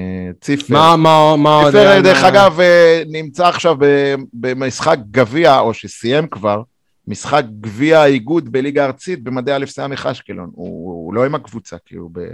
ציפר. 0.41 0.74
מה, 0.74 0.95
מה, 0.98 1.36
מה 1.38 1.56
עוד 1.56 1.65
ציפר, 1.72 1.88
היה? 1.88 2.02
דרך 2.02 2.22
מה- 2.22 2.28
אגב, 2.30 2.60
אה, 2.60 3.03
נמצא 3.07 3.48
עכשיו 3.48 3.76
ב- 3.80 4.15
במשחק 4.34 4.98
גביע, 5.11 5.60
או 5.60 5.74
שסיים 5.74 6.28
כבר, 6.28 6.61
משחק 7.07 7.44
גביע 7.61 7.99
האיגוד 7.99 8.52
בליגה 8.52 8.84
הארצית 8.84 9.24
במדי 9.24 9.53
א' 9.53 9.65
סמך 9.65 10.06
אשקלון. 10.06 10.49
הוא 10.53 10.68
הוא 11.06 11.14
לא 11.14 11.26
עם 11.26 11.36
הקבוצה, 11.36 11.78
כי 11.86 11.95
הוא 11.95 12.10
ב... 12.14 12.19
לא 12.19 12.26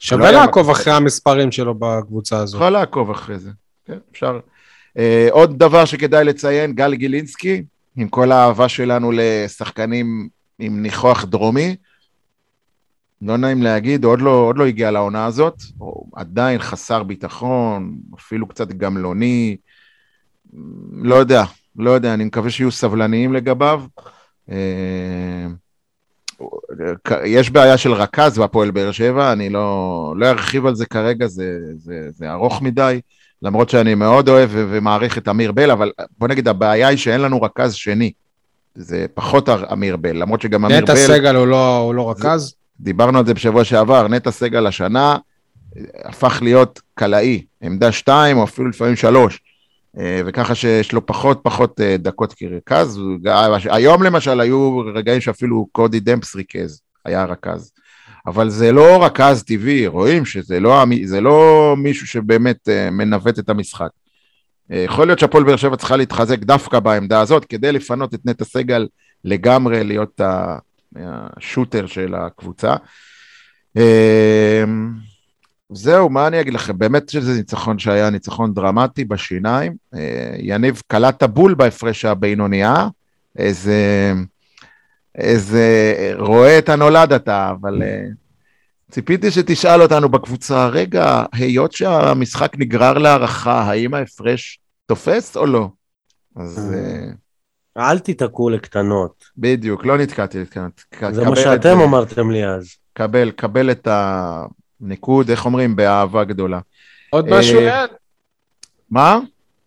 שווה 0.00 0.28
היה 0.28 0.40
לעקוב. 0.40 0.70
אחרי 0.70 0.92
המספרים 0.92 1.52
שלו 1.52 1.74
בקבוצה 1.74 2.38
הזאת. 2.38 2.56
יכול 2.60 2.70
לעקוב 2.70 3.10
אחרי 3.10 3.38
זה. 3.38 3.50
כן, 3.86 3.98
אפשר. 4.12 4.40
אה, 4.98 5.28
עוד 5.30 5.58
דבר 5.58 5.84
שכדאי 5.84 6.24
לציין, 6.24 6.72
גל 6.72 6.94
גילינסקי, 6.94 7.62
עם 7.96 8.08
כל 8.08 8.32
האהבה 8.32 8.68
שלנו 8.68 9.12
לשחקנים 9.14 10.28
עם 10.58 10.82
ניחוח 10.82 11.24
דרומי, 11.24 11.76
לא 13.22 13.36
נעים 13.36 13.62
להגיד, 13.62 14.04
עוד 14.04 14.20
לא, 14.20 14.30
עוד 14.30 14.58
לא 14.58 14.66
הגיע 14.66 14.90
לעונה 14.90 15.26
הזאת, 15.26 15.62
הוא 15.78 16.06
עדיין 16.16 16.58
חסר 16.58 17.02
ביטחון, 17.02 17.98
אפילו 18.18 18.48
קצת 18.48 18.68
גמלוני, 18.68 19.56
לא 20.92 21.14
יודע, 21.14 21.44
לא 21.76 21.90
יודע, 21.90 22.14
אני 22.14 22.24
מקווה 22.24 22.50
שיהיו 22.50 22.70
סבלניים 22.70 23.32
לגביו. 23.32 23.82
אה, 24.50 25.46
יש 27.24 27.50
בעיה 27.50 27.78
של 27.78 27.92
רכז 27.92 28.38
בהפועל 28.38 28.70
באר 28.70 28.92
שבע, 28.92 29.32
אני 29.32 29.50
לא, 29.50 30.14
לא 30.16 30.26
ארחיב 30.26 30.66
על 30.66 30.74
זה 30.74 30.86
כרגע, 30.86 31.26
זה, 31.26 31.58
זה, 31.74 32.08
זה 32.10 32.32
ארוך 32.32 32.62
מדי, 32.62 33.00
למרות 33.42 33.70
שאני 33.70 33.94
מאוד 33.94 34.28
אוהב 34.28 34.50
ומעריך 34.52 35.18
את 35.18 35.28
אמיר 35.28 35.52
בל, 35.52 35.70
אבל 35.70 35.92
בוא 36.18 36.28
נגיד, 36.28 36.48
הבעיה 36.48 36.88
היא 36.88 36.98
שאין 36.98 37.20
לנו 37.20 37.42
רכז 37.42 37.74
שני. 37.74 38.12
זה 38.74 39.06
פחות 39.14 39.48
אמיר 39.48 39.96
בל, 39.96 40.16
למרות 40.16 40.40
שגם 40.40 40.64
אמיר 40.64 40.80
נטע 40.80 40.94
בל, 40.94 41.06
סגל 41.06 41.36
הוא 41.36 41.46
לא, 41.46 41.76
הוא 41.78 41.94
לא 41.94 42.10
רכז? 42.10 42.54
דיברנו 42.80 43.18
על 43.18 43.26
זה 43.26 43.34
בשבוע 43.34 43.64
שעבר, 43.64 44.08
נטע 44.08 44.30
סגל 44.30 44.66
השנה 44.66 45.16
אה, 45.76 45.82
הפך 46.04 46.38
להיות 46.42 46.80
קלעי, 46.94 47.44
עמדה 47.62 47.92
שתיים 47.92 48.38
או 48.38 48.44
אפילו 48.44 48.68
לפעמים 48.68 48.96
שלוש, 48.96 49.40
אה, 49.98 50.20
וככה 50.26 50.54
שיש 50.54 50.92
לו 50.92 51.06
פחות 51.06 51.40
פחות 51.42 51.80
אה, 51.80 51.96
דקות 51.96 52.32
כרכז. 52.32 53.00
היום 53.70 54.02
למשל 54.02 54.40
היו 54.40 54.78
רגעים 54.94 55.20
שאפילו 55.20 55.66
קודי 55.72 56.00
דמפס 56.00 56.36
ריכז, 56.36 56.80
היה 57.04 57.24
רכז. 57.24 57.72
אבל 58.26 58.50
זה 58.50 58.72
לא 58.72 59.04
רכז 59.04 59.42
טבעי, 59.42 59.86
רואים 59.86 60.24
שזה 60.24 60.60
לא, 60.60 60.84
לא 61.22 61.74
מישהו 61.78 62.06
שבאמת 62.06 62.68
אה, 62.68 62.90
מנווט 62.90 63.38
את 63.38 63.48
המשחק. 63.48 63.88
אה, 64.72 64.78
יכול 64.78 65.06
להיות 65.06 65.18
שהפועל 65.18 65.44
באר 65.44 65.56
שבע 65.56 65.76
צריכה 65.76 65.96
להתחזק 65.96 66.38
דווקא 66.38 66.80
בעמדה 66.80 67.20
הזאת, 67.20 67.44
כדי 67.44 67.72
לפנות 67.72 68.14
את 68.14 68.20
נטע 68.24 68.44
סגל 68.44 68.86
לגמרי 69.24 69.84
להיות 69.84 70.20
השוטר 70.96 71.86
של 71.86 72.14
הקבוצה. 72.14 72.74
אה, 73.76 74.64
זהו, 75.70 76.10
מה 76.10 76.26
אני 76.26 76.40
אגיד 76.40 76.54
לכם? 76.54 76.78
באמת 76.78 77.08
שזה 77.08 77.34
ניצחון 77.34 77.78
שהיה 77.78 78.10
ניצחון 78.10 78.54
דרמטי 78.54 79.04
בשיניים. 79.04 79.74
יניב 80.38 80.82
קלט 80.86 81.22
בול 81.22 81.54
בהפרש 81.54 82.04
הבינונייה. 82.04 82.88
איזה... 83.38 84.12
איזה... 85.16 86.12
רואה 86.18 86.58
את 86.58 86.68
הנולד 86.68 87.12
אתה, 87.12 87.50
אבל 87.50 87.82
אה, 87.82 88.04
ציפיתי 88.90 89.30
שתשאל 89.30 89.82
אותנו 89.82 90.08
בקבוצה, 90.08 90.68
רגע, 90.68 91.24
היות 91.32 91.72
שהמשחק 91.72 92.52
נגרר 92.58 92.98
להערכה, 92.98 93.62
האם 93.62 93.94
ההפרש 93.94 94.58
תופס 94.86 95.36
או 95.36 95.46
לא? 95.46 95.68
אז 96.36 96.74
אה, 96.74 97.90
אל 97.90 97.98
תיתקעו 97.98 98.50
לקטנות. 98.50 99.24
בדיוק, 99.36 99.86
לא 99.86 99.98
נתקעתי, 99.98 100.40
נתקעתי. 100.40 101.14
זה 101.14 101.24
מה 101.24 101.32
את 101.32 101.36
שאתם. 101.36 101.80
אמרתם 101.80 102.30
לי 102.30 102.46
אז. 102.46 102.76
קבל, 102.92 103.30
קבל 103.30 103.70
את 103.70 103.88
הניקוד, 103.90 105.30
איך 105.30 105.46
אומרים? 105.46 105.76
באהבה 105.76 106.24
גדולה. 106.24 106.60
עוד 107.10 107.28
אה, 107.28 107.38
משהו, 107.38 107.60
יעד? 107.60 107.90
מה? 108.90 109.18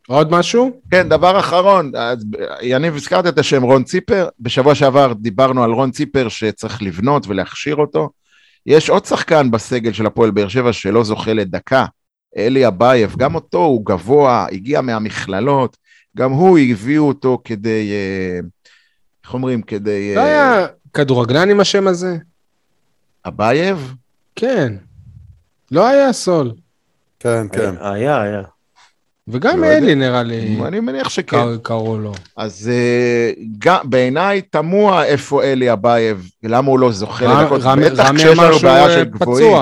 עוד 0.10 0.32
משהו? 0.32 0.82
כן, 0.92 1.10
דבר 1.10 1.40
אחרון, 1.40 1.92
אז, 1.96 2.26
יניב, 2.62 2.96
הזכרת 2.96 3.28
את 3.28 3.38
השם 3.38 3.64
רון 3.64 3.84
ציפר, 3.84 4.28
בשבוע 4.40 4.76
שעבר 4.76 5.14
דיברנו 5.14 5.64
על 5.64 5.72
רון 5.72 5.92
ציפר 5.92 6.30
שצריך 6.30 6.82
לבנות 6.84 7.28
ולהכשיר 7.28 7.76
אותו. 7.76 8.10
יש 8.66 8.90
עוד 8.90 9.06
שחקן 9.06 9.52
בסגל 9.52 9.94
של 9.94 10.06
הפועל 10.06 10.32
באר 10.32 10.48
שבע 10.48 10.74
שלא 10.74 11.04
זוכה 11.04 11.34
לדקה, 11.34 11.86
אלי 12.38 12.68
אבייב, 12.68 13.16
גם 13.18 13.36
אותו 13.36 13.58
הוא 13.58 13.86
גבוה, 13.86 14.46
הגיע 14.52 14.82
מהמכללות, 14.82 15.78
גם 16.18 16.32
הוא 16.32 16.60
הביאו 16.60 17.08
אותו 17.08 17.42
כדי, 17.44 17.92
אה, 17.92 18.40
איך 19.24 19.34
אומרים, 19.34 19.62
כדי... 19.62 20.16
לא 20.16 20.22
אה, 20.22 20.26
היה 20.26 20.68
כדורגלן 20.94 21.50
עם 21.50 21.60
השם 21.60 21.88
הזה? 21.88 22.18
אבייב? 23.28 23.94
כן. 24.36 24.74
לא 25.72 25.88
היה 25.88 26.14
סול. 26.14 26.52
כן, 27.20 27.48
כן. 27.52 27.76
היה, 27.80 28.22
היה. 28.22 28.42
וגם 29.32 29.62
לא 29.62 29.66
יודע. 29.66 29.78
אלי 29.78 29.96
נראה 29.96 30.24
לי, 30.24 30.58
אני 30.66 30.80
מניח 30.80 31.10
שכן. 31.10 31.38
קר- 31.38 31.58
קראו 31.64 31.98
לו. 32.00 32.14
אז 32.38 32.72
אה, 32.74 33.32
גם- 33.60 33.90
בעיניי 33.90 34.42
תמוה 34.42 35.06
איפה 35.06 35.44
אלי 35.44 35.72
אבייב, 35.74 36.30
למה 36.44 36.68
הוא 36.72 36.80
לא 36.80 36.92
זוכה 36.92 37.26
לדקות, 37.44 37.62
בטח 37.62 38.12
כשיש 38.16 38.40
לנו 38.40 38.60
בעיה 38.60 38.86
אה, 38.86 38.92
של 38.92 39.04
גבוהים. 39.04 39.58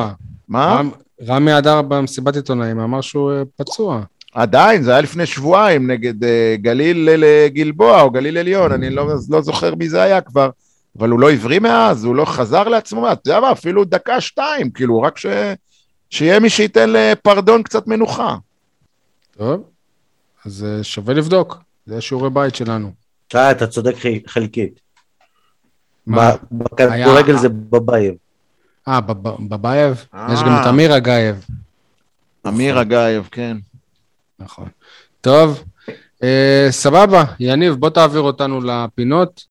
מה? 0.48 0.80
רמ- 0.82 0.92
רמי 1.28 1.58
אדר 1.58 1.82
במסיבת 1.82 2.36
עיתונאים 2.36 2.80
אמר 2.80 3.02
שהוא 3.02 3.32
אה, 3.32 3.42
פצוע. 3.58 4.02
עדיין, 4.34 4.84
זה 4.84 4.92
היה 4.92 5.02
לפני 5.02 5.26
שבועיים 5.26 5.92
נגד 5.92 6.24
אה, 6.24 6.56
גליל 6.62 7.10
גלבוע 7.18 8.02
או 8.02 8.10
גליל 8.12 8.38
עליון, 8.38 8.72
אני 8.72 8.90
לא, 8.90 9.08
לא 9.30 9.42
זוכר 9.42 9.76
מי 9.76 9.90
זה 9.90 10.02
היה 10.02 10.22
כבר, 10.22 10.50
אבל 11.00 11.10
הוא 11.10 11.20
לא 11.20 11.32
הבריא 11.32 11.60
מאז, 11.60 12.04
הוא 12.04 12.16
לא 12.16 12.26
חזר 12.26 12.64
לעצמו, 12.68 13.12
אתה 13.12 13.30
יודע 13.30 13.40
מה, 13.40 13.52
אפילו 13.52 13.84
דקה 13.86 14.22
שתיים, 14.22 14.70
כאילו, 14.70 15.02
רק 15.02 15.18
ש... 15.18 15.26
שיהיה 16.10 16.40
מי 16.40 16.50
שייתן 16.50 16.90
לפרדון 16.90 17.64
קצת 17.64 17.88
מנוחה. 17.88 18.36
טוב, 19.38 19.64
אז 20.46 20.64
אה, 20.70 20.84
שווה 20.84 21.14
לבדוק. 21.14 21.58
זה 21.86 22.02
שיעורי 22.02 22.30
בית 22.30 22.56
שלנו. 22.56 22.92
שי, 23.32 23.38
אתה 23.52 23.68
צודק 23.68 23.96
חלקית. 24.28 24.80
מה? 26.08 26.32
בכדורגל 26.52 26.92
היה- 27.34 27.38
זה 27.42 27.50
בבייב. 27.50 28.14
אה, 28.88 29.02
בב- 29.02 29.50
בבייב? 29.50 30.06
אה. 30.14 30.28
יש 30.34 30.40
גם 30.40 30.58
את 30.62 30.68
אמיר 30.70 30.98
אגייב. 30.98 31.46
אמיר 32.48 32.82
אגייב, 32.82 33.30
כן. 33.32 33.58
נכון. 34.40 34.68
טוב, 35.22 35.64
אה, 36.24 36.68
סבבה, 36.70 37.24
יניב, 37.40 37.74
בוא 37.74 37.90
תעביר 37.90 38.22
אותנו 38.22 38.62
לפינות. 38.62 39.46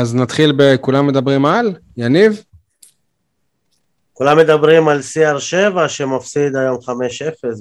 אז 0.00 0.14
נתחיל 0.14 0.52
בכולם 0.56 1.06
מדברים 1.06 1.46
על, 1.46 1.74
יניב? 1.96 2.42
כולם 4.12 4.38
מדברים 4.38 4.88
על 4.88 5.00
CR7 5.00 5.88
שמפסיד 5.88 6.56
היום 6.56 6.78
5-0 6.78 6.88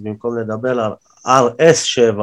במקום 0.03 0.38
לדבר 0.40 0.80
על 1.24 1.49
RS7 1.58 2.20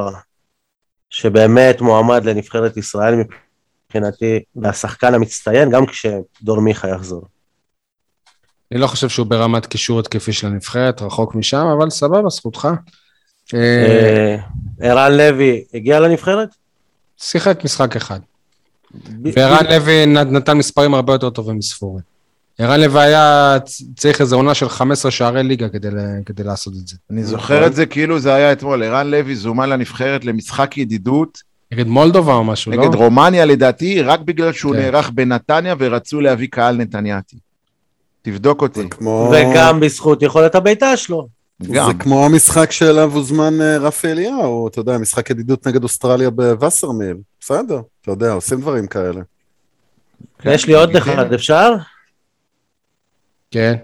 שבאמת 1.09 1.81
מועמד 1.81 2.25
לנבחרת 2.25 2.77
ישראל 2.77 3.15
מבחינתי 3.15 4.39
והשחקן 4.55 5.13
המצטיין 5.13 5.69
גם 5.69 5.85
כשדור 5.85 6.59
מיכה 6.61 6.89
יחזור. 6.89 7.25
אני 8.71 8.79
לא 8.79 8.87
חושב 8.87 9.09
שהוא 9.09 9.27
ברמת 9.27 9.65
קישור 9.65 9.99
התקפי 9.99 10.33
של 10.33 10.47
הנבחרת, 10.47 11.01
רחוק 11.01 11.35
משם, 11.35 11.65
אבל 11.77 11.89
סבבה, 11.89 12.29
זכותך. 12.29 12.67
אה, 13.53 13.59
אה, 13.59 14.35
ערן 14.81 15.17
לוי 15.17 15.63
הגיע 15.73 15.99
לנבחרת? 15.99 16.49
שיחק 17.17 17.63
משחק 17.63 17.95
אחד. 17.95 18.19
וערן 19.35 19.65
לוי 19.69 20.05
נת- 20.05 20.27
נתן 20.31 20.57
מספרים 20.57 20.93
הרבה 20.93 21.13
יותר 21.13 21.29
טובים 21.29 21.57
מספורי. 21.57 22.01
ערן 22.57 22.79
לוי 22.81 23.01
היה 23.01 23.57
צריך 23.95 24.21
איזו 24.21 24.35
עונה 24.35 24.53
של 24.53 24.69
15 24.69 25.11
שערי 25.11 25.43
ליגה 25.43 25.69
כדי, 25.69 25.87
כדי 26.25 26.43
לעשות 26.43 26.73
את 26.73 26.87
זה. 26.87 26.95
אני. 27.11 27.23
זוכר 27.23 27.67
את 27.67 27.75
זה 27.75 27.85
כאילו 27.85 28.19
זה 28.19 28.33
היה 28.33 28.51
אתמול, 28.51 28.83
ערן 28.83 29.11
לוי 29.11 29.35
זומן 29.35 29.69
לנבחרת 29.69 30.25
למשחק 30.25 30.77
ידידות 30.77 31.41
נגד 31.71 31.87
מולדובה 31.87 32.33
או 32.33 32.43
משהו, 32.43 32.71
לא? 32.71 32.77
נגד 32.77 32.95
רומניה 32.95 33.45
לדעתי, 33.45 34.01
רק 34.01 34.19
בגלל 34.19 34.53
שהוא 34.53 34.73
כן. 34.73 34.79
נערך 34.79 35.09
בנתניה 35.09 35.75
ורצו 35.79 36.21
להביא 36.21 36.47
קהל 36.51 36.77
נתניאתי. 36.77 37.37
תבדוק 38.21 38.61
אותי. 38.61 38.89
כמו... 38.89 39.31
וגם 39.33 39.79
בזכות 39.79 40.23
יכולת 40.23 40.55
הבעיטה 40.55 40.97
שלו. 40.97 41.27
גם. 41.63 41.87
זה 41.87 41.93
כמו 41.99 42.25
המשחק 42.25 42.71
שאליו 42.71 43.11
הוזמן 43.13 43.61
אה, 43.61 43.77
רפי 43.77 44.07
אליהו, 44.07 44.67
אתה 44.67 44.79
יודע, 44.79 44.97
משחק 44.97 45.29
ידידות 45.29 45.67
נגד 45.67 45.83
אוסטרליה 45.83 46.29
בווסרמיל. 46.29 47.17
בסדר, 47.39 47.81
אתה 48.01 48.11
יודע, 48.11 48.31
עושים 48.31 48.61
דברים 48.61 48.87
כאלה. 48.87 49.21
כן, 50.39 50.51
יש 50.51 50.67
לי 50.67 50.73
עוד. 50.73 50.95
אחד, 50.95 51.33
אפשר? 51.33 51.73
כן. 53.51 53.75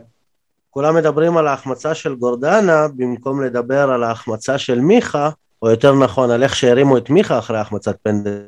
כולם 0.69 0.95
מדברים 0.95 1.38
על 1.38 1.47
ההחמצה 1.47 1.95
של 1.95 2.15
גורדנה 2.15 2.88
במקום 2.95 3.43
לדבר 3.43 3.91
על 3.91 4.03
ההחמצה 4.03 4.57
של 4.57 4.80
מיכה, 4.80 5.30
או 5.61 5.69
יותר 5.69 5.95
נכון 5.95 6.31
על 6.31 6.43
איך 6.43 6.56
שהרימו 6.56 6.97
את 6.97 7.10
מיכה 7.10 7.39
אחרי 7.39 7.60
החמצת 7.60 7.95
פנדל 8.03 8.39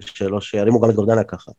שלו, 0.00 0.40
שירימו 0.40 0.80
גם 0.80 0.90
את 0.90 0.94
גורדנה 0.94 1.24
ככה. 1.24 1.52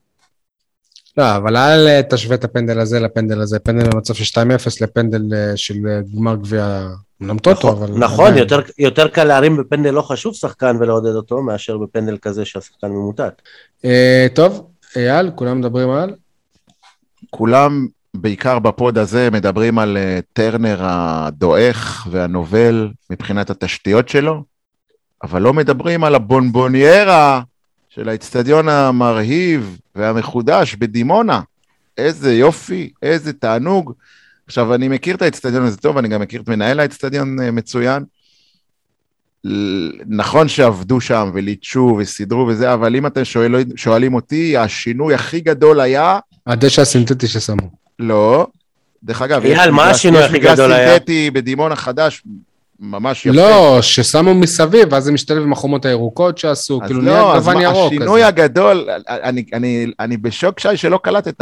לא, 1.18 1.36
אבל 1.36 1.58
אל 1.58 2.02
תשווה 2.02 2.36
את 2.36 2.44
הפנדל 2.44 2.80
הזה 2.80 2.99
לפנדל 2.99 3.41
הזה. 3.41 3.60
פנדל 3.60 3.90
במצב 3.90 4.14
של 4.14 4.40
2-0 4.41 4.41
לפנדל 4.82 5.34
אה, 5.34 5.58
של 5.58 5.76
אה, 5.88 5.99
גמר 6.16 6.36
גביע, 6.36 6.88
אמנם 7.22 7.38
טוטו, 7.38 7.72
אבל... 7.72 7.88
נכון, 7.98 8.26
עדיין. 8.27 8.44
יותר, 8.44 8.61
יותר 8.77 9.07
קל 9.07 9.23
להרים 9.23 9.57
בפנדל 9.57 9.91
לא 9.91 10.02
חשוב 10.02 10.34
שחקן 10.34 10.77
ולעודד 10.80 11.15
אותו, 11.15 11.41
מאשר 11.41 11.77
בפנדל 11.77 12.18
כזה 12.22 12.45
שהשחקן 12.45 12.88
ממוטט. 12.88 13.41
אה, 13.85 14.27
טוב, 14.34 14.68
אייל, 14.95 15.31
כולם 15.35 15.60
מדברים 15.60 15.89
על? 15.89 16.15
כולם, 17.30 17.88
בעיקר 18.14 18.60
בפוד 18.60 18.98
הזה, 18.98 19.30
מדברים 19.31 19.80
על 19.80 19.98
אה, 19.98 20.19
טרנר 20.34 20.77
הדועך 20.81 22.07
והנובל 22.11 22.89
מבחינת 23.10 23.49
התשתיות 23.49 24.10
שלו, 24.10 24.44
אבל 25.23 25.41
לא 25.41 25.53
מדברים 25.53 26.03
על 26.03 26.15
הבונבוניירה 26.15 27.41
של 27.89 28.10
האיצטדיון 28.10 28.69
המרהיב 28.69 29.80
והמחודש 29.95 30.76
בדימונה. 30.76 31.41
איזה 31.98 32.34
יופי, 32.34 32.91
איזה 33.02 33.34
תענוג. 33.34 33.94
עכשיו, 34.48 34.74
אני 34.74 34.88
מכיר 34.88 35.15
את 35.15 35.22
האיצטדיון 35.22 35.64
הזה 35.64 35.78
טוב, 35.78 35.98
אני 35.98 36.07
גם 36.07 36.22
מכיר 36.22 36.41
את 36.41 36.48
מנהל 36.49 36.80
האיצטדיון 36.80 37.40
אה, 37.41 37.52
מצוין. 37.52 38.03
נכון 40.07 40.48
שעבדו 40.48 41.02
שם 41.02 41.32
וליטשו 41.34 41.98
וסידרו 41.99 42.48
וזה, 42.48 42.74
אבל 42.74 42.95
אם 42.95 43.06
אתם 43.06 43.26
שואל, 43.26 43.56
שואלים 43.76 44.14
אותי, 44.14 44.57
השינוי 44.57 45.14
הכי 45.14 45.40
גדול 45.40 45.80
היה 45.80 46.19
הדשא 46.48 46.82
הסינתטי 46.82 47.28
ששמו. 47.28 47.69
לא. 47.99 48.48
דרך 49.03 49.22
אגב, 49.22 49.44
אייל, 49.45 49.53
יש 49.60 49.68
מה 49.68 49.72
מגרש- 49.84 49.95
השינוי 49.95 50.19
יש 50.19 50.26
הכי 50.26 50.38
מגרש 50.38 50.53
גדול 50.53 50.72
היה? 50.72 50.90
סינתטי 50.90 51.32
בדימונה 51.32 51.76
חדש, 51.76 52.24
ממש 52.80 53.26
יפה. 53.26 53.36
לא, 53.38 53.78
ששמו 53.82 54.34
מסביב, 54.34 54.88
ואז 54.94 55.03
זה 55.03 55.11
משתלב 55.11 55.44
עם 55.44 55.53
החומות 55.53 55.86
הירוקות 55.86 56.38
שעשו, 56.38 56.80
אז 56.84 56.88
כאילו 56.88 57.02
לא, 57.02 57.11
נהיה 57.11 57.32
אז 57.34 57.40
גוון 57.44 57.56
מה, 57.56 57.64
ירוק. 57.64 57.91
השינוי 57.91 58.19
כזה. 58.22 58.28
הגדול, 58.28 58.90
אני, 59.10 59.44
אני, 59.53 59.91
אני 59.99 60.18
בשוק 60.18 60.60
שי 60.60 60.78
שלא 60.78 60.99
קלטת. 61.03 61.41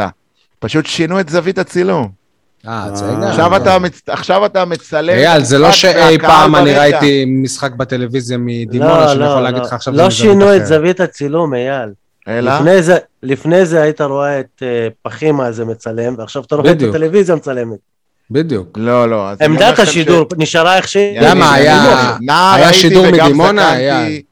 פשוט 0.59 0.85
שינו 0.85 1.19
את 1.19 1.29
זווית 1.29 1.57
הצילום. 1.57 2.24
אה, 2.67 2.85
אה, 2.85 2.91
ציינה. 2.93 3.29
עכשיו 3.29 3.55
אתה, 3.55 3.79
מצ- 3.79 4.01
עכשיו 4.07 4.45
אתה 4.45 4.65
מצלם... 4.65 5.09
אייל, 5.15 5.43
זה 5.43 5.57
לא 5.57 5.71
שאי 5.71 6.17
פעם 6.19 6.55
אני. 6.55 6.73
ראיתי 6.73 7.25
משחק 7.27 7.71
בטלוויזיה 7.71 8.37
מדימונה, 8.37 9.07
שאני 9.07 9.25
יכול 9.25 9.41
להגיד 9.41 9.61
לך 9.63 9.73
עכשיו 9.73 9.93
לא 9.93 10.09
שינו 10.09 10.55
את. 10.55 10.65
זווית 10.65 10.99
הצילום, 10.99 11.53
אייל. 11.53 11.89
אלא? 12.27 12.55
לפני 12.55 12.81
זה, 12.83 12.97
לפני 13.23 13.65
זה 13.65 13.81
היית 13.81 14.01
רואה 14.01 14.39
את 14.39 14.45
אה, 14.63 14.87
פחימה 15.01 15.45
הזה 15.45 15.65
מצלם, 15.65 16.15
ועכשיו 16.17 16.43
אתה 16.47 16.55
רואה 16.55 16.71
את. 16.71 16.81
הטלוויזיה 16.81 17.35
מצלמת. 17.35 17.77
בדיוק. 18.31 18.77
לא, 18.77 19.09
לא. 19.09 19.29
עמדת 19.41 19.79
השידור 19.79 20.25
נשארה 20.37 20.77
איך 20.77 20.87
שהיא. 20.87 21.19
למה, 21.21 21.53
היה- 21.53 22.15
היה 22.55 22.73
שידור 22.73 23.05
מדימונה? 23.11 23.71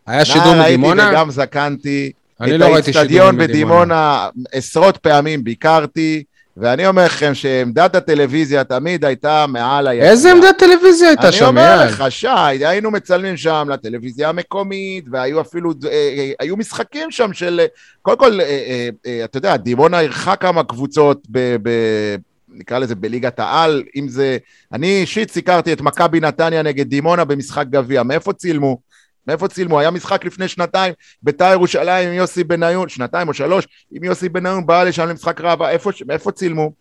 היה 0.07 0.25
שידור 0.25 0.45
נער 0.53 0.61
הייתי 0.61 0.77
מדימונה? 0.77 1.09
וגם 1.11 1.31
זקנתי. 1.31 2.11
אני 2.41 2.57
לא 2.57 2.65
ראיתי 2.65 2.79
את 2.79 2.85
שידור 2.85 2.99
האיצטדיון 2.99 3.35
מדימונה. 3.35 3.47
בדימונה 3.47 4.27
עשרות 4.53 4.97
פעמים 4.97 5.43
ביקרתי, 5.43 6.23
ואני 6.57 6.87
אומר 6.87 7.05
לכם 7.05 7.33
שעמדת 7.33 7.95
הטלוויזיה 7.95 8.63
תמיד 8.63 9.05
הייתה 9.05 9.45
מעל 9.47 9.87
היציאה. 9.87 10.11
איזה 10.11 10.31
עמדת 10.31 10.57
טלוויזיה 10.57 11.07
הייתה 11.09 11.27
אני 11.27 11.31
שם, 11.31 11.45
אומר 11.45 11.61
אייל? 11.61 11.89
לך, 11.89 12.03
שי, 12.09 12.27
היינו 12.27 12.91
מצלמים 12.91 13.37
שם 13.37 13.67
לטלוויזיה 13.71 14.29
המקומית, 14.29 15.05
והיו 15.11 15.41
אפילו, 15.41 15.73
אה, 15.85 15.89
אה, 15.91 16.31
היו 16.39 16.57
משחקים 16.57 17.11
שם 17.11 17.33
של, 17.33 17.61
קודם 18.01 18.17
כל, 18.17 18.41
אה, 18.41 18.45
אה, 18.45 18.89
אה, 19.05 19.21
אתה 19.23 19.37
יודע, 19.37 19.57
דימונה 19.57 19.99
אירחה 19.99 20.35
כמה 20.35 20.63
קבוצות 20.63 21.27
ב... 21.31 21.55
ב 21.63 21.69
נקרא 22.55 22.79
לזה 22.79 22.95
בליגת 22.95 23.39
העל, 23.39 23.83
אם 23.95 24.07
זה... 24.07 24.37
אני 24.73 25.01
אישית 25.01 25.31
סיקרתי 25.31 25.73
את 25.73 25.81
מכבי 25.81 26.19
נתניה 26.19 26.61
נגד 26.61 26.89
דימונה 26.89 27.25
במשחק 27.25 27.65
גביע. 27.69 28.03
מאיפה 28.03 28.33
צילמו? 28.33 28.77
מאיפה 29.27 29.47
צילמו? 29.47 29.79
היה 29.79 29.91
משחק 29.91 30.25
לפני 30.25 30.47
שנתיים, 30.47 30.93
בית"ר 31.21 31.51
ירושלים 31.51 32.07
עם 32.07 32.13
יוסי 32.13 32.43
בניון, 32.43 32.89
שנתיים 32.89 33.27
או 33.27 33.33
שלוש, 33.33 33.67
עם 33.91 34.03
יוסי 34.03 34.29
בניון 34.29 34.65
בא 34.65 34.83
לשם 34.83 35.07
למשחק 35.07 35.41
ראווה, 35.41 35.69
איפה, 35.69 35.89
איפה 36.09 36.31
צילמו? 36.31 36.63
אני 36.63 36.71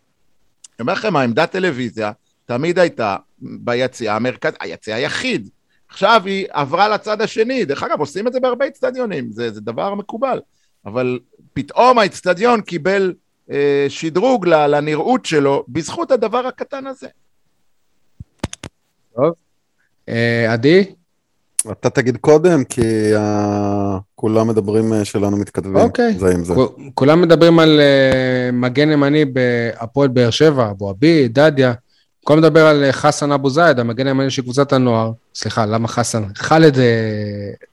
אומר 0.80 0.92
לכם, 0.92 1.16
העמדת 1.16 1.50
טלוויזיה 1.50 2.12
תמיד 2.46 2.78
הייתה 2.78 3.16
ביציאה 3.38 4.16
המרכז, 4.16 4.52
היציאה 4.60 4.96
היחיד. 4.96 5.48
עכשיו 5.88 6.22
היא 6.24 6.46
עברה 6.50 6.88
לצד 6.88 7.20
השני, 7.20 7.64
דרך 7.64 7.82
אגב, 7.82 8.00
עושים 8.00 8.26
את 8.26 8.32
זה 8.32 8.40
בהרבה 8.40 8.66
אצטדיונים, 8.66 9.32
זה, 9.32 9.50
זה 9.52 9.60
דבר 9.60 9.94
מקובל. 9.94 10.40
אבל 10.86 11.18
פתאום 11.52 11.98
האצטדיון 11.98 12.60
קיבל 12.60 13.14
אה, 13.50 13.86
שדרוג 13.88 14.46
לנראות 14.46 15.26
שלו 15.26 15.64
בזכות 15.68 16.10
הדבר 16.10 16.46
הקטן 16.46 16.86
הזה. 16.86 17.08
אה, 20.08 20.52
עדי? 20.52 20.94
אתה 21.70 21.90
תגיד 21.90 22.16
קודם, 22.16 22.64
כי 22.64 23.16
אה, 23.16 23.98
כולם 24.14 24.48
מדברים 24.48 24.92
אה, 24.92 25.04
שלנו 25.04 25.36
מתכתבים. 25.36 25.76
אוקיי. 25.76 26.14
זה 26.18 26.34
עם 26.34 26.44
זה. 26.44 26.54
כולם 26.94 27.22
מדברים 27.22 27.58
על 27.58 27.80
אה, 27.80 28.50
מגן 28.52 28.90
ימני 28.90 29.24
בהפועל 29.24 30.08
באר 30.08 30.30
שבע, 30.30 30.70
אבו 30.70 30.90
עביד, 30.90 31.34
דדיה. 31.34 31.72
במקום 32.20 32.38
לדבר 32.38 32.66
על 32.66 32.84
חסן 32.92 33.32
אבו 33.32 33.50
זייד, 33.50 33.78
המגן 33.78 34.06
הימני 34.06 34.30
של 34.30 34.42
קבוצת 34.42 34.72
הנוער, 34.72 35.12
סליחה, 35.34 35.66
למה 35.66 35.88
חסן? 35.88 36.22
חאלד 36.36 36.76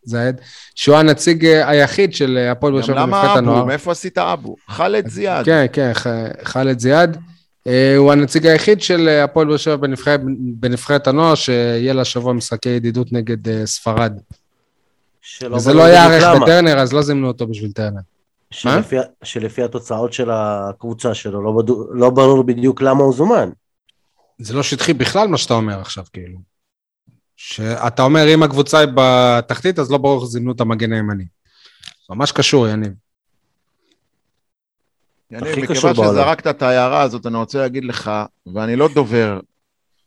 זייד, 0.03 0.35
שהוא 0.75 0.95
הנציג 0.95 1.45
היחיד 1.45 2.13
של 2.13 2.47
הפועל 2.51 2.73
באר 2.73 2.81
שבע 2.81 3.05
בנבחרת 3.05 3.23
למה 3.23 3.33
הנוער. 3.33 3.57
אבו? 3.59 3.67
מאיפה 3.67 3.91
עשית 3.91 4.17
אבו? 4.17 4.55
חאלד 4.69 5.07
זיאד. 5.07 5.45
כן, 5.45 5.65
כן, 5.73 5.91
חאלד 6.43 6.79
זיאד. 6.79 7.17
אה, 7.67 7.95
הוא 7.97 8.11
הנציג 8.11 8.47
היחיד 8.47 8.81
של 8.81 9.07
אה, 9.07 9.23
הפועל 9.23 9.47
באר 9.47 9.57
שבע 9.57 9.87
בנבחרת, 10.59 11.07
הנוער, 11.07 11.35
שיהיה 11.35 11.93
לה 11.93 12.05
שבוע 12.05 12.33
משחקי 12.33 12.69
ידידות 12.69 13.13
נגד 13.13 13.49
אה, 13.49 13.65
ספרד. 13.65 14.13
וזה 15.55 15.73
לא 15.73 15.83
היה 15.83 16.05
ערך. 16.05 16.41
בטרנר, 16.41 16.79
אז 16.79 16.93
לא 16.93 17.01
זימנו 17.01 17.27
אותו 17.27 17.47
בשביל 17.47 17.71
טרנר. 17.71 18.01
שלפי, 18.51 18.95
שלפי 19.23 19.63
התוצאות 19.63 20.13
של 20.13 20.29
הקבוצה 20.31 21.13
שלו, 21.13 21.43
לא, 21.43 21.51
בדו, 21.51 21.87
לא 21.93 22.09
ברור 22.09 22.43
בדיוק 22.43 22.81
למה 22.81 23.03
הוא 23.03 23.13
זומן. 23.13 23.49
זה 24.39 24.53
לא 24.53 24.63
שטחי 24.63 24.93
בכלל 24.93 25.27
מה 25.27 25.37
שאתה 25.37 25.53
אומר 25.53 25.79
עכשיו, 25.79 26.03
כאילו. 26.13 26.37
שאתה 27.37 28.03
אומר, 28.03 28.33
אם 28.33 28.43
הקבוצה 28.43 28.79
היא 28.79 28.87
בתחתית, 28.95 29.79
אז 29.79 29.91
לא 29.91 29.97
ברור 29.97 30.21
איך 30.21 30.29
זימנו 30.29 30.51
את 30.51 30.61
המגן 30.61 30.93
הימני. 30.93 31.25
ממש 32.09 32.31
קשור, 32.31 32.67
יניב. 32.67 32.91
יניב, 35.31 35.59
מכיוון. 35.59 35.95
שזרקת 35.95 36.47
את 36.47 36.61
ההערה 36.61 37.01
הזאת, 37.01 37.25
אני 37.25 37.37
רוצה 37.37 37.59
להגיד 37.59 37.85
לך, 37.85 38.11
ואני 38.53 38.75
לא 38.75 38.89
דובר 38.93 39.39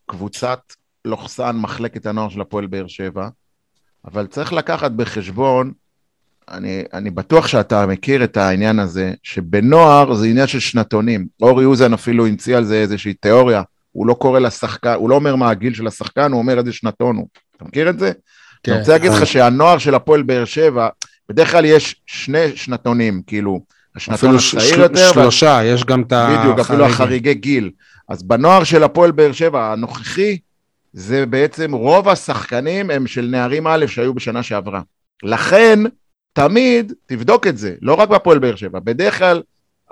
קבוצת 0.06 0.60
לוחסן 1.04 1.56
מחלקת 1.56 2.06
הנוער 2.06 2.28
של 2.28 2.40
הפועל 2.40 2.66
באר 2.66 2.86
שבע, 2.86 3.28
אבל 4.04 4.26
צריך 4.26 4.52
לקחת 4.52 4.90
בחשבון, 4.90 5.72
אני, 6.48 6.82
אני 6.92 7.10
בטוח 7.10 7.46
שאתה 7.46 7.86
מכיר 7.86 8.24
את 8.24 8.36
העניין 8.36 8.78
הזה, 8.78 9.12
שבנוער 9.22 10.14
זה 10.14 10.26
עניין 10.26 10.46
של 10.46 10.60
שנתונים. 10.60 11.26
אורי 11.42 11.64
אוזן 11.64 11.92
אפילו 11.92 12.26
המציא 12.26 12.56
על 12.56 12.64
זה 12.64 12.74
איזושהי 12.74 13.14
תיאוריה, 13.14 13.62
הוא 13.92 14.06
לא 14.06 14.14
קורא 14.14 14.38
לשחקן, 14.38 14.94
הוא 14.94 15.10
לא 15.10 15.14
אומר 15.14 15.36
מה 15.36 15.50
הגיל 15.50 15.74
של 15.74 15.86
השחקן, 15.86 16.32
הוא 16.32 16.38
אומר 16.38 16.58
איזה 16.58 16.72
שנתון 16.72 17.16
הוא. 17.16 17.28
אתה 17.56 17.64
מכיר 17.64 17.90
את 17.90 17.98
זה? 17.98 18.12
כן. 18.62 18.72
אני 18.72 18.80
רוצה 18.80 18.92
להגיד 18.92 19.12
לך 19.12 19.26
שהנוער 19.26 19.78
של 19.78 19.94
הפועל 19.94 20.22
באר 20.22 20.44
שבע, 20.44 20.88
בדרך 21.28 21.50
כלל 21.50 21.64
יש 21.64 22.02
שני 22.06 22.56
שנתונים, 22.56 23.22
כאילו, 23.26 23.60
אפילו 23.96 24.40
ש- 24.40 24.54
הצעיר 24.54 24.74
של- 24.74 24.80
יותר, 24.80 25.00
וה- 25.16 25.22
שלושה, 25.22 25.60
יש 25.64 25.84
גם 25.84 26.02
את 26.02 26.12
החריגים. 26.12 26.40
בדיוק, 26.40 26.58
אפילו 26.58 26.84
החריגי 26.86 27.34
גיל. 27.34 27.70
אז 28.08 28.22
בנוער 28.22 28.64
של 28.64 28.82
הפועל 28.82 29.10
באר 29.10 29.32
שבע 29.32 29.72
הנוכחי, 29.72 30.38
זה 30.92 31.26
בעצם 31.26 31.72
רוב 31.72 32.08
השחקנים 32.08 32.90
הם 32.90 33.06
של 33.06 33.28
נערים 33.30 33.66
א' 33.66 33.86
שהיו 33.86 34.14
בשנה 34.14 34.42
שעברה. 34.42 34.80
לכן, 35.22 35.78
תמיד, 36.32 36.92
תבדוק 37.06 37.46
את 37.46 37.58
זה, 37.58 37.74
לא 37.82 37.94
רק 37.94 38.08
בהפועל 38.08 38.38
באר 38.38 38.56
שבע, 38.56 38.78
בדרך 38.84 39.18
כלל, 39.18 39.42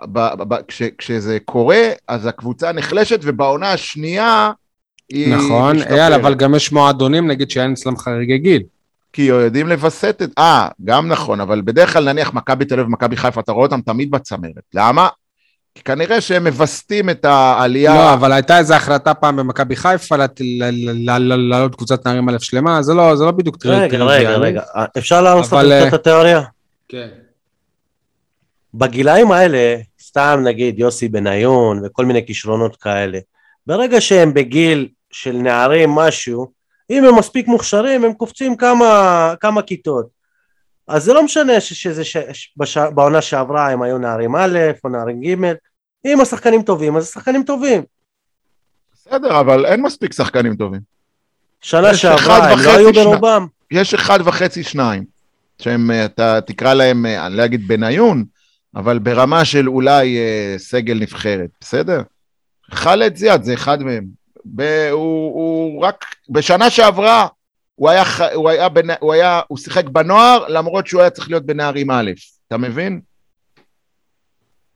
ב, 0.05 0.18
ב, 0.39 0.55
ב, 0.55 0.56
כש, 0.68 0.82
כשזה 0.98 1.39
קורה, 1.44 1.82
אז 2.09 2.27
הקבוצה 2.27 2.72
נחלשת, 2.72 3.20
ובעונה 3.22 3.72
השנייה 3.72 4.51
היא 5.09 5.35
נכון. 5.35 5.82
אייל, 5.82 6.12
אבל 6.12 6.35
גם 6.35 6.55
יש 6.55 6.72
מועדונים, 6.72 7.27
נגיד 7.27 7.51
שאין 7.51 7.72
אצלם 7.72 7.97
חריגי 7.97 8.39
גיל. 8.39 8.62
כי 9.12 9.23
יודעים 9.23 9.69
לווסת 9.69 10.20
את... 10.23 10.31
אה, 10.39 10.69
גם 10.85 11.09
נכון, 11.09 11.41
אבל 11.41 11.61
בדרך 11.65 11.93
כלל 11.93 12.12
נניח 12.12 12.35
מכבי 12.35 12.65
תל 12.65 12.74
אביב 12.74 12.87
ומכבי 12.87 13.16
חיפה, 13.16 13.41
אתה 13.41 13.53
רואה 13.53 13.66
אותם 13.66 13.81
תמיד 13.81 14.11
בצמרת. 14.11 14.62
למה? 14.74 15.09
כי 15.74 15.82
כנראה 15.82 16.20
שהם 16.20 16.45
מווסתים 16.47 17.11
את 17.11 17.24
העלייה... 17.24 17.95
לא, 17.95 18.15
אבל 18.15 18.32
הייתה 18.32 18.59
איזו 18.59 18.74
החלטה 18.74 19.15
פעם 19.15 19.37
במכבי 19.37 19.77
חיפה 19.77 20.16
לת- 20.16 20.41
ל- 20.41 20.65
ל- 20.65 21.11
ל- 21.11 21.32
ל- 21.32 21.49
לעלות 21.51 21.74
קבוצת 21.74 22.07
נערים 22.07 22.28
א' 22.28 22.39
שלמה, 22.39 22.82
זה 22.82 22.95
לא 22.95 23.16
זה 23.16 23.24
לא 23.24 23.31
בדיוק 23.31 23.57
טרי- 23.57 23.70
רגע, 23.70 23.85
רגע, 23.85 23.99
טריוויאלי. 23.99 24.47
רגע. 24.47 24.62
אפשר 24.99 25.23
להרוס 25.23 25.53
אבל, 25.53 25.66
לכם 25.66 25.73
אה, 25.82 25.89
את 25.89 25.93
התיאוריה? 25.93 26.43
כן. 26.89 27.09
בגילאים 28.74 29.32
האלה, 29.32 29.77
סתם 30.03 30.41
נגיד 30.45 30.78
יוסי 30.78 31.09
בניון 31.09 31.81
וכל 31.85 32.05
מיני 32.07 32.27
כישרונות 32.27 32.77
כאלה, 32.77 33.19
ברגע 33.66 34.01
שהם 34.01 34.35
בגיל 34.35 34.89
של 35.12 35.32
נערים 35.37 35.91
משהו, 35.91 36.51
אם 36.90 37.04
הם 37.04 37.18
מספיק 37.18 37.48
מוכשרים, 37.48 38.04
הם 38.04 38.12
קופצים 38.12 38.56
כמה, 38.56 39.34
כמה 39.40 39.62
כיתות. 39.62 40.06
אז 40.88 41.04
זה 41.04 41.12
לא 41.12 41.22
משנה 41.24 41.60
ש- 41.60 41.72
שזה 41.72 42.04
ש... 42.04 42.16
ש- 42.32 42.52
בש... 42.56 42.78
בעונה 42.78 43.22
שעברה 43.22 43.70
הם 43.70 43.82
היו 43.82 43.98
נערים 43.98 44.36
א' 44.36 44.58
או 44.84 44.88
נערים 44.88 45.20
ג', 45.20 45.52
אם 46.06 46.20
השחקנים 46.20 46.62
טובים, 46.62 46.96
אז 46.96 47.02
השחקנים 47.08 47.42
טובים. 47.42 47.82
בסדר, 48.94 49.40
אבל 49.40 49.66
אין 49.66 49.82
מספיק 49.82 50.12
שחקנים 50.12 50.56
טובים. 50.56 50.80
שנה 51.60 51.94
שעברה 51.94 52.52
הם 52.52 52.58
לא 52.64 52.76
היו. 52.76 52.92
ברובם. 52.92 53.46
יש 53.70 53.94
אחד 53.94 54.18
וחצי, 54.24 54.62
שניים, 54.62 55.04
שהם, 55.58 55.90
אה, 55.90 56.04
אתה 56.04 56.40
תקרא 56.40 56.74
להם, 56.74 57.06
אה, 57.06 57.26
אני 57.26 57.36
לא 57.36 57.44
אגיד 57.44 57.68
בניון, 57.68 58.24
אבל 58.76 58.98
ברמה 58.98 59.44
של 59.44 59.68
אולי 59.68 60.18
אה, 60.18 60.54
סגל 60.58 60.98
נבחרת, 61.00 61.50
בסדר? 61.60 62.02
חאלד 62.70 63.16
זיאד 63.16 63.42
זה 63.42 63.54
אחד 63.54 63.82
מהם. 63.82 64.19
ב- 64.44 64.88
הוא, 64.92 65.34
הוא 65.34 65.82
רק, 65.82 66.04
בשנה 66.30 66.70
שעברה, 66.70 67.26
הוא 67.74 67.88
היה, 67.88 68.02
הוא 68.34 68.50
היה, 68.50 68.68
בנ- 68.68 68.96
הוא 69.00 69.12
היה, 69.12 69.40
הוא 69.48 69.58
שיחק 69.58 69.84
בנוער, 69.88 70.48
למרות 70.48 70.86
שהוא 70.86 71.00
היה 71.00 71.10
צריך 71.10 71.30
להיות 71.30 71.46
בנערים 71.46 71.90
א', 71.90 72.10
אתה 72.48 72.56
מבין? 72.56 73.00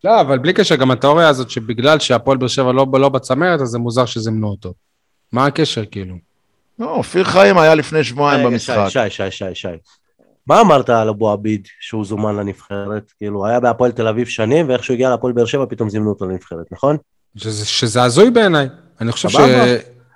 לא, 0.05 0.21
אבל 0.21 0.39
בלי 0.39 0.53
קשר, 0.53 0.77
גם 0.77 0.91
התיאוריה 0.91 1.29
הזאת 1.29 1.51
שבגלל 1.51 1.99
שהפועל 1.99 2.39
באר 2.39 2.49
שבע 2.49 2.73
לא 2.73 2.87
לא 2.93 3.09
בצמרת, 3.09 3.61
אז 3.61 3.69
זה 3.69 3.79
מוזר 3.79 4.07
שזימנו 4.07 4.49
אותו. 4.49 4.73
מה 5.33 5.47
הקשר, 5.47 5.85
כאילו? 5.85 6.17
לא, 6.79 6.91
אופיר 6.91 7.25
חיים 7.25 7.59
היה 7.59 7.75
לפני 7.75 8.05
שבועיים 8.05 8.47
במשחק. 8.47 8.87
שי, 8.89 9.11
שי, 9.11 9.11
שי, 9.11 9.31
שי, 9.31 9.55
שי. 9.55 9.69
מה 10.47 10.61
אמרת 10.61 10.91
על 10.91 11.09
אבו 11.09 11.31
עביד 11.31 11.69
שהוא 11.81 12.05
זומן 12.05 12.37
לנבחרת? 12.37 13.13
כאילו, 13.19 13.47
היה 13.47 13.61
בהפועל 13.61 13.93
תל 13.93 14.09
אביב 14.09 14.27
שנים, 14.27 14.69
ואיך 14.69 14.85
שהוא 14.85 14.95
הגיע 14.95 15.11
להפועל 15.11 15.33
באר 15.33 15.45
שבע 15.45 15.65
פתאום 15.69 15.91
זימנו 15.91 16.11
אותו 16.11 16.27
לנבחרת, 16.27 16.73
נכון? 16.73 16.97
שזה, 17.37 17.67
שזה 17.67 18.03
הזוי 18.03 18.31
בעיניי. 18.31 18.69
אני 19.01 19.13
חושב 19.13 19.29
ש... 19.29 19.37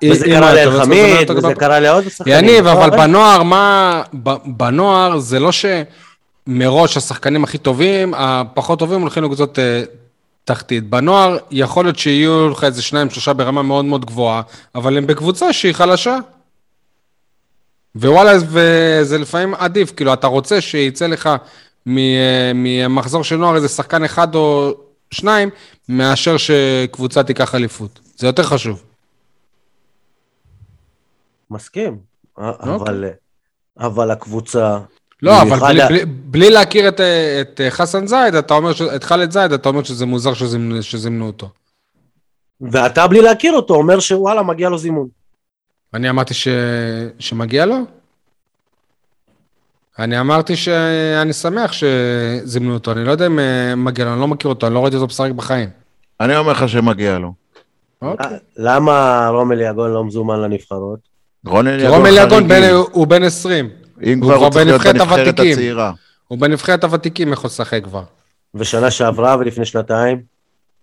וזה 0.05 0.25
קרה 0.25 0.55
לאלחמיד, 0.55 1.31
וזה 1.31 1.55
קרה 1.55 1.81
לעוד 1.81 2.09
שחקנים. 2.09 2.39
יניב, 2.39 2.67
נכון? 2.67 2.83
אבל 2.83 2.97
בנוער, 2.97 3.43
מה... 3.43 4.03
בנוער 4.47 5.19
זה 5.19 5.41
לא 5.41 5.51
שמראש 5.53 6.97
השחקנים 6.97 7.45
הכי 7.45 7.59
טובים, 7.59 8.15
הפחות 8.17 8.79
טובים 8.79 9.01
הולכים 9.01 9.23
לקבוצות 9.25 9.59
אה, 9.59 9.83
תחתית. 10.45 10.91
בנוער 10.91 11.39
יכול 11.51 11.85
להיות 11.85 11.99
שיהיו 11.99 12.49
לך 12.49 12.65
איזה 12.65 12.83
שניים, 12.83 13.11
שלושה 13.11 13.33
ברמה 13.33 13.63
מאוד 13.63 13.85
מאוד 13.85 14.05
גבוהה, 14.05 14.43
אבל 14.75 14.97
הם 14.97 15.07
בקבוצה 15.07 15.53
שהיא 15.53 15.73
חלשה. 15.73 16.19
ווואלה, 17.97 18.33
וזה 18.47 19.19
לפעמים 19.19 19.55
עדיף, 19.55 19.93
כאילו, 19.97 20.13
אתה 20.13 20.27
רוצה 20.27 20.61
שיצא 20.61 21.07
לך 21.07 21.31
מ- 21.87 21.99
אה, 21.99 22.53
ממחזור 22.55 23.25
של 23.25 23.37
נוער 23.37 23.57
איזה 23.57 23.69
שחקן 23.69 24.05
אחד 24.05 24.35
או 24.35 24.75
שניים, 25.11 25.51
מאשר 25.89 26.37
שקבוצה 26.37 27.23
תיקח 27.23 27.55
אליפות. 27.55 28.01
זה 28.19 28.27
יותר 28.27 28.43
חשוב. 28.43 28.83
מסכים. 31.51 31.99
אוקיי. 32.37 32.75
אבל, 32.75 33.05
אבל 33.79 34.11
הקבוצה... 34.11 34.79
לא, 35.23 35.43
אבל 35.43 35.59
בלי, 35.59 35.83
ה- 35.83 35.89
בלי, 35.89 36.05
בלי 36.05 36.51
להכיר 36.51 36.89
את, 36.89 37.01
את 37.41 37.61
חסן 37.71 38.07
זייד, 38.07 38.35
אתה 38.35 38.55
אומר, 38.55 38.73
ש- 38.73 38.83
את 38.83 39.05
חאלד 39.05 39.31
זייד, 39.31 39.53
אתה 39.53 39.69
אומר 39.69 39.83
שזה 39.83 40.07
מוזר 40.07 40.35
שזימנו, 40.35 40.83
שזימנו 40.83 41.27
אותו. 41.27 41.51
ואתה 42.61 43.07
בלי 43.07 43.21
להכיר 43.21 43.53
אותו 43.53 43.75
אומר 43.75 44.01
שוואלה, 44.01 44.43
מגיע 44.43 44.69
לו 44.69 44.79
זימון. 44.79 45.09
אני 45.95 46.11
אמרתי 46.11 46.35
ש... 46.35 46.49
שמגיע 47.19 47.67
לו? 47.67 47.77
אני 49.99 50.21
אמרתי 50.21 50.57
שאני 50.57 51.33
שמח 51.33 51.73
שזימנו 51.73 52.75
אותו, 52.75 52.93
אני 52.93 53.05
לא 53.05 53.11
יודע 53.11 53.27
אם 53.27 53.39
אה, 53.39 53.75
מגיע 53.77 54.05
לו, 54.05 54.13
אני 54.13 54.21
לא 54.21 54.29
מכיר 54.29 54.49
אותו, 54.49 54.67
אני 54.67 54.75
לא 54.75 54.83
ראיתי 54.83 54.97
אותו 54.97 55.07
משחק 55.07 55.31
בחיים. 55.31 55.71
אני 56.21 56.37
אומר 56.37 56.53
לך 56.53 56.69
שמגיע 56.69 57.19
לו. 57.19 57.33
אוקיי. 58.03 58.27
למה 58.57 59.29
רומל 59.33 59.61
יגון 59.61 59.91
לא 59.93 60.05
מזומן 60.05 60.41
לנבחרות? 60.41 60.99
רון 61.47 61.65
כי 61.67 61.71
אליגון 61.73 61.91
רום 61.95 62.07
אליגון 62.07 62.29
חריגי. 62.49 62.49
בן- 62.49 62.75
הוא 62.93 63.07
בן 63.07 63.23
20, 63.23 63.71
אם 64.07 64.19
כבר 64.23 64.35
הוא 64.35 64.51
צריך 64.51 64.67
להיות 64.67 64.83
בנבחרת. 64.85 65.41
הצעירה. 65.41 65.93
הוא 66.29 66.39
בנבחרת 66.39 66.85
הוותיקים 66.85 67.33
יכול 67.33 67.49
לשחק 67.49 67.81
כבר. 67.85 68.03
ושנה 68.55 68.91
שעברה 68.91 69.37
ולפני 69.41 69.65
שנתיים? 69.65 70.23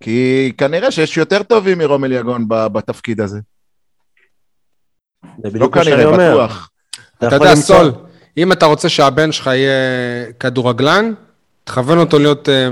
כי 0.03 0.51
כנראה 0.57 0.91
שיש 0.91 1.17
יותר 1.17 1.43
טובים 1.43 1.77
מרום 1.77 2.05
אליגון 2.05 2.47
ב- 2.47 2.67
בתפקיד 2.67 3.21
הזה. 3.21 3.39
זה 5.23 5.29
לא 5.43 5.49
בדיוק 5.49 5.77
מה 5.77 5.83
שאני 5.83 5.95
כנראה, 5.95 6.11
אומר. 6.11 6.33
בטוח. 6.33 6.69
אתה 7.17 7.35
יודע, 7.35 7.55
סול, 7.55 7.91
אם 8.37 8.51
אתה 8.51 8.65
רוצה 8.65 8.89
שהבן 8.89 9.31
שלך 9.31 9.47
יהיה 9.47 9.71
כדורגלן, 10.39 11.13
תכוון 11.63 11.97
אותו 11.97 12.19
להיות 12.19 12.49
אה, 12.49 12.69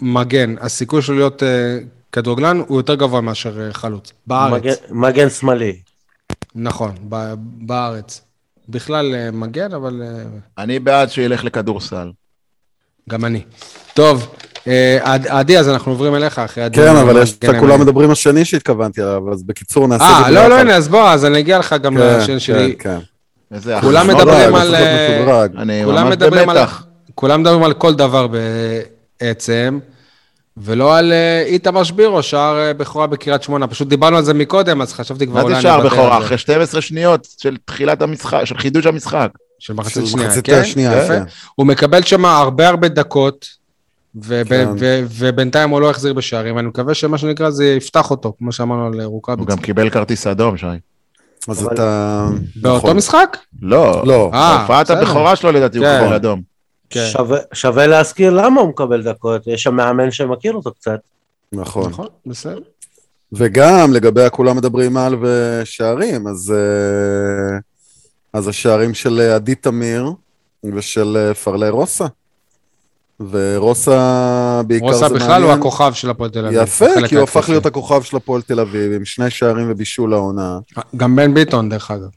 מגן. 0.00 0.54
הסיכוי 0.60 1.02
שלו 1.02 1.16
להיות 1.16 1.42
אה, 1.42 1.78
כדורגלן 2.12 2.62
הוא 2.68 2.78
יותר 2.78 2.94
גבוה 2.94 3.20
מאשר 3.20 3.60
אה, 3.66 3.72
חלוץ. 3.72 4.12
בארץ. 4.26 4.52
מגן- 4.62 4.72
מגן 4.90 5.30
שמאלי. 5.30 5.76
נכון, 6.54 6.90
ב- 7.08 7.34
בארץ. 7.38 8.20
בכלל 8.68 9.14
אה, 9.14 9.30
מגן, 9.30 9.72
אבל 9.74 10.02
אה, 10.04 10.22
אני 10.58 10.78
בעד 10.78 11.10
שילך 11.10 11.44
לכדורסל. 11.44 12.10
גם 13.10 13.24
אני. 13.24 13.42
טוב, 13.94 14.34
עד- 15.02 15.26
עדי, 15.26 15.58
אז 15.58 15.68
אנחנו 15.68 15.92
עוברים 15.92 16.14
אליך 16.14 16.38
אחרי 16.38 16.64
הדיון. 16.64 16.86
כן, 16.86 16.96
אבל 16.96 17.22
יש 17.22 17.32
את 17.38 17.44
הכולם 17.44 17.72
אני- 17.74 17.82
מדברים 17.82 18.10
השני 18.10 18.44
שהתכוונתי 18.44 19.02
עליו, 19.02 19.32
אז 19.32 19.42
בקיצור 19.42 19.88
נעשה 19.88 20.04
אה, 20.04 20.30
לא, 20.30 20.46
לא. 20.48 20.58
הנה, 20.60 20.76
אז 20.76 20.88
בוא, 20.88 21.08
אז 21.10 21.24
אני 21.24 21.38
אגיע 21.38 21.58
לך 21.58 21.72
גם 21.82 21.94
כן, 21.96 22.00
לשן 22.18 22.26
כן, 22.26 22.38
שלי. 22.38 22.76
כן. 22.78 22.98
כולם 23.80 24.10
החלטות. 24.10 24.26
מדברים 24.28 24.52
משודרג, 24.54 25.50
על, 25.56 25.70
כולם 25.84 26.06
ממש 26.06 26.16
מדברים 26.16 26.48
על, 26.48 26.56
במתח. 26.58 26.86
כולם 27.14 27.40
מדברים 27.40 27.62
על 27.62 27.72
כל 27.74 27.94
דבר 27.94 28.26
בעצם, 29.20 29.78
ולא 30.56 30.96
על 30.98 31.12
אה, 31.12 31.42
איתמר 31.46 31.84
שבירו, 31.84 32.22
שער 32.22 32.58
אה, 32.58 32.74
בכורה 32.74 33.06
בקריית 33.06 33.42
שמונה. 33.42 33.66
פשוט 33.66 33.88
דיברנו 33.88 34.16
על 34.16 34.24
זה 34.24 34.34
מקודם, 34.34 34.82
אז 34.82 34.92
חשבתי 34.92 35.26
כבר 35.26 35.34
מה 35.34 35.42
אולי 35.42 35.54
זה 35.54 35.60
שער 35.60 35.86
בכורה? 35.86 36.18
אחרי 36.18 36.38
12 36.38 36.80
שניות 36.80 37.28
של 37.38 37.56
תחילת 37.64 38.02
המשחק, 38.02 38.40
של 38.44 38.58
חידוש 38.58 38.86
המשחק. 38.86 39.30
של 39.58 39.72
מחצית 39.74 39.94
של 39.94 40.06
שנייה, 40.06 40.28
מחצית 40.28 40.46
כן? 40.46 40.60
השנייה, 40.60 41.02
יפה. 41.02 41.08
כן. 41.08 41.22
הוא 41.54 41.66
מקבל 41.66 42.02
שם 42.02 42.24
הרבה 42.24 42.68
הרבה 42.68 42.88
דקות, 42.88 43.46
וב- 44.14 44.44
כן. 44.48 44.68
ו- 44.78 45.04
ובינתיים 45.10 45.70
הוא 45.70 45.80
לא 45.80 45.90
החזיר 45.90 46.12
בשערים, 46.12 46.58
אני 46.58 46.66
מקווה 46.68 46.94
שמה 46.94 47.18
שנקרא 47.18 47.50
זה 47.50 47.66
יפתח 47.66 48.10
אותו, 48.10 48.32
כמו 48.38 48.52
שאמרנו 48.52 48.86
על 48.86 49.00
הוא 49.00 49.12
רוקאביץ. 49.12 49.48
גם 49.48 49.58
קיבל 49.58 49.90
כרטיס 49.90 50.26
אדום, 50.26 50.56
שי. 50.56 50.66
אז 51.48 51.66
אתה... 51.66 52.28
באותו 52.56 52.76
נכון. 52.78 52.96
משחק? 52.96 53.36
לא, 53.62 54.06
לא. 54.06 54.30
אה, 54.34 54.58
בהופעת 54.58 54.86
בסדר. 54.90 55.02
הבכורה 55.02 55.36
שלו 55.36 55.52
לדעתי 55.52 55.78
הוא 55.78 55.86
כן. 55.86 56.00
קיבל 56.02 56.14
אדום. 56.14 56.55
כן. 56.90 57.06
שווה- 57.12 57.38
שווה 57.52 57.86
להזכיר 57.86 58.30
למה 58.32 58.60
הוא 58.60 58.68
מקבל 58.68 59.02
דקות, 59.02 59.46
יש 59.46 59.62
שם 59.62 59.74
מאמן 59.74 60.10
שמכיר 60.10 60.52
אותו 60.54 60.72
קצת. 60.72 61.00
נכון. 61.52 61.90
נכון, 61.90 62.06
בסדר. 62.26 62.58
וגם 63.32 63.92
לגבי 63.92 64.22
הכולם 64.22 64.56
מדברים 64.56 64.96
על 64.96 65.14
ושערים, 65.20 66.26
אז, 66.26 66.54
אה, 66.56 67.58
אז 68.32 68.48
השערים 68.48 68.94
של 68.94 69.20
אה, 69.20 69.34
עדי 69.34 69.54
תמיר 69.54 70.10
ושל 70.74 71.16
אה, 71.16 71.34
פרלי 71.34 71.68
רוסה. 71.68 72.06
ורוסה 73.30 74.62
בעיקר 74.66 74.86
רוסה 74.86 75.08
זה 75.08 75.14
בכלל 75.14 75.26
הוא 75.28 75.40
מעניין. 75.40 75.58
הכוכב 75.58 75.92
של 75.94 76.10
הפועל 76.10 76.30
תל 76.30 76.46
אביב. 76.46 76.62
יפה, 76.62 76.86
כי 77.08 77.14
הוא 77.14 77.24
הפך. 77.24 77.48
להיות 77.48 77.66
הכוכב 77.66 78.02
של 78.02 78.16
הפועל 78.16 78.42
תל 78.42 78.60
אביב, 78.60 78.92
עם 78.92 79.04
שני 79.04 79.30
שערים 79.30 79.70
ובישול 79.70 80.14
העונה, 80.14 80.58
גם 80.96 81.16
בן 81.16 81.34
ביטון, 81.34 81.68
דרך 81.68 81.90
אגב. 81.90 82.08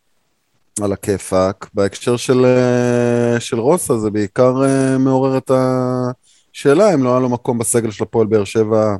על 0.83 0.93
הכיפאק. 0.93 1.67
בהקשר 1.73 2.17
של, 2.17 2.45
אה, 2.45 3.39
של 3.39 3.59
רוסה, 3.59 3.97
זה 3.97 4.09
בעיקר 4.09 4.63
אה, 4.65 4.97
מעורר 4.97 5.37
את 5.37 5.51
השאלה 6.53 6.93
אם 6.93 7.03
לא 7.03 7.09
היה 7.11 7.19
לו 7.19 7.29
מקום 7.29 7.57
בסגל 7.57 7.91
של 7.91 8.03
הפועל 8.03 8.27
באר 8.27 8.43
שבע 8.43 8.95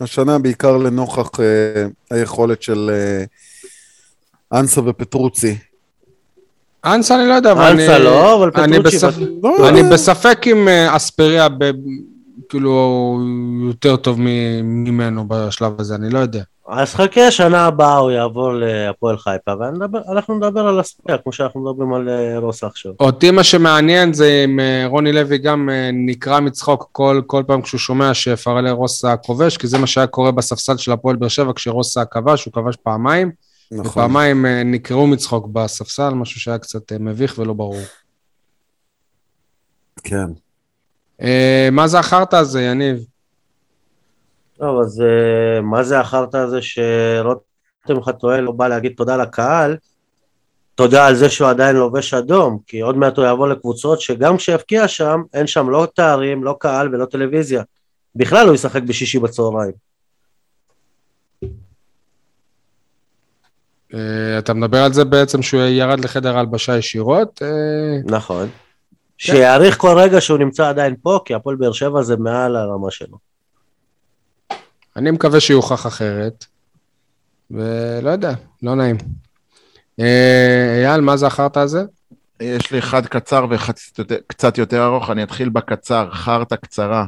השנה, 0.00 0.38
בעיקר 0.38 0.76
לנוכח 0.76 1.30
אה, 1.40 1.44
היכולת 2.10 2.62
של 2.62 2.90
אה, 2.92 3.24
אנסה 4.60 4.80
ופטרוצי. 4.84 5.56
אנסה 6.84 7.20
אני 7.20 7.28
לא 7.28 7.34
יודע, 7.34 7.52
אבל 7.52 7.62
אני... 7.64 7.82
אנסה 7.82 7.98
לא, 7.98 8.34
אבל 8.34 8.50
אני. 8.62 8.78
בספ- 8.78 9.06
בת- 9.06 9.28
לא, 9.42 9.68
אני 9.68 9.82
בספק 9.82 10.38
אם 10.46 10.68
אספריה 10.68 11.48
ב- 11.48 11.70
כאילו 12.48 13.18
יותר 13.66 13.96
טוב 13.96 14.18
ממנו 14.62 15.24
בשלב 15.28 15.80
הזה, 15.80 15.94
אני 15.94 16.10
לא 16.10 16.18
יודע. 16.18 16.42
אז 16.68 16.94
חכה, 16.94 17.30
שנה 17.30 17.66
הבאה 17.66 17.96
הוא 17.96 18.10
יעבור 18.10 18.52
להפועל 18.52 19.18
חיפה, 19.18 19.52
ואנחנו 19.60 20.36
נדבר 20.36 20.60
על 20.60 20.80
הספייה, 20.80 21.18
כמו 21.18 21.32
שאנחנו 21.32 21.60
מדברים 21.60 21.94
על 21.94 22.08
אה, 22.08 22.38
רוסה 22.38 22.66
עכשיו. 22.66 22.92
אותי 23.00 23.30
מה 23.30 23.44
שמעניין 23.44 24.12
זה 24.12 24.44
אם 24.44 24.60
אה, 24.60 24.84
רוני 24.86 25.12
לוי 25.12 25.38
גם 25.38 25.70
אה, 25.70 25.90
נקרע 25.92 26.40
מצחוק 26.40 26.88
כל, 26.92 27.22
כל 27.26 27.42
פעם 27.46 27.62
כשהוא 27.62 27.78
שומע 27.78 28.14
שפרלה 28.14 28.70
רוסה 28.70 29.16
כובש, 29.16 29.56
כי 29.56 29.66
זה 29.66 29.78
מה 29.78 29.86
שהיה 29.86 30.06
קורה 30.06 30.30
בספסל 30.30 30.76
של 30.76 30.92
הפועל 30.92 31.16
באר 31.16 31.28
שבע 31.28 31.52
כשרוסה 31.52 32.04
כבש, 32.04 32.44
הוא 32.44 32.52
כבש 32.52 32.76
פעמיים, 32.76 33.30
נכון. 33.72 33.86
ופעמיים 33.86 34.46
נקרעו 34.64 35.06
מצחוק 35.06 35.46
בספסל, 35.52 36.10
משהו 36.14 36.40
שהיה 36.40 36.58
קצת 36.58 36.92
מביך 36.92 37.34
ולא 37.38 37.52
ברור. 37.52 37.80
כן. 40.04 40.26
אה, 41.22 41.68
מה 41.72 41.88
זה 41.88 41.98
החרטא 41.98 42.36
הזה, 42.36 42.62
יניב? 42.62 43.04
טוב, 44.58 44.80
אז 44.80 45.00
אה, 45.00 45.60
מה 45.60 45.82
זה 45.82 46.00
החרטא 46.00 46.36
הזה 46.36 46.62
שרותם 46.62 48.02
חתואל 48.02 48.40
לא 48.40 48.52
בא 48.52 48.68
להגיד 48.68 48.92
תודה 48.96 49.16
לקהל? 49.16 49.76
תודה 50.74 51.06
על 51.06 51.14
זה 51.14 51.30
שהוא 51.30 51.48
עדיין 51.48 51.76
לובש 51.76 52.14
אדום, 52.14 52.58
כי 52.66 52.80
עוד 52.80 52.96
מעט 52.96 53.18
הוא 53.18 53.26
יבוא 53.26 53.48
לקבוצות 53.48 54.00
שגם 54.00 54.36
כשיבקיע 54.36 54.88
שם, 54.88 55.22
אין 55.34 55.46
שם 55.46 55.70
לא 55.70 55.86
תארים, 55.94 56.44
לא 56.44 56.56
קהל 56.58 56.94
ולא 56.94 57.04
טלוויזיה. 57.04 57.62
בכלל 58.16 58.46
הוא 58.46 58.54
ישחק 58.54 58.82
בשישי 58.82 59.18
בצהריים. 59.18 59.72
אה, 63.94 64.38
אתה 64.38 64.54
מדבר 64.54 64.78
על 64.78 64.92
זה 64.92 65.04
בעצם 65.04 65.42
שהוא 65.42 65.62
ירד 65.62 66.00
לחדר 66.00 66.36
ההלבשה 66.36 66.76
ישירות? 66.76 67.42
נכון. 68.04 68.48
שיעריך 69.22 69.78
כל 69.78 69.94
רגע 69.98 70.20
שהוא 70.20 70.38
נמצא 70.38 70.68
עדיין 70.68 70.94
פה, 71.02 71.20
כי 71.24 71.34
הפועל 71.34 71.56
באר 71.56 71.72
שבע 71.72 72.02
זה 72.02 72.16
מעל 72.16 72.56
הרמה 72.56 72.90
שלו. 72.90 73.18
אני 74.96 75.10
מקווה 75.10 75.40
שיוכח 75.40 75.86
אחרת, 75.86 76.44
ולא 77.50 78.10
יודע, 78.10 78.32
לא 78.62 78.74
נעים. 78.74 78.96
אה, 80.00 80.84
אייל, 80.84 81.00
מה 81.00 81.16
זה 81.16 81.26
החרטא 81.26 81.58
הזה? 81.58 81.84
יש 82.40 82.70
לי 82.72 82.78
אחד 82.78 83.06
קצר 83.06 83.46
ואחד 83.50 83.72
קצת 84.26 84.58
יותר- 84.58 84.84
ארוך, 84.84 85.10
אני 85.10 85.22
אתחיל 85.22 85.48
בקצר, 85.48 86.08
חרטא 86.12 86.56
קצרה. 86.56 87.06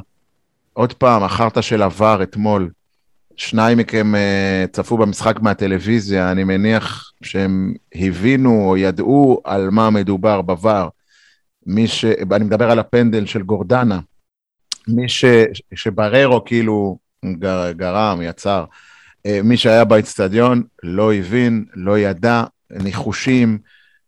עוד 0.73 0.93
פעם, 0.93 1.23
החרטא 1.23 1.61
של 1.61 1.81
עבר 1.81 2.23
אתמול. 2.23 2.69
שניים 3.37 3.77
מכם 3.77 4.15
אה, 4.15 4.65
צפו 4.71 4.97
במשחק 4.97 5.39
מהטלוויזיה, 5.39 6.31
אני 6.31 6.43
מניח 6.43 7.11
שהם 7.23 7.73
הבינו 7.95 8.69
או 8.69 8.77
ידעו 8.77 9.41
על 9.43 9.69
מה 9.69 9.89
מדובר 9.89 10.41
בVAR. 10.41 10.89
מי 11.65 11.87
ש... 11.87 12.05
אני 12.05 12.45
מדבר 12.45 12.71
על 12.71 12.79
הפנדל 12.79 13.25
של 13.25 13.41
גורדנה. 13.41 13.99
מי 14.87 15.09
ש... 15.09 15.25
שבררו 15.75 16.45
כאילו 16.45 16.97
גר... 17.25 17.71
גרם, 17.71 18.21
יצר. 18.21 18.65
אה, 19.25 19.39
מי 19.43 19.57
שהיה 19.57 19.83
באצטדיון 19.85 20.63
לא 20.83 21.13
הבין, 21.13 21.65
לא 21.75 21.99
ידע, 21.99 22.43
ניחושים, 22.71 23.57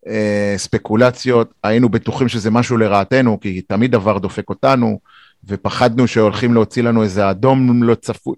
אה, 0.07 0.53
ספקולציות, 0.57 1.53
היינו 1.63 1.89
בטוחים 1.89 2.27
שזה 2.27 2.51
משהו 2.51 2.77
לרעתנו, 2.77 3.39
כי 3.39 3.61
תמיד 3.61 3.91
דבר 3.91 4.17
דופק 4.17 4.49
אותנו, 4.49 4.99
ופחדנו 5.47 6.07
שהולכים 6.07 6.53
להוציא 6.53 6.83
לנו 6.83 7.03
איזה 7.03 7.29
אדום 7.29 7.83
לא 7.83 7.95
צפוי, 7.95 8.35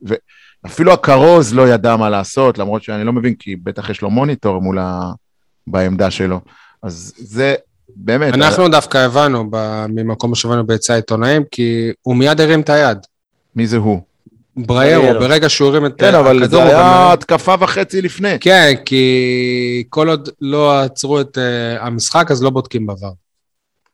ואפילו 0.63 0.93
הכרוז 0.93 1.53
לא 1.53 1.69
ידע 1.69 1.95
מה 1.95 2.09
לעשות, 2.09 2.57
למרות 2.57 2.83
שאני 2.83 3.03
לא 3.03 3.13
מבין, 3.13 3.35
כי 3.35 3.55
בטח 3.55 3.89
יש 3.89 4.01
לו 4.01 4.09
מוניטור 4.09 4.61
מול 4.61 4.79
ה... 4.79 5.11
בעמדה 5.67 6.11
שלו. 6.11 6.41
אז 6.83 7.13
זה 7.17 7.55
באמת... 8.01 8.33
אנחנו 8.33 8.69
דווקא 8.69 8.97
הבנו 8.97 9.45
ב- 9.51 9.85
ממקום 9.89 10.35
שהבנו 10.35 10.67
ביציע 10.67 10.95
העיתונאים, 10.95 11.43
כי 11.51 11.91
הוא 12.01 12.15
מיד 12.15 12.41
הרים 12.41 12.61
את 12.61 12.69
היד. 12.69 12.97
מי 13.55 13.67
זה 13.67 13.77
הוא? 13.77 13.99
בריירו, 14.57 15.03
בריירו. 15.03 15.19
ברגע 15.19 15.49
שהוא 15.49 15.67
הרים 15.69 15.85
את 15.85 15.93
כן, 15.97 16.15
אבל 16.15 16.43
הכדור, 16.43 16.59
זה 16.61 16.65
הוא 16.65 16.79
היה 16.79 16.79
גם- 16.83 17.11
התקפה 17.13 17.55
וחצי 17.59 18.01
לפני. 18.01 18.37
כן, 18.41 18.73
כי 18.85 19.03
כל 19.89 20.09
עוד 20.09 20.29
לא 20.41 20.79
עצרו 20.79 21.21
את 21.21 21.37
אה, 21.37 21.85
המשחק, 21.85 22.31
אז 22.31 22.43
לא 22.43 22.49
בודקים 22.49 22.87
בעבר. 22.87 23.11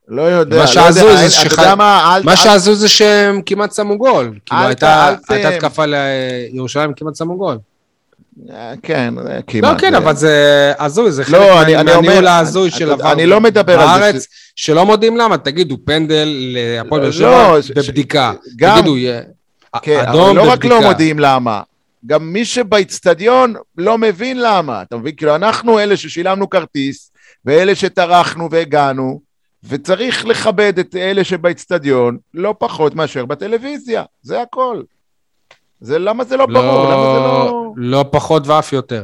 לא 0.07 0.21
יודע, 0.21 0.55
מה 0.55 0.61
לא 0.61 0.67
שהזוי 0.67 1.03
יודע, 1.11 1.15
זה 1.27 1.31
שח- 1.31 1.53
אתה 1.53 1.61
יודע 1.61 1.75
מה, 1.75 2.15
אל... 2.17 2.23
מה 2.23 2.31
אל- 2.31 2.37
שהזוי 2.37 2.75
זה 2.75 2.87
שהם 2.89 3.41
כמעט 3.45 3.73
שמו 3.73 3.97
גול. 3.97 4.39
כאילו 4.45 4.61
הייתה 4.61 5.15
התקפה 5.29 5.83
לירושלים, 5.85 6.93
כמעט 6.93 7.15
שמו 7.15 7.37
גול. 7.37 7.57
אה, 8.51 8.73
כן, 8.83 9.13
אה, 9.17 9.23
לא, 9.23 9.41
כמעט. 9.47 9.81
כן, 9.81 9.91
זה- 9.91 9.97
אבל 9.97 10.15
זה 10.15 10.73
הזוי, 10.79 11.11
זה 11.11 11.21
לא, 11.21 11.25
חלק 11.27 11.63
אני- 11.65 11.75
אני 11.75 11.91
מהניהול 11.91 12.27
ההזוי 12.27 12.71
של 12.71 12.91
עבר 12.91 13.11
אני 13.11 13.25
לא 13.25 13.41
מדבר 13.41 13.79
על 13.79 13.87
זה 13.87 13.99
בארץ, 13.99 14.27
שלא 14.55 14.85
מודיעים 14.85 15.17
למה, 15.17 15.37
תגידו, 15.37 15.77
פנדל 15.85 16.27
להפועל 16.53 17.01
באר 17.01 17.09
לא, 17.09 17.61
שבע 17.61 17.83
ש- 17.83 17.87
בבדיקה. 17.89 18.33
גם- 18.55 18.77
תגידו, 18.79 18.97
יהיה- 18.97 19.21
כן, 19.81 19.99
אדום 20.05 20.25
אבל 20.29 20.35
לא 20.35 20.51
רק 20.51 20.57
בבדיקה. 20.65 20.75
לא 20.75 20.81
מודיעים 20.81 21.19
למה, 21.19 21.61
גם 22.05 22.33
מי 22.33 22.45
שבאיצטדיון 22.45 23.53
לא 23.77 23.97
מבין 23.97 24.41
למה, 24.41 24.81
אתה 24.81 24.97
מבין? 24.97 25.15
כאילו 25.15 25.35
אנחנו 25.35 25.79
אלה 25.79 25.97
ששילמנו 25.97 26.49
כרטיס, 26.49 27.11
ואלה 27.45 27.75
שטרחנו 27.75 28.51
והגענו, 28.51 29.21
וצריך 29.69 30.25
לכבד 30.25 30.79
את 30.79 30.95
אלה 30.95 31.23
שבאיצטדיון 31.23 32.17
לא 32.33 32.55
פחות 32.59 32.95
מאשר 32.95 33.25
בטלוויזיה, 33.25 34.03
זה 34.21 34.41
הכל. 34.41 34.81
זה 35.81 35.99
למה 35.99 36.23
זה 36.23 36.37
לא 36.37 36.45
ברור, 36.45 36.85
למה 36.85 37.13
זה 37.13 37.19
לא, 37.19 37.45
לא... 37.45 37.73
לא 37.77 38.05
פחות 38.11 38.47
ואף 38.47 38.73
יותר. 38.73 39.03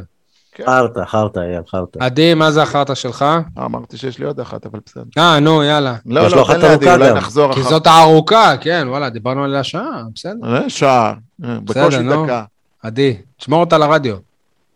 חרטא, 0.66 1.04
חרטא, 1.04 1.40
אייל, 1.40 1.62
חרטא. 1.68 1.98
עדי, 2.02 2.34
מה 2.34 2.50
זה 2.50 2.62
החרטא 2.62 2.94
שלך? 2.94 3.24
אמרתי 3.58 3.96
שיש 3.96 4.18
לי 4.18 4.24
עוד 4.24 4.40
אחת, 4.40 4.66
אבל 4.66 4.80
בסדר. 4.86 5.02
אה, 5.18 5.40
נו, 5.40 5.62
יאללה. 5.62 5.96
לא, 6.06 6.28
לא, 6.28 6.42
אחת 6.42 6.56
תן 6.60 6.70
ארוכה 6.70 6.94
אולי. 6.94 7.12
נחזור 7.12 7.54
כי 7.54 7.60
אחר 7.60 7.70
זאת 7.70 7.86
הארוכה, 7.86 8.54
כן, 8.60 8.86
וואלה, 8.88 9.10
דיברנו 9.10 9.44
עליה 9.44 9.64
שעה, 9.64 10.02
בסדר. 10.14 10.62
אה, 10.62 10.70
שעה, 10.70 11.14
אה, 11.44 11.58
בקושי 11.64 11.98
נו. 11.98 12.24
דקה. 12.24 12.44
עדי, 12.82 13.16
תשמור 13.38 13.60
אותה 13.60 13.78
לרדיו. 13.78 14.16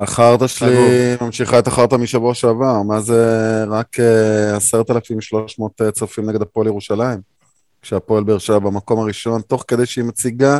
החרטא 0.01 0.47
שלי 0.47 1.17
ממשיכה 1.21 1.59
את 1.59 1.67
החרטא 1.67 1.97
משבוע 1.97 2.35
שעבר, 2.35 2.83
מה 2.83 3.01
זה 3.01 3.65
רק 3.71 4.01
אה, 4.01 4.57
עשרת 4.57 4.91
אלפים 4.91 5.21
שלוש 5.21 5.59
מאות 5.59 5.83
צופים 5.93 6.31
נגד 6.31 6.43
הפועל 6.43 6.67
ירושלים, 6.67 7.19
כשהפועל 7.83 8.25
באר 8.25 8.39
שבע 8.39 8.59
במקום 8.59 9.01
הראשון, 9.01 9.41
תוך 9.41 9.65
כדי 9.69 9.87
שהיא 9.87 10.05
מציגה 10.05 10.59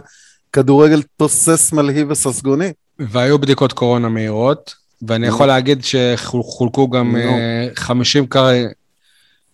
כדורגל 0.57 1.03
תוסס 1.17 1.73
מלהיב 1.73 2.11
וססגוני. 2.11 2.73
והיו 2.99 3.39
בדיקות 3.39 3.73
קורונה 3.73 4.09
מהירות, 4.09 4.75
ואני. 5.09 5.27
יכול 5.27 5.47
להגיד 5.47 5.85
שחולקו 5.85 6.91
גם 6.91 7.17
נו. 7.17 7.19
אה, 7.19 7.69
50 7.75 8.27
כר- 8.27 8.67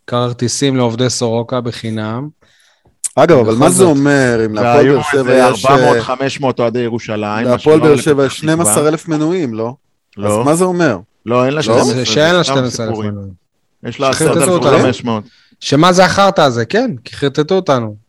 כרטיסים 0.07 0.77
לעובדי 0.77 1.11
סורוקה 1.11 1.61
בחינם. 1.61 2.29
אגב, 3.17 3.39
אבל 3.39 3.55
מה 3.55 3.71
זה. 3.71 3.85
אומר 3.85 4.43
אם 4.47 4.55
להפועל 4.55 4.89
באר 4.89 5.03
שבע 5.03 5.51
יש... 5.53 5.67
אה, 5.67 6.17
400-500 6.41 6.45
אוהדי 6.59 6.79
ירושלים. 6.79 7.47
להפועל 7.47 7.81
באר 7.81 7.97
שבע 7.97 8.27
יש 8.27 8.39
12 8.39 8.89
אלף 8.89 9.09
מנויים, 9.09 9.55
לא? 9.55 9.75
אז 10.19 10.25
לא, 10.25 10.45
מה 10.45 10.55
זה 10.55 10.65
אומר? 10.65 10.99
לא, 11.27 11.45
אין 11.45 11.53
לה 11.53 11.57
לא? 11.57 11.63
12. 11.63 11.95
זה 11.95 12.05
שאין 12.05 12.35
לה 12.35 12.45
סתם 12.45 12.53
12 12.53 12.87
אלף 12.87 12.91
סיפורים. 12.91 13.11
מנויים. 13.11 13.33
יש 13.85 14.01
לה 14.01 14.13
שחררטטו 14.13 14.59
10,500. 14.69 15.25
שמה 15.61 15.93
זה 15.93 16.05
החרטא 16.05 16.41
הזה, 16.41 16.65
כן, 16.65 16.91
כי 17.05 17.17
חרטטו 17.17 17.55
אותנו. 17.55 18.02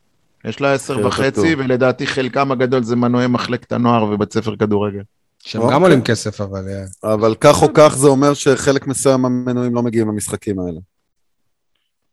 יש 0.45 0.61
לה 0.61 0.74
10 0.74 0.94
חרטטו. 0.94 1.07
וחצי, 1.07 1.56
ולדעתי 1.57 2.07
חלקם 2.07 2.52
הגדול 2.52 2.84
זה 2.84 2.95
מנועי 2.95 3.28
מחלקת 3.28 3.72
הנוער 3.72 4.03
ובית 4.03 4.34
ספר 4.34 4.56
כדורגל. 4.56 5.02
שהם 5.40 5.61
אוקיי. 5.61 5.76
גם 5.76 5.82
עולים 5.82 6.02
כסף, 6.02 6.41
אבל... 6.41 6.65
אה, 6.70 7.14
אבל 7.14 7.36
כך 7.40 7.61
או 7.61 7.68
כך 7.74 7.95
זה 7.98 8.07
אומר 8.07 8.34
שחלק 8.34 8.88
מסוים 8.88 9.22
מהמנויים 9.22 9.76
לא 9.76 9.84
מגיעים 9.84 10.07
למשחקים 10.07 10.60
האלה. 10.60 10.80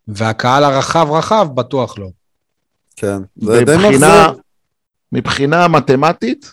והקהל 0.09 0.65
הרחב 0.65 1.09
רחב, 1.11 1.48
בטוח 1.55 1.98
לא. 1.98 2.09
כן. 2.97 3.23
זה 3.36 3.65
די 3.65 3.73
מבחינה, 3.73 4.27
מאכזב. 4.27 4.40
מבחינה 5.12 5.69
מתמטית, 5.69 6.52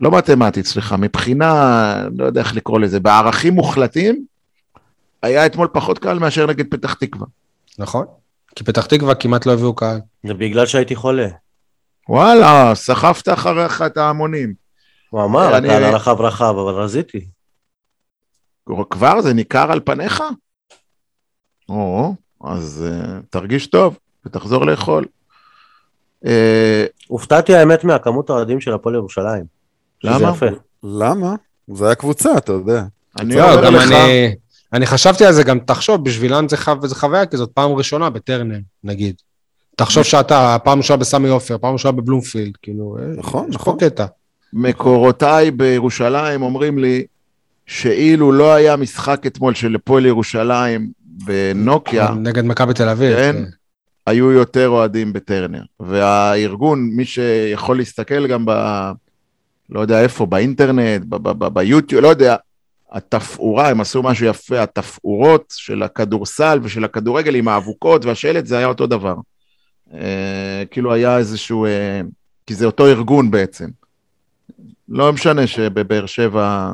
לא 0.00 0.10
מתמטית, 0.10 0.66
סליחה, 0.66 0.96
מבחינה, 0.96 2.04
לא 2.16 2.24
יודע 2.24 2.40
איך 2.40 2.54
לקרוא 2.54 2.80
לזה, 2.80 3.00
בערכים 3.00 3.54
מוחלטים, 3.54 4.24
היה 5.22 5.46
אתמול 5.46 5.68
פחות 5.72 5.98
קל 5.98 6.18
מאשר 6.18 6.46
נגד 6.46 6.70
פתח 6.70 6.94
תקווה. 6.94 7.26
נכון? 7.78 8.06
כי 8.54 8.64
פתח 8.64 8.86
תקווה 8.86 9.14
כמעט 9.14 9.46
לא 9.46 9.52
הביאו 9.52 9.74
קהל. 9.74 10.00
זה 10.26 10.34
בגלל 10.34 10.66
שהייתי 10.66 10.96
חולה. 10.96 11.28
וואלה, 12.08 12.74
סחפת 12.74 13.28
אחריך 13.28 13.82
את 13.82 13.96
ההמונים. 13.96 14.54
הוא 15.10 15.24
אמר, 15.24 15.58
אני- 15.58 15.68
הקהל 15.68 15.84
הרחב 15.84 16.20
רחב, 16.20 16.54
אבל 16.58 16.74
רזיתי. 16.74 17.26
כבר 18.90 19.20
זה 19.20 19.34
ניכר 19.34 19.72
על 19.72 19.80
פניך? 19.84 20.22
או, 21.68 22.14
אז 22.44 22.84
uh, 22.88 23.26
תרגיש 23.30 23.66
טוב 23.66 23.98
ותחזור 24.26 24.66
לאכול. 24.66 25.04
Uh, 26.24 26.28
הופתעתי 27.06 27.54
האמת 27.54 27.84
מהכמות 27.84 28.30
האוהדים 28.30 28.60
של 28.60 28.72
הפועל 28.72 28.94
ירושלים. 28.94 29.44
למה? 30.04 30.32
למה? 30.82 31.34
זה 31.74 31.86
היה 31.86 31.94
קבוצה, 31.94 32.36
אתה 32.38 32.52
יודע. 32.52 32.82
אני 33.20 33.40
אומר 33.40 33.70
לך, 33.70 33.92
אני... 33.92 34.34
אני 34.72 34.86
חשבתי 34.86 35.24
על 35.24 35.32
זה, 35.32 35.42
גם 35.42 35.58
תחשוב, 35.58 36.04
בשבילם 36.04 36.48
זה, 36.48 36.56
חו... 36.56 36.72
זה 36.82 36.94
חוויה, 36.94 37.26
כי 37.26 37.36
זאת 37.36 37.50
פעם 37.54 37.72
ראשונה 37.72 38.10
בטרנר, 38.10 38.58
נגיד. 38.84 39.14
תחשוב 39.76 40.02
שאתה 40.02 40.56
פעם 40.64 40.78
ראשונה 40.78 40.96
בסמי 40.96 41.28
עופר, 41.28 41.58
פעם 41.58 41.72
ראשונה 41.72 41.92
בבלומפילד, 41.92 42.56
כאילו, 42.62 42.96
אה, 42.98 43.04
נכון, 43.16 43.48
יש 43.50 43.56
פה 43.56 43.62
נכון. 43.62 43.78
קטע. 43.78 44.06
מקורותיי 44.52 45.50
בירושלים 45.50 46.42
אומרים 46.42 46.78
לי 46.78 47.04
שאילו 47.66 48.32
לא 48.32 48.54
היה 48.54 48.76
משחק 48.76 49.26
אתמול 49.26 49.54
של 49.54 49.74
הפועל 49.74 50.06
ירושלים 50.06 50.90
בנוקיה, 51.04 52.10
נגד 52.10 52.44
מכבי 52.44 52.74
תל 52.74 52.88
אביב. 52.88 53.16
כן. 53.16 53.32
כן. 53.32 53.44
היו 54.06 54.32
יותר 54.32 54.68
אוהדים 54.68 55.12
בטרנר. 55.12 55.62
והארגון, 55.80 56.90
מי 56.92 57.04
שיכול 57.04 57.76
להסתכל 57.76 58.26
גם 58.26 58.44
ב... 58.46 58.52
לא 59.70 59.80
יודע 59.80 60.02
איפה, 60.02 60.26
באינטרנט, 60.26 61.02
ביוטיוב, 61.52 62.02
לא 62.02 62.08
יודע, 62.08 62.36
התפאורה, 62.92 63.68
הם 63.68 63.80
עשו 63.80 64.02
משהו 64.02 64.26
יפה, 64.26 64.62
התפאורות 64.62 65.54
של 65.56 65.82
הכדורסל 65.82 66.58
ושל 66.62 66.84
הכדורגל 66.84 67.34
עם 67.34 67.48
האבוקות 67.48 68.04
והשלט, 68.04 68.46
זה 68.46 68.58
היה 68.58 68.66
אותו 68.66 68.86
דבר. 68.86 69.14
אה, 69.94 70.64
כאילו 70.70 70.92
היה 70.92 71.18
איזשהו, 71.18 71.66
אה, 71.66 72.00
כי 72.46 72.54
זה 72.54 72.66
אותו 72.66 72.86
ארגון 72.86 73.30
בעצם. 73.30 73.68
לא 74.88 75.12
משנה 75.12 75.46
שבבאר 75.46 76.06
שבע 76.06 76.72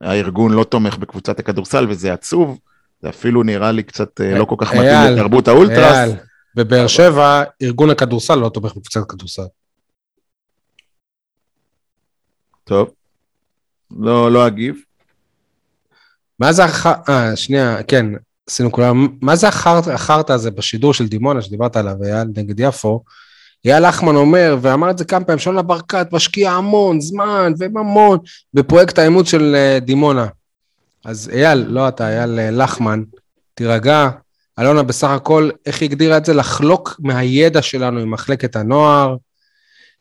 הארגון 0.00 0.52
לא 0.52 0.64
תומך 0.64 0.96
בקבוצת 0.96 1.38
הכדורסל 1.38 1.86
וזה 1.88 2.12
עצוב, 2.12 2.58
זה 3.02 3.08
אפילו 3.08 3.42
נראה 3.42 3.72
לי 3.72 3.82
קצת 3.82 4.20
אה, 4.20 4.38
לא 4.38 4.44
כל 4.44 4.56
כך 4.58 4.72
מתאים 4.72 5.12
לתרבות 5.12 5.48
האולטרס. 5.48 5.96
אייל, 5.96 6.16
בבאר 6.54 6.86
שבע, 6.86 7.42
ארגון 7.62 7.90
הכדורסל 7.90 8.34
לא 8.34 8.48
תומך 8.48 8.70
בקבוצת 8.70 9.00
כדורסל. 9.08 9.42
טוב, 12.64 12.90
לא, 13.90 14.32
לא 14.32 14.46
אגיב. 14.46 14.87
מה 16.40 16.52
זה 16.52 16.64
הח... 16.64 16.86
אה, 16.86 17.36
שנייה, 17.36 17.82
כן, 17.82 18.06
עשינו 18.48 18.72
כולם. 18.72 19.08
מה 19.22 19.36
זה 19.36 19.48
החרטא 19.48 20.32
הזה 20.32 20.50
בשידור 20.50 20.94
של 20.94 21.08
דימונה 21.08 21.42
שדיברת 21.42 21.76
עליו, 21.76 21.94
אייל, 22.04 22.28
נגד 22.36 22.60
יפו? 22.60 23.02
אייל 23.64 23.88
לחמן 23.88 24.16
אומר, 24.16 24.56
ואמר 24.60 24.90
את 24.90 24.98
זה 24.98 25.04
כמה 25.04 25.24
פעמים, 25.24 25.38
שונה 25.38 25.62
ברקת 25.62 26.12
משקיע 26.12 26.50
המון 26.50 27.00
זמן 27.00 27.52
וממון 27.58 28.18
בפרויקט 28.54 28.98
האימוץ 28.98 29.30
של 29.30 29.54
אה, 29.54 29.78
דימונה. 29.80 30.26
אז 31.04 31.30
אייל, 31.32 31.64
לא 31.68 31.88
אתה, 31.88 32.08
אייל 32.08 32.38
אה, 32.38 32.50
לחמן, 32.50 33.02
תירגע. 33.54 34.08
אלונה 34.58 34.82
בסך 34.82 35.08
הכל, 35.08 35.50
איך 35.66 35.80
היא 35.80 35.88
הגדירה 35.90 36.16
את 36.16 36.24
זה? 36.24 36.34
לחלוק 36.34 36.96
מהידע 36.98 37.62
שלנו 37.62 38.00
עם 38.00 38.10
מחלקת 38.10 38.56
הנוער. 38.56 39.16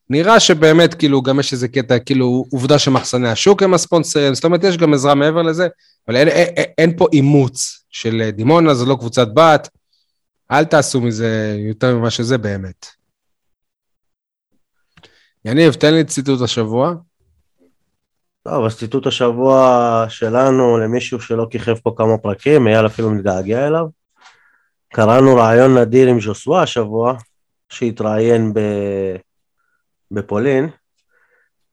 נראה 0.09 0.39
שבאמת, 0.39 0.93
כאילו, 0.93 1.21
גם 1.21 1.39
יש 1.39 1.53
איזה 1.53 1.67
קטע, 1.67 1.99
כאילו, 1.99 2.45
עובדה 2.51 2.79
שמחסני 2.79 3.29
השוק 3.29 3.63
הם 3.63 3.73
הספונסרים, 3.73 4.33
זאת 4.33 4.45
אומרת, 4.45 4.63
יש 4.63 4.77
גם 4.77 4.93
עזרה 4.93 5.15
מעבר 5.15 5.41
לזה, 5.41 5.67
אבל 6.07 6.15
אין, 6.15 6.27
אין, 6.27 6.47
אין- 6.77 6.97
פה 6.97 7.07
אימוץ 7.13 7.85
של 7.89 8.21
אה, 8.21 8.31
דימונה, 8.31 8.73
זו 8.73 8.85
לא 8.85 8.95
קבוצת 8.95 9.27
בת, 9.33 9.69
אל 10.51 10.65
תעשו 10.65 11.01
מזה 11.01 11.55
יותר 11.59 11.95
ממה 11.95 12.09
שזה 12.09 12.37
באמת. 12.37 12.85
יניב, 15.45 15.73
תן 15.73 15.93
לי 15.93 16.03
ציטוט 16.03 16.41
השבוע. 16.41 16.93
טוב, 18.43 18.65
אז 18.65 18.77
ציטוט 18.77 19.07
השבוע 19.07 20.05
שלנו 20.09 20.77
למישהו 20.77 21.21
שלא 21.21 21.47
כיכב 21.51 21.75
פה 21.75 21.93
כמה 21.97 22.17
פרקים, 22.17 22.67
אייל 22.67 22.85
אפילו 22.85 23.09
מתגעגע 23.09 23.67
אליו. 23.67 23.85
קראנו 24.93 25.35
רעיון 25.35 25.77
נדיר 25.77 26.07
עם 26.07 26.21
ז'וסווה 26.21 26.63
השבוע, 26.63 27.13
שהתראיין 27.69 28.53
ב... 28.53 28.59
בפולין. 30.11 30.69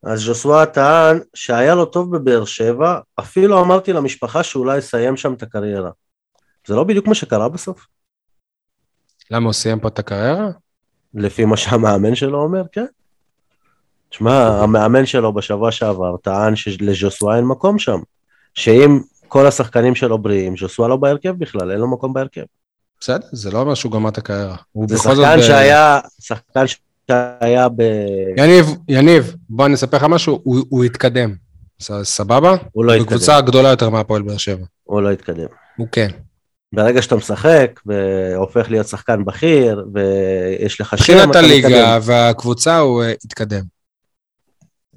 אז 0.02 0.20
ז'וסווה 0.20 0.66
טען 0.66 1.20
שהיה 1.34 1.74
לו 1.74 1.84
טוב 1.84 2.16
בבאר 2.16 2.44
שבע, 2.44 3.00
אפילו 3.20 3.60
אמרתי 3.60 3.92
למשפחה 3.92 4.42
שאולי 4.42 4.78
יסיים 4.78 5.16
שם 5.16 5.34
את 5.34 5.42
הקריירה. 5.42 5.90
זה 6.66 6.74
לא 6.74 6.84
בדיוק 6.84 7.06
מה 7.06 7.14
שקרה 7.14 7.48
בסוף, 7.48 7.86
למה 9.30 9.44
הוא 9.44 9.52
סיים 9.52 9.80
פה 9.80 9.88
את 9.88 9.98
הקריירה? 9.98 10.48
לפי 11.14 11.44
מה 11.44 11.56
שהמאמן 11.56 12.14
שלו 12.14 12.42
אומר, 12.42 12.62
כן. 12.72 12.86
תשמע, 14.08 14.62
המאמן 14.62 15.06
שלו 15.06 15.32
בשבוע 15.32 15.72
שעבר 15.72 16.16
טען 16.16 16.56
שלז'וסווה 16.56 17.36
אין 17.36 17.44
מקום 17.44 17.78
שם. 17.78 18.00
שאם 18.54 19.00
כל 19.28 19.46
השחקנים 19.46 19.94
שלו 19.94 20.18
בריאים, 20.18 20.56
ז'וסווה 20.56 20.88
לא 20.88 20.96
בהרכב 20.96 21.30
בכלל, 21.30 21.70
אין 21.70 21.80
לו 21.80 21.90
מקום 21.90 22.12
בהרכב. 22.12 22.42
בסדר, 23.00 23.26
זה 23.32 23.50
לא 23.50 23.58
אומר 23.58 23.74
שהוא 23.74 23.92
גמר 23.92 24.08
את 24.08 24.18
הקריירה. 24.18 24.56
זה 24.86 24.94
בכל 24.94 25.14
זאת 25.14 25.24
שחקן 25.24 25.42
שהיה, 25.42 26.00
שחקן 26.20 26.64
שהיה 27.10 27.68
ב... 27.68 27.82
יניב, 28.36 28.66
יניב, 28.88 29.36
בוא 29.48 29.66
אני 29.66 29.74
אספר 29.74 29.96
לך 29.96 30.04
משהו, 30.04 30.40
הוא, 30.44 30.64
הוא 30.68 30.84
התקדם. 30.84 31.34
סבבה? 32.02 32.56
הוא 32.72 32.84
לא 32.84 32.92
התקדם, 32.92 33.06
בקבוצה 33.06 33.40
גדולה 33.40 33.68
יותר 33.68 33.90
מהפועל 33.90 34.22
באר 34.22 34.36
שבע. 34.36 34.64
הוא 34.84 35.02
לא 35.02 35.10
התקדם. 35.10 35.46
הוא 35.76 35.86
כן. 35.92 36.08
ברגע 36.74 37.02
שאתה 37.02 37.16
משחק 37.16 37.80
והופך 37.86 38.70
להיות 38.70 38.86
שחקן 38.86 39.24
בכיר 39.24 39.86
ויש 39.94 40.80
לך 40.80 40.98
שם, 40.98 41.12
מבחינת 41.12 41.30
אתה 41.30 41.38
הליגה 41.38 41.68
מתקדם. 41.68 41.98
והקבוצה 42.02 42.78
הוא 42.78 43.02
אה, 43.02 43.12
התקדם. 43.24 43.62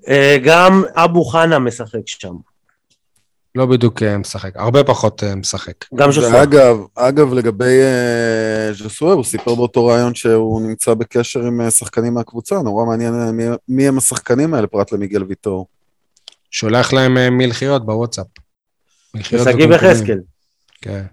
אה, 0.07 0.37
גם 0.43 0.83
אבו 0.95 1.25
חנה 1.25 1.59
משחק 1.59 1.99
שם, 2.05 2.33
לא 3.57 3.65
בדיוק 3.65 4.03
אה, 4.03 4.17
משחק, 4.17 4.51
הרבה 4.55 4.83
פחות 4.83 5.23
אה, 5.23 5.35
משחק. 5.35 5.85
גם 5.95 6.11
ז'וסווה. 6.11 6.39
ואגב, 6.39 6.77
אגב, 6.95 7.33
לגבי 7.33 7.81
אה, 7.81 8.73
ז'סואל, 8.73 9.15
הוא 9.15 9.23
סיפר 9.23 9.55
באותו 9.55 9.85
ראיון 9.85 10.15
שהוא 10.15 10.61
נמצא 10.61 10.93
בקשר 10.93 11.39
עם 11.39 11.69
שחקנים 11.69 12.13
מהקבוצה, 12.13 12.61
נורא 12.61 12.85
מעניין 12.85 13.13
מי, 13.13 13.43
מי 13.67 13.87
הם 13.87 13.97
השחקנים 13.97 14.53
האלה, 14.53 14.67
פרט 14.67 14.91
למיגל 14.91 15.23
ויטור. 15.23 15.67
שולח 16.51 16.93
להם 16.93 17.17
אה, 17.17 17.29
מלחיות 17.29 17.85
בוואטסאפ. 17.85 18.27
מלחיות 19.13 19.43
שגיב 19.43 19.69
וקומקומים. 19.69 19.91
יחזקאל. 19.91 20.19
כן. 20.81 21.03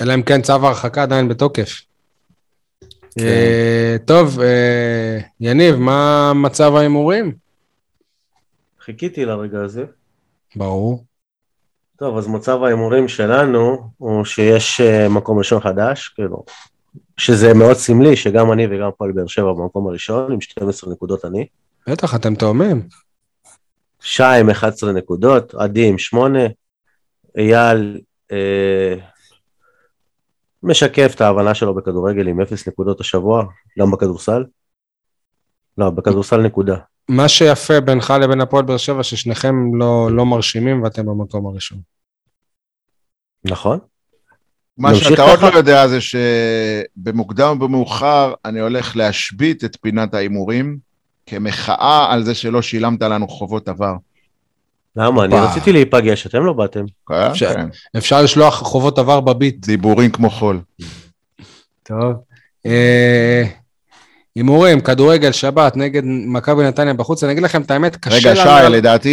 אלא 0.00 0.14
אם 0.14 0.22
כן 0.22 0.42
צו 0.42 0.52
ההרחקה 0.52 1.02
עדיין 1.02 1.28
בתוקף. 1.28 1.80
כן. 3.18 3.96
טוב, 4.04 4.38
יניב, 5.40 5.76
מה 5.76 6.32
מצב 6.34 6.74
ההימורים? 6.74 7.47
חיכיתי 8.90 9.24
לרגע 9.24 9.62
הזה. 9.62 9.84
ברור. 10.56 11.04
טוב, 11.96 12.18
אז 12.18 12.26
מצב 12.26 12.62
ההימורים 12.62 13.08
שלנו 13.08 13.90
הוא 13.98 14.24
שיש 14.24 14.80
אה, 14.80 15.08
מקום 15.08 15.38
ראשון 15.38 15.60
חדש, 15.60 16.08
כאילו, 16.08 16.44
שזה 17.16 17.54
מאוד 17.54 17.76
סמלי 17.76 18.16
שגם 18.16 18.52
אני 18.52 18.66
וגם 18.66 18.88
הפועל 18.88 19.12
באר 19.12 19.26
שבע 19.26 19.52
במקום 19.52 19.88
הראשון 19.88 20.32
עם 20.32 20.40
12 20.40 20.92
נקודות 20.92 21.24
אני. 21.24 21.46
בטח, 21.88 22.14
אתם 22.14 22.34
תאומים. 22.34 22.88
שי 24.00 24.22
עם 24.40 24.50
11 24.50 24.92
נקודות, 24.92 25.54
עדי 25.54 25.88
עם 25.88 25.98
8, 25.98 26.38
אייל 27.38 28.00
אה, 28.32 28.94
משקף 30.62 31.12
את 31.14 31.20
ההבנה 31.20 31.54
שלו 31.54 31.74
בכדורגל 31.74 32.28
עם 32.28 32.40
0 32.40 32.68
נקודות 32.68 33.00
השבוע, 33.00 33.44
גם 33.78 33.90
בכדורסל. 33.90 34.44
לא, 35.78 35.90
בכדורסל 35.90 36.40
נקודה. 36.40 36.76
מה 37.08 37.28
שיפה 37.28 37.80
בינך 37.80 38.14
לבין 38.22 38.40
הפועל 38.40 38.64
באר 38.64 38.76
שבע, 38.76 39.02
ששניכם 39.02 39.74
לא, 39.74 40.08
לא 40.12 40.26
מרשימים 40.26 40.82
ואתם 40.82 41.06
במקום 41.06 41.46
הראשון. 41.46 41.78
נכון? 43.44 43.78
מה 44.78 44.94
שאתה 44.94 45.22
עוד? 45.22 45.40
לא 45.54 45.58
יודע 45.58 45.88
זה 45.88 45.98
שבמוקדם 46.00 47.48
או 47.48 47.58
במאוחר 47.58 48.34
אני 48.44 48.60
הולך 48.60 48.96
להשבית 48.96 49.64
את 49.64 49.76
פינת 49.80 50.14
ההימורים 50.14 50.78
כמחאה 51.26 52.12
על 52.12 52.22
זה 52.24 52.34
שלא 52.34 52.62
שילמת 52.62 53.02
לנו 53.02 53.28
חובות 53.28 53.68
עבר. 53.68 53.94
למה? 54.96 55.24
אני. 55.24 55.34
רציתי 55.36 55.72
להיפגש, 55.72 56.26
אתם 56.26 56.44
לא 56.44 56.52
באתם. 56.52 56.84
כן, 57.08 57.14
אפשר- 57.14 57.54
כן. 57.54 57.68
אפשר 57.98 58.22
לשלוח 58.22 58.54
חובות 58.54 58.98
עבר 58.98 59.20
בביט. 59.20 59.66
דיבורים 59.66 60.10
כמו 60.10 60.30
חול. 60.30 60.60
טוב. 61.82 62.12
הימורים, 64.38 64.80
כדורגל, 64.80 65.32
שבת, 65.32 65.76
נגד 65.76 66.02
מכבי 66.04 66.62
נתניה 66.64 66.94
בחוץ, 66.94 67.24
אני 67.24 67.32
אגיד 67.32 67.42
לכם 67.44 67.62
את 67.62 67.70
האמת, 67.70 67.96
קשה 67.96 68.16
רגע, 68.16 68.30
לנו- 68.44 68.66
שי, 68.70 68.76
לדעתי 68.76 69.08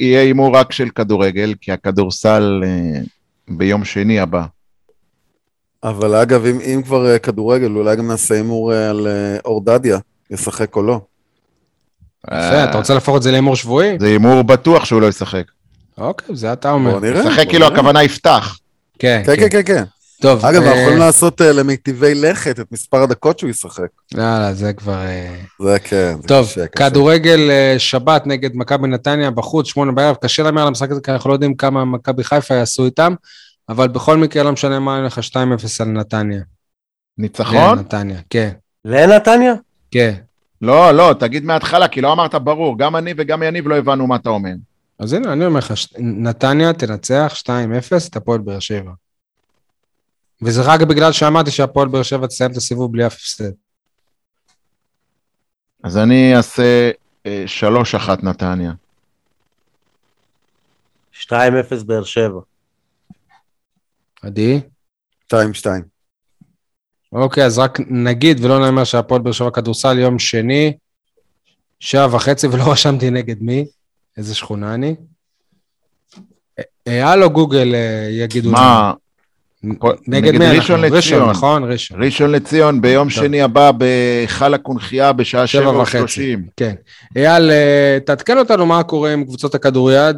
יהיה 0.00 0.20
הימור 0.20 0.56
רק 0.56 0.72
של 0.72 0.88
כדורגל, 0.94 1.54
כי 1.60 1.72
הכדורסל 1.72 2.62
אה, 2.64 3.00
ביום 3.48 3.84
שני 3.84 4.20
הבא. 4.20 4.44
אבל 5.84 6.14
אגב, 6.14 6.46
אם, 6.46 6.58
אם 6.60 6.82
כבר 6.84 7.06
אה, 7.12 7.18
כדורגל, 7.18 7.76
אולי 7.76 7.96
גם 7.96 8.08
נעשה 8.08 8.34
הימור 8.34 8.72
אה, 8.74 8.90
על 8.90 9.06
אה, 9.06 9.36
אור 9.44 9.64
דדיה, 9.64 9.98
ישחק 10.30 10.76
או 10.76 10.82
לא. 10.82 11.00
יפה, 12.26 12.64
אתה 12.64 12.78
רוצה 12.78 12.94
להפוך 12.94 13.16
את 13.16 13.22
זה 13.22 13.30
להימור 13.30 13.56
שבועי? 13.56 13.96
זה 14.00 14.06
הימור 14.06 14.42
בטוח 14.42 14.84
שהוא 14.84 15.00
לא 15.00 15.06
ישחק. 15.06 15.44
אוקיי, 15.98 16.36
זה 16.36 16.52
אתה 16.52 16.70
אומר. 16.70 16.90
בוא 16.90 17.00
נראה. 17.00 17.20
ישחק 17.20 17.48
כאילו. 17.48 17.66
הכוונה 17.66 18.02
יפתח. 18.02 18.58
כן, 18.98 19.22
כן, 19.26 19.36
כן, 19.36 19.48
כן, 19.50 19.62
כן. 19.64 19.84
טוב, 20.20 20.44
אגב, 20.44 20.62
אה, 20.62 20.68
אנחנו 20.68 20.80
יכולים 20.80 20.98
לעשות 20.98 21.40
אה, 21.40 21.52
למיטיבי 21.52 22.14
לכת 22.14 22.60
את 22.60 22.72
מספר 22.72 23.02
הדקות 23.02 23.38
שהוא 23.38 23.50
ישחק. 23.50 23.88
יאללה, 24.14 24.54
זה 24.54 24.72
כבר... 24.72 25.02
אה, 25.02 25.36
זה 25.60 25.78
כן, 25.84 26.16
טוב. 26.26 26.48
כדורגל 26.76 27.50
אה, 27.50 27.74
שבת 27.78 28.26
נגד 28.26 28.50
מכבי 28.54 28.88
נתניה 28.88 29.30
בחוץ, 29.30 29.66
שמונה 29.66 29.92
בערב, 29.92 30.16
קשה 30.22 30.42
להמר 30.42 30.62
על 30.62 30.68
המשחק 30.68 30.90
הזה, 30.90 31.00
כי 31.00 31.10
אנחנו 31.10 31.28
לא 31.30 31.34
יודעים 31.34 31.54
כמה 31.54 31.84
מכבי 31.84 32.24
חיפה 32.24 32.54
יעשו 32.54 32.84
איתם, 32.84 33.14
אבל 33.68 33.88
בכל 33.88 34.16
מקרה 34.16 34.42
לא 34.42 34.52
משנה 34.52 34.78
מה, 34.78 34.96
אין 34.96 35.04
לך 35.04 35.18
2-0 35.18 35.36
על 35.80 35.88
נתניה. 35.88 36.42
ניצחון? 37.18 37.76
כן, 37.76 37.80
נתניה, 37.80 38.18
כן, 38.30 38.50
לנתניה? 38.84 39.54
כן. 39.90 40.14
לא, 40.62 40.92
לא, 40.92 41.14
תגיד 41.18 41.44
מההתחלה, 41.44 41.88
כי 41.88 42.00
לא 42.00 42.12
אמרת 42.12 42.34
ברור. 42.34 42.78
גם 42.78 42.96
אני 42.96 43.14
וגם 43.16 43.42
יניב 43.42 43.68
לא 43.68 43.74
הבנו 43.74 44.06
מה 44.06 44.16
אתה 44.16 44.30
אומר. 44.30 44.52
אז 44.98 45.12
הנה, 45.12 45.32
אני 45.32 45.46
אומר 45.46 45.58
לך, 45.58 45.74
נתניה 45.98 46.72
תנצח 46.72 47.34
2-0 47.42 47.48
את 48.08 48.16
הפועל 48.16 48.40
באר 48.40 48.58
שבע. 48.58 48.90
וזה 50.42 50.62
רק 50.64 50.80
בגלל 50.80 51.12
שאמרתי 51.12 51.50
שהפועל 51.50 51.88
באר 51.88 52.02
שבע 52.02 52.26
תסיים 52.26 52.50
את 52.50 52.56
הסיבוב 52.56 52.92
בלי 52.92 53.06
אף 53.06 53.14
הפסד. 53.14 53.50
אז 55.84 55.96
אני 55.96 56.36
אעשה 56.36 56.90
אה, 57.26 57.44
שלוש 57.46 57.94
אחת 57.94 58.22
נתניה. 58.22 58.72
2-0 61.14 61.32
באר 61.86 62.04
שבע. 62.04 62.40
עדי? 64.22 64.60
2-2. 65.32 65.36
אוקיי, 67.12 67.44
אז 67.44 67.58
רק 67.58 67.78
נגיד 67.88 68.44
ולא 68.44 68.60
נאמר 68.60 68.84
שהפועל 68.84 69.22
באר 69.22 69.32
שבע 69.32 69.50
כדורסל 69.50 69.98
יום 69.98 70.18
שני, 70.18 70.76
שעה 71.80 72.14
וחצי, 72.14 72.46
ולא 72.46 72.72
רשמתי 72.72 73.10
נגד 73.10 73.42
מי, 73.42 73.66
איזה 74.16 74.34
שכונה 74.34 74.74
אני. 74.74 74.96
אה, 76.88 77.08
הלו 77.10 77.30
גוגל 77.30 77.74
אה, 77.74 78.08
יגידו 78.10 78.50
מה, 78.50 78.92
נגד 79.62 80.38
מי 80.38 80.46
ראשון 80.46 80.84
אנחנו? 80.84 80.96
ראשון, 80.96 81.18
לציון. 81.18 81.30
נכון? 81.30 81.64
ראשון. 81.64 82.02
ראשון 82.02 82.30
לציון 82.30 82.80
ביום 82.80 83.08
טוב. 83.08 83.18
שני 83.18 83.42
הבא 83.42 83.72
בהיכל 83.72 84.54
הקונכייה 84.54 85.12
בשעה 85.12 85.46
שבע 85.46 85.62
שבע 85.62 85.78
וחצי. 85.78 85.96
ושלושים. 85.96 86.46
כן. 86.56 86.74
אייל, 87.16 87.50
אה, 87.50 87.98
תעדכן 88.06 88.38
אותנו 88.38 88.66
מה 88.66 88.82
קורה 88.82 89.12
עם 89.12 89.24
קבוצות 89.24 89.54
הכדוריד. 89.54 90.16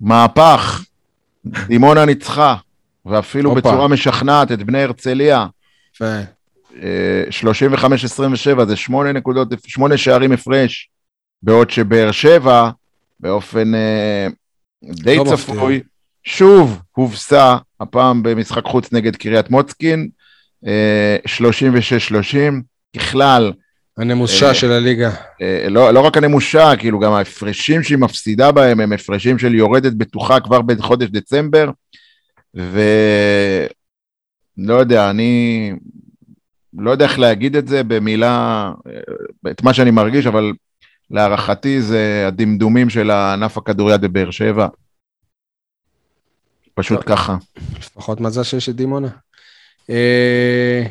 מהפך, 0.00 0.84
דימונה 1.44 2.04
ניצחה, 2.04 2.56
ואפילו 3.06 3.50
הופה. 3.50 3.60
בצורה 3.60 3.88
משכנעת 3.88 4.52
את 4.52 4.62
בני 4.62 4.82
הרצליה. 4.82 5.46
אה, 6.02 7.24
35-27, 7.30 8.64
זה 8.64 8.76
שמונה 8.76 9.12
נקודות, 9.12 9.48
שמונה 9.66 9.96
שערים 9.96 10.32
הפרש, 10.32 10.90
בעוד 11.42 11.70
שבאר 11.70 12.10
שבע, 12.10 12.70
באופן 13.20 13.74
אה, 13.74 14.26
די 14.84 15.16
לא 15.16 15.24
מפתיע. 15.24 15.54
שוב 16.24 16.80
הובסה, 16.92 17.56
הפעם 17.80 18.22
במשחק 18.22 18.64
חוץ 18.64 18.92
נגד 18.92 19.16
קריית 19.16 19.50
מוצקין, 19.50 20.08
אה, 20.66 21.16
36-30, 21.26 22.62
ככלל, 22.96 23.52
הנמושה 24.00 24.48
אה, 24.48 24.54
של 24.54 24.72
הליגה. 24.72 25.10
אה, 25.42 25.66
לא, 25.68 25.90
לא 25.90 26.00
רק 26.00 26.16
הנמושה, 26.16 26.76
כאילו 26.78 26.98
גם 26.98 27.12
ההפרשים 27.12 27.82
שהיא 27.82 27.98
מפסידה 27.98 28.52
בהם 28.52 28.80
הם 28.80 28.92
הפרשים 28.92 29.38
של 29.38 29.54
יורדת 29.54 29.92
בטוחה 29.92 30.40
כבר 30.40 30.62
בחודש 30.62 31.08
דצמבר, 31.08 31.70
ולא 32.54 33.70
יודע, 34.68 35.10
אני 35.10 35.72
לא 36.78 36.90
יודע 36.90 37.04
איך 37.04 37.18
להגיד 37.18 37.56
את 37.56 37.68
זה 37.68 37.82
במילה, 37.82 38.72
אה, 38.86 39.00
את 39.50 39.62
מה 39.62 39.74
שאני 39.74 39.90
מרגיש, 39.90 40.26
אבל 40.26 40.52
להערכתי 41.10 41.82
זה 41.82 42.24
הדמדומים 42.26 42.90
של 42.90 43.10
הענף 43.10 43.58
הכדוריד 43.58 44.00
בבאר 44.00 44.30
שבע. 44.30 44.66
פשוט 46.80 46.98
טוב. 46.98 47.08
ככה. 47.08 47.36
לפחות 47.78 48.20
מזל 48.20 48.42
שיש 48.42 48.68
את 48.68 48.76
דימונה. 48.76 49.08
אה, 49.90 50.82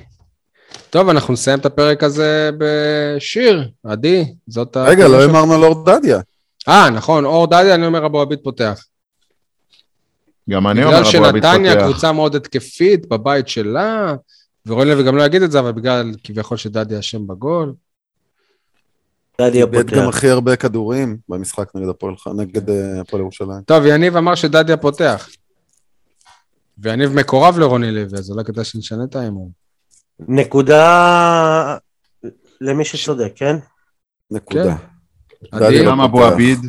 טוב, 0.90 1.10
אנחנו 1.10 1.34
נסיים 1.34 1.60
את 1.60 1.66
הפרק 1.66 2.04
הזה 2.04 2.50
בשיר. 2.58 3.70
עדי, 3.84 4.34
זאת 4.48 4.78
ה... 4.78 4.84
רגע, 4.84 5.08
לא 5.08 5.26
אמרנו 5.26 5.54
על 5.54 5.64
אור 5.64 5.86
דדיה. 5.86 6.20
אה, 6.68 6.90
נכון, 6.90 7.26
אור 7.26 7.48
דדיה, 7.48 7.76
אני 7.76 7.86
אומר 7.86 8.06
אבו 8.06 8.22
עביד 8.22 8.40
פותח. 8.44 8.86
גם 10.50 10.68
אני 10.68 10.84
אומר, 10.84 11.02
בגלל 11.02 11.18
אבו 11.18 11.26
עביד 11.26 11.44
שנתניה 11.44 11.74
פותח. 11.74 11.86
קבוצה 11.86 12.12
מאוד 12.12 12.36
התקפית 12.36 13.10
בבית 13.10 13.48
שלה, 13.48 14.16
ורון 14.66 14.88
לוי 14.88 15.04
גם 15.04 15.18
לא 15.18 15.24
יגיד 15.24 15.42
את 15.42 15.52
זה, 15.52 15.60
אבל 15.60 15.72
בגלל 15.72 16.12
כביכול 16.24 16.58
שדדיה 16.58 17.00
אשם 17.00 17.28
בגול. 17.28 17.74
דדיה 19.42 19.66
איבד 19.66 19.90
גם 19.92 20.04
פותח. 20.04 20.18
הכי 20.18 20.30
הרבה 20.30 20.56
כדורים 20.56 21.18
במשחק 21.30 21.70
נגד 21.76 21.90
הפועל 21.90 22.16
אה, 22.70 23.02
הפועל 23.02 23.22
ירושלים. 23.22 23.62
טוב, 23.66 23.86
יניב 23.86 24.18
אמר 24.18 24.36
שדדיה 24.36 24.78
פותח. 24.78 25.30
ויניב 26.82 27.14
מקורב 27.14 27.60
לרוני 27.60 27.92
לוי, 27.92 28.18
אז 28.20 28.32
אולי 28.32 28.44
כדאי 28.44 28.64
שנשנה 28.64 29.04
את 29.04 29.16
ההימור. 29.16 29.52
נקודה 30.20 31.78
למי 32.62 32.86
שצודק, 32.86 33.32
כן? 33.36 33.56
נקודה. 34.32 34.76
עדי, 35.52 35.66
דדיה 35.66 35.84
לא 35.84 35.92
גם 35.92 36.02
אבו 36.02 36.18
פותח. 36.18 36.32
עביד. 36.34 36.60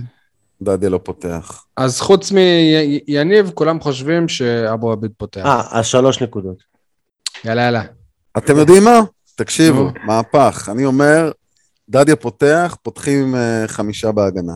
דדיה 0.62 0.88
לא 0.90 1.00
פותח. 1.02 1.64
אז 1.76 2.00
חוץ 2.00 2.32
מיניב, 2.32 3.50
כולם 3.54 3.80
חושבים 3.80 4.28
שאבו 4.28 4.92
עביד 4.92 5.10
פותח. 5.16 5.42
אה, 5.46 5.62
אז 5.78 5.86
שלוש 5.86 6.22
נקודות. 6.22 6.62
יאללה, 7.44 7.62
יאללה. 7.62 7.82
אתם 8.38 8.56
יודעים 8.56 8.84
מה? 8.84 9.00
תקשיבו. 9.34 9.88
מהפך. 10.04 10.68
אני 10.72 10.84
אומר, 10.84 11.30
דדיה 11.88 12.16
פותח, 12.16 12.76
פותחים 12.82 13.34
אה, 13.34 13.64
חמישה 13.68 14.12
בהגנה. 14.12 14.52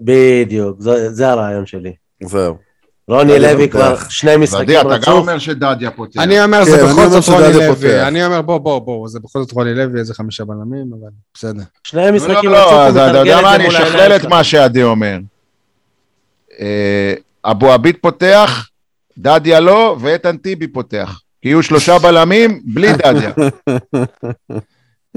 בדיוק, 0.00 0.80
זה- 0.80 1.12
זה 1.12 1.28
הרעיון 1.28 1.66
שלי. 1.66 1.92
זהו. 2.24 2.69
רוני 3.10 3.38
לוי. 3.38 3.68
כבר 3.68 3.96
שני 4.08 4.36
משחקים 4.36 4.80
אתה 4.80 4.82
גם 4.82 4.90
רצוף. 4.90 5.08
אומר 5.08 5.38
שדדיה 5.38 5.90
פותח. 5.90 6.20
אני 6.20 6.44
אומר, 6.44 6.64
כן, 6.64 6.70
זה 6.70 6.84
אני 6.84 6.92
בכל 6.92 7.08
זאת 7.08 7.28
רוני 7.28 7.52
לוי. 7.52 8.02
אני 8.02 8.24
אומר, 8.24 8.42
בוא, 8.42 8.58
בוא, 8.58 8.78
בוא, 8.78 9.08
זה 9.08 9.20
בכל 9.20 9.42
זאת 9.42 9.52
רוני 9.52 9.74
לוי, 9.74 10.00
איזה 10.00 10.14
חמישה 10.14 10.44
בלמים, 10.44 10.90
אבל 11.00 11.08
בסדר. 11.34 11.62
שני 11.84 12.06
לא, 12.06 12.12
משחקים 12.12 12.50
לא, 12.50 12.56
רצוף, 12.56 12.72
לא, 12.72 12.80
הוא 12.80 12.88
אז 12.88 12.96
אתה 12.96 13.06
מתרגל 13.06 13.26
יודע 13.26 13.38
את 13.38 13.42
מה, 13.44 13.50
זה 13.50 13.54
אני 13.56 13.64
מול 13.64 13.76
אשכלל 13.76 14.00
העיניים 14.00 14.20
את. 14.20 14.26
מה 14.26 14.44
שעדי 14.44 14.82
אומר. 14.82 15.18
אה, 16.60 17.14
אבו 17.44 17.72
עביד 17.72 17.96
פותח, 18.00 18.68
דדיה 19.18 19.60
לא, 19.60 19.96
ואיתן 20.00 20.36
טיבי 20.36 20.66
פותח. 20.66 21.20
כי 21.42 21.48
יהיו 21.48 21.62
שלושה 21.62 21.98
בלמים 21.98 22.60
בלי 22.64 22.92
דדיה. 23.04 23.30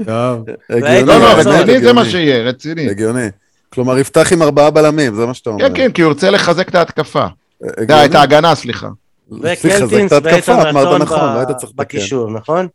טוב. 0.04 0.44
לא, 0.70 1.04
לא, 1.04 1.32
רציני 1.36 1.80
זה. 1.80 1.92
מה 1.92 2.04
שיהיה, 2.04 2.42
רציני. 2.42 2.90
הגיוני. 2.90 3.28
כלומר, 3.72 3.98
יפתח 3.98 4.32
עם 4.32 4.42
ארבעה 4.42 4.70
בלמים, 4.70 5.14
זה 5.14 5.26
מה 5.26 5.34
שאתה 5.34 5.50
אומר. 5.50 5.68
כן, 5.68 5.74
כן, 5.74 5.92
כי 5.92 6.02
הוא 6.02 6.12
רוצה 6.12 6.30
לחזק 6.30 6.68
את 6.68 6.74
ההתקפה. 6.74 7.26
הגיוני. 7.66 8.00
אה, 8.00 8.04
את 8.06 8.14
ההגנה, 8.14 8.54
סליחה. 8.54 8.88
וקלטינס 9.30 10.12
ואיתן 10.12 10.52
אמרת 10.52 10.86
רצון 10.86 11.02
נכון, 11.02 11.18
לא. 11.18 11.72
בקישור, 11.74 12.30
נכון? 12.30 12.68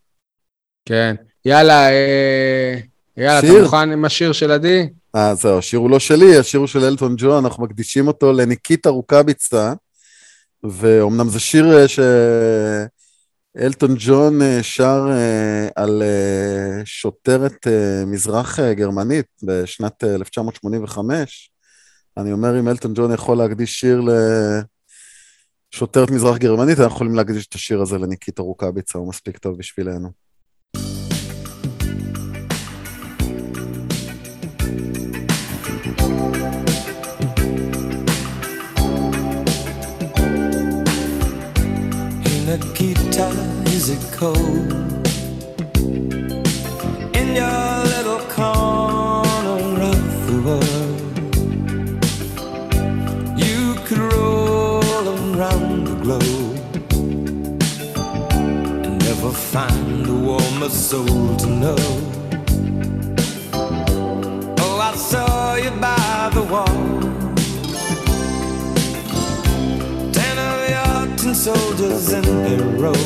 כן. 0.86 1.16
יאללה, 1.46 1.90
אה, 1.90 2.76
יאללה, 3.18 3.40
אתה? 3.40 3.62
מוכן 3.62 3.92
עם 3.92 4.06
השיר 4.06 4.32
של 4.32 4.52
עדי? 4.52 4.90
אה, 5.16 5.36
זהו, 5.36 5.58
השיר 5.58 5.80
הוא 5.80 5.90
לא 5.90 6.00
שלי, 6.00 6.38
השיר 6.38 6.60
הוא 6.60 6.68
של 6.68 6.84
אלטון 6.84 7.16
ג'ון, 7.18 7.46
אנחנו 7.46 7.64
מקדישים 7.64 8.08
אותו 8.08 8.34
לניקיטה 8.34 8.90
רוקאביצה, 8.90 9.74
ואומנם 10.64 11.30
זה 11.30 11.40
שיר 11.40 11.78
אה, 11.78 11.86
שאלטון 13.58 13.96
ג'ון 13.98 14.42
אה, 14.42 14.64
שר 14.64 15.08
על 15.76 16.04
שוטרת 16.86 17.68
מזרח 18.08 18.60
גרמנית 18.60 19.26
בשנת 19.44 20.04
אה, 20.04 20.16
1985. 20.16 21.52
אני 22.18 22.32
אומר, 22.32 22.60
אם 22.60 22.68
אלטון 22.68 22.94
ג'ון 22.94 23.14
יכול 23.14 23.38
להקדיש 23.38 23.80
שיר 23.80 24.02
לשוטרת 25.74 26.12
מזרח 26.12 26.38
גרמנית, 26.38 26.80
אנחנו 26.80 26.96
יכולים 26.96 27.16
להקדיש 27.16 27.48
את 27.48 27.54
השיר 27.54 27.82
הזה 27.82 27.98
לניקיטה 27.98 28.42
רוקאביצה, 28.42 29.00
הוא 29.00 29.10
מספיק 29.10 29.38
טוב 29.38 29.58
בשבילנו. 29.58 30.10
Nikita, 42.50 43.30
is 43.76 43.86
it 43.96 44.04
cold 44.18 44.72
in 47.20 47.28
your 47.40 47.69
find 59.52 60.06
a 60.06 60.14
warmer 60.14 60.70
soul 60.70 61.36
to 61.38 61.48
know. 61.48 61.76
Oh, 64.60 64.80
I 64.80 64.96
saw 64.96 65.56
you 65.56 65.72
by 65.72 66.30
the 66.36 66.44
wall. 66.44 66.80
Ten 70.14 70.38
of 70.50 70.60
your 70.76 71.18
tin 71.18 71.34
soldiers 71.34 72.14
in 72.14 72.26
a 72.26 72.58
row 72.78 73.02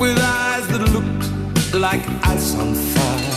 With 0.00 0.18
eyes 0.18 0.66
that 0.68 0.82
looked 0.94 1.74
like 1.74 2.02
ice 2.24 2.54
on 2.54 2.74
fire 2.74 3.34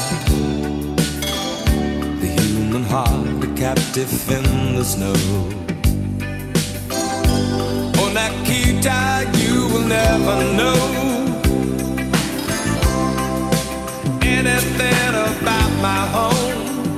The 2.22 2.28
human 2.28 2.84
heart, 2.84 3.44
a 3.44 3.48
captive 3.56 4.32
in 4.32 4.76
the 4.76 4.86
snow 4.86 5.56
Oh, 8.56 8.62
Nikita, 8.62 9.30
you 9.38 9.68
will 9.68 9.88
never 9.88 10.36
know 10.56 10.76
Anything 14.22 15.10
about 15.10 15.72
my 15.82 16.08
home 16.16 16.90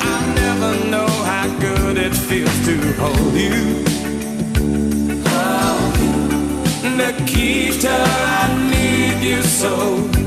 I 0.00 0.34
never 0.34 0.90
know 0.90 1.06
how 1.08 1.48
good 1.58 1.96
it 1.96 2.14
feels 2.14 2.66
to 2.66 2.92
hold 3.00 3.34
you. 3.34 3.84
Oh, 5.26 5.92
Nikita, 6.96 7.90
I 7.90 8.70
need 8.70 9.26
you 9.26 9.42
so. 9.42 10.21